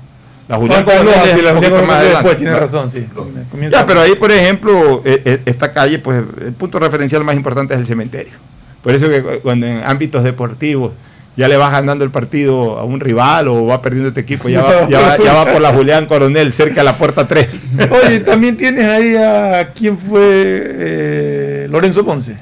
La 0.48 0.56
Julián 0.58 0.84
Coronel 0.84 1.06
Loja, 1.06 1.24
es 1.24 1.42
la 1.42 1.54
Julián 1.54 1.72
más 1.72 1.80
Coronel 1.80 1.90
adelante. 1.96 2.34
tiene 2.36 2.50
Claro. 2.52 2.66
razón, 2.66 2.90
sí. 2.90 3.06
Comienza- 3.50 3.80
Ya, 3.80 3.86
pero 3.86 4.00
ahí, 4.00 4.14
por 4.14 4.30
ejemplo, 4.30 5.02
eh, 5.04 5.22
eh, 5.24 5.40
esta 5.46 5.72
calle, 5.72 5.98
pues 5.98 6.22
el 6.40 6.52
punto 6.52 6.78
referencial 6.78 7.24
más 7.24 7.34
importante 7.36 7.74
es 7.74 7.80
el 7.80 7.86
cementerio. 7.86 8.34
Por 8.82 8.94
eso 8.94 9.08
que 9.08 9.22
cu- 9.22 9.40
cuando 9.42 9.66
en 9.66 9.82
ámbitos 9.84 10.22
deportivos 10.22 10.92
ya 11.36 11.48
le 11.48 11.56
vas 11.56 11.70
ganando 11.72 12.04
el 12.04 12.10
partido 12.10 12.78
a 12.78 12.84
un 12.84 12.98
rival 13.00 13.48
o 13.48 13.66
va 13.66 13.82
perdiendo 13.82 14.08
este 14.08 14.20
equipo, 14.22 14.48
ya 14.48 14.62
va, 14.62 14.88
ya 14.88 15.00
va- 15.00 15.18
ya 15.18 15.34
va 15.34 15.52
por 15.52 15.60
la 15.60 15.72
Julián 15.72 16.06
Coronel 16.06 16.52
cerca 16.52 16.76
de 16.76 16.84
la 16.84 16.96
puerta 16.96 17.28
3. 17.28 17.60
Oye, 17.90 18.20
también 18.20 18.56
tienes 18.56 18.86
ahí 18.86 19.14
a 19.16 19.72
quién 19.74 19.98
fue 19.98 20.20
eh, 20.24 21.66
Lorenzo 21.70 22.04
Ponce. 22.04 22.36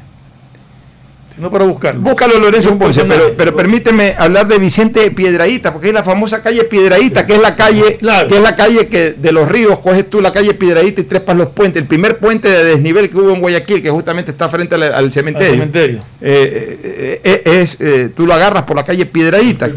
No 1.36 1.50
para 1.50 1.64
buscarlo. 1.64 2.00
Búscalo 2.00 2.38
Lorenzo 2.38 2.78
Ponce, 2.78 3.04
pero, 3.04 3.34
pero 3.36 3.56
permíteme 3.56 4.14
hablar 4.16 4.46
de 4.46 4.58
Vicente 4.58 5.10
Piedraíta, 5.10 5.72
porque 5.72 5.88
es 5.88 5.94
la 5.94 6.04
famosa 6.04 6.42
calle 6.42 6.62
Piedraíta, 6.64 7.26
que 7.26 7.34
es 7.34 7.40
la 7.40 7.56
calle, 7.56 7.98
que 8.28 8.36
es 8.36 8.40
la 8.40 8.54
calle 8.54 8.86
que 8.86 9.12
de 9.12 9.32
los 9.32 9.48
ríos, 9.48 9.80
coges 9.80 10.08
tú 10.08 10.20
la 10.20 10.30
calle 10.30 10.54
Piedraíta 10.54 11.00
y 11.00 11.04
trepas 11.04 11.36
los 11.36 11.50
puentes, 11.50 11.82
el 11.82 11.88
primer 11.88 12.18
puente 12.18 12.48
de 12.48 12.64
desnivel 12.64 13.10
que 13.10 13.16
hubo 13.16 13.32
en 13.32 13.40
Guayaquil, 13.40 13.82
que 13.82 13.90
justamente 13.90 14.30
está 14.30 14.48
frente 14.48 14.76
al, 14.76 14.82
al 14.84 15.12
cementerio. 15.12 15.48
Al 15.48 15.54
cementerio. 15.54 16.04
Eh, 16.20 16.78
eh, 16.84 17.20
eh, 17.24 17.60
es, 17.60 17.78
eh, 17.80 18.10
tú 18.14 18.26
lo 18.26 18.34
agarras 18.34 18.62
por 18.62 18.76
la 18.76 18.84
calle 18.84 19.04
Piedraíta. 19.04 19.68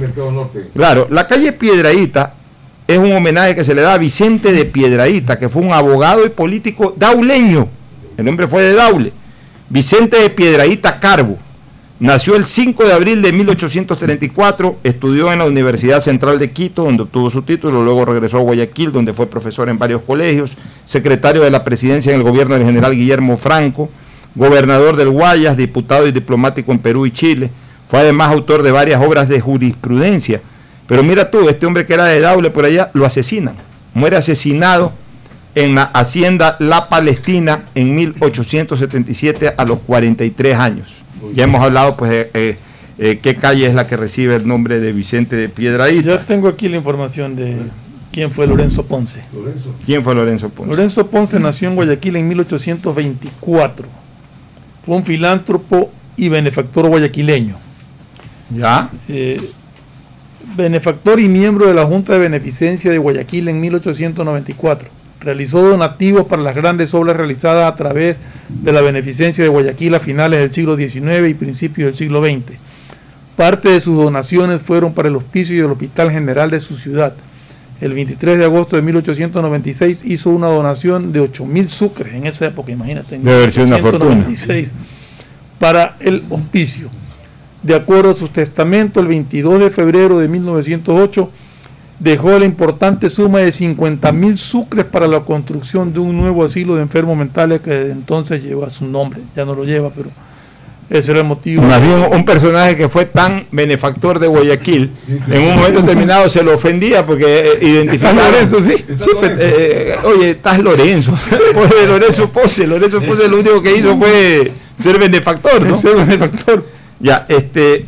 Claro, 0.75 1.07
la 1.09 1.25
calle 1.25 1.53
Piedraíta 1.53 2.33
es 2.87 2.97
un 2.99 3.11
homenaje 3.11 3.55
que 3.55 3.63
se 3.63 3.73
le 3.73 3.81
da 3.81 3.95
a 3.95 3.97
Vicente 3.97 4.53
de 4.53 4.63
Piedraíta, 4.65 5.39
que 5.39 5.49
fue 5.49 5.63
un 5.63 5.73
abogado 5.73 6.23
y 6.23 6.29
político 6.29 6.93
dauleño. 6.95 7.67
El 8.15 8.25
nombre 8.25 8.47
fue 8.47 8.61
de 8.61 8.73
Daule. 8.73 9.11
Vicente 9.69 10.19
de 10.19 10.29
Piedraíta 10.29 10.99
Carbo. 10.99 11.37
Nació 11.99 12.35
el 12.35 12.45
5 12.45 12.83
de 12.85 12.93
abril 12.93 13.23
de 13.23 13.31
1834, 13.31 14.77
estudió 14.83 15.33
en 15.33 15.39
la 15.39 15.45
Universidad 15.45 15.99
Central 15.99 16.37
de 16.37 16.51
Quito, 16.51 16.83
donde 16.83 17.01
obtuvo 17.01 17.31
su 17.31 17.41
título, 17.41 17.83
luego 17.83 18.05
regresó 18.05 18.37
a 18.37 18.41
Guayaquil, 18.41 18.91
donde 18.91 19.13
fue 19.13 19.25
profesor 19.25 19.67
en 19.67 19.79
varios 19.79 20.03
colegios, 20.03 20.57
secretario 20.85 21.41
de 21.41 21.49
la 21.49 21.63
presidencia 21.63 22.11
en 22.11 22.19
el 22.19 22.23
gobierno 22.23 22.53
del 22.53 22.65
general 22.65 22.93
Guillermo 22.93 23.35
Franco, 23.35 23.89
gobernador 24.35 24.95
del 24.95 25.09
Guayas, 25.09 25.57
diputado 25.57 26.05
y 26.05 26.11
diplomático 26.11 26.71
en 26.71 26.77
Perú 26.77 27.07
y 27.07 27.11
Chile. 27.11 27.49
Fue 27.87 27.99
además 27.99 28.31
autor 28.31 28.61
de 28.61 28.71
varias 28.71 29.01
obras 29.01 29.27
de 29.27 29.41
jurisprudencia. 29.41 30.39
Pero 30.85 31.01
mira 31.01 31.31
tú, 31.31 31.49
este 31.49 31.65
hombre 31.65 31.87
que 31.87 31.95
era 31.95 32.05
de 32.05 32.19
Daule 32.19 32.51
por 32.51 32.65
allá, 32.65 32.91
lo 32.93 33.07
asesinan. 33.07 33.55
Muere 33.95 34.17
asesinado 34.17 34.91
en 35.55 35.73
la 35.73 35.83
hacienda 35.85 36.57
La 36.59 36.89
Palestina 36.89 37.63
en 37.73 37.95
1877 37.95 39.55
a 39.57 39.65
los 39.65 39.79
43 39.79 40.59
años. 40.59 41.06
Ya 41.33 41.43
hemos 41.45 41.61
hablado 41.61 41.97
pues 41.97 42.11
de 42.11 42.31
eh, 42.33 42.57
eh, 42.97 43.19
qué 43.21 43.35
calle 43.35 43.65
es 43.65 43.75
la 43.75 43.87
que 43.87 43.95
recibe 43.95 44.35
el 44.35 44.47
nombre 44.47 44.79
de 44.79 44.91
Vicente 44.93 45.35
de 45.35 45.49
Piedraíta. 45.49 46.17
Ya 46.17 46.25
tengo 46.25 46.47
aquí 46.47 46.67
la 46.67 46.77
información 46.77 47.35
de 47.35 47.57
quién 48.11 48.31
fue 48.31 48.47
Lorenzo 48.47 48.85
Ponce. 48.85 49.23
¿Quién 49.85 50.03
fue 50.03 50.15
Lorenzo 50.15 50.49
Ponce? 50.49 50.71
Lorenzo 50.71 51.07
Ponce 51.07 51.39
nació 51.39 51.69
en 51.69 51.75
Guayaquil 51.75 52.15
en 52.15 52.27
1824. 52.27 53.87
Fue 54.83 54.95
un 54.95 55.03
filántropo 55.03 55.91
y 56.15 56.29
benefactor 56.29 56.87
guayaquileño. 56.87 57.55
¿Ya? 58.49 58.89
Eh, 59.07 59.39
benefactor 60.55 61.19
y 61.19 61.27
miembro 61.27 61.67
de 61.67 61.73
la 61.73 61.85
Junta 61.85 62.13
de 62.13 62.19
Beneficencia 62.19 62.89
de 62.89 62.97
Guayaquil 62.97 63.47
en 63.49 63.59
1894. 63.59 64.89
Realizó 65.27 65.61
donativos 65.61 66.25
para 66.25 66.41
las 66.41 66.55
grandes 66.55 66.93
obras 66.93 67.17
realizadas 67.17 67.69
a 67.69 67.75
través 67.75 68.15
de 68.47 68.71
la 68.71 68.79
beneficencia 68.79 69.43
de 69.43 69.49
Guayaquil 69.49 69.93
a 69.93 69.99
finales 69.99 70.39
del 70.39 70.53
siglo 70.53 70.77
XIX 70.77 71.27
y 71.27 71.33
principios 71.33 71.87
del 71.87 71.95
siglo 71.95 72.23
XX. 72.23 72.57
Parte 73.35 73.67
de 73.67 73.81
sus 73.81 73.97
donaciones 73.97 74.61
fueron 74.61 74.93
para 74.93 75.09
el 75.09 75.17
hospicio 75.17 75.53
y 75.57 75.59
el 75.59 75.65
Hospital 75.65 76.11
General 76.11 76.49
de 76.49 76.61
su 76.61 76.77
ciudad. 76.77 77.13
El 77.81 77.91
23 77.91 78.37
de 78.37 78.45
agosto 78.45 78.77
de 78.77 78.83
1896 78.83 80.05
hizo 80.05 80.29
una 80.29 80.47
donación 80.47 81.11
de 81.11 81.19
8 81.19 81.45
mil 81.45 81.67
sucres 81.67 82.13
en 82.13 82.25
esa 82.25 82.45
época, 82.45 82.71
imagínate. 82.71 83.15
en 83.15 83.25
Debe 83.25 83.35
haber 83.35 83.51
sido 83.51 83.67
una 83.67 83.79
fortuna. 83.79 84.15
1896, 84.15 84.71
para 85.59 85.97
el 85.99 86.23
hospicio. 86.29 86.89
De 87.63 87.75
acuerdo 87.75 88.11
a 88.11 88.15
su 88.15 88.29
testamento, 88.29 89.01
el 89.01 89.07
22 89.07 89.59
de 89.59 89.69
febrero 89.71 90.19
de 90.19 90.29
1908 90.29 91.29
dejó 91.99 92.37
la 92.37 92.45
importante 92.45 93.09
suma 93.09 93.39
de 93.39 93.51
50 93.51 94.11
mil 94.11 94.37
sucres 94.37 94.85
para 94.85 95.07
la 95.07 95.21
construcción 95.21 95.93
de 95.93 95.99
un 95.99 96.17
nuevo 96.17 96.43
asilo 96.43 96.75
de 96.75 96.83
enfermos 96.83 97.17
mentales 97.17 97.61
que 97.61 97.71
desde 97.71 97.91
entonces 97.91 98.43
lleva 98.43 98.69
su 98.69 98.85
nombre. 98.85 99.21
Ya 99.35 99.45
no 99.45 99.55
lo 99.55 99.63
lleva, 99.63 99.89
pero 99.89 100.09
ese 100.89 101.11
era 101.11 101.21
el 101.21 101.27
motivo. 101.27 101.63
Más 101.63 101.81
bien 101.81 102.05
un 102.11 102.23
personaje 102.23 102.77
que 102.77 102.87
fue 102.87 103.05
tan 103.05 103.45
benefactor 103.51 104.19
de 104.19 104.27
Guayaquil, 104.27 104.91
en 105.29 105.41
un 105.41 105.55
momento 105.55 105.81
determinado 105.81 106.29
se 106.29 106.43
lo 106.43 106.53
ofendía 106.53 107.05
porque 107.05 107.25
eh, 107.25 107.59
identificaba. 107.61 108.29
Lorenzo, 108.29 108.61
sí. 108.61 108.75
pues, 108.85 109.39
eh, 109.39 109.89
eh, 109.89 109.95
oye, 110.05 110.29
estás 110.31 110.59
Lorenzo. 110.59 111.11
Oye, 111.55 111.87
Lorenzo 111.87 112.29
Pose. 112.29 112.67
Lorenzo 112.67 113.01
Pose 113.01 113.27
lo 113.27 113.39
único 113.39 113.61
que 113.61 113.75
hizo 113.75 113.97
fue 113.97 114.51
ser 114.75 114.97
benefactor, 114.97 115.65
¿no? 115.65 115.75
Ser 115.75 115.95
benefactor. 115.95 116.65
Ya, 116.99 117.25
este. 117.27 117.85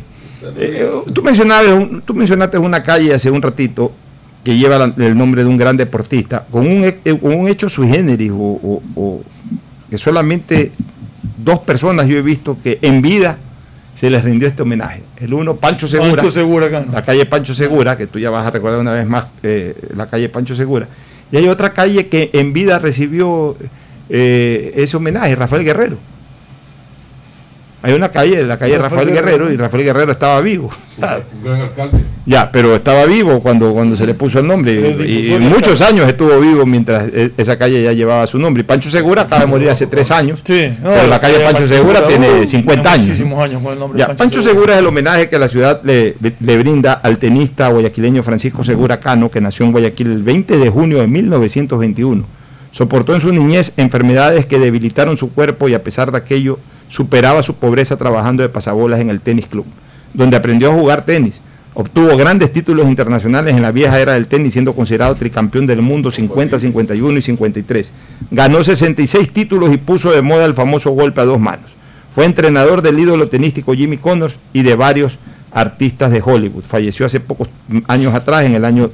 Eh, 0.56 0.88
tú, 1.12 1.22
mencionabas, 1.22 1.72
un- 1.72 2.02
tú 2.02 2.14
mencionaste 2.14 2.58
una 2.58 2.82
calle 2.82 3.12
hace 3.14 3.30
un 3.30 3.42
ratito 3.42 3.92
que 4.44 4.56
lleva 4.56 4.78
la- 4.78 4.94
el 5.06 5.16
nombre 5.16 5.42
de 5.44 5.48
un 5.50 5.56
gran 5.56 5.76
deportista, 5.76 6.46
con 6.50 6.66
un, 6.66 6.84
he- 6.84 6.98
eh, 7.04 7.18
con 7.18 7.34
un 7.34 7.48
hecho 7.48 7.68
sui 7.68 7.88
generis, 7.88 8.30
o, 8.32 8.36
o- 8.36 8.82
o 8.96 9.22
que 9.90 9.98
solamente 9.98 10.72
dos 11.36 11.58
personas 11.60 12.06
yo 12.06 12.16
he 12.18 12.22
visto 12.22 12.56
que 12.62 12.78
en 12.82 13.02
vida 13.02 13.36
se 13.94 14.08
les 14.08 14.24
rindió 14.24 14.48
este 14.48 14.62
homenaje. 14.62 15.02
El 15.18 15.34
uno, 15.34 15.56
Pancho 15.56 15.86
Segura. 15.86 16.12
Pancho 16.14 16.30
Segura, 16.30 16.66
acá, 16.68 16.84
¿no? 16.86 16.92
La 16.92 17.02
calle 17.02 17.26
Pancho 17.26 17.52
Segura, 17.54 17.98
que 17.98 18.06
tú 18.06 18.18
ya 18.18 18.30
vas 18.30 18.46
a 18.46 18.50
recordar 18.50 18.80
una 18.80 18.92
vez 18.92 19.06
más 19.06 19.26
eh, 19.42 19.74
la 19.94 20.06
calle 20.06 20.28
Pancho 20.30 20.54
Segura. 20.54 20.86
Y 21.30 21.36
hay 21.36 21.48
otra 21.48 21.72
calle 21.74 22.06
que 22.08 22.30
en 22.32 22.52
vida 22.54 22.78
recibió 22.78 23.56
eh, 24.08 24.72
ese 24.76 24.96
homenaje, 24.96 25.34
Rafael 25.36 25.64
Guerrero. 25.64 25.98
Hay 27.82 27.94
una 27.94 28.10
calle, 28.10 28.44
la 28.44 28.58
calle 28.58 28.76
Rafael 28.76 29.00
Rafael, 29.00 29.14
Guerrero, 29.14 29.44
Guerrero. 29.44 29.54
y 29.54 29.56
Rafael 29.56 29.84
Guerrero 29.84 30.12
estaba 30.12 30.40
vivo. 30.42 30.70
Un 30.98 31.44
gran 31.44 31.60
alcalde. 31.62 31.98
Ya, 32.26 32.52
pero 32.52 32.76
estaba 32.76 33.06
vivo 33.06 33.40
cuando, 33.40 33.72
cuando 33.72 33.96
se 33.96 34.06
le 34.06 34.12
puso 34.12 34.38
el 34.38 34.46
nombre. 34.46 34.74
Y, 34.74 35.30
muchos 35.40 35.80
años 35.80 36.06
estuvo 36.06 36.38
vivo 36.38 36.66
mientras 36.66 37.08
eh, 37.12 37.32
esa 37.38 37.56
calle 37.56 37.82
ya 37.82 37.92
llevaba 37.92 38.26
su 38.26 38.38
nombre. 38.38 38.60
Y 38.60 38.64
Pancho 38.64 38.90
Segura 38.90 39.22
acaba 39.22 39.42
de 39.42 39.46
morir 39.46 39.70
hace 39.70 39.86
tres 39.86 40.10
años. 40.10 40.42
no, 40.46 40.90
pero 40.90 41.06
la 41.06 41.18
calle 41.18 41.40
Pancho 41.40 41.66
Segura 41.66 42.06
tiene 42.06 42.46
50 42.46 42.92
años. 42.92 43.06
Muchísimos 43.06 43.42
años 43.42 43.62
con 43.62 43.72
el 43.72 43.78
nombre 43.78 43.98
Ya, 43.98 44.14
Pancho 44.14 44.42
Segura 44.42 44.74
es 44.74 44.80
el 44.80 44.86
homenaje 44.86 45.30
que 45.30 45.38
la 45.38 45.48
ciudad 45.48 45.80
le, 45.82 46.16
le 46.38 46.58
brinda 46.58 46.92
al 46.92 47.16
tenista 47.16 47.68
guayaquileño 47.68 48.22
Francisco 48.22 48.62
Segura 48.62 49.00
Cano, 49.00 49.30
que 49.30 49.40
nació 49.40 49.64
en 49.64 49.72
Guayaquil 49.72 50.12
el 50.12 50.22
20 50.22 50.58
de 50.58 50.68
junio 50.68 50.98
de 50.98 51.06
1921. 51.06 52.24
Soportó 52.72 53.14
en 53.14 53.20
su 53.22 53.32
niñez 53.32 53.72
enfermedades 53.78 54.44
que 54.44 54.58
debilitaron 54.58 55.16
su 55.16 55.32
cuerpo 55.32 55.68
y 55.68 55.74
a 55.74 55.82
pesar 55.82 56.12
de 56.12 56.18
aquello 56.18 56.58
superaba 56.90 57.42
su 57.42 57.54
pobreza 57.54 57.96
trabajando 57.96 58.42
de 58.42 58.48
pasabolas 58.48 59.00
en 59.00 59.08
el 59.08 59.20
tenis 59.20 59.46
club, 59.46 59.64
donde 60.12 60.36
aprendió 60.36 60.70
a 60.70 60.74
jugar 60.74 61.06
tenis. 61.06 61.40
Obtuvo 61.72 62.16
grandes 62.16 62.52
títulos 62.52 62.88
internacionales 62.88 63.54
en 63.54 63.62
la 63.62 63.70
vieja 63.70 64.00
era 64.00 64.14
del 64.14 64.26
tenis, 64.26 64.52
siendo 64.52 64.74
considerado 64.74 65.14
tricampeón 65.14 65.66
del 65.66 65.82
mundo 65.82 66.10
50, 66.10 66.58
51 66.58 67.18
y 67.18 67.22
53. 67.22 67.92
Ganó 68.32 68.62
66 68.64 69.32
títulos 69.32 69.72
y 69.72 69.78
puso 69.78 70.10
de 70.10 70.20
moda 70.20 70.44
el 70.44 70.54
famoso 70.54 70.90
golpe 70.90 71.20
a 71.20 71.24
dos 71.24 71.38
manos. 71.38 71.76
Fue 72.12 72.24
entrenador 72.24 72.82
del 72.82 72.98
ídolo 72.98 73.28
tenístico 73.28 73.72
Jimmy 73.72 73.96
Connors 73.96 74.40
y 74.52 74.62
de 74.62 74.74
varios 74.74 75.20
artistas 75.52 76.10
de 76.10 76.20
Hollywood. 76.24 76.64
Falleció 76.64 77.06
hace 77.06 77.20
pocos 77.20 77.48
años 77.86 78.14
atrás, 78.14 78.44
en 78.44 78.54
el 78.54 78.64
año 78.64 78.90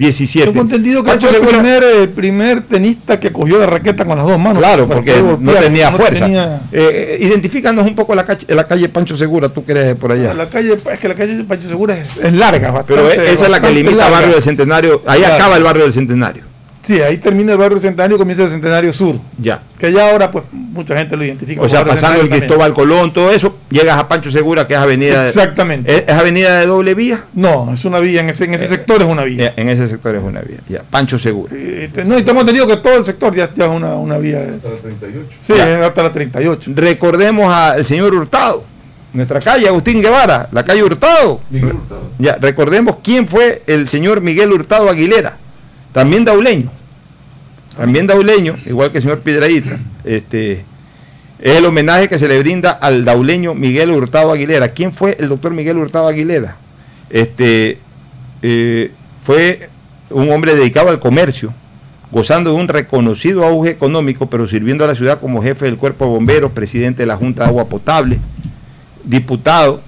2017. 0.00 0.50
Tengo 0.52 0.62
entendido 0.62 1.02
que 1.04 1.10
Pancho 1.10 1.28
fue 1.28 1.36
el 1.36 1.42
Segura- 1.44 1.58
primer, 1.62 1.84
el 1.84 2.08
primer 2.08 2.60
tenista 2.62 3.20
que 3.20 3.32
cogió 3.32 3.58
la 3.58 3.66
raqueta 3.66 4.04
con 4.04 4.16
las 4.16 4.26
dos 4.26 4.38
manos. 4.38 4.58
Claro, 4.58 4.86
porque 4.86 5.22
no 5.22 5.52
tenía 5.52 5.90
no 5.90 5.96
fuerza. 5.96 6.24
tenía- 6.24 6.60
Eh, 6.72 7.18
eh, 7.20 7.80
un 7.86 7.94
poco 7.94 8.14
la, 8.14 8.24
calle- 8.24 8.46
la 8.54 8.66
calle 8.66 8.88
Pancho 8.88 9.16
Segura, 9.16 9.48
tú 9.48 9.64
que 9.64 9.72
eres 9.72 9.94
por 9.96 10.12
allá. 10.12 10.34
La 10.34 10.48
calle, 10.48 10.72
es 10.92 10.98
que 10.98 11.08
la 11.08 11.14
calle 11.14 11.44
Pancho 11.44 11.68
Segura 11.68 11.98
es, 11.98 12.06
es 12.22 12.32
larga, 12.32 12.84
Pero 12.86 13.04
bastante- 13.04 13.32
esa 13.32 13.44
es 13.44 13.50
la 13.50 13.60
que 13.60 13.70
limita 13.70 13.96
larga. 13.96 14.10
barrio 14.16 14.32
del 14.34 14.42
Centenario. 14.42 15.02
Ahí 15.06 15.20
Claro. 15.20 15.34
acaba 15.34 15.56
el 15.56 15.62
barrio 15.62 15.82
del 15.84 15.92
Centenario. 15.92 16.49
Sí, 16.82 17.00
ahí 17.02 17.18
termina 17.18 17.52
el 17.52 17.58
barrio 17.58 17.78
Centenario 17.78 18.16
y 18.16 18.18
comienza 18.18 18.42
el 18.44 18.48
Centenario 18.50 18.90
Sur. 18.92 19.16
Ya. 19.38 19.60
Que 19.78 19.92
ya 19.92 20.10
ahora, 20.10 20.30
pues, 20.30 20.44
mucha 20.50 20.96
gente 20.96 21.14
lo 21.16 21.24
identifica. 21.24 21.60
O 21.60 21.68
sea, 21.68 21.84
pasando 21.84 22.22
el 22.22 22.28
Cristóbal 22.30 22.72
Colón, 22.72 23.12
todo 23.12 23.30
eso, 23.30 23.58
llegas 23.68 23.98
a 23.98 24.08
Pancho 24.08 24.30
Segura, 24.30 24.66
que 24.66 24.72
es 24.74 24.80
avenida. 24.80 25.20
de- 25.22 25.28
Exactamente. 25.28 25.94
¿Es, 25.94 26.04
es 26.06 26.14
avenida 26.14 26.58
de 26.58 26.66
doble 26.66 26.94
vía? 26.94 27.16
Eh, 27.16 27.28
No, 27.34 27.70
es 27.74 27.84
una 27.84 28.00
vía, 28.00 28.20
en 28.22 28.30
ese, 28.30 28.44
en 28.46 28.54
ese 28.54 28.66
sector 28.66 29.02
es 29.02 29.06
una 29.08 29.24
vía. 29.24 29.52
En 29.56 29.68
ese 29.68 29.86
sector 29.88 30.14
es 30.16 30.22
una 30.22 30.40
vía. 30.40 30.58
Ya, 30.68 30.82
Pancho 30.88 31.18
Segura. 31.18 31.52
Eh, 31.54 31.90
te- 31.92 32.04
no, 32.04 32.18
y 32.18 32.22
tenemos 32.22 32.42
entendido 32.42 32.66
que 32.66 32.76
todo 32.78 32.96
el 32.96 33.04
sector 33.04 33.34
ya, 33.34 33.50
ya 33.54 33.66
es 33.66 33.70
una, 33.70 33.94
una 33.96 34.16
vía. 34.16 34.40
Hasta 34.40 34.70
la 34.70 34.76
38. 34.76 35.26
Sí, 35.40 35.52
Ya. 35.56 35.86
hasta 35.86 36.02
la 36.02 36.10
38. 36.10 36.72
Recordemos 36.74 37.52
al 37.52 37.84
señor 37.84 38.14
Hurtado, 38.14 38.64
nuestra 39.12 39.40
calle, 39.40 39.68
Agustín 39.68 40.00
Guevara, 40.00 40.48
la 40.50 40.64
calle 40.64 40.82
Hurtado. 40.82 41.40
Ya, 42.18 42.36
recordemos 42.40 42.96
quién 43.04 43.28
fue 43.28 43.62
el 43.66 43.86
señor 43.88 44.20
Miguel 44.22 44.50
Hurtado 44.52 44.88
Aguilera, 44.88 45.36
también 45.92 46.24
dauleño. 46.24 46.70
También 47.76 48.06
dauleño, 48.06 48.56
igual 48.66 48.90
que 48.90 48.98
el 48.98 49.02
señor 49.02 49.20
Piedraíta. 49.20 49.78
Este, 50.04 50.64
es 51.38 51.56
el 51.56 51.64
homenaje 51.64 52.08
que 52.08 52.18
se 52.18 52.28
le 52.28 52.38
brinda 52.38 52.70
al 52.70 53.04
dauleño 53.04 53.54
Miguel 53.54 53.90
Hurtado 53.90 54.32
Aguilera. 54.32 54.68
¿Quién 54.68 54.92
fue 54.92 55.16
el 55.18 55.28
doctor 55.28 55.52
Miguel 55.52 55.78
Hurtado 55.78 56.06
Aguilera? 56.06 56.56
Este, 57.08 57.78
eh, 58.42 58.92
fue 59.22 59.70
un 60.10 60.30
hombre 60.30 60.54
dedicado 60.54 60.90
al 60.90 60.98
comercio, 60.98 61.54
gozando 62.10 62.50
de 62.50 62.56
un 62.56 62.68
reconocido 62.68 63.44
auge 63.44 63.70
económico, 63.70 64.28
pero 64.28 64.46
sirviendo 64.46 64.84
a 64.84 64.88
la 64.88 64.94
ciudad 64.94 65.20
como 65.20 65.42
jefe 65.42 65.64
del 65.64 65.76
cuerpo 65.76 66.04
de 66.04 66.10
bomberos, 66.10 66.52
presidente 66.52 67.02
de 67.02 67.06
la 67.06 67.16
Junta 67.16 67.44
de 67.44 67.48
Agua 67.48 67.66
Potable, 67.66 68.18
diputado 69.04 69.80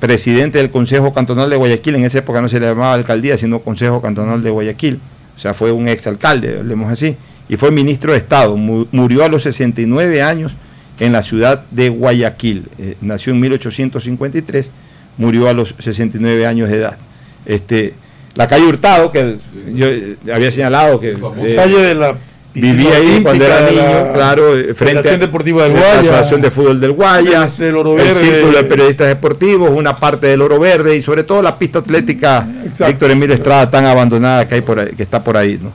presidente 0.00 0.58
del 0.58 0.70
Consejo 0.70 1.12
Cantonal 1.12 1.50
de 1.50 1.56
Guayaquil, 1.56 1.96
en 1.96 2.04
esa 2.04 2.18
época 2.18 2.40
no 2.40 2.48
se 2.48 2.60
le 2.60 2.66
llamaba 2.66 2.94
alcaldía, 2.94 3.36
sino 3.36 3.60
Consejo 3.60 4.00
Cantonal 4.00 4.42
de 4.42 4.50
Guayaquil, 4.50 5.00
o 5.38 5.40
sea, 5.40 5.54
fue 5.54 5.70
un 5.70 5.86
exalcalde, 5.86 6.58
hablemos 6.58 6.90
así, 6.90 7.16
y 7.48 7.56
fue 7.56 7.70
ministro 7.70 8.10
de 8.10 8.18
Estado, 8.18 8.56
murió 8.56 9.24
a 9.24 9.28
los 9.28 9.44
69 9.44 10.20
años 10.20 10.56
en 10.98 11.12
la 11.12 11.22
ciudad 11.22 11.64
de 11.70 11.90
Guayaquil, 11.90 12.66
eh, 12.76 12.96
nació 13.00 13.32
en 13.34 13.38
1853, 13.38 14.72
murió 15.16 15.48
a 15.48 15.52
los 15.52 15.76
69 15.78 16.44
años 16.44 16.68
de 16.68 16.78
edad. 16.78 16.98
Este, 17.46 17.94
la 18.34 18.48
calle 18.48 18.66
Hurtado, 18.66 19.12
que 19.12 19.36
yo 19.72 19.86
había 20.34 20.50
señalado 20.50 20.98
que... 20.98 21.14
calle 21.54 21.78
de 21.78 21.94
la 21.94 22.16
Vivía 22.60 22.96
ahí 22.96 23.22
cuando 23.22 23.44
era 23.44 23.70
niño, 23.70 24.12
claro, 24.12 24.58
eh, 24.58 24.74
frente 24.74 25.08
a 25.08 25.16
Deportiva 25.16 25.64
del 25.64 25.74
la 25.74 25.80
Guaya, 25.80 26.00
Asociación 26.00 26.40
de 26.40 26.50
Fútbol 26.50 26.80
del 26.80 26.92
Guaya, 26.92 27.48
el, 27.58 27.76
el 28.00 28.14
Círculo 28.14 28.58
de 28.58 28.64
Periodistas 28.64 29.06
Deportivos, 29.08 29.70
una 29.70 29.96
parte 29.96 30.26
del 30.26 30.42
Oro 30.42 30.58
Verde 30.58 30.96
y 30.96 31.02
sobre 31.02 31.24
todo 31.24 31.42
la 31.42 31.58
pista 31.58 31.78
atlética 31.78 32.46
Víctor 32.86 33.10
Emilio 33.10 33.34
Estrada 33.34 33.70
tan 33.70 33.84
abandonada 33.86 34.46
que 34.46 34.56
hay 34.56 34.60
por 34.60 34.80
ahí, 34.80 34.90
que 34.96 35.02
está 35.02 35.22
por 35.22 35.36
ahí, 35.36 35.58
¿no? 35.62 35.72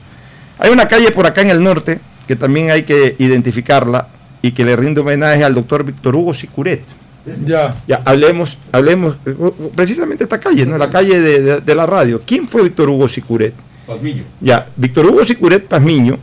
Hay 0.58 0.70
una 0.70 0.86
calle 0.86 1.10
por 1.10 1.26
acá 1.26 1.40
en 1.40 1.50
el 1.50 1.62
norte 1.62 2.00
que 2.28 2.36
también 2.36 2.70
hay 2.70 2.82
que 2.84 3.16
identificarla 3.18 4.08
y 4.40 4.52
que 4.52 4.64
le 4.64 4.76
rinde 4.76 5.00
homenaje 5.00 5.42
al 5.44 5.54
doctor 5.54 5.84
Víctor 5.84 6.14
Hugo 6.14 6.34
Sicuret. 6.34 6.82
Ya. 7.46 7.74
Ya, 7.86 8.00
hablemos, 8.04 8.58
hablemos, 8.70 9.16
eh, 9.24 9.34
precisamente 9.74 10.24
esta 10.24 10.38
calle, 10.38 10.66
¿no? 10.66 10.76
La 10.76 10.90
calle 10.90 11.20
de, 11.20 11.60
de 11.60 11.74
la 11.74 11.86
radio. 11.86 12.20
¿Quién 12.26 12.46
fue 12.46 12.62
Víctor 12.62 12.90
Hugo 12.90 13.08
Sicuret? 13.08 13.54
Pazmiño. 13.86 14.24
Ya, 14.40 14.66
Víctor 14.76 15.06
Hugo 15.06 15.24
Sicuret 15.24 15.66
Pazmiño 15.66 16.18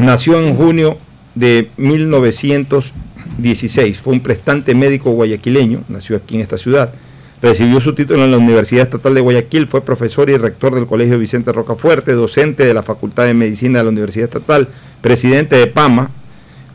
nació 0.00 0.40
en 0.40 0.54
junio 0.54 0.96
de 1.34 1.70
1916. 1.76 4.00
Fue 4.00 4.12
un 4.12 4.20
prestante 4.20 4.74
médico 4.74 5.10
guayaquileño, 5.10 5.82
nació 5.88 6.16
aquí 6.16 6.36
en 6.36 6.42
esta 6.42 6.58
ciudad. 6.58 6.92
Recibió 7.42 7.80
su 7.80 7.94
título 7.94 8.24
en 8.24 8.32
la 8.32 8.36
Universidad 8.36 8.82
Estatal 8.82 9.14
de 9.14 9.22
Guayaquil, 9.22 9.66
fue 9.66 9.80
profesor 9.80 10.28
y 10.28 10.36
rector 10.36 10.74
del 10.74 10.86
Colegio 10.86 11.18
Vicente 11.18 11.52
Rocafuerte, 11.52 12.12
docente 12.12 12.66
de 12.66 12.74
la 12.74 12.82
Facultad 12.82 13.24
de 13.24 13.32
Medicina 13.32 13.78
de 13.78 13.84
la 13.84 13.90
Universidad 13.90 14.28
Estatal, 14.28 14.68
presidente 15.00 15.56
de 15.56 15.66
PAMA, 15.66 16.10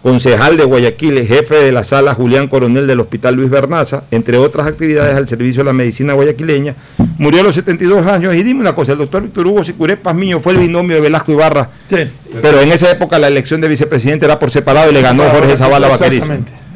concejal 0.06 0.56
de 0.56 0.66
Guayaquil, 0.66 1.26
jefe 1.26 1.56
de 1.56 1.72
la 1.72 1.84
sala 1.84 2.14
Julián 2.14 2.48
Coronel 2.48 2.86
del 2.86 3.00
Hospital 3.00 3.34
Luis 3.34 3.50
Bernaza, 3.50 4.04
entre 4.12 4.38
otras 4.38 4.68
actividades 4.68 5.16
al 5.16 5.28
servicio 5.28 5.64
de 5.64 5.66
la 5.66 5.74
medicina 5.74 6.14
guayaquileña. 6.14 6.76
Murió 7.18 7.40
a 7.40 7.44
los 7.44 7.56
72 7.56 8.06
años. 8.06 8.36
Y 8.36 8.44
dime 8.44 8.60
una 8.60 8.76
cosa, 8.76 8.92
el 8.92 9.00
doctor 9.00 9.24
Víctor 9.24 9.48
Hugo 9.48 9.64
Sicuré 9.64 9.98
Pazmiño 9.98 10.40
fue 10.40 10.54
el 10.54 10.60
binomio 10.60 10.98
de 10.98 11.02
Velasco 11.02 11.32
Ibarra. 11.32 11.72
Sí. 11.88 12.08
Pero 12.40 12.62
en 12.62 12.72
esa 12.72 12.92
época 12.92 13.18
la 13.18 13.30
elección 13.30 13.62
de 13.62 13.68
vicepresidente 13.68 14.28
era 14.28 14.38
por 14.38 14.52
separado 14.52 14.92
y 14.92 14.94
le 14.94 15.02
ganó 15.02 15.28
Jorge 15.28 15.58
Zavala 15.58 15.88
Vaquerizo. 15.88 16.28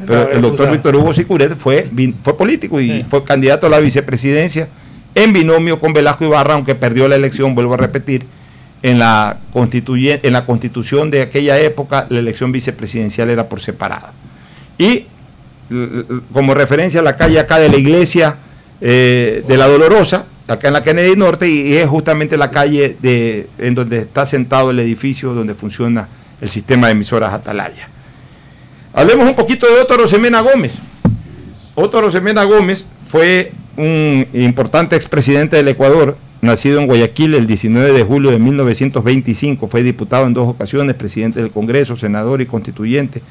Pero 0.08 0.32
el 0.32 0.42
doctor 0.42 0.72
Víctor 0.72 0.96
Hugo 0.96 1.14
Sicuret 1.14 1.56
fue, 1.56 1.88
fue 2.24 2.36
político 2.36 2.82
y 2.82 3.06
fue 3.08 3.24
candidato 3.24 3.68
a 3.68 3.70
la 3.70 3.78
vicepresidencia 3.78 4.70
en 5.14 5.34
binomio 5.34 5.80
con 5.80 5.94
Velasco 5.94 6.26
Ibarra, 6.26 6.56
aunque 6.56 6.74
perdió 6.74 7.08
la 7.08 7.16
elección, 7.16 7.54
vuelvo 7.54 7.76
a 7.76 7.78
repetir 7.78 8.26
en 8.82 9.00
la, 9.00 9.38
en 9.54 10.34
la 10.34 10.46
constitución 10.46 11.12
de 11.12 11.22
aquella 11.22 11.60
época 11.60 12.08
la 12.10 12.20
elección 12.20 12.52
vicepresidencial 12.52 13.30
era 13.30 13.50
por 13.50 13.60
separado. 13.60 14.10
Y 14.78 15.06
como 16.34 16.54
referencia 16.54 17.02
la 17.02 17.16
calle 17.16 17.40
acá 17.40 17.60
de 17.60 17.70
la 17.70 17.78
iglesia 17.78 18.38
eh, 18.82 19.44
de 19.48 19.58
la 19.58 19.68
Dolorosa, 19.68 20.26
acá 20.48 20.68
en 20.68 20.74
la 20.74 20.82
Kennedy 20.82 21.16
Norte, 21.16 21.48
y, 21.48 21.74
es 21.76 21.88
justamente 21.88 22.38
la 22.38 22.50
calle 22.50 22.96
de, 23.02 23.48
en 23.58 23.76
donde 23.76 24.00
está 24.00 24.26
sentado 24.26 24.72
el 24.72 24.80
edificio 24.80 25.34
donde 25.34 25.54
funciona 25.54 26.08
el 26.42 26.50
sistema 26.50 26.88
de 26.88 26.94
emisoras 26.94 27.34
Atalaya. 27.34 27.90
Hablemos 28.94 29.28
un 29.28 29.36
poquito 29.36 29.68
de 29.68 29.82
Otto 29.82 29.98
Rosemena 29.98 30.42
Gómez. 30.42 30.80
Otto 31.76 32.02
Rosemena 32.02 32.44
Gómez 32.46 32.86
fue 33.08 33.52
un 33.78 34.26
importante 34.34 34.96
expresidente 34.96 35.58
del 35.58 35.68
Ecuador, 35.68 36.18
nacido 36.42 36.80
en 36.80 36.88
Guayaquil 36.88 37.36
el 37.36 37.48
19 37.48 37.94
de 37.94 38.04
julio 38.04 38.32
de 38.32 38.40
1925, 38.40 39.68
fue 39.68 39.84
diputado 39.84 40.26
en 40.26 40.34
dos 40.34 40.48
ocasiones, 40.48 40.96
presidente 40.96 41.42
del 41.42 41.52
Congreso, 41.52 41.96
senador 41.96 42.42
y 42.42 42.46
constituyente, 42.46 43.22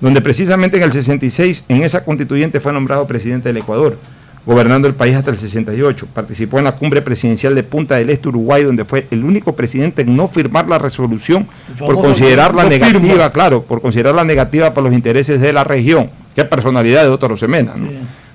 donde 0.00 0.20
precisamente 0.20 0.76
en 0.76 0.82
el 0.82 0.92
66, 0.92 1.64
en 1.68 1.82
esa 1.82 2.04
constituyente 2.04 2.60
fue 2.60 2.72
nombrado 2.72 3.06
presidente 3.06 3.48
del 3.48 3.58
Ecuador, 3.58 3.98
gobernando 4.46 4.88
el 4.88 4.94
país 4.94 5.16
hasta 5.16 5.30
el 5.30 5.36
68. 5.36 6.08
Participó 6.12 6.58
en 6.58 6.64
la 6.64 6.74
cumbre 6.74 7.02
presidencial 7.02 7.54
de 7.54 7.62
Punta 7.62 7.96
del 7.96 8.10
Este, 8.10 8.28
Uruguay, 8.28 8.64
donde 8.64 8.84
fue 8.84 9.06
el 9.10 9.24
único 9.24 9.54
presidente 9.54 10.02
en 10.02 10.16
no 10.16 10.28
firmar 10.28 10.68
la 10.68 10.78
resolución 10.78 11.46
por 11.78 11.94
considerarla 11.96 12.64
negativa, 12.64 13.30
claro, 13.30 13.62
por 13.62 13.80
considerarla 13.80 14.24
negativa 14.24 14.72
para 14.74 14.86
los 14.86 14.94
intereses 14.94 15.40
de 15.40 15.52
la 15.52 15.64
región. 15.64 16.10
Qué 16.34 16.44
personalidad 16.44 17.02
de 17.02 17.08
Otto 17.08 17.28
Rosemena, 17.28 17.74
¿no? 17.76 17.88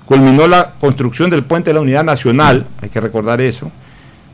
Culminó 0.04 0.48
la 0.48 0.72
construcción 0.80 1.30
del 1.30 1.44
puente 1.44 1.70
de 1.70 1.74
la 1.74 1.80
Unidad 1.80 2.02
Nacional, 2.02 2.66
hay 2.82 2.88
que 2.88 3.00
recordar 3.00 3.40
eso 3.40 3.70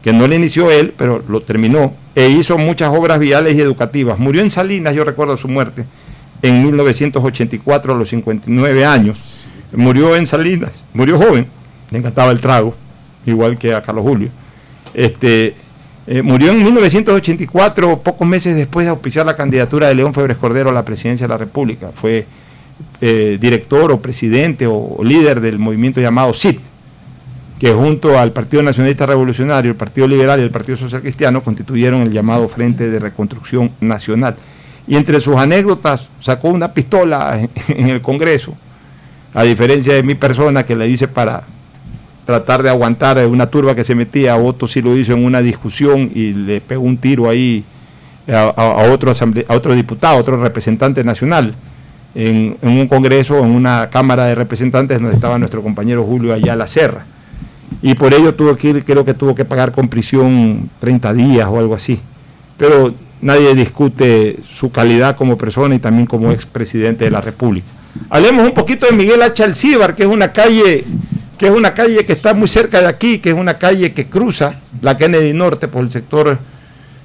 que 0.07 0.13
no 0.13 0.29
le 0.29 0.37
inició 0.37 0.71
él, 0.71 0.95
pero 0.97 1.21
lo 1.29 1.41
terminó, 1.41 1.93
e 2.15 2.29
hizo 2.29 2.57
muchas 2.59 2.95
obras 2.95 3.19
viales 3.19 3.57
y 3.57 3.61
educativas. 3.61 4.21
Murió 4.21 4.41
en 4.41 4.51
Salinas, 4.53 4.95
yo 4.95 5.03
recuerdo 5.03 5.37
su 5.37 5.49
muerte, 5.49 5.85
en 6.43 6.63
1984 6.63 7.93
a 7.93 7.97
los 7.97 8.09
59 8.11 8.85
años. 8.85 9.21
Murió 9.73 10.15
en 10.15 10.29
Salinas, 10.29 10.85
murió 10.95 11.19
joven, 11.19 11.49
le 11.91 11.99
encantaba 11.99 12.31
el 12.31 12.41
trago, 12.41 12.77
igual 13.27 13.59
que 13.59 13.75
a 13.75 13.83
Carlos 13.83 14.05
Julio. 14.05 14.29
Este, 14.95 15.57
eh, 16.07 16.23
murió 16.23 16.53
en 16.53 16.63
1984, 16.63 17.99
pocos 18.05 18.29
meses 18.29 18.55
después 18.55 18.87
de 18.87 18.91
auspiciar 18.91 19.27
la 19.27 19.35
candidatura 19.35 19.89
de 19.89 19.97
León 19.97 20.15
Febres 20.15 20.37
Cordero 20.37 20.71
a 20.71 20.73
la 20.73 20.85
presidencia 20.85 21.27
de 21.27 21.33
la 21.33 21.39
República. 21.39 21.91
Fue 21.93 22.27
eh, 23.01 23.39
director 23.41 23.91
o 23.91 24.01
presidente 24.01 24.69
o, 24.69 25.01
líder 25.03 25.41
del 25.41 25.59
movimiento 25.59 26.01
llamado 26.01 26.33
CIT, 26.33 26.61
que 27.59 27.73
junto 27.73 28.19
al 28.19 28.33
Partido 28.33 28.63
Nacionalista 28.63 29.07
Revolucionario, 29.07 29.71
el 29.71 29.77
Partido 29.77 30.07
Liberal 30.07 30.41
y 30.41 30.43
el 30.43 30.51
Partido 30.51 30.77
Social 30.77 31.01
Cristiano 31.01 31.43
constituyeron 31.43 32.03
el 32.03 32.13
llamado 32.13 32.49
Frente 32.49 32.91
de 32.91 32.99
Reconstrucción 32.99 33.73
Nacional. 33.81 34.37
Y 34.87 34.97
entre 34.97 35.21
sus 35.21 35.37
anécdotas 35.37 36.09
sacó 36.21 36.49
una 36.49 36.73
pistola 36.73 37.41
en 37.69 37.89
el 37.89 38.01
Congreso, 38.03 38.55
a 39.33 39.43
diferencia 39.43 39.95
de 39.95 40.03
mi 40.03 40.15
persona 40.15 40.65
que 40.65 40.77
le 40.77 40.87
dice 40.87 41.09
para 41.09 41.45
tratar 42.25 42.63
de 42.63 42.69
aguantar 42.69 43.25
una 43.27 43.47
turba 43.47 43.75
que 43.75 43.85
se 43.85 43.95
metía, 43.95 44.37
Otto 44.37 44.67
sí 44.67 44.83
lo 44.83 44.97
hizo 44.97 45.13
en 45.13 45.25
una 45.25 45.41
discusión 45.41 46.11
y 46.15 46.33
le 46.33 46.61
pegó 46.61 46.83
un 46.83 46.99
tiro 46.99 47.29
ahí 47.29 47.65
a, 48.29 48.89
otro, 48.91 49.13
a 49.13 49.55
otro 49.55 49.75
diputado, 49.75 50.17
a 50.17 50.21
otro 50.21 50.43
representante 50.43 51.05
nacional, 51.05 51.55
en, 52.15 52.57
en, 52.61 52.73
un 52.73 52.89
congreso, 52.89 53.45
en 53.45 53.51
una 53.51 53.89
Cámara 53.91 54.27
de 54.27 54.35
Representantes 54.35 55.01
donde 55.01 55.15
estaba 55.15 55.39
nuestro 55.39 55.63
compañero 55.63 56.03
Julio 56.05 56.35
Ayala 56.35 56.67
Serra 56.67 57.07
y 57.83 57.95
por 57.95 58.15
ello 58.15 58.35
tuvo 58.35 58.57
que 58.57 58.69
ir, 58.69 58.85
creo 58.85 59.05
que 59.05 59.15
tuvo 59.15 59.35
que 59.35 59.45
pagar 59.45 59.73
con 59.73 59.89
prisión 59.89 60.71
30 60.79 61.13
días 61.13 61.47
o 61.49 61.59
algo 61.59 61.75
así. 61.75 62.01
Pero 62.57 62.95
nadie 63.21 63.55
discute 63.55 64.39
su 64.43 64.71
calidad 64.71 65.17
como 65.17 65.37
persona 65.37 65.75
y 65.75 65.79
también 65.79 66.07
como 66.07 66.33
expresidente 66.33 67.05
de 67.05 67.11
la 67.11 67.21
República. 67.21 67.67
Hablemos 68.11 68.47
un 68.47 68.55
poquito 68.55 68.87
de 68.87 68.93
Miguel 68.93 69.23
H. 69.23 69.43
Alcíbar, 69.43 69.95
que 69.95 70.03
es 70.05 70.09
una 70.09 70.33
calle 70.33 70.85
que 71.39 71.47
es 71.47 71.53
una 71.53 71.75
calle 71.75 72.05
que 72.07 72.15
está 72.15 72.33
muy 72.33 72.49
cerca 72.49 72.81
de 72.81 72.87
aquí, 72.87 73.19
que 73.19 73.31
es 73.31 73.37
una 73.37 73.55
calle 73.55 73.93
que 73.93 74.07
cruza 74.07 74.55
la 74.81 74.97
Kennedy 74.97 75.35
Norte 75.35 75.69
por 75.69 75.85
el 75.85 75.91
sector 75.91 76.31
eh, 76.31 76.35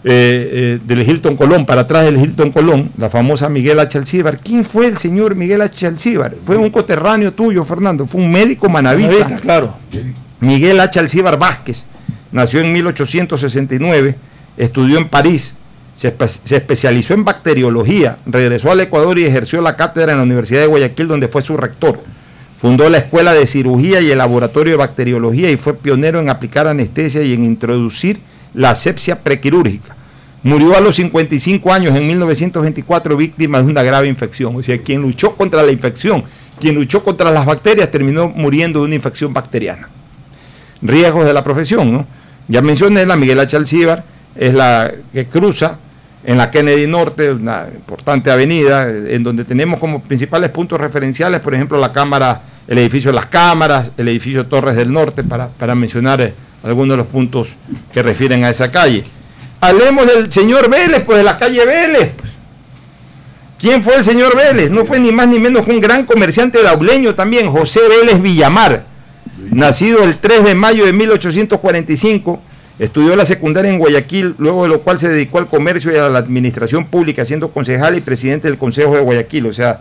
eh, 0.04 0.80
del 0.84 1.08
Hilton 1.08 1.36
Colón, 1.36 1.66
para 1.66 1.82
atrás 1.82 2.06
del 2.06 2.18
Hilton 2.18 2.52
Colón, 2.52 2.92
la 2.98 3.10
famosa 3.10 3.50
Miguel 3.50 3.80
H. 3.80 3.98
Alcíbar. 3.98 4.38
¿Quién 4.38 4.64
fue 4.64 4.88
el 4.88 4.98
señor 4.98 5.36
Miguel 5.36 5.62
H. 5.62 5.86
Alcíbar? 5.86 6.36
Fue 6.44 6.56
un 6.56 6.70
coterráneo 6.70 7.34
tuyo, 7.34 7.64
Fernando, 7.64 8.06
fue 8.06 8.22
un 8.22 8.32
médico 8.32 8.70
manavita. 8.70 9.36
claro. 9.38 9.76
Miguel 10.42 10.80
H. 10.80 11.00
Alcíbar 11.00 11.38
Vázquez 11.38 11.86
nació 12.32 12.62
en 12.62 12.74
1869, 12.74 14.16
estudió 14.58 14.98
en 14.98 15.08
París, 15.08 15.54
se, 15.96 16.08
especializó 16.08 17.14
en 17.14 17.24
bacteriología, 17.24 18.18
regresó 18.26 18.72
al 18.72 18.82
Ecuador 18.82 19.20
y 19.20 19.26
ejerció 19.26 19.62
la 19.62 19.76
cátedra 19.76 20.14
en 20.14 20.18
la 20.18 20.24
Universidad 20.24 20.62
de 20.62 20.66
Guayaquil, 20.66 21.08
donde 21.08 21.28
fue 21.28 21.44
su 21.44 21.58
rector. 21.58 22.00
Fundó 22.58 22.90
la 22.90 22.98
Escuela 22.98 23.34
de 23.34 23.46
Cirugía 23.46 24.02
y 24.02 24.10
el 24.10 24.18
Laboratorio 24.18 24.74
de 24.74 24.78
Bacteriología 24.78 25.52
y 25.52 25.58
fue 25.58 25.76
pionero 25.76 26.20
en 26.20 26.30
aplicar 26.30 26.68
anestesia 26.68 27.22
y 27.22 27.34
en 27.34 27.44
introducir 27.44 28.20
la 28.56 28.72
asepsia 28.72 29.20
prequirúrgica. 29.20 29.96
Murió 30.42 30.76
a 30.76 30.82
los 30.82 30.96
55 30.96 31.72
años 31.72 31.96
en 31.96 32.08
1924 32.08 33.16
víctima 33.16 33.62
de 33.62 33.68
una 33.68 33.84
grave 33.84 34.08
infección. 34.08 34.56
O 34.56 34.64
sea, 34.64 34.80
quien 34.80 35.04
luchó 35.04 35.36
contra 35.36 35.62
la 35.62 35.72
infección, 35.72 36.24
quien 36.60 36.74
luchó 36.74 37.04
contra 37.04 37.30
las 37.30 37.46
bacterias, 37.46 37.92
terminó 37.92 38.28
muriendo 38.28 38.80
de 38.80 38.86
una 38.86 38.96
infección 38.96 39.34
bacteriana 39.34 39.88
riesgos 40.82 41.26
de 41.26 41.34
la 41.34 41.44
profesión. 41.44 41.92
¿no? 41.92 42.06
Ya 42.48 42.62
mencioné 42.62 43.06
la 43.06 43.16
Miguel 43.16 43.40
H. 43.40 43.56
Alcíbar, 43.58 44.04
es 44.36 44.54
la 44.54 44.92
que 45.14 45.26
cruza 45.26 45.78
en 46.24 46.38
la 46.38 46.52
Kennedy 46.52 46.88
Norte, 46.88 47.32
una 47.32 47.66
importante 47.74 48.30
avenida, 48.32 48.88
en 48.88 49.24
donde 49.24 49.44
tenemos 49.44 49.80
como 49.80 50.02
principales 50.02 50.52
puntos 50.52 50.80
referenciales, 50.80 51.42
por 51.42 51.54
ejemplo, 51.54 51.80
la 51.80 51.92
Cámara, 51.92 52.42
el 52.68 52.78
edificio 52.78 53.12
de 53.12 53.16
las 53.16 53.26
Cámaras, 53.26 53.92
el 53.98 54.08
edificio 54.08 54.46
Torres 54.46 54.76
del 54.76 54.94
Norte, 54.94 55.24
para, 55.24 55.76
mencionar 55.76 56.22
eh, 56.22 56.34
algunos 56.64 56.94
de 56.94 56.98
los 56.98 57.08
puntos 57.08 57.56
que 57.92 58.04
refieren 58.04 58.44
a 58.44 58.50
esa 58.50 58.72
calle. 58.72 59.04
Hablemos 59.62 60.08
del 60.08 60.32
señor 60.32 60.70
Vélez, 60.70 61.04
pues 61.04 61.18
de 61.18 61.24
la 61.24 61.38
calle 61.38 61.66
Vélez. 61.66 62.12
¿Quién 63.60 63.84
fue 63.84 63.96
el 63.96 64.04
señor 64.04 64.36
Vélez? 64.36 64.72
No 64.72 64.86
fue 64.86 65.00
ni 65.00 65.12
más 65.12 65.28
ni 65.28 65.40
menos 65.40 65.66
que 65.66 65.72
un 65.72 65.80
gran 65.80 66.06
comerciante 66.06 66.62
dauleño 66.64 67.14
también, 67.14 67.52
José 67.52 67.82
Vélez 67.88 68.22
Villamar 68.22 68.91
nacido 69.52 70.04
el 70.04 70.18
3 70.18 70.44
de 70.46 70.56
mayo 70.56 70.86
de 70.86 70.94
1845, 70.94 72.42
estudió 72.80 73.16
la 73.16 73.26
secundaria 73.26 73.70
en 73.72 73.78
Guayaquil, 73.80 74.36
luego 74.38 74.64
de 74.64 74.70
lo 74.70 74.82
cual 74.82 74.98
se 75.00 75.10
dedicó 75.10 75.38
al 75.38 75.48
comercio 75.48 75.94
y 75.94 75.98
a 75.98 76.10
la 76.10 76.20
administración 76.20 76.86
pública, 76.86 77.26
siendo 77.26 77.52
concejal 77.52 77.96
y 77.98 78.02
presidente 78.02 78.48
del 78.48 78.58
Consejo 78.58 78.96
de 78.96 79.02
Guayaquil, 79.02 79.46
o 79.46 79.54
sea, 79.54 79.80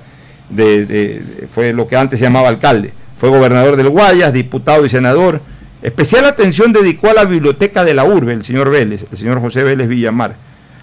de- 0.50 1.46
fue 1.50 1.72
lo 1.72 1.86
que 1.86 1.96
antes 1.96 2.18
se 2.18 2.24
llamaba 2.26 2.48
alcalde. 2.48 2.92
Fue 3.16 3.28
gobernador 3.28 3.76
del 3.76 3.88
Guayas, 3.88 4.32
diputado 4.32 4.84
y 4.84 4.88
senador. 4.88 5.40
Especial 5.82 6.24
atención 6.24 6.72
dedicó 6.72 7.08
a 7.10 7.14
la 7.14 7.24
biblioteca 7.24 7.84
de 7.84 7.94
la 7.94 8.04
urbe, 8.04 8.32
el 8.32 8.42
señor 8.42 8.70
Vélez, 8.70 9.06
el 9.10 9.16
señor 9.16 9.40
José 9.40 9.62
Vélez 9.62 9.88
Villamar, 9.88 10.34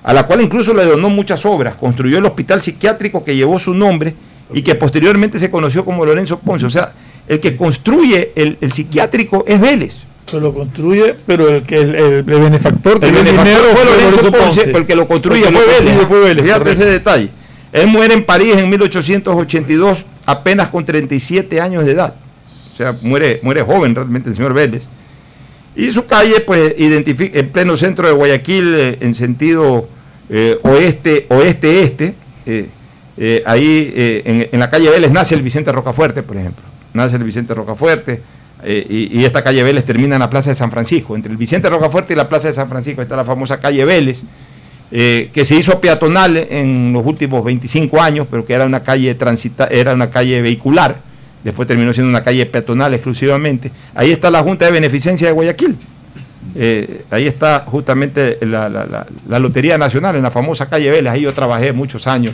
a 0.04 0.14
la 0.14 0.26
cual 0.26 0.42
incluso 0.42 0.74
le 0.74 0.86
donó 0.86 1.10
muchas 1.10 1.46
obras. 1.46 1.76
Construyó 1.76 2.18
el 2.20 2.26
hospital 2.26 2.62
psiquiátrico 2.62 3.24
que 3.24 3.36
llevó 3.36 3.60
su 3.60 3.74
nombre 3.74 4.16
y 4.54 4.62
que 4.62 4.76
posteriormente 4.76 5.38
se 5.40 5.52
conoció 5.52 5.84
como 5.84 6.06
Lorenzo 6.06 6.40
Ponce. 6.40 6.66
O 6.66 6.70
sea, 6.70 6.94
el 7.28 7.40
que 7.40 7.56
construye 7.56 8.32
el, 8.36 8.58
el 8.62 8.72
psiquiátrico 8.74 9.44
es 9.48 9.60
Vélez. 9.60 9.98
Que 10.26 10.40
lo 10.40 10.54
construye, 10.54 11.16
pero 11.26 11.48
el 11.50 11.64
que 11.64 11.78
el, 11.78 11.96
el- 11.96 12.24
benefactor 12.24 13.00
que 13.00 13.08
El 13.08 13.14
benefactor 13.16 13.66
fue 13.74 13.86
Lorenzo 13.86 14.32
Ponce, 14.32 14.72
el 14.72 14.86
que 14.86 14.96
lo 14.96 15.08
construye 15.08 15.44
fue 15.46 15.66
Vélez. 15.66 15.98
fue 16.08 16.20
Vélez, 16.20 16.44
Fíjate 16.44 16.60
correcto. 16.64 16.84
ese 16.84 16.92
detalle. 16.92 17.30
Él 17.74 17.88
muere 17.88 18.14
en 18.14 18.26
París 18.26 18.56
en 18.58 18.70
1882, 18.70 20.06
apenas 20.26 20.70
con 20.70 20.84
37 20.86 21.62
años 21.62 21.86
de 21.86 21.92
edad. 21.94 22.14
O 22.74 22.76
sea, 22.76 22.96
muere, 23.02 23.40
muere 23.44 23.62
joven 23.62 23.94
realmente 23.96 24.30
el 24.30 24.36
señor 24.36 24.54
Vélez. 24.54 24.88
Y 25.76 25.92
su 25.92 26.06
calle, 26.06 26.40
pues, 26.42 26.74
identifica 26.78 27.40
en 27.40 27.50
pleno 27.50 27.78
centro 27.78 28.08
de 28.08 28.14
Guayaquil, 28.14 28.74
eh, 28.76 28.98
en 29.02 29.16
sentido 29.16 29.88
eh, 30.30 30.58
oeste, 30.64 31.26
oeste-este. 31.30 32.16
eh, 32.46 33.44
ahí 33.46 33.94
en, 34.26 34.50
en 34.52 34.60
la 34.60 34.70
calle 34.70 34.90
Vélez 34.90 35.12
nace 35.12 35.36
el 35.36 35.42
Vicente 35.42 35.72
Rocafuerte, 35.72 36.22
por 36.24 36.38
ejemplo. 36.38 36.64
Nace 36.98 37.16
el 37.16 37.24
Vicente 37.24 37.54
Rocafuerte. 37.54 38.22
eh, 38.64 39.10
y, 39.14 39.24
esta 39.24 39.44
calle 39.44 39.62
Vélez 39.64 39.86
termina 39.86 40.16
en 40.16 40.20
la 40.20 40.30
Plaza 40.30 40.50
de 40.50 40.56
San 40.56 40.72
Francisco. 40.72 41.16
Entre 41.16 41.32
el 41.32 41.38
Vicente 41.38 41.70
Rocafuerte 41.70 42.14
y 42.14 42.16
la 42.16 42.28
Plaza 42.28 42.48
de 42.48 42.54
San 42.56 42.68
Francisco 42.68 43.02
está 43.04 43.16
la 43.16 43.24
famosa 43.24 43.60
calle 43.60 43.86
Vélez, 43.86 44.24
eh, 44.92 45.30
que 45.32 45.46
se 45.46 45.56
hizo 45.56 45.80
peatonal 45.80 46.36
en 46.38 46.92
los 46.92 47.06
últimos 47.06 47.44
25 47.44 48.02
años, 48.02 48.26
pero 48.30 48.44
que 48.46 48.54
era 48.54 48.66
una 48.66 48.82
calle 48.82 49.14
transita, 49.16 49.66
era 49.68 49.94
una 49.94 50.10
calle 50.10 50.42
vehicular. 50.42 50.98
Después 51.44 51.68
terminó 51.68 51.94
siendo 51.94 52.10
una 52.10 52.24
calle 52.24 52.46
peatonal 52.48 52.94
exclusivamente. 52.96 53.72
Ahí 53.94 54.12
está 54.12 54.32
la 54.32 54.42
Junta 54.42 54.66
de 54.66 54.72
Beneficencia 54.72 55.28
de 55.28 55.34
Guayaquil. 55.34 55.78
Eh, 56.56 57.04
ahí 57.12 57.28
está 57.28 57.64
justamente 57.68 58.40
la- 58.42 58.70
la- 58.70 59.06
la 59.30 59.40
Lotería 59.40 59.78
Nacional, 59.78 60.16
en 60.16 60.24
la 60.24 60.32
famosa 60.32 60.68
calle 60.68 60.90
Vélez. 60.90 61.12
Ahí 61.14 61.22
yo 61.22 61.34
trabajé 61.34 61.74
muchos 61.74 62.08
años 62.08 62.34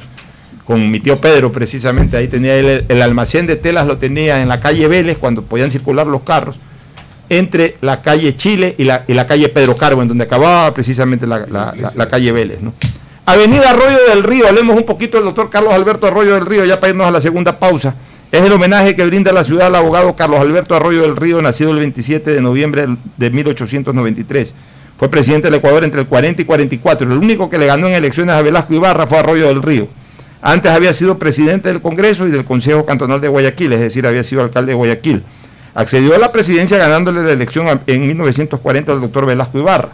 con 0.66 0.90
mi 0.92 1.00
tío 1.00 1.18
Pedro, 1.18 1.52
precisamente. 1.52 2.18
Ahí 2.18 2.28
tenía 2.28 2.56
el, 2.56 2.86
el 2.88 3.02
almacén 3.02 3.48
de 3.48 3.56
telas, 3.56 3.86
lo 3.88 3.98
tenía 3.98 4.42
en 4.42 4.48
la 4.50 4.60
calle 4.60 4.88
Vélez, 4.88 5.18
cuando 5.18 5.42
podían 5.44 5.72
circular 5.72 6.08
los 6.08 6.22
carros, 6.22 6.58
entre 7.30 7.78
la 7.82 8.02
calle 8.02 8.36
Chile 8.36 8.76
y 8.78 8.84
la, 8.84 9.04
y 9.08 9.14
la 9.14 9.26
calle 9.26 9.50
Pedro 9.50 9.76
Carbo, 9.76 10.02
en 10.02 10.08
donde 10.10 10.24
acababa 10.26 10.74
precisamente 10.74 11.26
la, 11.28 11.40
la- 11.96 12.08
calle 12.08 12.32
Vélez. 12.32 12.62
¿no? 12.62 12.74
Avenida 13.26 13.70
Arroyo 13.72 13.98
del 14.10 14.24
Río, 14.24 14.48
hablemos 14.48 14.76
un 14.76 14.84
poquito 14.84 15.18
del 15.18 15.26
doctor 15.26 15.50
Carlos 15.50 15.74
Alberto 15.74 16.08
Arroyo 16.08 16.34
del 16.36 16.46
Río, 16.46 16.66
ya 16.66 16.80
para 16.80 16.92
irnos 16.92 17.08
a 17.08 17.12
la 17.12 17.22
segunda 17.22 17.58
pausa. 17.58 17.96
Es 18.32 18.42
el 18.42 18.52
homenaje 18.52 18.96
que 18.96 19.06
brinda 19.06 19.32
la 19.32 19.44
ciudad 19.44 19.68
al 19.68 19.76
abogado 19.76 20.16
Carlos 20.16 20.40
Alberto 20.42 20.76
Arroyo 20.76 21.04
del 21.04 21.16
Río, 21.16 21.42
nacido 21.42 21.72
el 21.72 21.78
27 21.78 22.32
de 22.34 22.42
noviembre 22.42 22.88
de 23.18 23.30
1893. 23.30 24.54
Fue 24.98 25.10
presidente 25.10 25.48
del 25.48 25.56
Ecuador 25.56 25.84
entre 25.84 26.02
el 26.02 26.08
40 26.08 26.42
y 26.42 26.46
44. 26.46 27.12
El 27.12 27.18
único 27.20 27.50
que 27.50 27.58
le 27.58 27.68
ganó 27.68 27.88
en 27.88 27.94
elecciones 27.94 28.36
a 28.36 28.42
Velasco 28.42 28.74
Ibarra 28.74 29.06
fue 29.08 29.20
Arroyo 29.20 29.48
del 29.48 29.62
Río. 29.62 29.88
Antes 30.46 30.72
había 30.74 30.92
sido 30.92 31.18
presidente 31.18 31.70
del 31.70 31.82
Congreso 31.82 32.28
y 32.28 32.32
del 32.32 32.44
Consejo 32.44 32.86
Cantonal 32.86 33.22
de 33.22 33.30
Guayaquil, 33.30 33.72
es 33.74 33.80
decir, 33.80 34.06
había 34.06 34.24
sido 34.24 34.42
alcalde 34.44 34.72
de 34.72 34.76
Guayaquil. 34.76 35.24
Accedió 35.74 36.14
a 36.16 36.20
la 36.20 36.34
presidencia 36.34 36.78
ganándole 36.78 37.24
la 37.24 37.32
elección 37.32 37.82
en 37.88 38.08
1940 38.08 38.92
al 38.92 39.00
doctor 39.02 39.26
Velasco 39.26 39.58
Ibarra. 39.58 39.90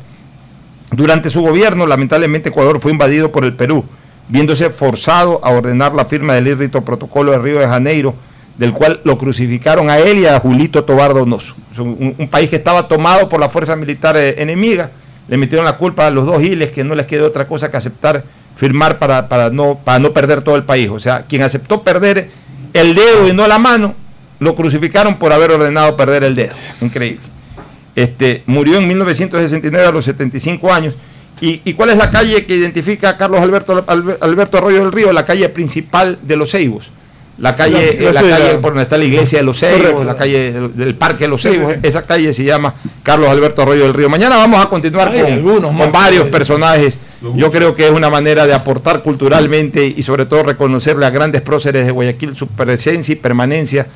Durante 0.91 1.30
su 1.30 1.41
gobierno, 1.41 1.86
lamentablemente, 1.86 2.50
Ecuador 2.50 2.80
fue 2.80 2.91
invadido 2.91 3.32
por 3.32 3.45
el 3.45 3.54
Perú, 3.54 3.86
viéndose 4.28 4.72
forzado 4.72 5.39
a 5.43 5.52
ordenar 5.52 5.93
la 5.93 6.06
firma 6.06 6.34
del 6.34 6.47
irrito 6.47 6.82
protocolo 6.84 7.32
de 7.32 7.38
Río 7.38 7.60
de 7.60 7.68
Janeiro, 7.68 8.16
del 8.58 8.74
cual 8.74 9.00
lo 9.04 9.18
crucificaron 9.20 9.89
a 9.89 10.00
él 10.00 10.18
y 10.18 10.26
a 10.26 10.39
Julito 10.39 10.84
Tobar 10.84 11.14
Donoso. 11.14 11.56
Un- 11.78 12.16
un 12.18 12.28
país 12.28 12.50
que 12.50 12.56
estaba 12.58 12.88
tomado 12.88 13.30
por 13.30 13.39
la 13.39 13.50
fuerza 13.50 13.76
militar 13.76 14.18
eh, 14.18 14.41
enemiga, 14.41 14.89
le 15.28 15.38
metieron 15.38 15.64
la 15.64 15.78
culpa 15.78 16.08
a 16.08 16.10
los 16.10 16.26
dos 16.26 16.41
giles 16.41 16.72
que 16.72 16.84
no 16.84 16.95
les 16.95 17.06
quedó 17.06 17.28
otra 17.28 17.47
cosa 17.47 17.70
que 17.70 17.78
aceptar 17.78 18.24
firmar 18.60 18.99
para, 18.99 19.30
para, 19.30 19.49
no, 19.49 19.80
para 19.86 19.99
no 19.99 20.12
perder 20.12 20.41
todo 20.41 20.57
el 20.57 20.64
país. 20.64 20.89
O 20.91 20.99
sea, 20.99 21.24
quien 21.24 21.41
aceptó 21.43 21.82
perder 21.82 22.30
el 22.74 22.93
dedo 22.93 23.30
y 23.30 23.32
no 23.34 23.47
la 23.47 23.57
mano, 23.57 23.95
lo 24.39 24.53
crucificaron 24.53 25.18
por 25.18 25.32
haber 25.32 25.51
ordenado 25.51 25.95
perder 25.95 26.26
el 26.26 26.36
dedo. 26.36 26.53
Increíble. 26.82 27.22
Este, 27.95 28.43
murió 28.47 28.78
en 28.78 28.88
1969 28.88 29.88
a 29.88 29.91
los 29.91 30.03
75 30.03 30.74
años. 30.74 30.95
¿Y, 31.41 31.62
y 31.64 31.74
cuál 31.74 31.91
es 31.91 31.97
la 31.97 32.12
calle 32.12 32.45
que 32.45 32.55
identifica 32.57 33.10
a 33.10 33.18
Carlos 33.18 33.39
Alberto, 33.41 33.86
Albe- 33.88 34.18
Alberto 34.20 34.57
Arroyo 34.57 34.80
del 34.84 34.91
Río? 34.91 35.14
La 35.14 35.26
calle 35.26 35.47
principal 35.47 36.20
de 36.22 36.36
los 36.36 36.51
Ceibos. 36.51 36.91
La 37.40 37.56
calle, 37.56 37.98
La- 38.02 38.10
eh, 38.10 38.14
la 38.14 38.22
calle 38.22 38.54
por 38.56 38.72
donde 38.72 38.84
está 38.84 38.98
la 38.98 39.06
iglesia 39.06 39.40
de 39.40 39.46
los 39.46 39.58
Ceibos, 39.60 40.06
la 40.06 40.18
calle 40.18 40.52
del, 40.76 40.96
Parque 40.96 41.24
de 41.24 41.28
los 41.30 41.42
Sí, 41.42 41.48
sí, 41.50 41.54
Ceibos. 41.56 41.72
sí. 41.74 41.80
Esa 41.84 42.02
calle 42.06 42.34
se 42.34 42.44
llama 42.44 42.74
Carlos 43.02 43.30
Alberto 43.30 43.62
Arroyo 43.62 43.84
del 43.84 43.94
Río. 43.94 44.10
Mañana 44.10 44.36
vamos 44.36 44.64
a 44.64 44.68
continuar 44.70 45.08
Hay 45.08 45.22
con, 45.22 45.32
algunos 45.34 45.68
con 45.70 45.78
más. 45.78 45.92
varios 45.92 46.28
personajes. 46.30 46.98
Yo 47.36 47.50
creo 47.50 47.76
que 47.76 47.86
es 47.86 47.92
una 47.92 48.10
manera 48.10 48.46
de 48.46 48.54
aportar 48.54 49.02
culturalmente 49.04 49.86
y 49.86 50.04
sobre 50.04 50.26
todo 50.26 50.44
reconocerle 50.44 51.06
a 51.06 51.10
grandes 51.10 51.42
próceres 51.42 51.86
de 51.86 51.92
Guayaquil 51.92 52.36
su 52.36 52.48
presencia 52.48 53.14
y 53.14 53.16
permanencia 53.16 53.88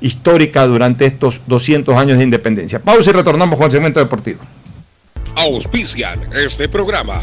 histórica 0.00 0.66
durante 0.66 1.04
estos 1.06 1.40
200 1.46 1.96
años 1.96 2.18
de 2.18 2.24
independencia. 2.24 2.80
Pausa 2.80 3.10
y 3.10 3.12
retornamos 3.12 3.56
con 3.56 3.66
el 3.66 3.70
segmento 3.72 4.00
deportivo. 4.00 4.40
Auspician 5.36 6.20
este 6.34 6.68
programa. 6.68 7.22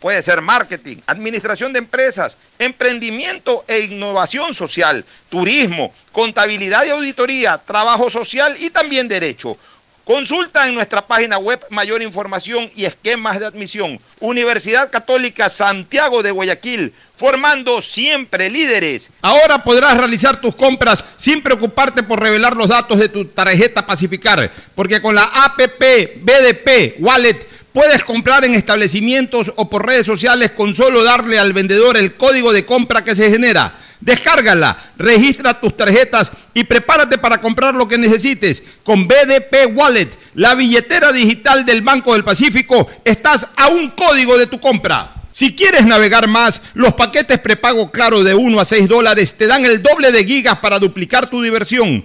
Puede 0.00 0.22
ser 0.22 0.40
marketing, 0.40 0.96
administración 1.06 1.74
de 1.74 1.78
empresas, 1.78 2.38
emprendimiento 2.58 3.64
e 3.68 3.80
innovación 3.80 4.54
social, 4.54 5.04
turismo, 5.28 5.92
contabilidad 6.10 6.86
y 6.86 6.90
auditoría, 6.90 7.58
trabajo 7.58 8.08
social 8.08 8.56
y 8.58 8.70
también 8.70 9.08
derecho. 9.08 9.58
Consulta 10.04 10.66
en 10.66 10.74
nuestra 10.74 11.06
página 11.06 11.38
web 11.38 11.60
mayor 11.68 12.02
información 12.02 12.70
y 12.74 12.86
esquemas 12.86 13.38
de 13.38 13.46
admisión. 13.46 14.00
Universidad 14.18 14.90
Católica 14.90 15.50
Santiago 15.50 16.22
de 16.22 16.30
Guayaquil, 16.30 16.94
formando 17.14 17.82
siempre 17.82 18.48
líderes. 18.48 19.10
Ahora 19.20 19.62
podrás 19.62 19.98
realizar 19.98 20.40
tus 20.40 20.56
compras 20.56 21.04
sin 21.18 21.42
preocuparte 21.42 22.02
por 22.02 22.18
revelar 22.18 22.56
los 22.56 22.68
datos 22.68 22.98
de 22.98 23.10
tu 23.10 23.26
tarjeta 23.26 23.84
Pacificar, 23.84 24.50
porque 24.74 25.02
con 25.02 25.14
la 25.14 25.24
APP 25.24 26.24
BDP 26.24 26.94
Wallet 26.98 27.49
puedes 27.72 28.04
comprar 28.04 28.44
en 28.44 28.54
establecimientos 28.54 29.52
o 29.56 29.68
por 29.68 29.86
redes 29.86 30.06
sociales 30.06 30.52
con 30.52 30.74
solo 30.74 31.04
darle 31.04 31.38
al 31.38 31.52
vendedor 31.52 31.96
el 31.96 32.14
código 32.14 32.52
de 32.52 32.64
compra 32.64 33.04
que 33.04 33.14
se 33.14 33.30
genera. 33.30 33.74
Descárgala, 34.00 34.92
registra 34.96 35.60
tus 35.60 35.76
tarjetas 35.76 36.32
y 36.54 36.64
prepárate 36.64 37.18
para 37.18 37.40
comprar 37.40 37.74
lo 37.74 37.86
que 37.86 37.98
necesites. 37.98 38.62
Con 38.82 39.06
BDP 39.06 39.74
Wallet, 39.74 40.08
la 40.34 40.54
billetera 40.54 41.12
digital 41.12 41.66
del 41.66 41.82
Banco 41.82 42.14
del 42.14 42.24
Pacífico, 42.24 42.88
estás 43.04 43.46
a 43.56 43.68
un 43.68 43.90
código 43.90 44.38
de 44.38 44.46
tu 44.46 44.58
compra. 44.58 45.14
Si 45.32 45.54
quieres 45.54 45.86
navegar 45.86 46.28
más, 46.28 46.60
los 46.74 46.94
paquetes 46.94 47.38
prepago 47.38 47.90
Claro 47.90 48.24
de 48.24 48.34
1 48.34 48.58
a 48.60 48.64
6 48.64 48.88
dólares 48.88 49.34
te 49.34 49.46
dan 49.46 49.64
el 49.64 49.82
doble 49.82 50.10
de 50.12 50.24
gigas 50.24 50.58
para 50.58 50.78
duplicar 50.78 51.28
tu 51.28 51.40
diversión. 51.42 52.04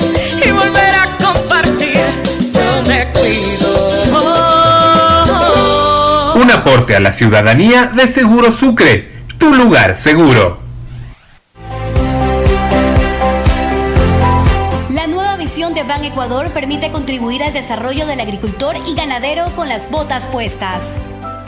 aporte 6.61 6.95
a 6.95 6.99
la 6.99 7.11
ciudadanía 7.11 7.87
de 7.87 8.05
Seguro 8.05 8.51
Sucre, 8.51 9.09
tu 9.39 9.51
lugar 9.51 9.95
seguro. 9.95 10.59
La 14.91 15.07
nueva 15.07 15.37
visión 15.37 15.73
de 15.73 15.81
Ban 15.81 16.03
Ecuador 16.03 16.51
permite 16.51 16.91
contribuir 16.91 17.41
al 17.41 17.51
desarrollo 17.51 18.05
del 18.05 18.19
agricultor 18.19 18.75
y 18.87 18.93
ganadero 18.93 19.45
con 19.55 19.69
las 19.69 19.89
botas 19.89 20.27
puestas 20.27 20.97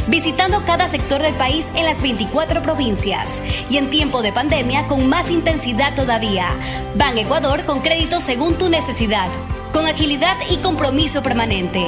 visitando 0.07 0.61
cada 0.65 0.89
sector 0.89 1.21
del 1.21 1.33
país 1.35 1.71
en 1.77 1.85
las 1.85 2.01
24 2.01 2.61
provincias 2.61 3.41
y 3.69 3.77
en 3.77 3.89
tiempo 3.89 4.21
de 4.21 4.33
pandemia 4.33 4.85
con 4.87 5.07
más 5.07 5.31
intensidad 5.31 5.95
todavía. 5.95 6.47
Ban 6.95 7.17
Ecuador 7.17 7.63
con 7.63 7.79
crédito 7.79 8.19
según 8.19 8.57
tu 8.57 8.67
necesidad, 8.67 9.29
con 9.73 9.87
agilidad 9.87 10.37
y 10.49 10.57
compromiso 10.57 11.21
permanente. 11.21 11.83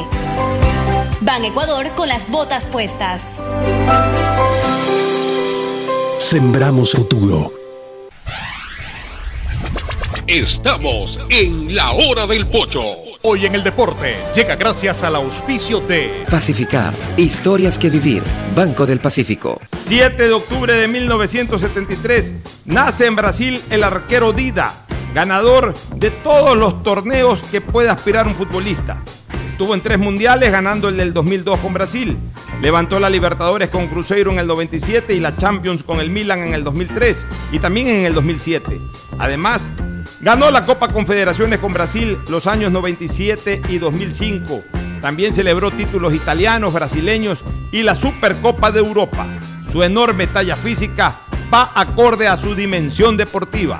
Ban 1.21 1.45
Ecuador 1.45 1.91
con 1.95 2.09
las 2.09 2.29
botas 2.29 2.65
puestas. 2.65 3.38
Sembramos 6.17 6.91
futuro. 6.91 7.53
Estamos 10.27 11.19
en 11.29 11.75
la 11.75 11.91
hora 11.91 12.25
del 12.25 12.47
pocho. 12.47 12.81
Hoy 13.21 13.45
en 13.45 13.55
el 13.55 13.63
deporte 13.63 14.15
llega 14.36 14.55
gracias 14.55 15.03
al 15.03 15.15
auspicio 15.15 15.79
de 15.81 16.23
Pacificar, 16.29 16.93
historias 17.17 17.77
que 17.77 17.89
vivir, 17.89 18.23
Banco 18.55 18.86
del 18.86 18.99
Pacífico. 18.99 19.61
7 19.86 20.27
de 20.27 20.31
octubre 20.31 20.73
de 20.73 20.88
1973 20.88 22.33
nace 22.65 23.05
en 23.05 23.15
Brasil 23.15 23.61
el 23.69 23.83
arquero 23.83 24.31
Dida, 24.31 24.84
ganador 25.16 25.74
de 25.95 26.11
todos 26.11 26.57
los 26.57 26.84
torneos 26.84 27.41
que 27.43 27.61
puede 27.61 27.89
aspirar 27.89 28.28
un 28.28 28.36
futbolista. 28.36 29.01
Estuvo 29.49 29.74
en 29.74 29.80
tres 29.80 29.97
mundiales 29.97 30.51
ganando 30.51 30.89
el 30.89 30.97
del 30.97 31.13
2002 31.13 31.57
con 31.61 31.74
Brasil. 31.74 32.18
Levantó 32.61 32.99
la 32.99 33.09
Libertadores 33.09 33.70
con 33.70 33.88
Cruzeiro 33.88 34.30
en 34.32 34.39
el 34.39 34.47
97 34.47 35.16
y 35.16 35.22
la 35.22 35.38
Champions 35.38 35.84
con 35.84 36.01
el 36.01 36.09
Milan 36.09 36.41
en 36.41 36.53
el 36.53 36.66
2003 36.66 37.16
y 37.53 37.59
también 37.59 37.88
en 37.88 38.05
el 38.05 38.13
2007. 38.13 38.82
Además, 39.18 39.66
ganó 40.20 40.51
la 40.51 40.63
Copa 40.63 40.89
Confederaciones 40.89 41.59
con 41.59 41.72
Brasil 41.72 42.18
los 42.28 42.45
años 42.45 42.74
97 42.74 43.61
y 43.70 43.78
2005. 43.78 44.63
También 45.01 45.34
celebró 45.34 45.72
títulos 45.72 46.13
italianos, 46.13 46.74
brasileños 46.74 47.41
y 47.72 47.84
la 47.84 47.95
Supercopa 47.95 48.70
de 48.70 48.80
Europa. 48.80 49.26
Su 49.72 49.82
enorme 49.82 50.28
talla 50.28 50.57
física 50.57 51.16
va 51.53 51.72
acorde 51.74 52.28
a 52.28 52.36
su 52.36 52.53
dimensión 52.53 53.16
deportiva. 53.16 53.80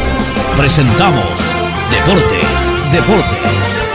presentamos 0.55 1.53
Deportes, 1.89 2.73
Deportes. 2.91 3.90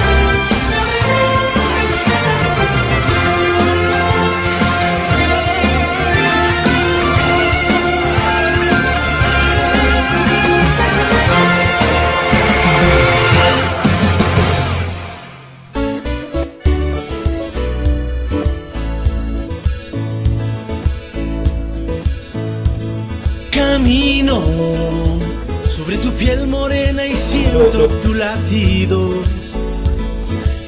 Latido. 28.26 29.08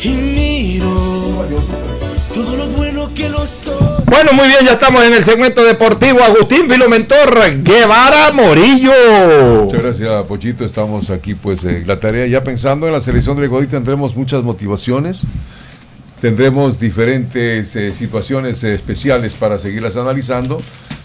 Y 0.01 0.09
miro 0.11 1.45
todo 2.33 2.57
lo 2.57 2.67
bueno 2.69 3.13
que 3.15 3.29
los 3.29 3.59
dos. 3.65 4.05
Bueno, 4.05 4.33
muy 4.33 4.47
bien, 4.47 4.61
ya 4.65 4.73
estamos 4.75 5.05
en 5.05 5.13
el 5.13 5.25
segmento 5.25 5.65
deportivo. 5.65 6.21
Agustín 6.23 6.69
Filomentor, 6.69 7.63
Guevara 7.63 8.31
Morillo. 8.33 8.93
Muchas 9.65 9.83
gracias, 9.83 10.25
Pochito. 10.27 10.65
Estamos 10.65 11.11
aquí, 11.11 11.35
pues, 11.35 11.65
en 11.65 11.85
la 11.87 11.99
tarea 11.99 12.27
ya 12.27 12.45
pensando 12.45 12.87
en 12.87 12.93
la 12.93 13.01
selección 13.01 13.37
de 13.37 13.47
Ecuador. 13.47 13.67
Tendremos 13.67 14.15
muchas 14.15 14.45
motivaciones. 14.45 15.23
Tendremos 16.21 16.79
diferentes 16.79 17.75
eh, 17.75 17.93
situaciones 17.93 18.63
eh, 18.63 18.75
especiales 18.75 19.35
para 19.35 19.59
seguirlas 19.59 19.97
analizando 19.97 20.61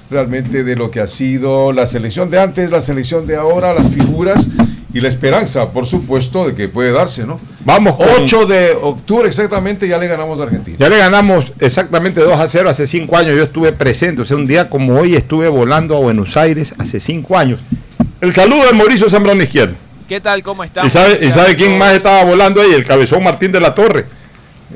realmente 0.09 0.63
de 0.63 0.75
lo 0.75 0.91
que 0.91 0.99
ha 0.99 1.07
sido 1.07 1.71
la 1.71 1.87
selección 1.87 2.29
de 2.29 2.39
antes, 2.39 2.69
la 2.69 2.81
selección 2.81 3.25
de 3.25 3.35
ahora, 3.35 3.73
las 3.73 3.89
figuras 3.89 4.49
y 4.93 5.01
la 5.01 5.07
esperanza, 5.09 5.71
por 5.71 5.85
supuesto, 5.87 6.45
de 6.47 6.53
que 6.53 6.69
puede 6.69 6.91
darse, 6.91 7.25
¿no? 7.25 7.39
Vamos, 7.65 7.95
8 7.99 8.45
de 8.45 8.73
octubre 8.79 9.27
exactamente, 9.27 9.87
ya 9.87 9.97
le 9.97 10.07
ganamos 10.07 10.39
a 10.39 10.43
Argentina. 10.43 10.77
Ya 10.79 10.87
le 10.89 10.97
ganamos 10.97 11.51
exactamente 11.59 12.21
2 12.21 12.39
a 12.39 12.47
0 12.47 12.69
hace 12.69 12.85
5 12.85 13.17
años. 13.17 13.35
Yo 13.35 13.43
estuve 13.43 13.71
presente, 13.73 14.21
o 14.21 14.25
sea, 14.25 14.37
un 14.37 14.45
día 14.45 14.69
como 14.69 14.99
hoy 14.99 15.15
estuve 15.15 15.47
volando 15.49 15.95
a 15.97 15.99
Buenos 15.99 16.37
Aires 16.37 16.75
hace 16.77 16.99
5 16.99 17.37
años. 17.37 17.61
El 18.21 18.33
saludo 18.33 18.65
de 18.67 18.73
Mauricio 18.73 19.09
Zambrano 19.09 19.41
Izquierdo. 19.41 19.73
¿Qué 20.07 20.19
tal? 20.21 20.43
¿Cómo 20.43 20.63
está? 20.63 20.85
¿Y 20.85 20.89
sabe, 20.89 21.17
¿y 21.25 21.31
sabe 21.31 21.55
quién 21.55 21.77
más 21.77 21.93
estaba 21.93 22.23
volando 22.23 22.61
ahí? 22.61 22.71
El 22.73 22.85
cabezón 22.85 23.23
Martín 23.23 23.51
de 23.51 23.59
la 23.59 23.73
Torre. 23.73 24.05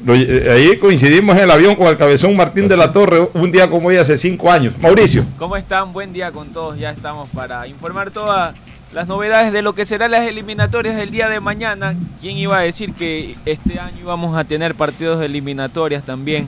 Lo- 0.06 0.16
eh, 0.16 0.50
ahí 0.52 0.78
coincidimos 0.78 1.36
en 1.36 1.44
el 1.44 1.52
avión 1.52 1.76
con 1.76 1.88
el 1.88 1.98
cabezón 1.98 2.36
Martín 2.36 2.68
de 2.68 2.78
la 2.78 2.92
Torre 2.92 3.28
un 3.34 3.52
día 3.52 3.70
como 3.70 3.90
hoy 3.90 3.98
hace 3.98 4.18
5 4.18 4.52
años. 4.52 4.74
Mauricio. 4.82 5.26
¿Cómo 5.38 5.56
están? 5.58 5.92
Buen 5.94 6.12
día 6.14 6.32
con 6.32 6.48
todos. 6.54 6.80
Ya 6.80 6.92
estamos 6.92 7.30
para 7.30 7.68
informar 7.68 8.10
todas 8.12 8.56
las 8.94 9.08
novedades 9.08 9.52
de 9.52 9.62
lo 9.62 9.74
que 9.74 9.86
serán 9.86 10.12
las 10.12 10.26
eliminatorias 10.28 10.96
del 10.96 11.12
día 11.12 11.30
de 11.30 11.40
mañana. 11.40 11.96
¿Quién 12.22 12.38
iba 12.38 12.58
a 12.58 12.62
decir 12.62 12.94
que 12.94 13.36
este 13.46 13.80
año 13.80 13.98
íbamos 14.02 14.38
a 14.38 14.44
tener 14.44 14.76
partidos 14.76 15.20
de 15.20 15.26
eliminatorias 15.26 16.04
también? 16.04 16.48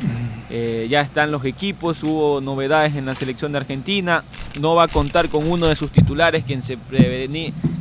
Eh, 0.49 0.87
ya 0.89 1.01
están 1.01 1.31
los 1.31 1.45
equipos, 1.45 2.01
hubo 2.03 2.41
novedades 2.41 2.95
en 2.95 3.05
la 3.05 3.13
selección 3.13 3.51
de 3.51 3.59
Argentina. 3.59 4.23
No 4.59 4.73
va 4.75 4.83
a 4.83 4.87
contar 4.87 5.29
con 5.29 5.49
uno 5.49 5.67
de 5.67 5.75
sus 5.75 5.91
titulares, 5.91 6.43
quien 6.43 6.61
se, 6.61 6.77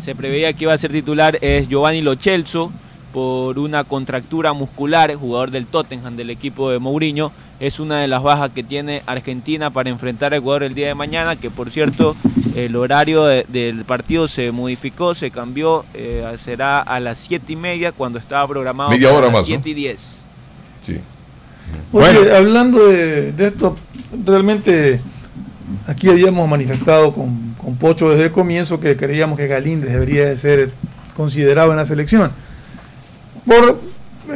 se 0.04 0.14
preveía 0.14 0.52
que 0.52 0.64
iba 0.64 0.74
a 0.74 0.78
ser 0.78 0.92
titular 0.92 1.38
es 1.40 1.68
Giovanni 1.68 2.02
Lochelso 2.02 2.70
por 3.12 3.58
una 3.58 3.84
contractura 3.84 4.52
muscular, 4.52 5.14
jugador 5.14 5.50
del 5.50 5.66
Tottenham 5.66 6.16
del 6.16 6.30
equipo 6.30 6.70
de 6.70 6.78
Mourinho. 6.78 7.32
Es 7.60 7.80
una 7.80 8.00
de 8.00 8.06
las 8.08 8.22
bajas 8.22 8.50
que 8.54 8.62
tiene 8.62 9.02
Argentina 9.06 9.70
para 9.70 9.90
enfrentar 9.90 10.32
a 10.32 10.36
Ecuador 10.36 10.62
el 10.62 10.74
día 10.74 10.86
de 10.88 10.94
mañana, 10.94 11.34
que 11.36 11.50
por 11.50 11.70
cierto 11.70 12.14
el 12.54 12.76
horario 12.76 13.24
de- 13.24 13.44
del 13.48 13.84
partido 13.84 14.28
se 14.28 14.52
modificó, 14.52 15.14
se 15.14 15.30
cambió, 15.30 15.84
eh, 15.94 16.24
será 16.38 16.80
a 16.80 17.00
las 17.00 17.18
7 17.18 17.52
y 17.52 17.56
media 17.56 17.90
cuando 17.92 18.18
estaba 18.18 18.46
programado 18.46 18.90
Media 18.90 19.08
para 19.08 19.18
hora 19.18 19.26
las 19.26 19.32
más, 19.32 19.40
¿no? 19.42 19.46
7 19.46 19.70
y 19.70 19.74
10. 19.74 20.00
Sí. 20.82 20.98
Oye, 21.92 22.34
hablando 22.36 22.86
de, 22.86 23.32
de 23.32 23.46
esto, 23.48 23.76
realmente 24.24 25.00
aquí 25.86 26.08
habíamos 26.08 26.48
manifestado 26.48 27.12
con, 27.12 27.54
con 27.62 27.76
Pocho 27.76 28.10
desde 28.10 28.26
el 28.26 28.32
comienzo 28.32 28.80
que 28.80 28.96
creíamos 28.96 29.36
que 29.36 29.46
Galíndez 29.48 29.90
debería 29.92 30.26
de 30.26 30.36
ser 30.36 30.72
considerado 31.14 31.70
en 31.72 31.76
la 31.76 31.84
selección. 31.86 32.30
Por 33.48 33.80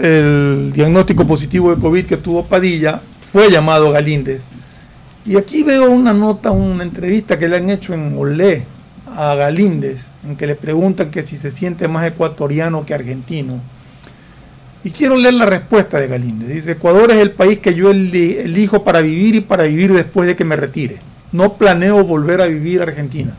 el 0.02 0.72
diagnóstico 0.72 1.26
positivo 1.26 1.74
de 1.74 1.80
COVID 1.80 2.06
que 2.06 2.16
tuvo 2.16 2.46
Padilla, 2.46 2.98
fue 3.30 3.50
llamado 3.50 3.92
Galíndez. 3.92 4.40
Y 5.26 5.36
aquí 5.36 5.62
veo 5.62 5.90
una 5.90 6.14
nota, 6.14 6.50
una 6.50 6.82
entrevista 6.82 7.38
que 7.38 7.46
le 7.46 7.58
han 7.58 7.68
hecho 7.68 7.92
en 7.92 8.16
Olé 8.16 8.64
a 9.14 9.34
Galíndez, 9.34 10.06
en 10.24 10.34
que 10.34 10.46
le 10.46 10.54
preguntan 10.54 11.10
que 11.10 11.22
si 11.22 11.36
se 11.36 11.50
siente 11.50 11.88
más 11.88 12.06
ecuatoriano 12.06 12.86
que 12.86 12.94
argentino. 12.94 13.60
Y 14.82 14.90
quiero 14.90 15.16
leer 15.16 15.34
la 15.34 15.44
respuesta 15.44 16.00
de 16.00 16.08
Galíndez. 16.08 16.48
Dice, 16.48 16.72
Ecuador 16.72 17.10
es 17.10 17.18
el 17.18 17.32
país 17.32 17.58
que 17.58 17.74
yo 17.74 17.90
eli- 17.90 18.38
elijo 18.38 18.82
para 18.82 19.02
vivir 19.02 19.34
y 19.34 19.40
para 19.42 19.64
vivir 19.64 19.92
después 19.92 20.26
de 20.26 20.36
que 20.36 20.44
me 20.44 20.56
retire. 20.56 21.00
No 21.32 21.52
planeo 21.52 22.02
volver 22.02 22.40
a 22.40 22.46
vivir 22.46 22.80
a 22.80 22.84
Argentina. 22.84 23.34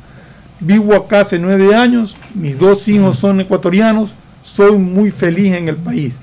Vivo 0.60 0.94
acá 0.94 1.22
hace 1.22 1.40
nueve 1.40 1.76
años, 1.76 2.16
mis 2.36 2.60
dos 2.60 2.88
hijos 2.88 3.18
son 3.18 3.42
ecuatorianos, 3.42 4.14
soy 4.44 4.78
muy 4.78 5.10
feliz 5.10 5.54
en 5.54 5.70
el 5.70 5.78
país. 5.78 6.18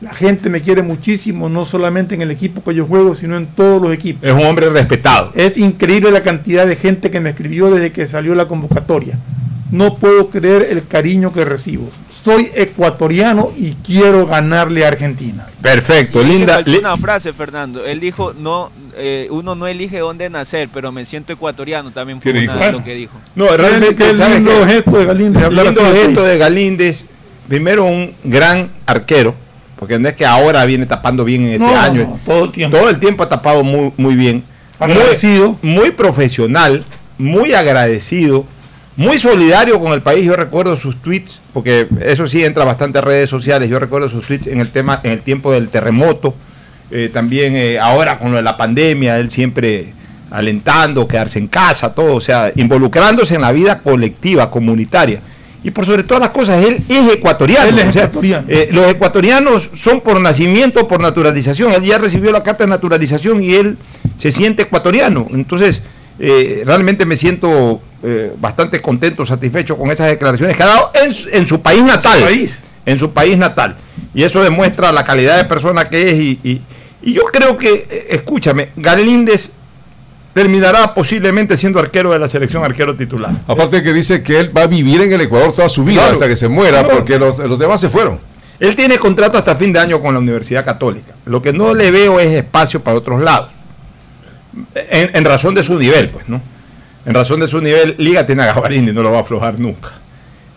La 0.00 0.14
gente 0.14 0.48
me 0.48 0.62
quiere 0.62 0.80
muchísimo, 0.80 1.50
no 1.50 1.66
solamente 1.66 2.14
en 2.14 2.22
el 2.22 2.30
equipo 2.30 2.64
que 2.64 2.74
yo 2.74 2.86
juego, 2.86 3.14
sino 3.14 3.36
en 3.36 3.46
todos 3.46 3.82
los 3.82 3.92
equipos. 3.92 4.26
Es 4.26 4.34
un 4.34 4.46
hombre 4.46 4.70
respetado. 4.70 5.30
Es 5.34 5.58
increíble 5.58 6.10
la 6.10 6.22
cantidad 6.22 6.66
de 6.66 6.74
gente 6.74 7.10
que 7.10 7.20
me 7.20 7.30
escribió 7.30 7.70
desde 7.70 7.92
que 7.92 8.06
salió 8.06 8.34
la 8.34 8.48
convocatoria. 8.48 9.18
No 9.70 9.96
puedo 9.96 10.30
creer 10.30 10.68
el 10.70 10.86
cariño 10.86 11.32
que 11.32 11.44
recibo. 11.44 11.90
Soy 12.08 12.48
ecuatoriano 12.54 13.50
y 13.56 13.74
quiero 13.74 14.26
ganarle 14.26 14.84
a 14.84 14.88
Argentina. 14.88 15.46
Perfecto, 15.60 16.24
linda. 16.24 16.64
una 16.66 16.96
frase, 16.96 17.32
Fernando. 17.34 17.84
Él 17.84 18.00
dijo, 18.00 18.32
no, 18.32 18.72
eh, 18.96 19.28
uno 19.30 19.54
no 19.54 19.66
elige 19.66 19.98
dónde 19.98 20.28
nacer, 20.30 20.70
pero 20.72 20.90
me 20.92 21.04
siento 21.04 21.32
ecuatoriano 21.34 21.90
también 21.92 22.20
fue 22.20 22.32
¿Qué 22.32 22.48
una 22.48 22.72
lo 22.72 22.82
que 22.82 22.94
dijo. 22.94 23.12
No, 23.34 23.54
realmente, 23.54 24.16
¿sabes 24.16 24.38
lindo 24.38 24.50
qué? 24.60 24.72
gesto 24.72 24.98
de 24.98 25.04
Galíndez 25.04 25.44
hablar 25.44 25.66
Lindo 25.66 25.82
gesto 25.92 26.24
de 26.24 26.38
Galíndez. 26.38 27.04
Primero, 27.50 27.84
un 27.84 28.14
gran 28.22 28.70
arquero. 28.86 29.34
Porque 29.76 29.98
no 29.98 30.08
es 30.08 30.14
que 30.14 30.24
ahora 30.24 30.64
viene 30.66 30.86
tapando 30.86 31.24
bien 31.24 31.42
en 31.42 31.48
este 31.54 31.64
No, 31.66 31.76
año. 31.78 32.02
no, 32.04 32.20
todo 32.24 32.44
el 32.44 32.52
tiempo. 32.52 32.76
Todo 32.78 32.88
el 32.90 32.98
tiempo 32.98 33.24
ha 33.24 33.28
tapado 33.28 33.64
muy, 33.64 33.92
muy 33.96 34.14
bien. 34.14 34.44
Agradecido. 34.78 35.58
Muy, 35.60 35.74
muy 35.74 35.90
profesional, 35.90 36.84
muy 37.18 37.54
agradecido, 37.54 38.44
muy 38.96 39.18
solidario 39.18 39.80
con 39.80 39.92
el 39.92 40.00
país. 40.00 40.24
Yo 40.24 40.36
recuerdo 40.36 40.76
sus 40.76 41.02
tweets, 41.02 41.40
porque 41.52 41.88
eso 42.02 42.26
sí 42.28 42.44
entra 42.44 42.64
bastante 42.64 42.98
a 42.98 43.00
redes 43.02 43.28
sociales. 43.28 43.68
Yo 43.68 43.78
recuerdo 43.80 44.08
sus 44.08 44.24
tweets 44.26 44.46
en 44.46 44.60
el 44.60 44.70
tema, 44.70 45.00
en 45.02 45.10
el 45.10 45.22
tiempo 45.22 45.50
del 45.52 45.68
terremoto. 45.70 46.34
eh, 46.92 47.10
también 47.12 47.54
eh, 47.56 47.78
ahora 47.80 48.18
con 48.18 48.30
lo 48.30 48.36
de 48.36 48.42
la 48.44 48.56
pandemia, 48.56 49.18
él 49.18 49.28
siempre 49.30 49.92
alentando, 50.30 51.08
quedarse 51.08 51.38
en 51.40 51.48
casa, 51.48 51.92
todo, 51.94 52.14
o 52.14 52.20
sea, 52.20 52.52
involucrándose 52.54 53.34
en 53.34 53.40
la 53.40 53.50
vida 53.52 53.78
colectiva, 53.78 54.50
comunitaria. 54.50 55.20
Y 55.62 55.70
por 55.72 55.84
sobre 55.84 56.04
todas 56.04 56.20
las 56.22 56.30
cosas, 56.30 56.64
él 56.64 56.82
es 56.88 57.12
ecuatoriano. 57.12 57.68
Él 57.68 57.78
es 57.80 57.88
o 57.88 57.92
sea, 57.92 58.04
ecuatoriano. 58.04 58.46
eh, 58.48 58.68
los 58.72 58.86
ecuatorianos 58.88 59.70
son 59.74 60.00
por 60.00 60.18
nacimiento, 60.20 60.88
por 60.88 61.00
naturalización. 61.00 61.72
Él 61.72 61.82
ya 61.82 61.98
recibió 61.98 62.32
la 62.32 62.42
carta 62.42 62.64
de 62.64 62.70
naturalización 62.70 63.42
y 63.42 63.54
él 63.54 63.76
se 64.16 64.32
siente 64.32 64.62
ecuatoriano. 64.62 65.26
Entonces, 65.30 65.82
eh, 66.18 66.62
realmente 66.64 67.04
me 67.04 67.16
siento 67.16 67.80
eh, 68.02 68.32
bastante 68.40 68.80
contento, 68.80 69.26
satisfecho 69.26 69.76
con 69.76 69.90
esas 69.90 70.08
declaraciones 70.08 70.56
que 70.56 70.62
ha 70.62 70.66
dado 70.66 70.90
en, 71.04 71.12
su- 71.12 71.28
en 71.28 71.46
su 71.46 71.60
país 71.60 71.82
natal. 71.84 72.20
país. 72.22 72.64
En 72.86 72.98
su 72.98 73.10
país 73.12 73.36
natal. 73.36 73.76
Y 74.14 74.22
eso 74.22 74.42
demuestra 74.42 74.90
la 74.92 75.04
calidad 75.04 75.36
de 75.36 75.44
persona 75.44 75.84
que 75.90 76.10
es. 76.10 76.18
Y, 76.18 76.40
y- 76.42 76.62
y 77.02 77.12
yo 77.12 77.22
creo 77.32 77.58
que, 77.58 78.06
escúchame, 78.10 78.70
Galíndez 78.76 79.52
terminará 80.32 80.94
posiblemente 80.94 81.56
siendo 81.56 81.78
arquero 81.80 82.12
de 82.12 82.18
la 82.18 82.28
selección, 82.28 82.64
arquero 82.64 82.94
titular. 82.96 83.32
Aparte 83.46 83.82
que 83.82 83.92
dice 83.92 84.22
que 84.22 84.38
él 84.40 84.56
va 84.56 84.62
a 84.62 84.66
vivir 84.66 85.00
en 85.00 85.12
el 85.12 85.20
Ecuador 85.22 85.52
toda 85.54 85.68
su 85.68 85.84
vida 85.84 86.00
Claro. 86.02 86.14
hasta 86.14 86.28
que 86.28 86.36
se 86.36 86.48
muera, 86.48 86.80
Claro. 86.82 86.98
porque 86.98 87.18
los, 87.18 87.38
los 87.38 87.58
demás 87.58 87.80
se 87.80 87.88
fueron. 87.90 88.18
Él 88.60 88.76
tiene 88.76 88.98
contrato 88.98 89.38
hasta 89.38 89.56
fin 89.56 89.72
de 89.72 89.78
año 89.80 90.00
con 90.00 90.12
la 90.14 90.20
Universidad 90.20 90.64
Católica. 90.64 91.14
Lo 91.24 91.40
que 91.42 91.52
no 91.52 91.74
le 91.74 91.90
veo 91.90 92.20
es 92.20 92.30
espacio 92.32 92.80
para 92.82 92.96
otros 92.98 93.20
lados. 93.22 93.48
En, 94.74 95.10
en 95.16 95.24
razón 95.24 95.54
de 95.54 95.62
su 95.62 95.78
nivel, 95.78 96.10
pues, 96.10 96.28
¿no? 96.28 96.40
En 97.06 97.14
razón 97.14 97.40
de 97.40 97.48
su 97.48 97.60
nivel, 97.60 97.94
Liga 97.98 98.26
tiene 98.26 98.42
a 98.42 98.46
Gavarini, 98.46 98.92
no 98.92 99.02
lo 99.02 99.10
va 99.12 99.18
a 99.18 99.20
aflojar 99.22 99.58
nunca. 99.58 99.88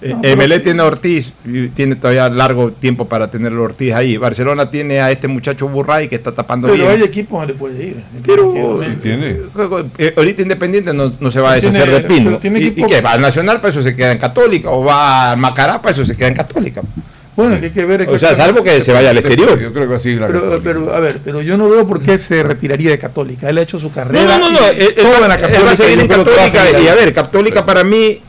Eh, 0.03 0.09
No, 0.13 0.21
pero 0.21 0.55
sí. 0.57 0.59
tiene 0.63 0.81
a 0.81 0.85
Ortiz, 0.85 1.33
tiene 1.75 1.95
todavía 1.95 2.27
largo 2.29 2.71
tiempo 2.71 3.07
para 3.07 3.31
tener 3.31 3.53
a 3.53 3.59
Ortiz 3.61 3.93
ahí. 3.93 4.17
Barcelona 4.17 4.69
tiene 4.69 4.99
a 5.01 5.09
este 5.11 5.27
muchacho 5.27 5.67
Burray 5.69 6.09
que 6.09 6.15
está 6.15 6.31
tapando 6.33 6.67
Pero 6.67 6.87
bien. 6.87 6.97
hay 6.97 7.03
equipos 7.03 7.39
donde 7.39 7.53
puede 7.53 7.83
ir. 7.85 7.95
Pero 8.25 8.79
Sí, 8.83 8.89
tiene. 9.01 9.37
eh, 9.97 10.13
ahorita 10.17 10.41
Independiente 10.41 10.93
no, 10.93 11.13
no 11.19 11.31
se 11.31 11.39
va 11.39 11.53
a 11.53 11.59
Tiene- 11.59 11.77
deshacer 11.77 11.93
de 12.01 12.07
Pino. 12.07 12.25
pero 12.31 12.37
tiene 12.39 12.59
¿Y, 12.59 12.67
equipo- 12.67 12.85
y 12.87 12.89
qué? 12.89 13.01
¿Va 13.01 13.13
al 13.13 13.21
Nacional? 13.21 13.57
Para 13.61 13.69
eso 13.69 13.81
se 13.81 13.95
queda 13.95 14.11
en 14.11 14.17
Católica. 14.17 14.69
¿O 14.69 14.83
va 14.83 15.31
al 15.31 15.37
Macará? 15.37 15.81
Para 15.81 15.93
eso 15.93 16.03
se 16.03 16.15
queda 16.15 16.27
en 16.27 16.33
Católica. 16.35 16.81
Bueno, 17.35 17.59
que 17.59 17.65
hay 17.65 17.71
que 17.71 17.83
ver 17.85 18.01
O 18.01 18.05
sea, 18.05 18.13
exactamente. 18.15 18.43
salvo 18.43 18.63
que 18.63 18.81
se 18.83 18.93
vaya 18.93 19.09
al 19.09 19.17
exterior. 19.17 19.59
Yo 19.59 19.73
creo 19.73 19.89
que 19.89 19.95
así 19.95 20.15
la 20.15 20.27
Pero, 20.27 20.61
pero, 20.63 20.93
a 20.93 20.99
ver, 20.99 21.19
pero 21.23 21.41
yo 21.41 21.57
no 21.57 21.67
veo 21.67 21.87
por 21.87 21.99
qué 22.01 22.19
se 22.19 22.43
retiraría 22.43 22.91
de 22.91 22.99
Católica. 22.99 23.49
Él 23.49 23.57
ha 23.57 23.61
hecho 23.63 23.79
su 23.79 23.87
No, 23.87 23.93
carrera. 23.95 24.37
no, 24.37 24.51
no, 24.51 24.51
no. 24.51 24.59
y 24.67 24.81
Él, 24.81 24.93
él 24.97 25.05
va, 25.05 25.33
él 25.47 25.65
va 25.65 25.71
a 25.71 25.75
seguir 25.75 25.99
en 25.99 26.07
va 26.09 26.13
a 26.15 26.17
Católica. 26.23 26.79
Y 26.79 26.87
a 26.87 26.93
ver, 26.93 27.11
Católica 27.11 27.65
para 27.65 27.83
mí 27.83 28.19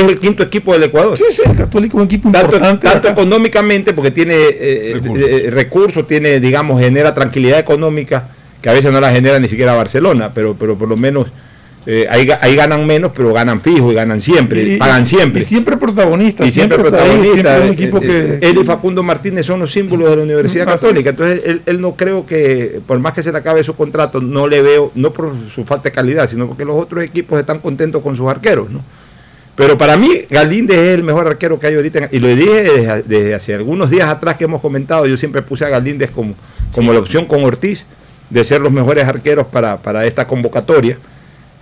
es 0.00 0.08
el 0.08 0.18
quinto 0.18 0.42
equipo 0.42 0.72
del 0.72 0.84
Ecuador. 0.84 1.16
Sí, 1.16 1.24
sí, 1.30 1.42
el 1.48 1.56
Católico 1.56 1.96
es 1.98 2.00
un 2.02 2.06
equipo 2.06 2.30
Tanto, 2.30 2.46
importante. 2.56 2.86
tanto 2.88 3.08
económicamente, 3.08 3.92
porque 3.92 4.10
tiene 4.10 4.34
eh, 4.36 4.90
Recursos. 4.94 5.28
eh, 5.28 5.50
recursos, 5.50 6.06
tiene, 6.06 6.40
digamos, 6.40 6.80
genera 6.80 7.12
tranquilidad 7.14 7.58
económica, 7.58 8.28
que 8.60 8.68
a 8.70 8.72
veces 8.72 8.92
no 8.92 9.00
la 9.00 9.10
genera 9.12 9.38
ni 9.38 9.48
siquiera 9.48 9.74
Barcelona, 9.74 10.32
pero, 10.34 10.54
pero 10.58 10.76
por 10.76 10.88
lo 10.88 10.96
menos 10.96 11.28
eh, 11.86 12.06
ahí, 12.08 12.26
ahí 12.40 12.56
ganan 12.56 12.86
menos, 12.86 13.12
pero 13.14 13.30
ganan 13.34 13.60
fijo 13.60 13.92
y 13.92 13.94
ganan 13.94 14.18
siempre, 14.18 14.62
Y- 14.62 14.76
pagan 14.78 15.04
siempre. 15.04 15.42
Y 15.42 15.44
siempre 15.44 15.76
protagonista. 15.76 16.42
y 16.46 16.50
siempre, 16.50 16.78
siempre 16.78 17.60
un 17.60 17.68
eh, 17.68 17.72
equipo 17.72 17.98
eh, 17.98 18.38
que. 18.40 18.48
él 18.48 18.56
y 18.58 18.64
Facundo 18.64 19.02
Martínez 19.02 19.44
son 19.44 19.60
los 19.60 19.70
símbolos 19.70 20.08
de 20.08 20.16
la 20.16 20.22
Universidad 20.22 20.66
Así 20.70 20.80
Católica. 20.86 21.10
Entonces, 21.10 21.42
él, 21.44 21.60
él 21.66 21.80
no 21.82 21.94
creo 21.94 22.24
que, 22.24 22.80
por 22.86 22.98
más 23.00 23.12
que 23.12 23.22
se 23.22 23.30
le 23.32 23.36
acabe 23.36 23.62
su 23.62 23.74
contrato, 23.76 24.22
no 24.22 24.46
le 24.48 24.62
veo, 24.62 24.92
no 24.94 25.12
por 25.12 25.34
su 25.54 25.64
falta 25.66 25.90
de 25.90 25.92
calidad, 25.94 26.26
sino 26.26 26.46
porque 26.48 26.64
los 26.64 26.74
otros 26.82 27.04
equipos 27.04 27.38
están 27.38 27.58
contentos 27.58 28.02
con 28.02 28.16
sus 28.16 28.28
arqueros, 28.30 28.70
¿no? 28.70 28.80
Pero 29.56 29.78
para 29.78 29.96
mí, 29.96 30.22
Galíndez 30.30 30.76
es 30.78 30.94
el 30.96 31.04
mejor 31.04 31.26
arquero 31.28 31.58
que 31.60 31.68
hay 31.68 31.74
ahorita. 31.76 32.08
y 32.10 32.18
lo 32.18 32.28
dije 32.28 32.62
desde, 32.62 33.02
desde 33.02 33.34
hace 33.34 33.54
algunos 33.54 33.88
días 33.90 34.08
atrás 34.08 34.36
que 34.36 34.44
hemos 34.44 34.60
comentado. 34.60 35.06
Yo 35.06 35.16
siempre 35.16 35.42
puse 35.42 35.64
a 35.64 35.68
Galíndez 35.68 36.10
como, 36.10 36.34
como 36.72 36.92
la 36.92 36.98
opción 36.98 37.24
con 37.24 37.44
Ortiz 37.44 37.86
de 38.30 38.42
ser 38.42 38.60
los 38.60 38.72
mejores 38.72 39.06
arqueros 39.06 39.46
para, 39.46 39.76
para 39.76 40.06
esta 40.06 40.26
convocatoria. 40.26 40.98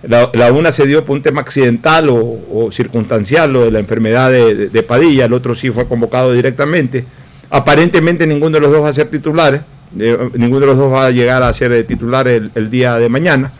La, 0.01 0.29
la 0.33 0.51
una 0.51 0.71
se 0.71 0.85
dio 0.87 1.05
por 1.05 1.15
un 1.15 1.21
tema 1.21 1.41
accidental 1.41 2.09
o, 2.09 2.17
o 2.51 2.71
circunstancial, 2.71 3.53
lo 3.53 3.65
de 3.65 3.71
la 3.71 3.79
enfermedad 3.79 4.31
de, 4.31 4.55
de- 4.55 4.69
de 4.69 4.83
Padilla, 4.83 5.25
el 5.25 5.33
otro 5.33 5.53
sí 5.55 5.69
fue 5.69 5.87
convocado 5.87 6.33
directamente. 6.33 7.05
Aparentemente 7.49 8.25
ninguno 8.25 8.55
de 8.55 8.61
los 8.61 8.71
dos 8.71 8.83
va 8.83 8.89
a 8.89 8.93
ser 8.93 9.07
titulares, 9.09 9.61
eh, 9.99 10.17
ninguno 10.33 10.61
de 10.61 10.65
los 10.65 10.77
dos 10.77 10.91
va 10.91 11.05
a 11.05 11.11
llegar 11.11 11.43
a 11.43 11.53
ser 11.53 11.71
eh, 11.71 11.83
titular 11.83 12.27
el, 12.27 12.51
el 12.55 12.69
día 12.69 12.95
de 12.97 13.07
mañana, 13.07 13.51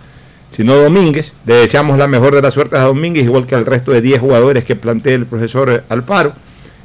sino 0.53 0.75
Domínguez. 0.75 1.33
Le 1.45 1.55
deseamos 1.55 1.97
la 1.97 2.07
mejor 2.07 2.33
de 2.35 2.41
las 2.41 2.53
suertes 2.53 2.79
a 2.79 2.83
Domínguez, 2.83 3.25
igual 3.25 3.45
que 3.45 3.55
al 3.55 3.65
resto 3.65 3.91
de 3.91 4.01
10 4.01 4.21
jugadores 4.21 4.63
que 4.63 4.75
plantea 4.75 5.13
el 5.15 5.25
profesor 5.25 5.83
Alfaro, 5.89 6.33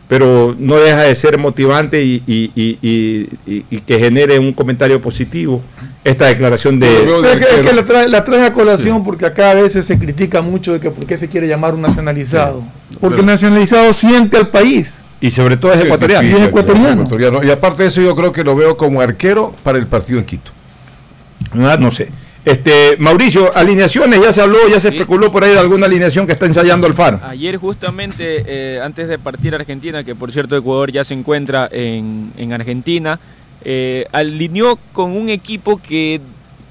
pero 0.08 0.56
no 0.58 0.76
deja 0.76 1.02
de 1.02 1.14
ser 1.14 1.36
motivante 1.36 2.02
y, 2.02 2.22
y- 2.26 2.50
y- 2.56 2.78
y- 2.80 3.28
y- 3.46 3.64
y 3.70 3.78
que 3.80 3.98
genere 3.98 4.38
un 4.38 4.52
comentario 4.54 5.00
positivo 5.02 5.60
esta 6.02 6.26
declaración 6.26 6.80
de... 6.80 6.86
Es 6.88 7.38
que, 7.38 7.44
es 7.60 7.66
que 7.66 7.72
la, 7.74 7.84
trae, 7.84 8.08
la 8.08 8.24
trae 8.24 8.46
a 8.46 8.52
colación 8.54 9.04
porque 9.04 9.26
acá 9.26 9.50
a 9.50 9.54
veces 9.54 9.84
se 9.84 9.98
critica 9.98 10.40
mucho 10.40 10.72
de 10.72 10.80
que 10.80 10.90
por 10.90 11.04
qué 11.04 11.18
se 11.18 11.28
quiere 11.28 11.46
llamar 11.46 11.74
un 11.74 11.82
nacionalizado. 11.82 12.62
Porque 13.00 13.20
el 13.20 13.26
nacionalizado 13.26 13.92
siente 13.92 14.38
al 14.38 14.48
país. 14.48 14.94
Y 15.20 15.30
sobre 15.30 15.56
todo 15.58 15.72
es 15.74 15.80
Sí, 15.80 15.84
ecuatoriano. 15.86 16.26
Y 16.26 16.32
es 16.32 16.46
ecuatoriano. 16.46 16.92
ecuatoriano. 17.02 17.44
Y 17.44 17.50
aparte 17.50 17.82
de 17.82 17.88
eso, 17.90 18.00
yo 18.00 18.16
creo 18.16 18.32
que 18.32 18.44
lo 18.44 18.56
veo 18.56 18.76
como 18.78 19.02
arquero 19.02 19.54
para 19.62 19.76
el 19.76 19.86
partido 19.86 20.18
en 20.20 20.24
Quito. 20.24 20.52
Ah, 21.54 21.76
no 21.78 21.90
sé. 21.90 22.08
Este, 22.52 22.96
Mauricio, 22.98 23.54
alineaciones, 23.54 24.22
ya 24.22 24.32
se 24.32 24.40
habló, 24.40 24.58
ya 24.70 24.80
se 24.80 24.88
especuló 24.88 25.30
por 25.30 25.44
ahí 25.44 25.50
de 25.52 25.58
alguna 25.58 25.84
alineación 25.84 26.26
que 26.26 26.32
está 26.32 26.46
ensayando 26.46 26.86
Alfaro. 26.86 27.20
Ayer 27.22 27.56
justamente, 27.58 28.42
eh, 28.46 28.80
antes 28.82 29.06
de 29.06 29.18
partir 29.18 29.52
a 29.52 29.58
Argentina, 29.58 30.02
que 30.02 30.14
por 30.14 30.32
cierto 30.32 30.56
Ecuador 30.56 30.90
ya 30.90 31.04
se 31.04 31.12
encuentra 31.12 31.68
en, 31.70 32.32
en 32.38 32.52
Argentina, 32.54 33.20
eh, 33.64 34.06
alineó 34.12 34.78
con 34.94 35.14
un 35.14 35.28
equipo 35.28 35.78
que, 35.82 36.22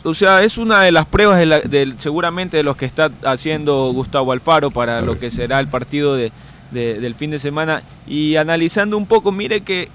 o 0.04 0.16
sea, 0.16 0.44
es 0.44 0.58
una 0.58 0.82
de 0.82 0.92
las 0.92 1.06
pruebas 1.06 1.38
de 1.38 1.46
la- 1.46 1.62
seguramente 2.00 2.58
de 2.58 2.64
los 2.64 2.76
que 2.76 2.86
está 2.86 3.12
haciendo 3.24 3.92
Gustavo 3.94 4.32
Alfaro 4.32 4.72
para 4.72 5.02
lo 5.02 5.20
que 5.20 5.30
será 5.30 5.60
el 5.60 5.68
partido 5.68 6.16
de- 6.16 6.32
de- 6.72 7.00
del 7.00 7.14
fin 7.14 7.30
de 7.30 7.38
semana. 7.38 7.84
Y 8.08 8.36
analizando 8.38 8.98
un 8.98 9.06
poco, 9.06 9.32
mire 9.32 9.62
que 9.62 9.90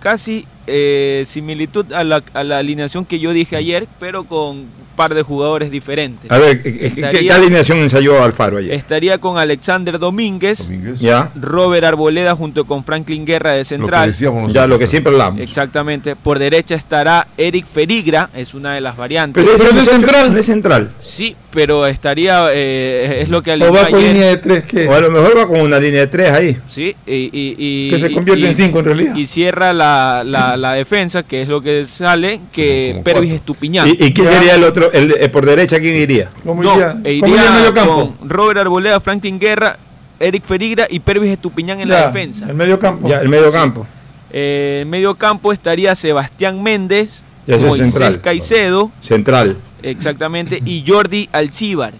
casi 0.00 0.46
eh, 0.66 1.24
similitud 1.26 1.92
a 1.92 2.02
la, 2.04 2.22
a 2.32 2.44
la 2.44 2.58
alineación 2.58 3.04
que 3.04 3.18
yo 3.18 3.32
dije 3.34 3.56
ayer, 3.56 3.86
pero 4.00 4.24
con 4.24 4.64
par 4.98 5.14
de 5.14 5.22
jugadores 5.22 5.70
diferentes. 5.70 6.28
A 6.28 6.38
ver, 6.38 6.60
¿qué, 6.60 6.72
qué- 6.72 6.78
qué- 6.80 6.86
Estaría- 6.88 7.20
qué 7.20 7.32
alineación 7.32 7.78
ensayó 7.78 8.20
Alfaro 8.22 8.56
ayer? 8.58 8.72
Estaría 8.74 9.18
con 9.18 9.38
Alexander 9.38 9.96
Domínguez, 9.98 10.68
Ya. 11.00 11.30
Robert 11.40 11.84
Arboleda 11.84 12.34
junto 12.34 12.64
con 12.64 12.82
Franklin 12.84 13.24
Guerra 13.24 13.52
de 13.52 13.64
central. 13.64 14.08
decíamos 14.08 14.52
Ya, 14.52 14.66
lo 14.66 14.76
que 14.76 14.88
siempre 14.88 15.12
hablamos. 15.12 15.40
Exactamente. 15.40 16.16
Por 16.16 16.40
derecha 16.40 16.74
estará 16.74 17.28
Eric 17.36 17.64
Ferigra, 17.72 18.28
es 18.34 18.54
una 18.54 18.74
de 18.74 18.80
las 18.80 18.96
variantes. 18.96 19.42
Pero 19.42 19.54
ese 19.56 19.72
muchacho 19.72 20.30
no 20.30 20.38
es 20.38 20.46
central. 20.46 20.90
Sí, 20.98 21.36
pero 21.52 21.86
estaría, 21.86 22.48
eh, 22.52 23.20
es 23.22 23.28
lo 23.28 23.40
que 23.42 23.50
O 23.50 23.54
alineó 23.54 23.72
va 23.72 23.88
con 23.88 23.98
ayer. 24.00 24.12
línea 24.12 24.26
de 24.30 24.36
tres 24.38 24.64
que, 24.64 24.88
O 24.88 24.94
a 24.94 25.00
lo 25.00 25.10
mejor 25.12 25.38
va 25.38 25.46
con 25.46 25.60
una 25.60 25.78
línea 25.78 26.00
de 26.00 26.06
tres 26.08 26.30
ahí. 26.32 26.56
Sí, 26.68 26.94
y, 27.06 27.12
y- 27.32 27.54
y- 27.56 27.90
que 27.90 27.98
se 28.00 28.10
convierte 28.12 28.42
y- 28.42 28.46
en 28.48 28.54
cinco 28.54 28.80
en 28.80 28.84
realidad. 28.84 29.14
Y 29.14 29.26
cierra 29.26 29.72
la, 29.72 30.22
la- 30.26 30.56
la 30.56 30.72
defensa, 30.72 31.22
que 31.22 31.42
es 31.42 31.48
lo 31.48 31.60
que 31.60 31.86
sale, 31.86 32.40
que 32.52 33.00
Pervis 33.04 33.32
Estupiñán. 33.32 33.86
¿Y, 33.88 33.92
y 33.92 34.12
quién 34.12 34.26
sería 34.28 34.54
el 34.56 34.64
otro? 34.64 34.87
El, 34.92 35.08
de- 35.08 35.28
por 35.28 35.44
derecha, 35.46 35.78
¿quién 35.80 35.96
iría? 35.96 36.28
¿Cómo 36.44 36.62
No, 36.62 36.74
iría? 36.74 36.96
e 37.04 37.20
¿Cómo 37.20 37.32
iría 37.34 37.44
iría 37.44 37.46
en 37.48 37.54
medio 37.54 37.72
campo? 37.74 38.14
con 38.18 38.28
Robert 38.28 38.58
Arboleda, 38.60 39.00
Franklin 39.00 39.38
Guerra, 39.38 39.76
Eric 40.20 40.44
Ferigra 40.44 40.86
y 40.90 41.00
Pervis 41.00 41.30
Estupiñán 41.30 41.80
en 41.80 41.88
la 41.88 42.06
defensa. 42.08 42.46
El 42.48 42.54
medio 42.54 42.78
campo. 42.78 43.08
Ya, 43.08 43.20
el 43.20 43.28
medio 43.28 43.50
campo. 43.52 43.86
Eh, 44.30 44.80
en 44.82 44.90
medio 44.90 45.14
campo 45.14 45.52
estaría 45.52 45.94
Sebastián 45.94 46.62
Méndez, 46.62 47.22
Moisés 47.46 47.76
central. 47.76 48.20
Caicedo, 48.20 48.90
Central. 49.00 49.56
exactamente, 49.82 50.60
y 50.64 50.84
Jordi 50.86 51.28
Alcíbar. 51.32 51.92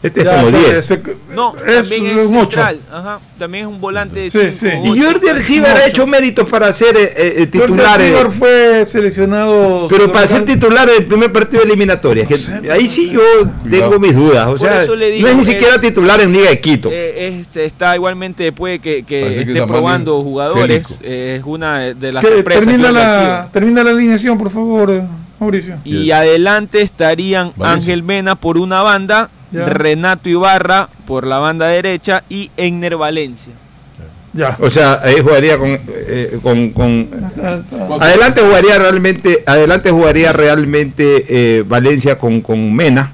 Este 0.00 0.20
es 0.20 0.26
Ya, 0.26 0.36
como 0.36 0.48
ese- 0.48 0.58
10. 0.58 0.72
ese- 0.90 1.02
No, 1.34 1.54
es 1.56 1.88
también 1.88 2.18
es 2.20 2.26
un 2.26 2.38
central, 2.40 2.80
ajá, 2.92 3.18
también 3.36 3.64
es 3.64 3.68
un 3.68 3.80
volante 3.80 4.20
de 4.20 4.30
Sí, 4.30 4.38
cinco, 4.52 4.52
sí. 4.84 4.90
Y. 4.96 5.02
Jordi 5.02 5.28
Alcibar 5.28 5.76
ha 5.76 5.86
hecho 5.86 6.06
méritos 6.06 6.48
para 6.48 6.72
ser 6.72 6.96
eh, 6.96 7.12
eh, 7.16 7.46
titular. 7.48 8.00
eh, 8.00 8.12
Jordi 8.16 8.38
fue 8.38 8.84
seleccionado. 8.86 9.88
pero 9.88 10.12
para 10.12 10.26
ser 10.28 10.44
titular 10.44 10.88
en 10.88 10.98
el 11.02 11.04
primer 11.06 11.32
partido 11.32 11.62
de 11.62 11.68
eliminatoria. 11.68 12.24
que 12.26 12.36
ahí 12.70 12.86
sí 12.86 13.10
yo 13.10 13.20
tengo 13.68 13.98
mis 13.98 14.14
dudas. 14.14 14.46
O 14.46 14.56
sea, 14.56 14.82
digo, 14.82 14.94
no 14.94 15.04
es 15.28 15.34
ni 15.36 15.42
eh, 15.42 15.44
siquiera 15.44 15.80
titular 15.80 16.20
en 16.20 16.32
Liga 16.32 16.50
de 16.50 16.60
Quito. 16.60 16.90
Eh, 16.92 17.38
este, 17.40 17.64
está 17.64 17.96
igualmente, 17.96 18.52
puede 18.52 18.78
que, 18.78 19.02
que 19.02 19.40
esté 19.40 19.66
probando 19.66 20.22
jugadores. 20.22 20.86
Eh, 21.02 21.38
es 21.40 21.44
una 21.44 21.80
de 21.80 22.12
las 22.12 22.22
sorpresas. 22.24 22.64
termina, 22.64 22.92
la, 22.92 23.48
termina 23.52 23.82
la 23.82 23.90
alineación, 23.90 24.38
por 24.38 24.50
favor, 24.50 25.02
Mauricio. 25.40 25.76
Y 25.84 26.12
adelante 26.12 26.82
estarían 26.82 27.52
Valencia. 27.56 27.72
Ángel 27.92 28.02
Mena 28.04 28.34
por 28.36 28.58
una 28.58 28.82
banda, 28.82 29.28
Ya. 29.50 29.66
Renato 29.66 30.28
Ibarra 30.28 30.88
por 31.06 31.26
la 31.26 31.38
banda 31.38 31.68
derecha 31.68 32.22
y 32.28 32.50
Egner 32.56 32.96
Valencia. 32.96 33.52
Ya. 34.34 34.56
O 34.60 34.68
sea, 34.68 35.00
ahí 35.02 35.20
jugaría 35.22 35.56
con, 35.58 35.78
eh, 35.88 36.38
con, 36.42 36.70
con- 36.70 37.08
adelante 38.00 38.42
jugaría 38.42 38.78
realmente, 38.78 39.42
adelante 39.46 39.90
jugaría 39.90 40.32
realmente 40.32 41.24
eh, 41.28 41.64
Valencia 41.66 42.18
con, 42.18 42.40
con 42.42 42.74
Mena 42.74 43.12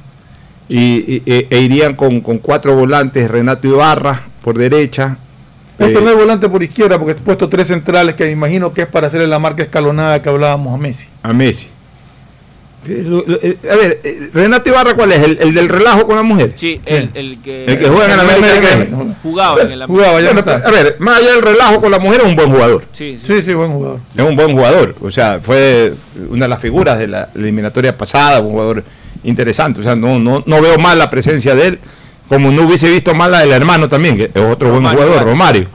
y, 0.68 0.78
y- 1.16 1.22
e, 1.24 1.46
e 1.50 1.60
irían 1.60 1.94
con, 1.94 2.20
con 2.20 2.38
cuatro 2.38 2.74
volantes, 2.74 3.30
Renato 3.30 3.68
Ibarra 3.68 4.22
por 4.42 4.58
derecha. 4.58 5.16
Puesto 5.78 6.00
eh, 6.00 6.02
no 6.02 6.10
hay 6.10 6.16
volante 6.16 6.48
por 6.48 6.62
izquierda, 6.62 6.98
porque 6.98 7.12
he 7.12 7.22
puesto 7.22 7.48
tres 7.48 7.68
centrales 7.68 8.14
que 8.16 8.24
me 8.24 8.30
imagino 8.32 8.72
que 8.74 8.82
es 8.82 8.88
para 8.88 9.06
hacerle 9.06 9.26
la 9.28 9.38
marca 9.38 9.62
escalonada 9.62 10.20
que 10.20 10.28
hablábamos 10.28 10.74
a 10.74 10.78
Messi. 10.78 11.08
a 11.22 11.32
Messi. 11.32 11.68
Eh, 12.86 13.24
eh, 13.42 13.68
a 13.70 13.76
ver, 13.76 14.00
eh, 14.04 14.30
Renato 14.34 14.68
Ibarra, 14.68 14.94
¿cuál 14.94 15.12
es? 15.12 15.22
¿El, 15.22 15.38
el 15.40 15.54
del 15.54 15.68
relajo 15.68 16.06
con 16.06 16.16
la 16.16 16.22
mujer? 16.22 16.52
Sí, 16.56 16.80
El, 16.86 17.10
el 17.14 17.38
que, 17.42 17.64
El 17.64 17.78
que 17.78 17.88
juega 17.88 18.06
en 18.06 18.10
el 18.12 18.20
América. 18.20 18.46
de 18.46 18.76
México. 18.78 19.06
jugaba 19.22 19.62
en 19.62 19.72
el 19.72 19.84
Jugaba, 19.86 20.20
ya 20.20 20.32
no 20.32 20.40
está. 20.40 20.56
a 20.56 20.70
ver, 20.70 20.96
más 20.98 21.18
allá 21.18 21.32
del 21.32 21.42
relajo 21.42 21.80
con 21.80 21.90
la 21.90 21.98
mujer, 21.98 22.20
es 22.22 22.26
un 22.28 22.36
buen 22.36 22.50
jugador. 22.50 22.84
Sí, 22.92 23.18
Sí, 23.22 23.40
sí, 23.42 23.54
buen 23.54 23.72
jugador. 23.72 24.00
Es 24.16 24.22
un 24.22 24.36
buen 24.36 24.52
jugador. 24.52 24.94
O 25.00 25.10
sea, 25.10 25.40
fue 25.40 25.92
una 26.30 26.44
de 26.44 26.48
las 26.50 26.60
figuras 26.60 26.98
de 26.98 27.06
la 27.08 27.28
eliminatoria 27.34 27.96
pasada, 27.96 28.40
un 28.40 28.50
jugador 28.52 28.84
interesante. 29.22 29.80
O 29.80 29.82
sea, 29.82 29.96
no, 29.96 30.18
no, 30.18 30.42
no 30.44 30.60
veo 30.60 30.76
mal 30.78 30.98
la 30.98 31.08
presencia 31.08 31.54
de 31.54 31.66
él, 31.68 31.78
como 32.28 32.50
no 32.50 32.62
hubiese 32.66 32.90
visto 32.90 33.14
mal 33.14 33.30
la 33.30 33.40
del 33.40 33.52
hermano 33.52 33.88
también, 33.88 34.16
que 34.16 34.24
es 34.34 34.42
otro 34.42 34.70
buen 34.70 34.84
jugador. 34.86 35.24
Romario. 35.24 35.68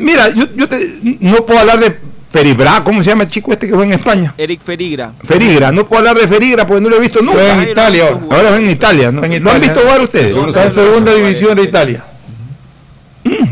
Mira, 0.00 0.30
yo, 0.34 0.44
yo 0.56 0.68
te- 0.68 0.98
no 1.20 1.46
puedo 1.46 1.60
hablar 1.60 1.78
de 1.78 1.96
Feribra, 2.36 2.84
¿cómo 2.84 3.02
se 3.02 3.08
llama 3.08 3.22
el 3.22 3.30
chico 3.30 3.50
este 3.52 3.66
que 3.66 3.72
juega 3.72 3.94
en 3.94 3.98
España? 3.98 4.34
Eric 4.36 4.60
Ferigra. 4.62 5.10
Ferigra, 5.24 5.72
no 5.72 5.86
puedo 5.86 6.00
hablar 6.00 6.18
de 6.18 6.28
Ferigra 6.28 6.66
porque 6.66 6.82
no 6.82 6.90
lo 6.90 6.96
he 6.96 7.00
visto 7.00 7.22
nunca. 7.22 7.38
Juega 7.40 7.62
en 7.62 7.70
Italia 7.70 8.04
ahora. 8.04 8.20
Ahora 8.24 8.48
juega 8.48 8.56
en 8.56 8.70
Italia. 8.70 9.12
¿no? 9.12 9.24
En 9.24 9.42
¿Lo 9.42 9.50
han 9.50 9.60
visto 9.60 9.80
jugar 9.80 10.02
ustedes? 10.02 10.36
Está 10.36 10.64
en 10.64 10.72
segunda 10.72 11.14
división 11.14 11.56
de 11.56 11.62
Italia. 11.62 12.04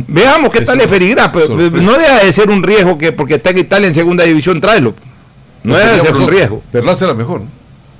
Veamos 0.07 0.53
qué 0.53 0.61
tal 0.61 0.81
es 0.83 0.87
Ferigra. 0.87 1.33
pero 1.33 1.49
no 1.49 1.93
deja 1.95 2.25
de 2.25 2.33
ser 2.33 2.51
un 2.51 2.63
riesgo 2.63 2.99
que 2.99 3.13
porque 3.13 3.35
está 3.35 3.51
en 3.51 3.59
Italia 3.59 3.89
en 3.89 3.95
segunda 3.95 4.25
división, 4.25 4.61
tráelo. 4.61 4.95
No 5.63 5.77
deja 5.77 5.93
de 5.93 6.01
ser 6.01 6.17
un 6.17 6.29
riesgo. 6.29 6.63
Perlaza 6.71 7.07
la 7.07 7.15
mejor. 7.15 7.41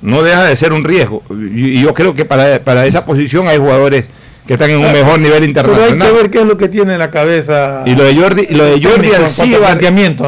¿no? 0.03 0.21
Deja 0.21 0.43
de 0.43 0.55
ser 0.55 0.71
un 0.71 0.83
riesgo. 0.83 1.23
Y, 1.31 1.79
y 1.79 1.81
yo 1.81 1.95
creo 1.95 2.13
que 2.13 2.25
para, 2.25 2.59
para 2.63 2.85
esa 2.85 3.05
posición 3.05 3.47
hay 3.47 3.57
jugadores 3.57 4.07
que 4.45 4.53
están 4.53 4.69
en 4.69 4.79
un 4.79 4.91
mejor 4.91 5.19
nivel 5.19 5.21
Pero 5.21 5.35
hay 5.35 5.41
que 5.41 5.45
internacional. 5.47 6.13
ver 6.13 6.29
qué 6.29 6.39
es 6.39 6.45
lo 6.45 6.57
que 6.57 6.69
tiene 6.69 6.93
en 6.93 6.99
la 6.99 7.09
cabeza. 7.09 7.83
Y 7.85 7.95
lo 7.95 8.03
de 8.03 8.15
Jordi, 8.15 8.47
lo 8.51 8.63
de 8.65 8.81
Jordi 8.81 9.09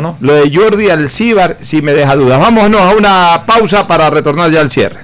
¿no? 0.01 0.17
lo 0.19 0.33
de 0.33 0.51
Jordi 0.53 0.89
Alcibar 0.89 1.57
sí 1.59 1.81
me 1.81 1.93
deja 1.93 2.15
dudas. 2.15 2.39
Vámonos 2.39 2.81
a 2.81 2.91
una 2.95 3.43
pausa 3.45 3.87
para 3.87 4.09
retornar 4.09 4.49
ya 4.49 4.61
al 4.61 4.71
cierre. 4.71 5.01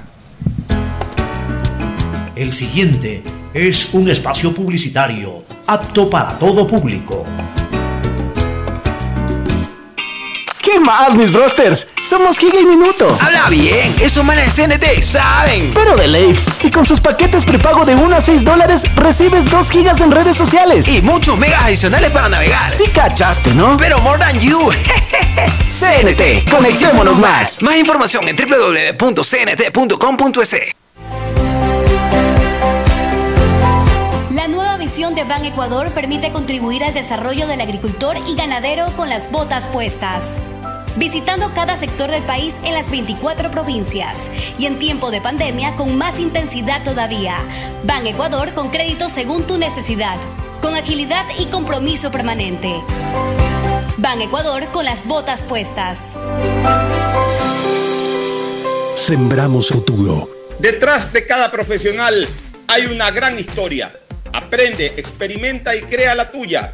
El 2.36 2.52
siguiente 2.52 3.22
es 3.54 3.94
un 3.94 4.10
espacio 4.10 4.52
publicitario 4.54 5.44
apto 5.68 6.10
para 6.10 6.40
todo 6.40 6.68
público. 6.68 7.24
¿Qué 10.74 10.80
más, 10.80 11.14
mis 11.14 11.32
brosters? 11.32 11.88
Somos 12.02 12.40
Giga 12.40 12.60
y 12.60 12.66
Minuto. 12.66 13.16
Habla 13.22 13.48
bien, 13.50 13.94
esos 14.02 14.26
manes 14.26 14.56
de 14.56 14.68
CNT 14.68 15.04
saben. 15.04 15.70
Pero 15.72 15.96
de 15.96 16.08
Leif. 16.08 16.48
Y 16.64 16.72
con 16.72 16.84
sus 16.84 17.00
paquetes 17.00 17.46
prepago 17.46 17.86
de 17.86 17.94
1 17.94 18.16
a 18.16 18.20
6 18.20 18.44
dólares, 18.44 18.82
recibes 18.96 19.46
2 19.46 19.70
gigas 19.70 20.02
en 20.02 20.10
redes 20.10 20.36
sociales. 20.36 20.88
Y 20.88 21.04
muchos 21.04 21.38
megas 21.38 21.66
adicionales 21.66 22.10
para 22.10 22.28
navegar. 22.28 22.72
Sí 22.72 22.86
cachaste, 22.92 23.54
¿no? 23.54 23.78
Pero 23.78 24.00
more 24.00 24.18
than 24.18 24.40
you. 24.40 24.72
CNT, 25.70 26.50
conectémonos 26.50 27.20
más. 27.20 27.62
Más 27.62 27.76
información 27.76 28.28
en 28.28 28.36
www.cnt.com.es. 28.36 28.96
La 34.32 34.48
nueva 34.48 34.78
visión 34.78 35.14
de 35.14 35.24
Ban 35.24 35.46
Ecuador 35.46 35.92
permite 35.92 36.32
contribuir 36.32 36.84
al 36.84 36.96
desarrollo 36.96 37.46
del 37.46 37.62
agricultor 37.62 38.18
y 38.28 38.34
ganadero 38.34 38.88
con 38.98 39.08
las 39.10 39.30
botas 39.30 39.68
puestas. 39.68 40.40
Visitando 40.96 41.52
cada 41.56 41.76
sector 41.76 42.12
del 42.12 42.24
país 42.24 42.62
en 42.64 42.74
las 42.74 42.92
24 42.92 43.50
provincias 43.50 44.30
y 44.60 44.68
en 44.68 44.78
tiempo 44.78 45.10
de 45.10 45.22
pandemia 45.22 45.76
con 45.76 45.98
más 45.98 46.20
intensidad 46.20 46.84
todavía. 46.84 47.38
Ban 47.84 48.06
Ecuador 48.06 48.54
con 48.54 48.70
crédito 48.70 49.10
según 49.10 49.48
tu 49.48 49.58
necesidad, 49.58 50.18
con 50.62 50.76
agilidad 50.76 51.26
y 51.40 51.46
compromiso 51.48 52.12
permanente. 52.12 52.84
Ban 53.98 54.22
Ecuador 54.22 54.66
con 54.72 54.86
las 54.86 55.06
botas 55.08 55.42
puestas. 55.42 56.14
Sembramos 58.96 59.70
futuro. 59.70 60.30
Detrás 60.60 61.12
de 61.12 61.26
cada 61.26 61.52
profesional 61.52 62.28
hay 62.68 62.86
una 62.86 63.10
gran 63.10 63.40
historia. 63.40 63.92
Aprende, 64.32 64.94
experimenta 64.98 65.76
y 65.76 65.82
crea 65.82 66.14
la 66.14 66.32
tuya. 66.32 66.74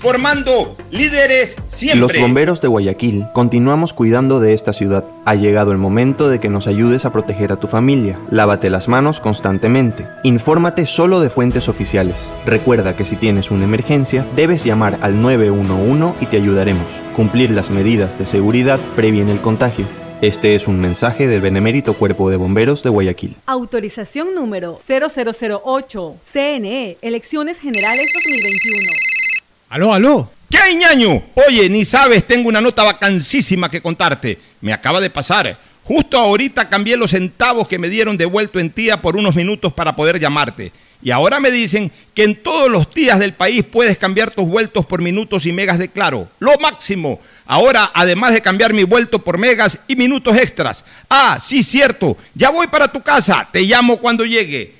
formando 0.00 0.76
líderes 0.90 1.56
siempre. 1.68 2.00
Los 2.00 2.18
bomberos 2.18 2.60
de 2.62 2.68
Guayaquil 2.68 3.26
continuamos 3.34 3.92
cuidando 3.92 4.40
de 4.40 4.54
esta 4.54 4.72
ciudad. 4.72 5.04
Ha 5.26 5.34
llegado 5.34 5.72
el 5.72 5.78
momento 5.78 6.28
de 6.28 6.38
que 6.38 6.48
nos 6.48 6.66
ayudes 6.66 7.04
a 7.04 7.12
proteger 7.12 7.52
a 7.52 7.56
tu 7.56 7.66
familia. 7.66 8.18
Lávate 8.30 8.70
las 8.70 8.88
manos 8.88 9.20
constantemente. 9.20 10.06
Infórmate 10.24 10.86
solo 10.86 11.20
de 11.20 11.28
fuentes 11.28 11.68
oficiales. 11.68 12.30
Recuerda 12.46 12.96
que 12.96 13.04
si 13.04 13.16
tienes 13.16 13.50
una 13.50 13.64
emergencia, 13.64 14.26
debes 14.34 14.64
llamar 14.64 14.98
al 15.02 15.20
911 15.20 16.14
y 16.22 16.26
te 16.26 16.38
ayudaremos. 16.38 16.86
Cumplir 17.14 17.50
las 17.50 17.70
medidas 17.70 18.18
de 18.18 18.24
seguridad 18.24 18.80
previene 18.96 19.32
el 19.32 19.40
contagio. 19.42 19.84
Este 20.22 20.54
es 20.54 20.66
un 20.66 20.80
mensaje 20.80 21.26
del 21.28 21.40
Benemérito 21.40 21.94
Cuerpo 21.94 22.30
de 22.30 22.36
Bomberos 22.36 22.82
de 22.82 22.90
Guayaquil. 22.90 23.36
Autorización 23.46 24.34
número 24.34 24.78
0008. 24.86 26.16
CNE, 26.22 26.96
Elecciones 27.02 27.58
Generales 27.58 28.06
2021. 28.14 29.09
Aló, 29.70 29.94
aló. 29.94 30.28
¿Qué 30.50 30.58
hay, 30.58 30.74
ñaño? 30.74 31.22
Oye, 31.46 31.68
ni 31.70 31.84
sabes, 31.84 32.26
tengo 32.26 32.48
una 32.48 32.60
nota 32.60 32.82
vacancísima 32.82 33.70
que 33.70 33.80
contarte. 33.80 34.36
Me 34.60 34.72
acaba 34.72 35.00
de 35.00 35.10
pasar. 35.10 35.56
Justo 35.84 36.18
ahorita 36.18 36.68
cambié 36.68 36.96
los 36.96 37.12
centavos 37.12 37.68
que 37.68 37.78
me 37.78 37.88
dieron 37.88 38.16
devuelto 38.16 38.58
en 38.58 38.70
tía 38.70 39.00
por 39.00 39.16
unos 39.16 39.36
minutos 39.36 39.72
para 39.72 39.94
poder 39.94 40.18
llamarte. 40.18 40.72
Y 41.04 41.12
ahora 41.12 41.38
me 41.38 41.52
dicen 41.52 41.92
que 42.14 42.24
en 42.24 42.42
todos 42.42 42.68
los 42.68 42.92
días 42.92 43.20
del 43.20 43.32
país 43.32 43.62
puedes 43.62 43.96
cambiar 43.96 44.32
tus 44.32 44.48
vueltos 44.48 44.84
por 44.86 45.02
minutos 45.02 45.46
y 45.46 45.52
megas 45.52 45.78
de 45.78 45.88
claro. 45.88 46.28
Lo 46.40 46.58
máximo. 46.58 47.20
Ahora, 47.46 47.92
además 47.94 48.32
de 48.32 48.42
cambiar 48.42 48.74
mi 48.74 48.82
vuelto 48.82 49.20
por 49.20 49.38
megas 49.38 49.78
y 49.86 49.94
minutos 49.94 50.36
extras. 50.36 50.84
Ah, 51.08 51.38
sí, 51.40 51.62
cierto. 51.62 52.16
Ya 52.34 52.50
voy 52.50 52.66
para 52.66 52.90
tu 52.90 53.02
casa. 53.02 53.48
Te 53.52 53.62
llamo 53.62 53.98
cuando 53.98 54.24
llegue. 54.24 54.79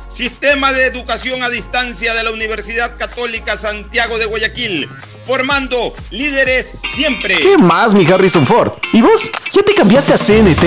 Sistema 0.13 0.71
de 0.73 0.85
Educación 0.85 1.41
a 1.43 1.49
Distancia 1.49 2.13
de 2.13 2.23
la 2.23 2.31
Universidad 2.31 2.97
Católica 2.97 3.55
Santiago 3.57 4.17
de 4.17 4.25
Guayaquil. 4.25 4.89
formando 5.25 5.93
líderes 6.09 6.73
siempre. 6.95 7.37
¿Qué 7.37 7.57
más, 7.57 7.93
mi 7.93 8.05
Harrison 8.05 8.45
Ford? 8.45 8.73
¿Y 8.91 9.01
vos? 9.01 9.29
¿Ya 9.51 9.61
te 9.63 9.73
cambiaste 9.75 10.13
a 10.13 10.17
CNT? 10.17 10.63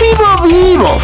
¡Vivo, 0.00 0.42
vivo! 0.48 0.98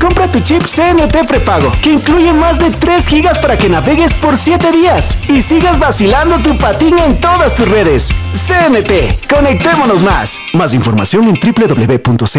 Compra 0.00 0.30
tu 0.30 0.40
chip 0.40 0.62
CNT 0.64 1.26
prepago, 1.26 1.70
que 1.82 1.92
incluye 1.92 2.32
más 2.32 2.58
de 2.58 2.70
3 2.70 3.06
gigas 3.06 3.36
para 3.38 3.58
que 3.58 3.68
navegues 3.68 4.14
por 4.14 4.36
7 4.36 4.72
días 4.72 5.18
y 5.28 5.42
sigas 5.42 5.78
vacilando 5.78 6.38
tu 6.38 6.56
patín 6.56 6.98
en 6.98 7.20
todas 7.20 7.54
tus 7.54 7.68
redes. 7.68 8.08
CNT, 8.34 9.28
conectémonos 9.28 10.02
más. 10.02 10.38
Más 10.54 10.72
información 10.72 11.28
en 11.28 11.38
www.cnt.com.es. 11.38 12.38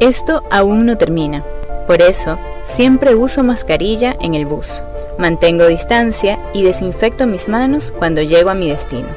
Esto 0.00 0.42
aún 0.50 0.84
no 0.84 0.98
termina. 0.98 1.42
Por 1.86 2.02
eso, 2.02 2.38
siempre 2.64 3.14
uso 3.14 3.42
mascarilla 3.42 4.14
en 4.20 4.34
el 4.34 4.44
bus. 4.44 4.82
Mantengo 5.18 5.66
distancia 5.66 6.38
y 6.52 6.62
desinfecto 6.62 7.26
mis 7.26 7.48
manos 7.48 7.92
cuando 7.96 8.20
llego 8.20 8.50
a 8.50 8.54
mi 8.54 8.68
destino. 8.68 9.08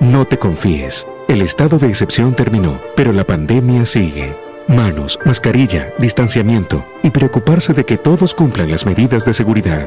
No 0.00 0.24
te 0.24 0.38
confíes. 0.38 1.06
El 1.28 1.42
estado 1.42 1.78
de 1.78 1.88
excepción 1.88 2.34
terminó, 2.34 2.78
pero 2.96 3.12
la 3.12 3.24
pandemia 3.24 3.84
sigue. 3.84 4.34
Manos, 4.68 5.18
mascarilla, 5.26 5.92
distanciamiento 5.98 6.82
y 7.02 7.10
preocuparse 7.10 7.74
de 7.74 7.84
que 7.84 7.98
todos 7.98 8.34
cumplan 8.34 8.70
las 8.70 8.86
medidas 8.86 9.26
de 9.26 9.34
seguridad. 9.34 9.86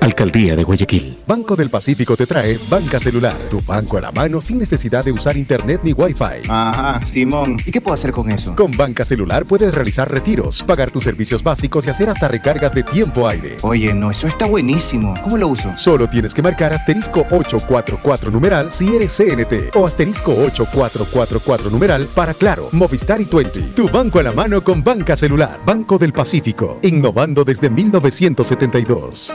Alcaldía 0.00 0.56
de 0.56 0.64
Guayaquil. 0.64 1.18
Banco 1.26 1.56
del 1.56 1.68
Pacífico 1.68 2.16
te 2.16 2.26
trae 2.26 2.58
Banca 2.70 2.98
Celular, 2.98 3.36
tu 3.50 3.60
banco 3.60 3.98
a 3.98 4.00
la 4.00 4.10
mano 4.12 4.40
sin 4.40 4.58
necesidad 4.58 5.04
de 5.04 5.12
usar 5.12 5.36
internet 5.36 5.82
ni 5.84 5.92
wifi. 5.92 6.48
Ajá, 6.48 7.04
Simón. 7.04 7.58
¿Y 7.66 7.70
qué 7.70 7.82
puedo 7.82 7.94
hacer 7.94 8.10
con 8.10 8.30
eso? 8.30 8.56
Con 8.56 8.70
Banca 8.72 9.04
Celular 9.04 9.44
puedes 9.44 9.74
realizar 9.74 10.10
retiros, 10.10 10.62
pagar 10.62 10.90
tus 10.90 11.04
servicios 11.04 11.42
básicos 11.42 11.86
y 11.86 11.90
hacer 11.90 12.08
hasta 12.08 12.28
recargas 12.28 12.74
de 12.74 12.82
tiempo 12.82 13.28
aire. 13.28 13.56
Oye, 13.62 13.92
no, 13.92 14.10
eso 14.10 14.26
está 14.26 14.46
buenísimo. 14.46 15.14
¿Cómo 15.22 15.36
lo 15.36 15.48
uso? 15.48 15.70
Solo 15.76 16.08
tienes 16.08 16.32
que 16.32 16.42
marcar 16.42 16.72
asterisco 16.72 17.20
844 17.30 18.30
numeral 18.30 18.70
si 18.70 18.96
eres 18.96 19.14
CNT 19.14 19.76
o 19.76 19.86
asterisco 19.86 20.32
8444 20.32 21.70
numeral 21.70 22.08
para 22.14 22.32
Claro, 22.32 22.70
Movistar 22.72 23.20
y 23.20 23.26
Twenty. 23.26 23.60
Tu 23.76 23.88
banco 23.90 24.18
a 24.18 24.22
la 24.22 24.32
mano 24.32 24.64
con 24.64 24.82
Banca 24.82 25.14
Celular. 25.14 25.60
Banco 25.66 25.98
del 25.98 26.14
Pacífico, 26.14 26.78
innovando 26.82 27.44
desde 27.44 27.68
1972. 27.68 29.34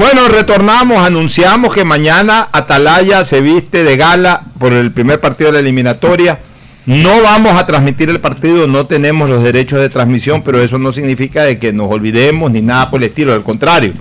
Bueno, 0.00 0.28
retornamos, 0.28 0.96
anunciamos 1.04 1.74
que 1.74 1.84
mañana 1.84 2.48
Atalaya 2.52 3.22
se 3.22 3.42
viste 3.42 3.84
de 3.84 3.98
gala 3.98 4.44
por 4.58 4.72
el 4.72 4.92
primer 4.92 5.20
partido 5.20 5.48
de 5.48 5.52
la 5.52 5.58
eliminatoria. 5.58 6.40
No 6.86 7.20
vamos 7.20 7.52
a 7.58 7.66
transmitir 7.66 8.08
el 8.08 8.18
partido, 8.18 8.66
no 8.66 8.86
tenemos 8.86 9.28
los 9.28 9.42
derechos 9.42 9.78
de 9.78 9.90
transmisión, 9.90 10.40
pero 10.40 10.58
eso 10.58 10.78
no 10.78 10.90
significa 10.90 11.42
de 11.42 11.58
que 11.58 11.74
nos 11.74 11.90
olvidemos 11.90 12.50
ni 12.50 12.62
nada 12.62 12.88
por 12.88 13.02
el 13.02 13.10
estilo, 13.10 13.34
al 13.34 13.44
contrario. 13.44 13.92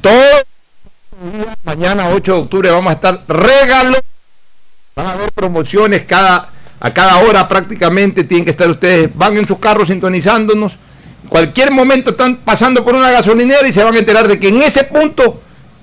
Todo 0.00 0.42
mañana 1.62 2.08
8 2.08 2.32
de 2.32 2.38
octubre 2.40 2.70
vamos 2.72 2.90
a 2.90 2.94
estar 2.94 3.22
regalando. 3.28 4.00
Van 4.96 5.06
a 5.06 5.12
haber 5.12 5.30
promociones 5.30 6.02
cada 6.02 6.50
a 6.80 6.92
cada 6.92 7.18
hora 7.18 7.46
prácticamente 7.46 8.24
tienen 8.24 8.44
que 8.44 8.50
estar 8.50 8.68
ustedes, 8.68 9.16
van 9.16 9.36
en 9.36 9.46
sus 9.46 9.60
carros 9.60 9.86
sintonizándonos 9.86 10.76
cualquier 11.28 11.70
momento 11.70 12.10
están 12.10 12.36
pasando 12.36 12.84
por 12.84 12.94
una 12.94 13.10
gasolinera 13.10 13.66
y 13.66 13.72
se 13.72 13.84
van 13.84 13.94
a 13.94 13.98
enterar 13.98 14.28
de 14.28 14.38
que 14.38 14.48
en 14.48 14.62
ese 14.62 14.84
punto 14.84 15.40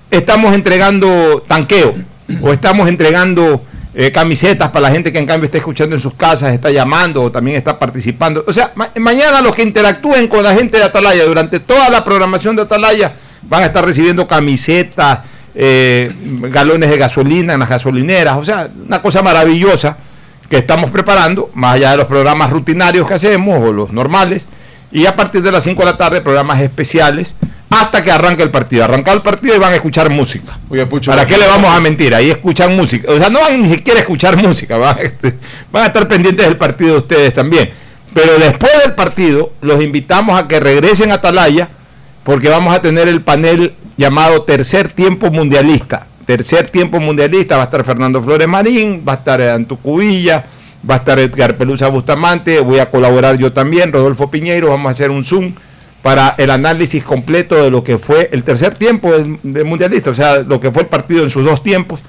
estamos 0.09 0.53
entregando 0.53 1.43
tanqueo 1.47 1.95
o 2.41 2.53
estamos 2.53 2.87
entregando 2.87 3.61
eh, 3.95 4.11
camisetas 4.11 4.69
para 4.69 4.81
la 4.81 4.91
gente 4.91 5.11
que 5.11 5.19
en 5.19 5.27
cambio 5.27 5.45
está 5.45 5.59
escuchando 5.59 5.95
en 5.95 6.01
sus 6.01 6.15
casas, 6.15 6.53
está 6.53 6.71
llamando 6.71 7.21
o 7.21 7.31
también 7.31 7.57
está 7.57 7.77
participando. 7.77 8.43
O 8.47 8.53
sea, 8.53 8.71
mañana 8.95 9.41
los 9.41 9.55
que 9.55 9.61
interactúen 9.61 10.27
con 10.27 10.43
la 10.43 10.53
gente 10.53 10.77
de 10.77 10.83
Atalaya 10.83 11.25
durante 11.25 11.59
toda 11.59 11.89
la 11.89 12.03
programación 12.03 12.55
de 12.55 12.63
Atalaya 12.63 13.13
van 13.43 13.63
a 13.63 13.65
estar 13.67 13.85
recibiendo 13.85 14.27
camisetas, 14.27 15.19
eh, 15.53 16.11
galones 16.49 16.89
de 16.89 16.97
gasolina 16.97 17.53
en 17.53 17.59
las 17.59 17.69
gasolineras. 17.69 18.37
O 18.37 18.45
sea, 18.45 18.67
una 18.85 19.01
cosa 19.01 19.21
maravillosa 19.21 19.97
que 20.49 20.57
estamos 20.57 20.89
preparando, 20.89 21.51
más 21.53 21.75
allá 21.75 21.91
de 21.91 21.97
los 21.97 22.07
programas 22.07 22.49
rutinarios 22.49 23.07
que 23.07 23.13
hacemos 23.13 23.59
o 23.61 23.71
los 23.71 23.91
normales. 23.91 24.47
Y 24.93 25.07
a 25.07 25.15
partir 25.15 25.41
de 25.41 25.51
las 25.51 25.63
5 25.63 25.81
de 25.81 25.85
la 25.91 25.97
tarde, 25.97 26.21
programas 26.21 26.61
especiales 26.61 27.33
hasta 27.67 28.03
que 28.03 28.11
arranque 28.11 28.43
el 28.43 28.51
partido. 28.51 28.83
Arrancar 28.83 29.15
el 29.15 29.21
partido 29.23 29.55
y 29.55 29.57
van 29.57 29.73
a 29.73 29.75
escuchar 29.75 30.11
música. 30.11 30.53
¿Para 31.07 31.25
qué 31.25 31.35
le 31.35 31.47
vamos 31.47 31.73
a 31.73 31.79
mentir? 31.79 32.13
Ahí 32.13 32.29
escuchan 32.29 32.75
música. 32.75 33.11
O 33.11 33.17
sea, 33.17 33.29
no 33.29 33.39
van 33.39 33.59
ni 33.59 33.67
siquiera 33.67 33.99
a 33.99 34.03
escuchar 34.03 34.37
música. 34.37 34.77
Van, 34.77 34.95
van 35.71 35.83
a 35.83 35.87
estar 35.87 36.07
pendientes 36.07 36.45
del 36.45 36.57
partido 36.57 36.97
ustedes 36.97 37.33
también. 37.33 37.71
Pero 38.13 38.37
después 38.37 38.71
del 38.83 38.93
partido, 38.93 39.51
los 39.61 39.81
invitamos 39.81 40.39
a 40.39 40.47
que 40.47 40.59
regresen 40.59 41.11
a 41.11 41.15
Atalaya, 41.15 41.69
porque 42.23 42.47
vamos 42.47 42.75
a 42.75 42.79
tener 42.79 43.07
el 43.07 43.21
panel 43.21 43.73
llamado 43.97 44.43
Tercer 44.43 44.89
Tiempo 44.89 45.31
Mundialista. 45.31 46.07
Tercer 46.27 46.69
Tiempo 46.69 46.99
Mundialista 46.99 47.55
va 47.55 47.63
a 47.63 47.65
estar 47.65 47.83
Fernando 47.83 48.21
Flores 48.21 48.47
Marín, 48.47 49.03
va 49.07 49.13
a 49.13 49.15
estar 49.15 49.41
Antucubilla 49.41 50.45
va 50.89 50.95
a 50.95 50.97
estar 50.97 51.19
Edgar 51.19 51.57
Pelusa 51.57 51.88
Bustamante, 51.88 52.60
voy 52.60 52.80
a 52.80 52.89
colaborar 52.89 53.38
yo 53.38 53.53
también, 53.53 53.91
Rodolfo 53.91 54.30
Piñeiro, 54.30 54.69
vamos 54.69 54.88
a 54.88 54.91
hacer 54.91 55.11
un 55.11 55.23
Zoom 55.23 55.53
para 56.01 56.35
el 56.38 56.49
análisis 56.49 57.03
completo 57.03 57.55
de 57.55 57.72
lo 57.72 57.84
que 57.84 57.97
fue 57.97 58.30
el 58.34 58.43
tercer 58.43 58.76
tiempo 58.76 59.11
del, 59.11 59.65
Mundialista, 59.65 60.11
o 60.11 60.14
sea, 60.14 60.39
lo 60.39 60.60
que 60.60 60.69
fue 60.72 60.84
el 60.84 60.89
partido 60.89 61.23
en 61.23 61.30
sus 61.30 61.45
dos 61.45 61.64
tiempos. 61.64 62.01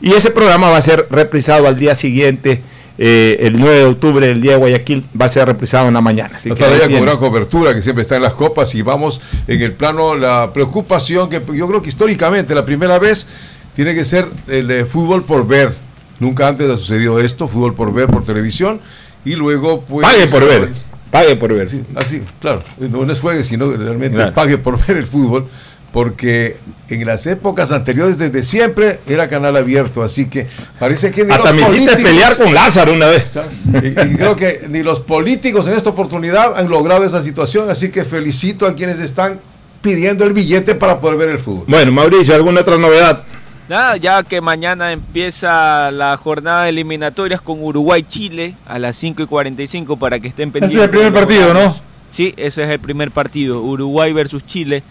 Y 0.00 0.12
ese 0.12 0.30
programa 0.30 0.68
va 0.68 0.76
a 0.76 0.82
ser 0.82 1.06
reprisado 1.10 1.68
al 1.68 1.78
día 1.78 1.94
siguiente, 1.94 2.60
eh, 2.98 3.36
el 3.40 3.58
9 3.58 3.76
de 3.76 3.84
octubre, 3.84 4.30
el 4.30 4.40
día 4.40 4.52
de 4.52 4.58
Guayaquil, 4.58 5.06
va 5.18 5.26
a 5.26 5.28
ser 5.28 5.46
reprisado 5.46 5.86
en 5.86 5.94
la 5.94 6.00
mañana. 6.00 6.36
Así 6.36 6.48
con 6.48 6.58
gran 6.58 7.18
cobertura 7.18 7.72
que 7.72 7.82
siempre 7.82 8.02
está 8.02 8.16
en 8.16 8.22
las 8.22 8.34
copas 8.34 8.74
y 8.74 8.82
vamos 8.82 9.20
en 9.46 9.62
el 9.62 9.72
plano, 9.72 10.16
la 10.16 10.52
preocupación 10.52 11.30
que 11.30 11.40
yo 11.54 11.68
creo 11.68 11.80
que 11.80 11.88
históricamente 11.88 12.52
la 12.54 12.64
primera 12.64 12.98
vez 12.98 13.28
tiene 13.76 13.94
que 13.94 14.04
ser 14.04 14.26
el 14.48 14.70
eh, 14.70 14.84
fútbol 14.86 15.22
por 15.22 15.46
ver 15.46 15.85
Nunca 16.20 16.48
antes 16.48 16.68
ha 16.70 16.76
sucedido 16.76 17.20
esto, 17.20 17.48
fútbol 17.48 17.74
por 17.74 17.92
ver 17.92 18.06
por 18.08 18.24
televisión 18.24 18.80
y 19.24 19.34
luego 19.34 19.82
pues... 19.82 20.06
Pague 20.06 20.26
por 20.28 20.44
ver, 20.44 20.70
pague 21.10 21.36
por 21.36 21.52
ver. 21.52 21.68
Sí, 21.68 21.82
así, 21.94 22.22
claro, 22.40 22.62
no, 22.78 23.10
es 23.10 23.20
juegue, 23.20 23.44
sino 23.44 23.70
realmente 23.72 24.32
pague 24.32 24.58
por 24.58 24.78
ver 24.86 24.96
el 24.96 25.06
fútbol. 25.06 25.46
porque 25.92 26.56
en 26.88 27.06
las 27.06 27.26
épocas 27.26 27.72
anteriores, 27.72 28.18
desde 28.18 28.42
siempre, 28.42 29.00
era 29.06 29.28
canal 29.28 29.56
abierto, 29.56 30.02
así 30.02 30.26
que 30.26 30.46
parece 30.78 31.10
que... 31.10 31.24
Ni 31.24 31.32
Hasta 31.32 31.52
me 31.52 31.62
hiciste 31.62 31.96
pelear 31.96 32.36
con 32.36 32.52
Lázaro 32.52 32.92
una 32.92 33.06
vez. 33.06 33.24
Y, 33.82 33.88
y 33.88 34.16
creo 34.16 34.36
que 34.36 34.66
ni 34.68 34.82
los 34.82 35.00
políticos 35.00 35.66
en 35.68 35.74
esta 35.74 35.90
oportunidad 35.90 36.58
han 36.58 36.68
logrado 36.68 37.04
esa 37.04 37.22
situación, 37.22 37.70
así 37.70 37.90
que 37.90 38.04
felicito 38.04 38.66
a 38.66 38.74
quienes 38.74 38.98
están 38.98 39.40
pidiendo 39.80 40.24
el 40.24 40.32
billete 40.32 40.74
para 40.74 41.00
poder 41.00 41.16
ver 41.16 41.28
el 41.30 41.38
fútbol. 41.38 41.64
Bueno, 41.68 41.92
Mauricio, 41.92 42.34
¿alguna 42.34 42.60
otra 42.60 42.76
novedad? 42.76 43.22
Nada, 43.68 43.96
ya 43.96 44.22
que 44.22 44.40
mañana 44.40 44.92
empieza 44.92 45.90
la 45.90 46.16
jornada 46.16 46.64
de 46.64 46.68
eliminatorias 46.68 47.40
con 47.40 47.62
Uruguay-Chile 47.62 48.54
a 48.66 48.78
las 48.78 48.96
5 48.96 49.24
y 49.24 49.26
45 49.26 49.96
para 49.96 50.20
que 50.20 50.28
estén 50.28 50.52
pendientes. 50.52 50.78
Este 50.78 50.98
es 50.98 51.04
el 51.04 51.10
primer 51.10 51.12
partido, 51.12 51.54
¿no? 51.54 51.74
Sí, 52.12 52.32
ese 52.36 52.62
es 52.62 52.70
el 52.70 52.78
primer 52.78 53.10
partido, 53.10 53.60
Uruguay 53.62 54.12
versus 54.12 54.46
Chile. 54.46 54.84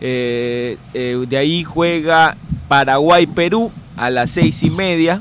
Eh, 0.00 0.78
eh, 0.94 1.24
de 1.28 1.36
ahí 1.36 1.64
juega 1.64 2.36
Paraguay-Perú 2.68 3.70
a 3.96 4.08
las 4.08 4.30
seis 4.30 4.62
y 4.62 4.70
media. 4.70 5.20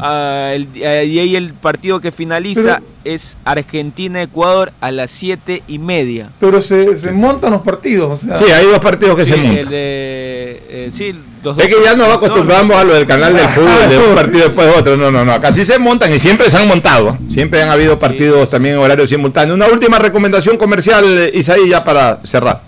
Ah, 0.00 0.52
el- 0.54 0.68
y 0.76 0.84
ahí 0.84 1.34
el 1.36 1.52
partido 1.54 2.00
que 2.00 2.12
finaliza 2.12 2.80
es 3.04 3.36
Argentina-Ecuador 3.44 4.72
a 4.80 4.90
las 4.90 5.10
siete 5.10 5.62
y 5.66 5.78
media. 5.78 6.30
Pero 6.38 6.60
se, 6.60 6.98
se 6.98 7.10
montan 7.10 7.52
los 7.52 7.62
partidos. 7.62 8.22
O 8.22 8.26
sea, 8.26 8.36
Sí, 8.36 8.44
hay 8.44 8.66
dos 8.66 8.78
partidos 8.80 9.16
que 9.16 9.24
Sí, 9.24 9.32
se 9.32 9.36
montan. 9.38 9.56
el 9.58 9.68
de- 9.68 10.62
eh, 10.68 10.90
sí, 10.92 11.14
los 11.42 11.58
Es 11.58 11.66
que 11.66 11.74
ya 11.84 11.94
nos 11.96 12.08
acostumbramos 12.14 12.76
a 12.76 12.84
lo 12.84 12.94
del 12.94 13.06
canal 13.06 13.34
del 13.34 13.48
fútbol, 13.48 13.88
de 13.88 13.98
un 13.98 14.14
partido 14.14 14.44
después 14.44 14.66
de 14.68 14.74
otro. 14.78 14.96
No, 14.96 15.10
no, 15.10 15.24
no. 15.24 15.32
Acá 15.32 15.50
sí 15.52 15.64
se 15.64 15.78
montan 15.78 16.12
y 16.14 16.18
siempre 16.18 16.48
se 16.50 16.56
han 16.58 16.68
montado. 16.68 17.16
Siempre 17.28 17.62
han 17.62 17.70
habido 17.70 17.98
partidos 17.98 18.48
también 18.50 18.74
en 18.76 18.80
horario 18.80 19.06
simultáneo. 19.06 19.54
Una 19.54 19.66
última 19.66 19.98
recomendación 19.98 20.56
comercial, 20.58 21.04
eh, 21.06 21.30
Isaí, 21.34 21.68
ya 21.68 21.82
para 21.82 22.20
cerrar. 22.24 22.60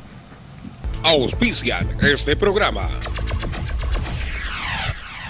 Auspician 1.02 1.86
este 2.02 2.36
programa. 2.36 2.88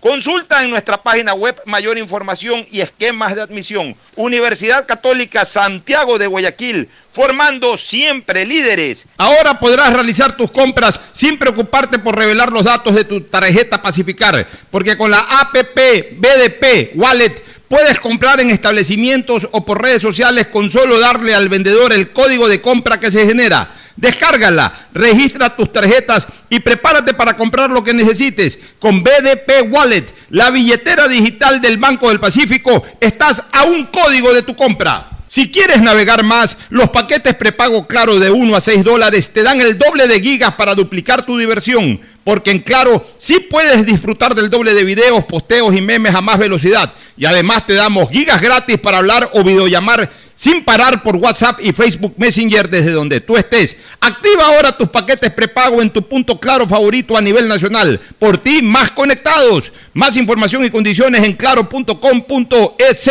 Consulta 0.00 0.62
en 0.62 0.70
nuestra 0.70 1.02
página 1.02 1.34
web 1.34 1.60
mayor 1.66 1.98
información 1.98 2.64
y 2.70 2.82
esquemas 2.82 3.34
de 3.34 3.42
admisión. 3.42 3.96
Universidad 4.14 4.86
Católica 4.86 5.44
Santiago 5.44 6.18
de 6.18 6.28
Guayaquil, 6.28 6.88
formando 7.10 7.76
siempre 7.76 8.46
líderes. 8.46 9.06
Ahora 9.16 9.58
podrás 9.58 9.92
realizar 9.92 10.36
tus 10.36 10.52
compras 10.52 11.00
sin 11.12 11.36
preocuparte 11.36 11.98
por 11.98 12.16
revelar 12.16 12.52
los 12.52 12.62
datos 12.62 12.94
de 12.94 13.02
tu 13.02 13.22
tarjeta 13.22 13.82
Pacificar, 13.82 14.46
porque 14.70 14.96
con 14.96 15.10
la 15.10 15.18
APP 15.18 16.14
BDP 16.16 16.92
Wallet 16.94 17.42
puedes 17.66 17.98
comprar 17.98 18.40
en 18.40 18.50
establecimientos 18.50 19.48
o 19.50 19.64
por 19.64 19.82
redes 19.82 20.00
sociales 20.00 20.46
con 20.46 20.70
solo 20.70 21.00
darle 21.00 21.34
al 21.34 21.48
vendedor 21.48 21.92
el 21.92 22.12
código 22.12 22.48
de 22.48 22.60
compra 22.60 23.00
que 23.00 23.10
se 23.10 23.26
genera. 23.26 23.72
Descárgala, 23.98 24.72
registra 24.94 25.56
tus 25.56 25.72
tarjetas 25.72 26.28
y 26.48 26.60
prepárate 26.60 27.14
para 27.14 27.36
comprar 27.36 27.68
lo 27.68 27.82
que 27.82 27.92
necesites. 27.92 28.56
Con 28.78 29.02
BDP 29.02 29.72
Wallet, 29.72 30.04
la 30.30 30.50
billetera 30.52 31.08
digital 31.08 31.60
del 31.60 31.78
Banco 31.78 32.08
del 32.08 32.20
Pacífico, 32.20 32.84
estás 33.00 33.42
a 33.50 33.64
un 33.64 33.86
código 33.86 34.32
de 34.32 34.42
tu 34.42 34.54
compra. 34.54 35.08
Si 35.26 35.50
quieres 35.50 35.82
navegar 35.82 36.22
más, 36.22 36.56
los 36.70 36.90
paquetes 36.90 37.34
prepago 37.34 37.88
Claro 37.88 38.20
de 38.20 38.30
1 38.30 38.54
a 38.54 38.60
6 38.60 38.84
dólares 38.84 39.30
te 39.32 39.42
dan 39.42 39.60
el 39.60 39.76
doble 39.76 40.06
de 40.06 40.20
gigas 40.20 40.54
para 40.54 40.76
duplicar 40.76 41.26
tu 41.26 41.36
diversión. 41.36 42.00
Porque 42.22 42.52
en 42.52 42.60
Claro 42.60 43.04
sí 43.18 43.40
puedes 43.50 43.84
disfrutar 43.84 44.36
del 44.36 44.48
doble 44.48 44.74
de 44.74 44.84
videos, 44.84 45.24
posteos 45.24 45.74
y 45.74 45.80
memes 45.80 46.14
a 46.14 46.20
más 46.20 46.38
velocidad. 46.38 46.94
Y 47.16 47.26
además 47.26 47.66
te 47.66 47.74
damos 47.74 48.08
gigas 48.10 48.40
gratis 48.40 48.78
para 48.78 48.98
hablar 48.98 49.28
o 49.32 49.42
videollamar 49.42 50.08
sin 50.38 50.64
parar 50.64 51.02
por 51.02 51.16
WhatsApp 51.16 51.58
y 51.60 51.72
Facebook 51.72 52.14
Messenger 52.16 52.70
desde 52.70 52.92
donde 52.92 53.20
tú 53.20 53.36
estés. 53.36 53.76
Activa 54.00 54.46
ahora 54.46 54.70
tus 54.70 54.88
paquetes 54.88 55.32
prepago 55.32 55.82
en 55.82 55.90
tu 55.90 56.02
punto 56.02 56.38
claro 56.38 56.68
favorito 56.68 57.16
a 57.16 57.20
nivel 57.20 57.48
nacional. 57.48 58.00
Por 58.18 58.38
ti, 58.38 58.62
más 58.62 58.92
conectados. 58.92 59.72
Más 59.94 60.16
información 60.16 60.64
y 60.64 60.70
condiciones 60.70 61.24
en 61.24 61.32
claro.com.es. 61.34 63.10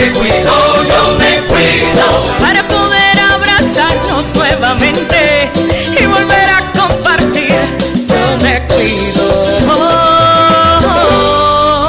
Me 0.00 0.10
cuido, 0.12 0.84
yo 0.88 1.18
me 1.18 1.40
cuido 1.42 2.24
para 2.40 2.66
poder 2.66 3.20
abrazarnos 3.20 4.34
nuevamente 4.34 5.50
y 6.00 6.06
volver 6.06 6.48
a 6.48 6.72
compartir. 6.72 7.52
Yo 8.08 8.38
me 8.42 8.62
cuido. 8.66 9.58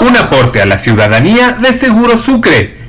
Un 0.02 0.18
aporte 0.18 0.62
a 0.62 0.66
la 0.66 0.78
ciudadanía 0.78 1.54
de 1.54 1.72
Seguro 1.72 2.18
Sucre, 2.18 2.89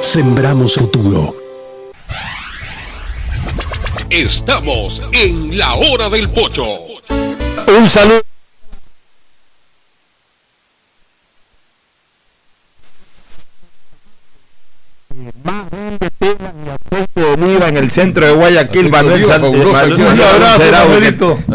Sembramos 0.00 0.74
futuro. 0.74 1.34
Estamos 4.08 5.00
en 5.12 5.56
la 5.56 5.74
hora 5.74 6.08
del 6.08 6.28
pocho. 6.30 6.64
Un 7.68 7.86
saludo. 7.86 8.22
Oliva 17.34 17.68
en 17.68 17.76
el 17.76 17.90
centro 17.90 18.26
de 18.26 18.32
Guayaquil, 18.32 18.90
Manuel. 18.90 19.22
Está 19.22 19.36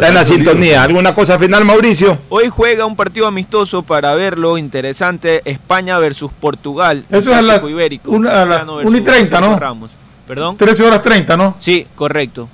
en 0.07 0.13
la 0.13 0.23
sintonía. 0.25 0.83
¿Alguna 0.83 1.13
cosa 1.13 1.37
final, 1.39 1.65
Mauricio? 1.65 2.17
Hoy 2.29 2.49
juega 2.49 2.85
un 2.85 2.95
partido 2.95 3.27
amistoso 3.27 3.83
para 3.83 4.13
verlo, 4.15 4.57
interesante, 4.57 5.41
España 5.45 5.97
versus 5.99 6.31
Portugal. 6.31 7.05
Eso 7.09 7.31
es 7.31 7.37
a 7.37 7.41
las 7.41 7.63
ibérico. 7.63 8.11
una- 8.11 8.31
a 8.41 8.45
las 8.45 8.45
Cristiano 8.47 8.75
versus 8.77 8.89
1 8.89 8.97
y 8.97 9.01
30, 9.01 9.41
¿no? 9.41 9.59
Ramos. 9.59 9.91
¿Perdón? 10.27 10.57
13 10.57 10.83
horas 10.83 11.01
30, 11.01 11.37
¿no? 11.37 11.55
Sí, 11.59 11.85
correcto. 11.95 12.49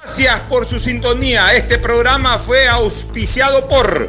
Gracias 0.00 0.40
por 0.48 0.66
su 0.66 0.80
sintonía. 0.80 1.54
Este 1.54 1.78
programa 1.78 2.38
fue 2.38 2.66
auspiciado 2.68 3.68
por 3.68 4.08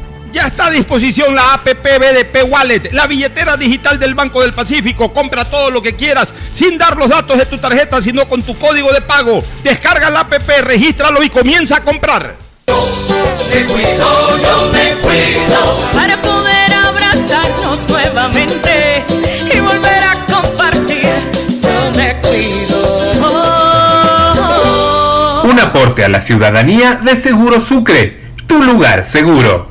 Ya 0.31 0.47
está 0.47 0.67
a 0.67 0.71
disposición 0.71 1.35
la 1.35 1.55
APP 1.55 1.83
BDP 1.83 2.49
Wallet, 2.49 2.91
la 2.93 3.05
billetera 3.05 3.57
digital 3.57 3.99
del 3.99 4.15
Banco 4.15 4.41
del 4.41 4.53
Pacífico. 4.53 5.11
Compra 5.13 5.43
todo 5.43 5.69
lo 5.69 5.81
que 5.81 5.95
quieras 5.95 6.33
sin 6.53 6.77
dar 6.77 6.95
los 6.97 7.09
datos 7.09 7.37
de 7.37 7.45
tu 7.45 7.57
tarjeta, 7.57 8.01
sino 8.01 8.27
con 8.27 8.41
tu 8.41 8.57
código 8.57 8.93
de 8.93 9.01
pago. 9.01 9.43
Descarga 9.63 10.09
la 10.09 10.21
APP, 10.21 10.49
regístralo 10.61 11.21
y 11.21 11.29
comienza 11.29 11.77
a 11.77 11.83
comprar. 11.83 12.35
Me 13.53 13.65
cuido, 13.65 14.37
yo 14.41 14.71
me 14.71 14.93
cuido. 15.01 15.77
Para 15.93 16.21
poder 16.21 16.73
abrazarnos 16.73 17.89
nuevamente 17.89 19.03
y 19.53 19.59
volver 19.59 20.03
a 20.03 20.25
compartir, 20.31 21.09
yo 21.61 21.91
me 21.91 22.15
cuido. 22.21 23.11
Un 25.43 25.59
aporte 25.59 26.05
a 26.05 26.09
la 26.09 26.21
ciudadanía 26.21 26.95
de 26.95 27.17
Seguro 27.17 27.59
Sucre, 27.59 28.21
tu 28.47 28.63
lugar 28.63 29.03
seguro. 29.03 29.70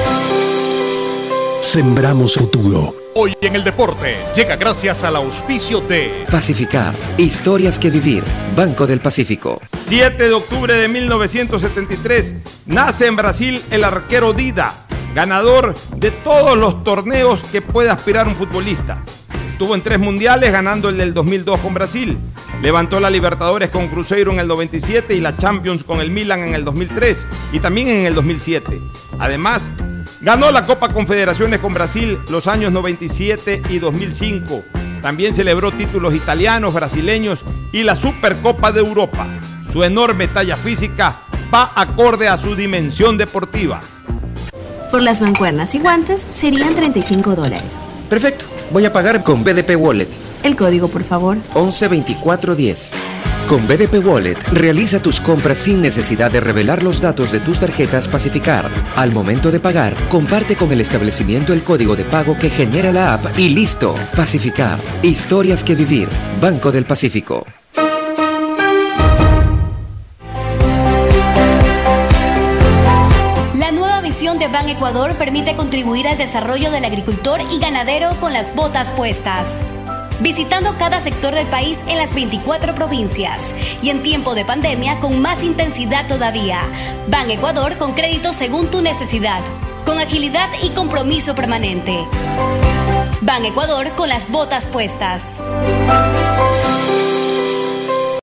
Sembramos 1.71 2.33
futuro. 2.33 2.93
Hoy 3.15 3.33
en 3.39 3.55
el 3.55 3.63
deporte 3.63 4.17
llega 4.35 4.57
gracias 4.57 5.05
al 5.05 5.15
auspicio 5.15 5.79
de 5.79 6.25
Pacificar. 6.29 6.93
Historias 7.17 7.79
que 7.79 7.89
vivir. 7.89 8.25
Banco 8.57 8.85
del 8.85 8.99
Pacífico. 8.99 9.61
7 9.85 10.21
de 10.21 10.33
octubre 10.33 10.73
de 10.73 10.89
1973 10.89 12.33
nace 12.65 13.07
en 13.07 13.15
Brasil 13.15 13.61
el 13.71 13.85
arquero 13.85 14.33
Dida, 14.33 14.85
ganador 15.15 15.73
de 15.95 16.11
todos 16.11 16.57
los 16.57 16.83
torneos 16.83 17.41
que 17.43 17.61
puede 17.61 17.89
aspirar 17.89 18.27
un 18.27 18.35
futbolista. 18.35 19.01
Estuvo 19.53 19.73
en 19.73 19.81
tres 19.81 19.97
mundiales 19.97 20.51
ganando 20.51 20.89
el 20.89 20.97
del 20.97 21.13
2002 21.13 21.57
con 21.61 21.73
Brasil. 21.73 22.17
Levantó 22.61 22.99
la 22.99 23.09
Libertadores 23.09 23.69
con 23.69 23.87
Cruzeiro 23.87 24.33
en 24.33 24.39
el 24.39 24.47
97 24.49 25.15
y 25.15 25.21
la 25.21 25.37
Champions 25.37 25.85
con 25.85 26.01
el 26.01 26.11
Milan 26.11 26.43
en 26.43 26.53
el 26.53 26.65
2003 26.65 27.17
y 27.53 27.61
también 27.61 27.87
en 27.87 28.07
el 28.07 28.13
2007. 28.13 28.77
Además, 29.19 29.71
ganó 30.19 30.51
la 30.51 30.63
Copa 30.63 30.89
Confederaciones 30.89 31.59
con 31.59 31.73
Brasil 31.73 32.19
los 32.29 32.47
años 32.47 32.71
97 32.71 33.61
y 33.69 33.79
2005. 33.79 34.63
También 35.01 35.33
celebró 35.33 35.71
títulos 35.71 36.13
italianos, 36.13 36.73
brasileños 36.73 37.39
y 37.71 37.83
la 37.83 37.95
Supercopa 37.95 38.71
de 38.71 38.81
Europa. 38.81 39.27
Su 39.71 39.83
enorme 39.83 40.27
talla 40.27 40.57
física 40.57 41.15
va 41.53 41.71
acorde 41.75 42.27
a 42.27 42.37
su 42.37 42.55
dimensión 42.55 43.17
deportiva. 43.17 43.79
Por 44.91 45.01
las 45.01 45.21
mancuernas 45.21 45.73
y 45.75 45.79
guantes 45.79 46.27
serían 46.31 46.75
35 46.75 47.35
dólares. 47.35 47.63
Perfecto. 48.09 48.45
Voy 48.71 48.85
a 48.85 48.93
pagar 48.93 49.23
con 49.23 49.43
BDP 49.43 49.77
Wallet. 49.77 50.09
El 50.43 50.55
código, 50.55 50.87
por 50.87 51.03
favor. 51.03 51.37
112410. 51.53 52.93
Con 53.47 53.67
BDP 53.67 54.05
Wallet, 54.05 54.37
realiza 54.53 55.01
tus 55.01 55.19
compras 55.19 55.57
sin 55.57 55.81
necesidad 55.81 56.31
de 56.31 56.39
revelar 56.39 56.83
los 56.83 57.01
datos 57.01 57.33
de 57.33 57.41
tus 57.41 57.59
tarjetas 57.59 58.07
Pacificar. 58.07 58.71
Al 58.95 59.11
momento 59.11 59.51
de 59.51 59.59
pagar, 59.59 59.93
comparte 60.07 60.55
con 60.55 60.71
el 60.71 60.79
establecimiento 60.79 61.51
el 61.51 61.61
código 61.61 61.97
de 61.97 62.05
pago 62.05 62.37
que 62.39 62.49
genera 62.49 62.93
la 62.93 63.13
app 63.13 63.25
y 63.37 63.49
listo. 63.49 63.93
Pacificar. 64.15 64.79
Historias 65.01 65.65
que 65.65 65.75
vivir. 65.75 66.07
Banco 66.39 66.71
del 66.71 66.85
Pacífico. 66.85 67.45
La 73.55 73.71
nueva 73.73 73.99
visión 73.99 74.39
de 74.39 74.47
Ban 74.47 74.69
Ecuador 74.69 75.15
permite 75.15 75.57
contribuir 75.57 76.07
al 76.07 76.17
desarrollo 76.17 76.71
del 76.71 76.85
agricultor 76.85 77.41
y 77.51 77.59
ganadero 77.59 78.11
con 78.21 78.31
las 78.31 78.55
botas 78.55 78.91
puestas 78.91 79.61
visitando 80.21 80.75
cada 80.77 81.01
sector 81.01 81.33
del 81.33 81.47
país 81.47 81.83
en 81.87 81.97
las 81.97 82.13
24 82.13 82.75
provincias 82.75 83.55
y 83.81 83.89
en 83.89 84.03
tiempo 84.03 84.35
de 84.35 84.45
pandemia 84.45 84.99
con 84.99 85.21
más 85.21 85.43
intensidad 85.43 86.07
todavía. 86.07 86.61
Ban 87.07 87.29
Ecuador 87.31 87.77
con 87.77 87.93
crédito 87.93 88.33
según 88.33 88.69
tu 88.69 88.81
necesidad, 88.81 89.41
con 89.85 89.99
agilidad 89.99 90.49
y 90.63 90.69
compromiso 90.69 91.35
permanente. 91.35 92.05
Ban 93.21 93.45
Ecuador 93.45 93.89
con 93.95 94.09
las 94.09 94.31
botas 94.31 94.65
puestas. 94.65 95.39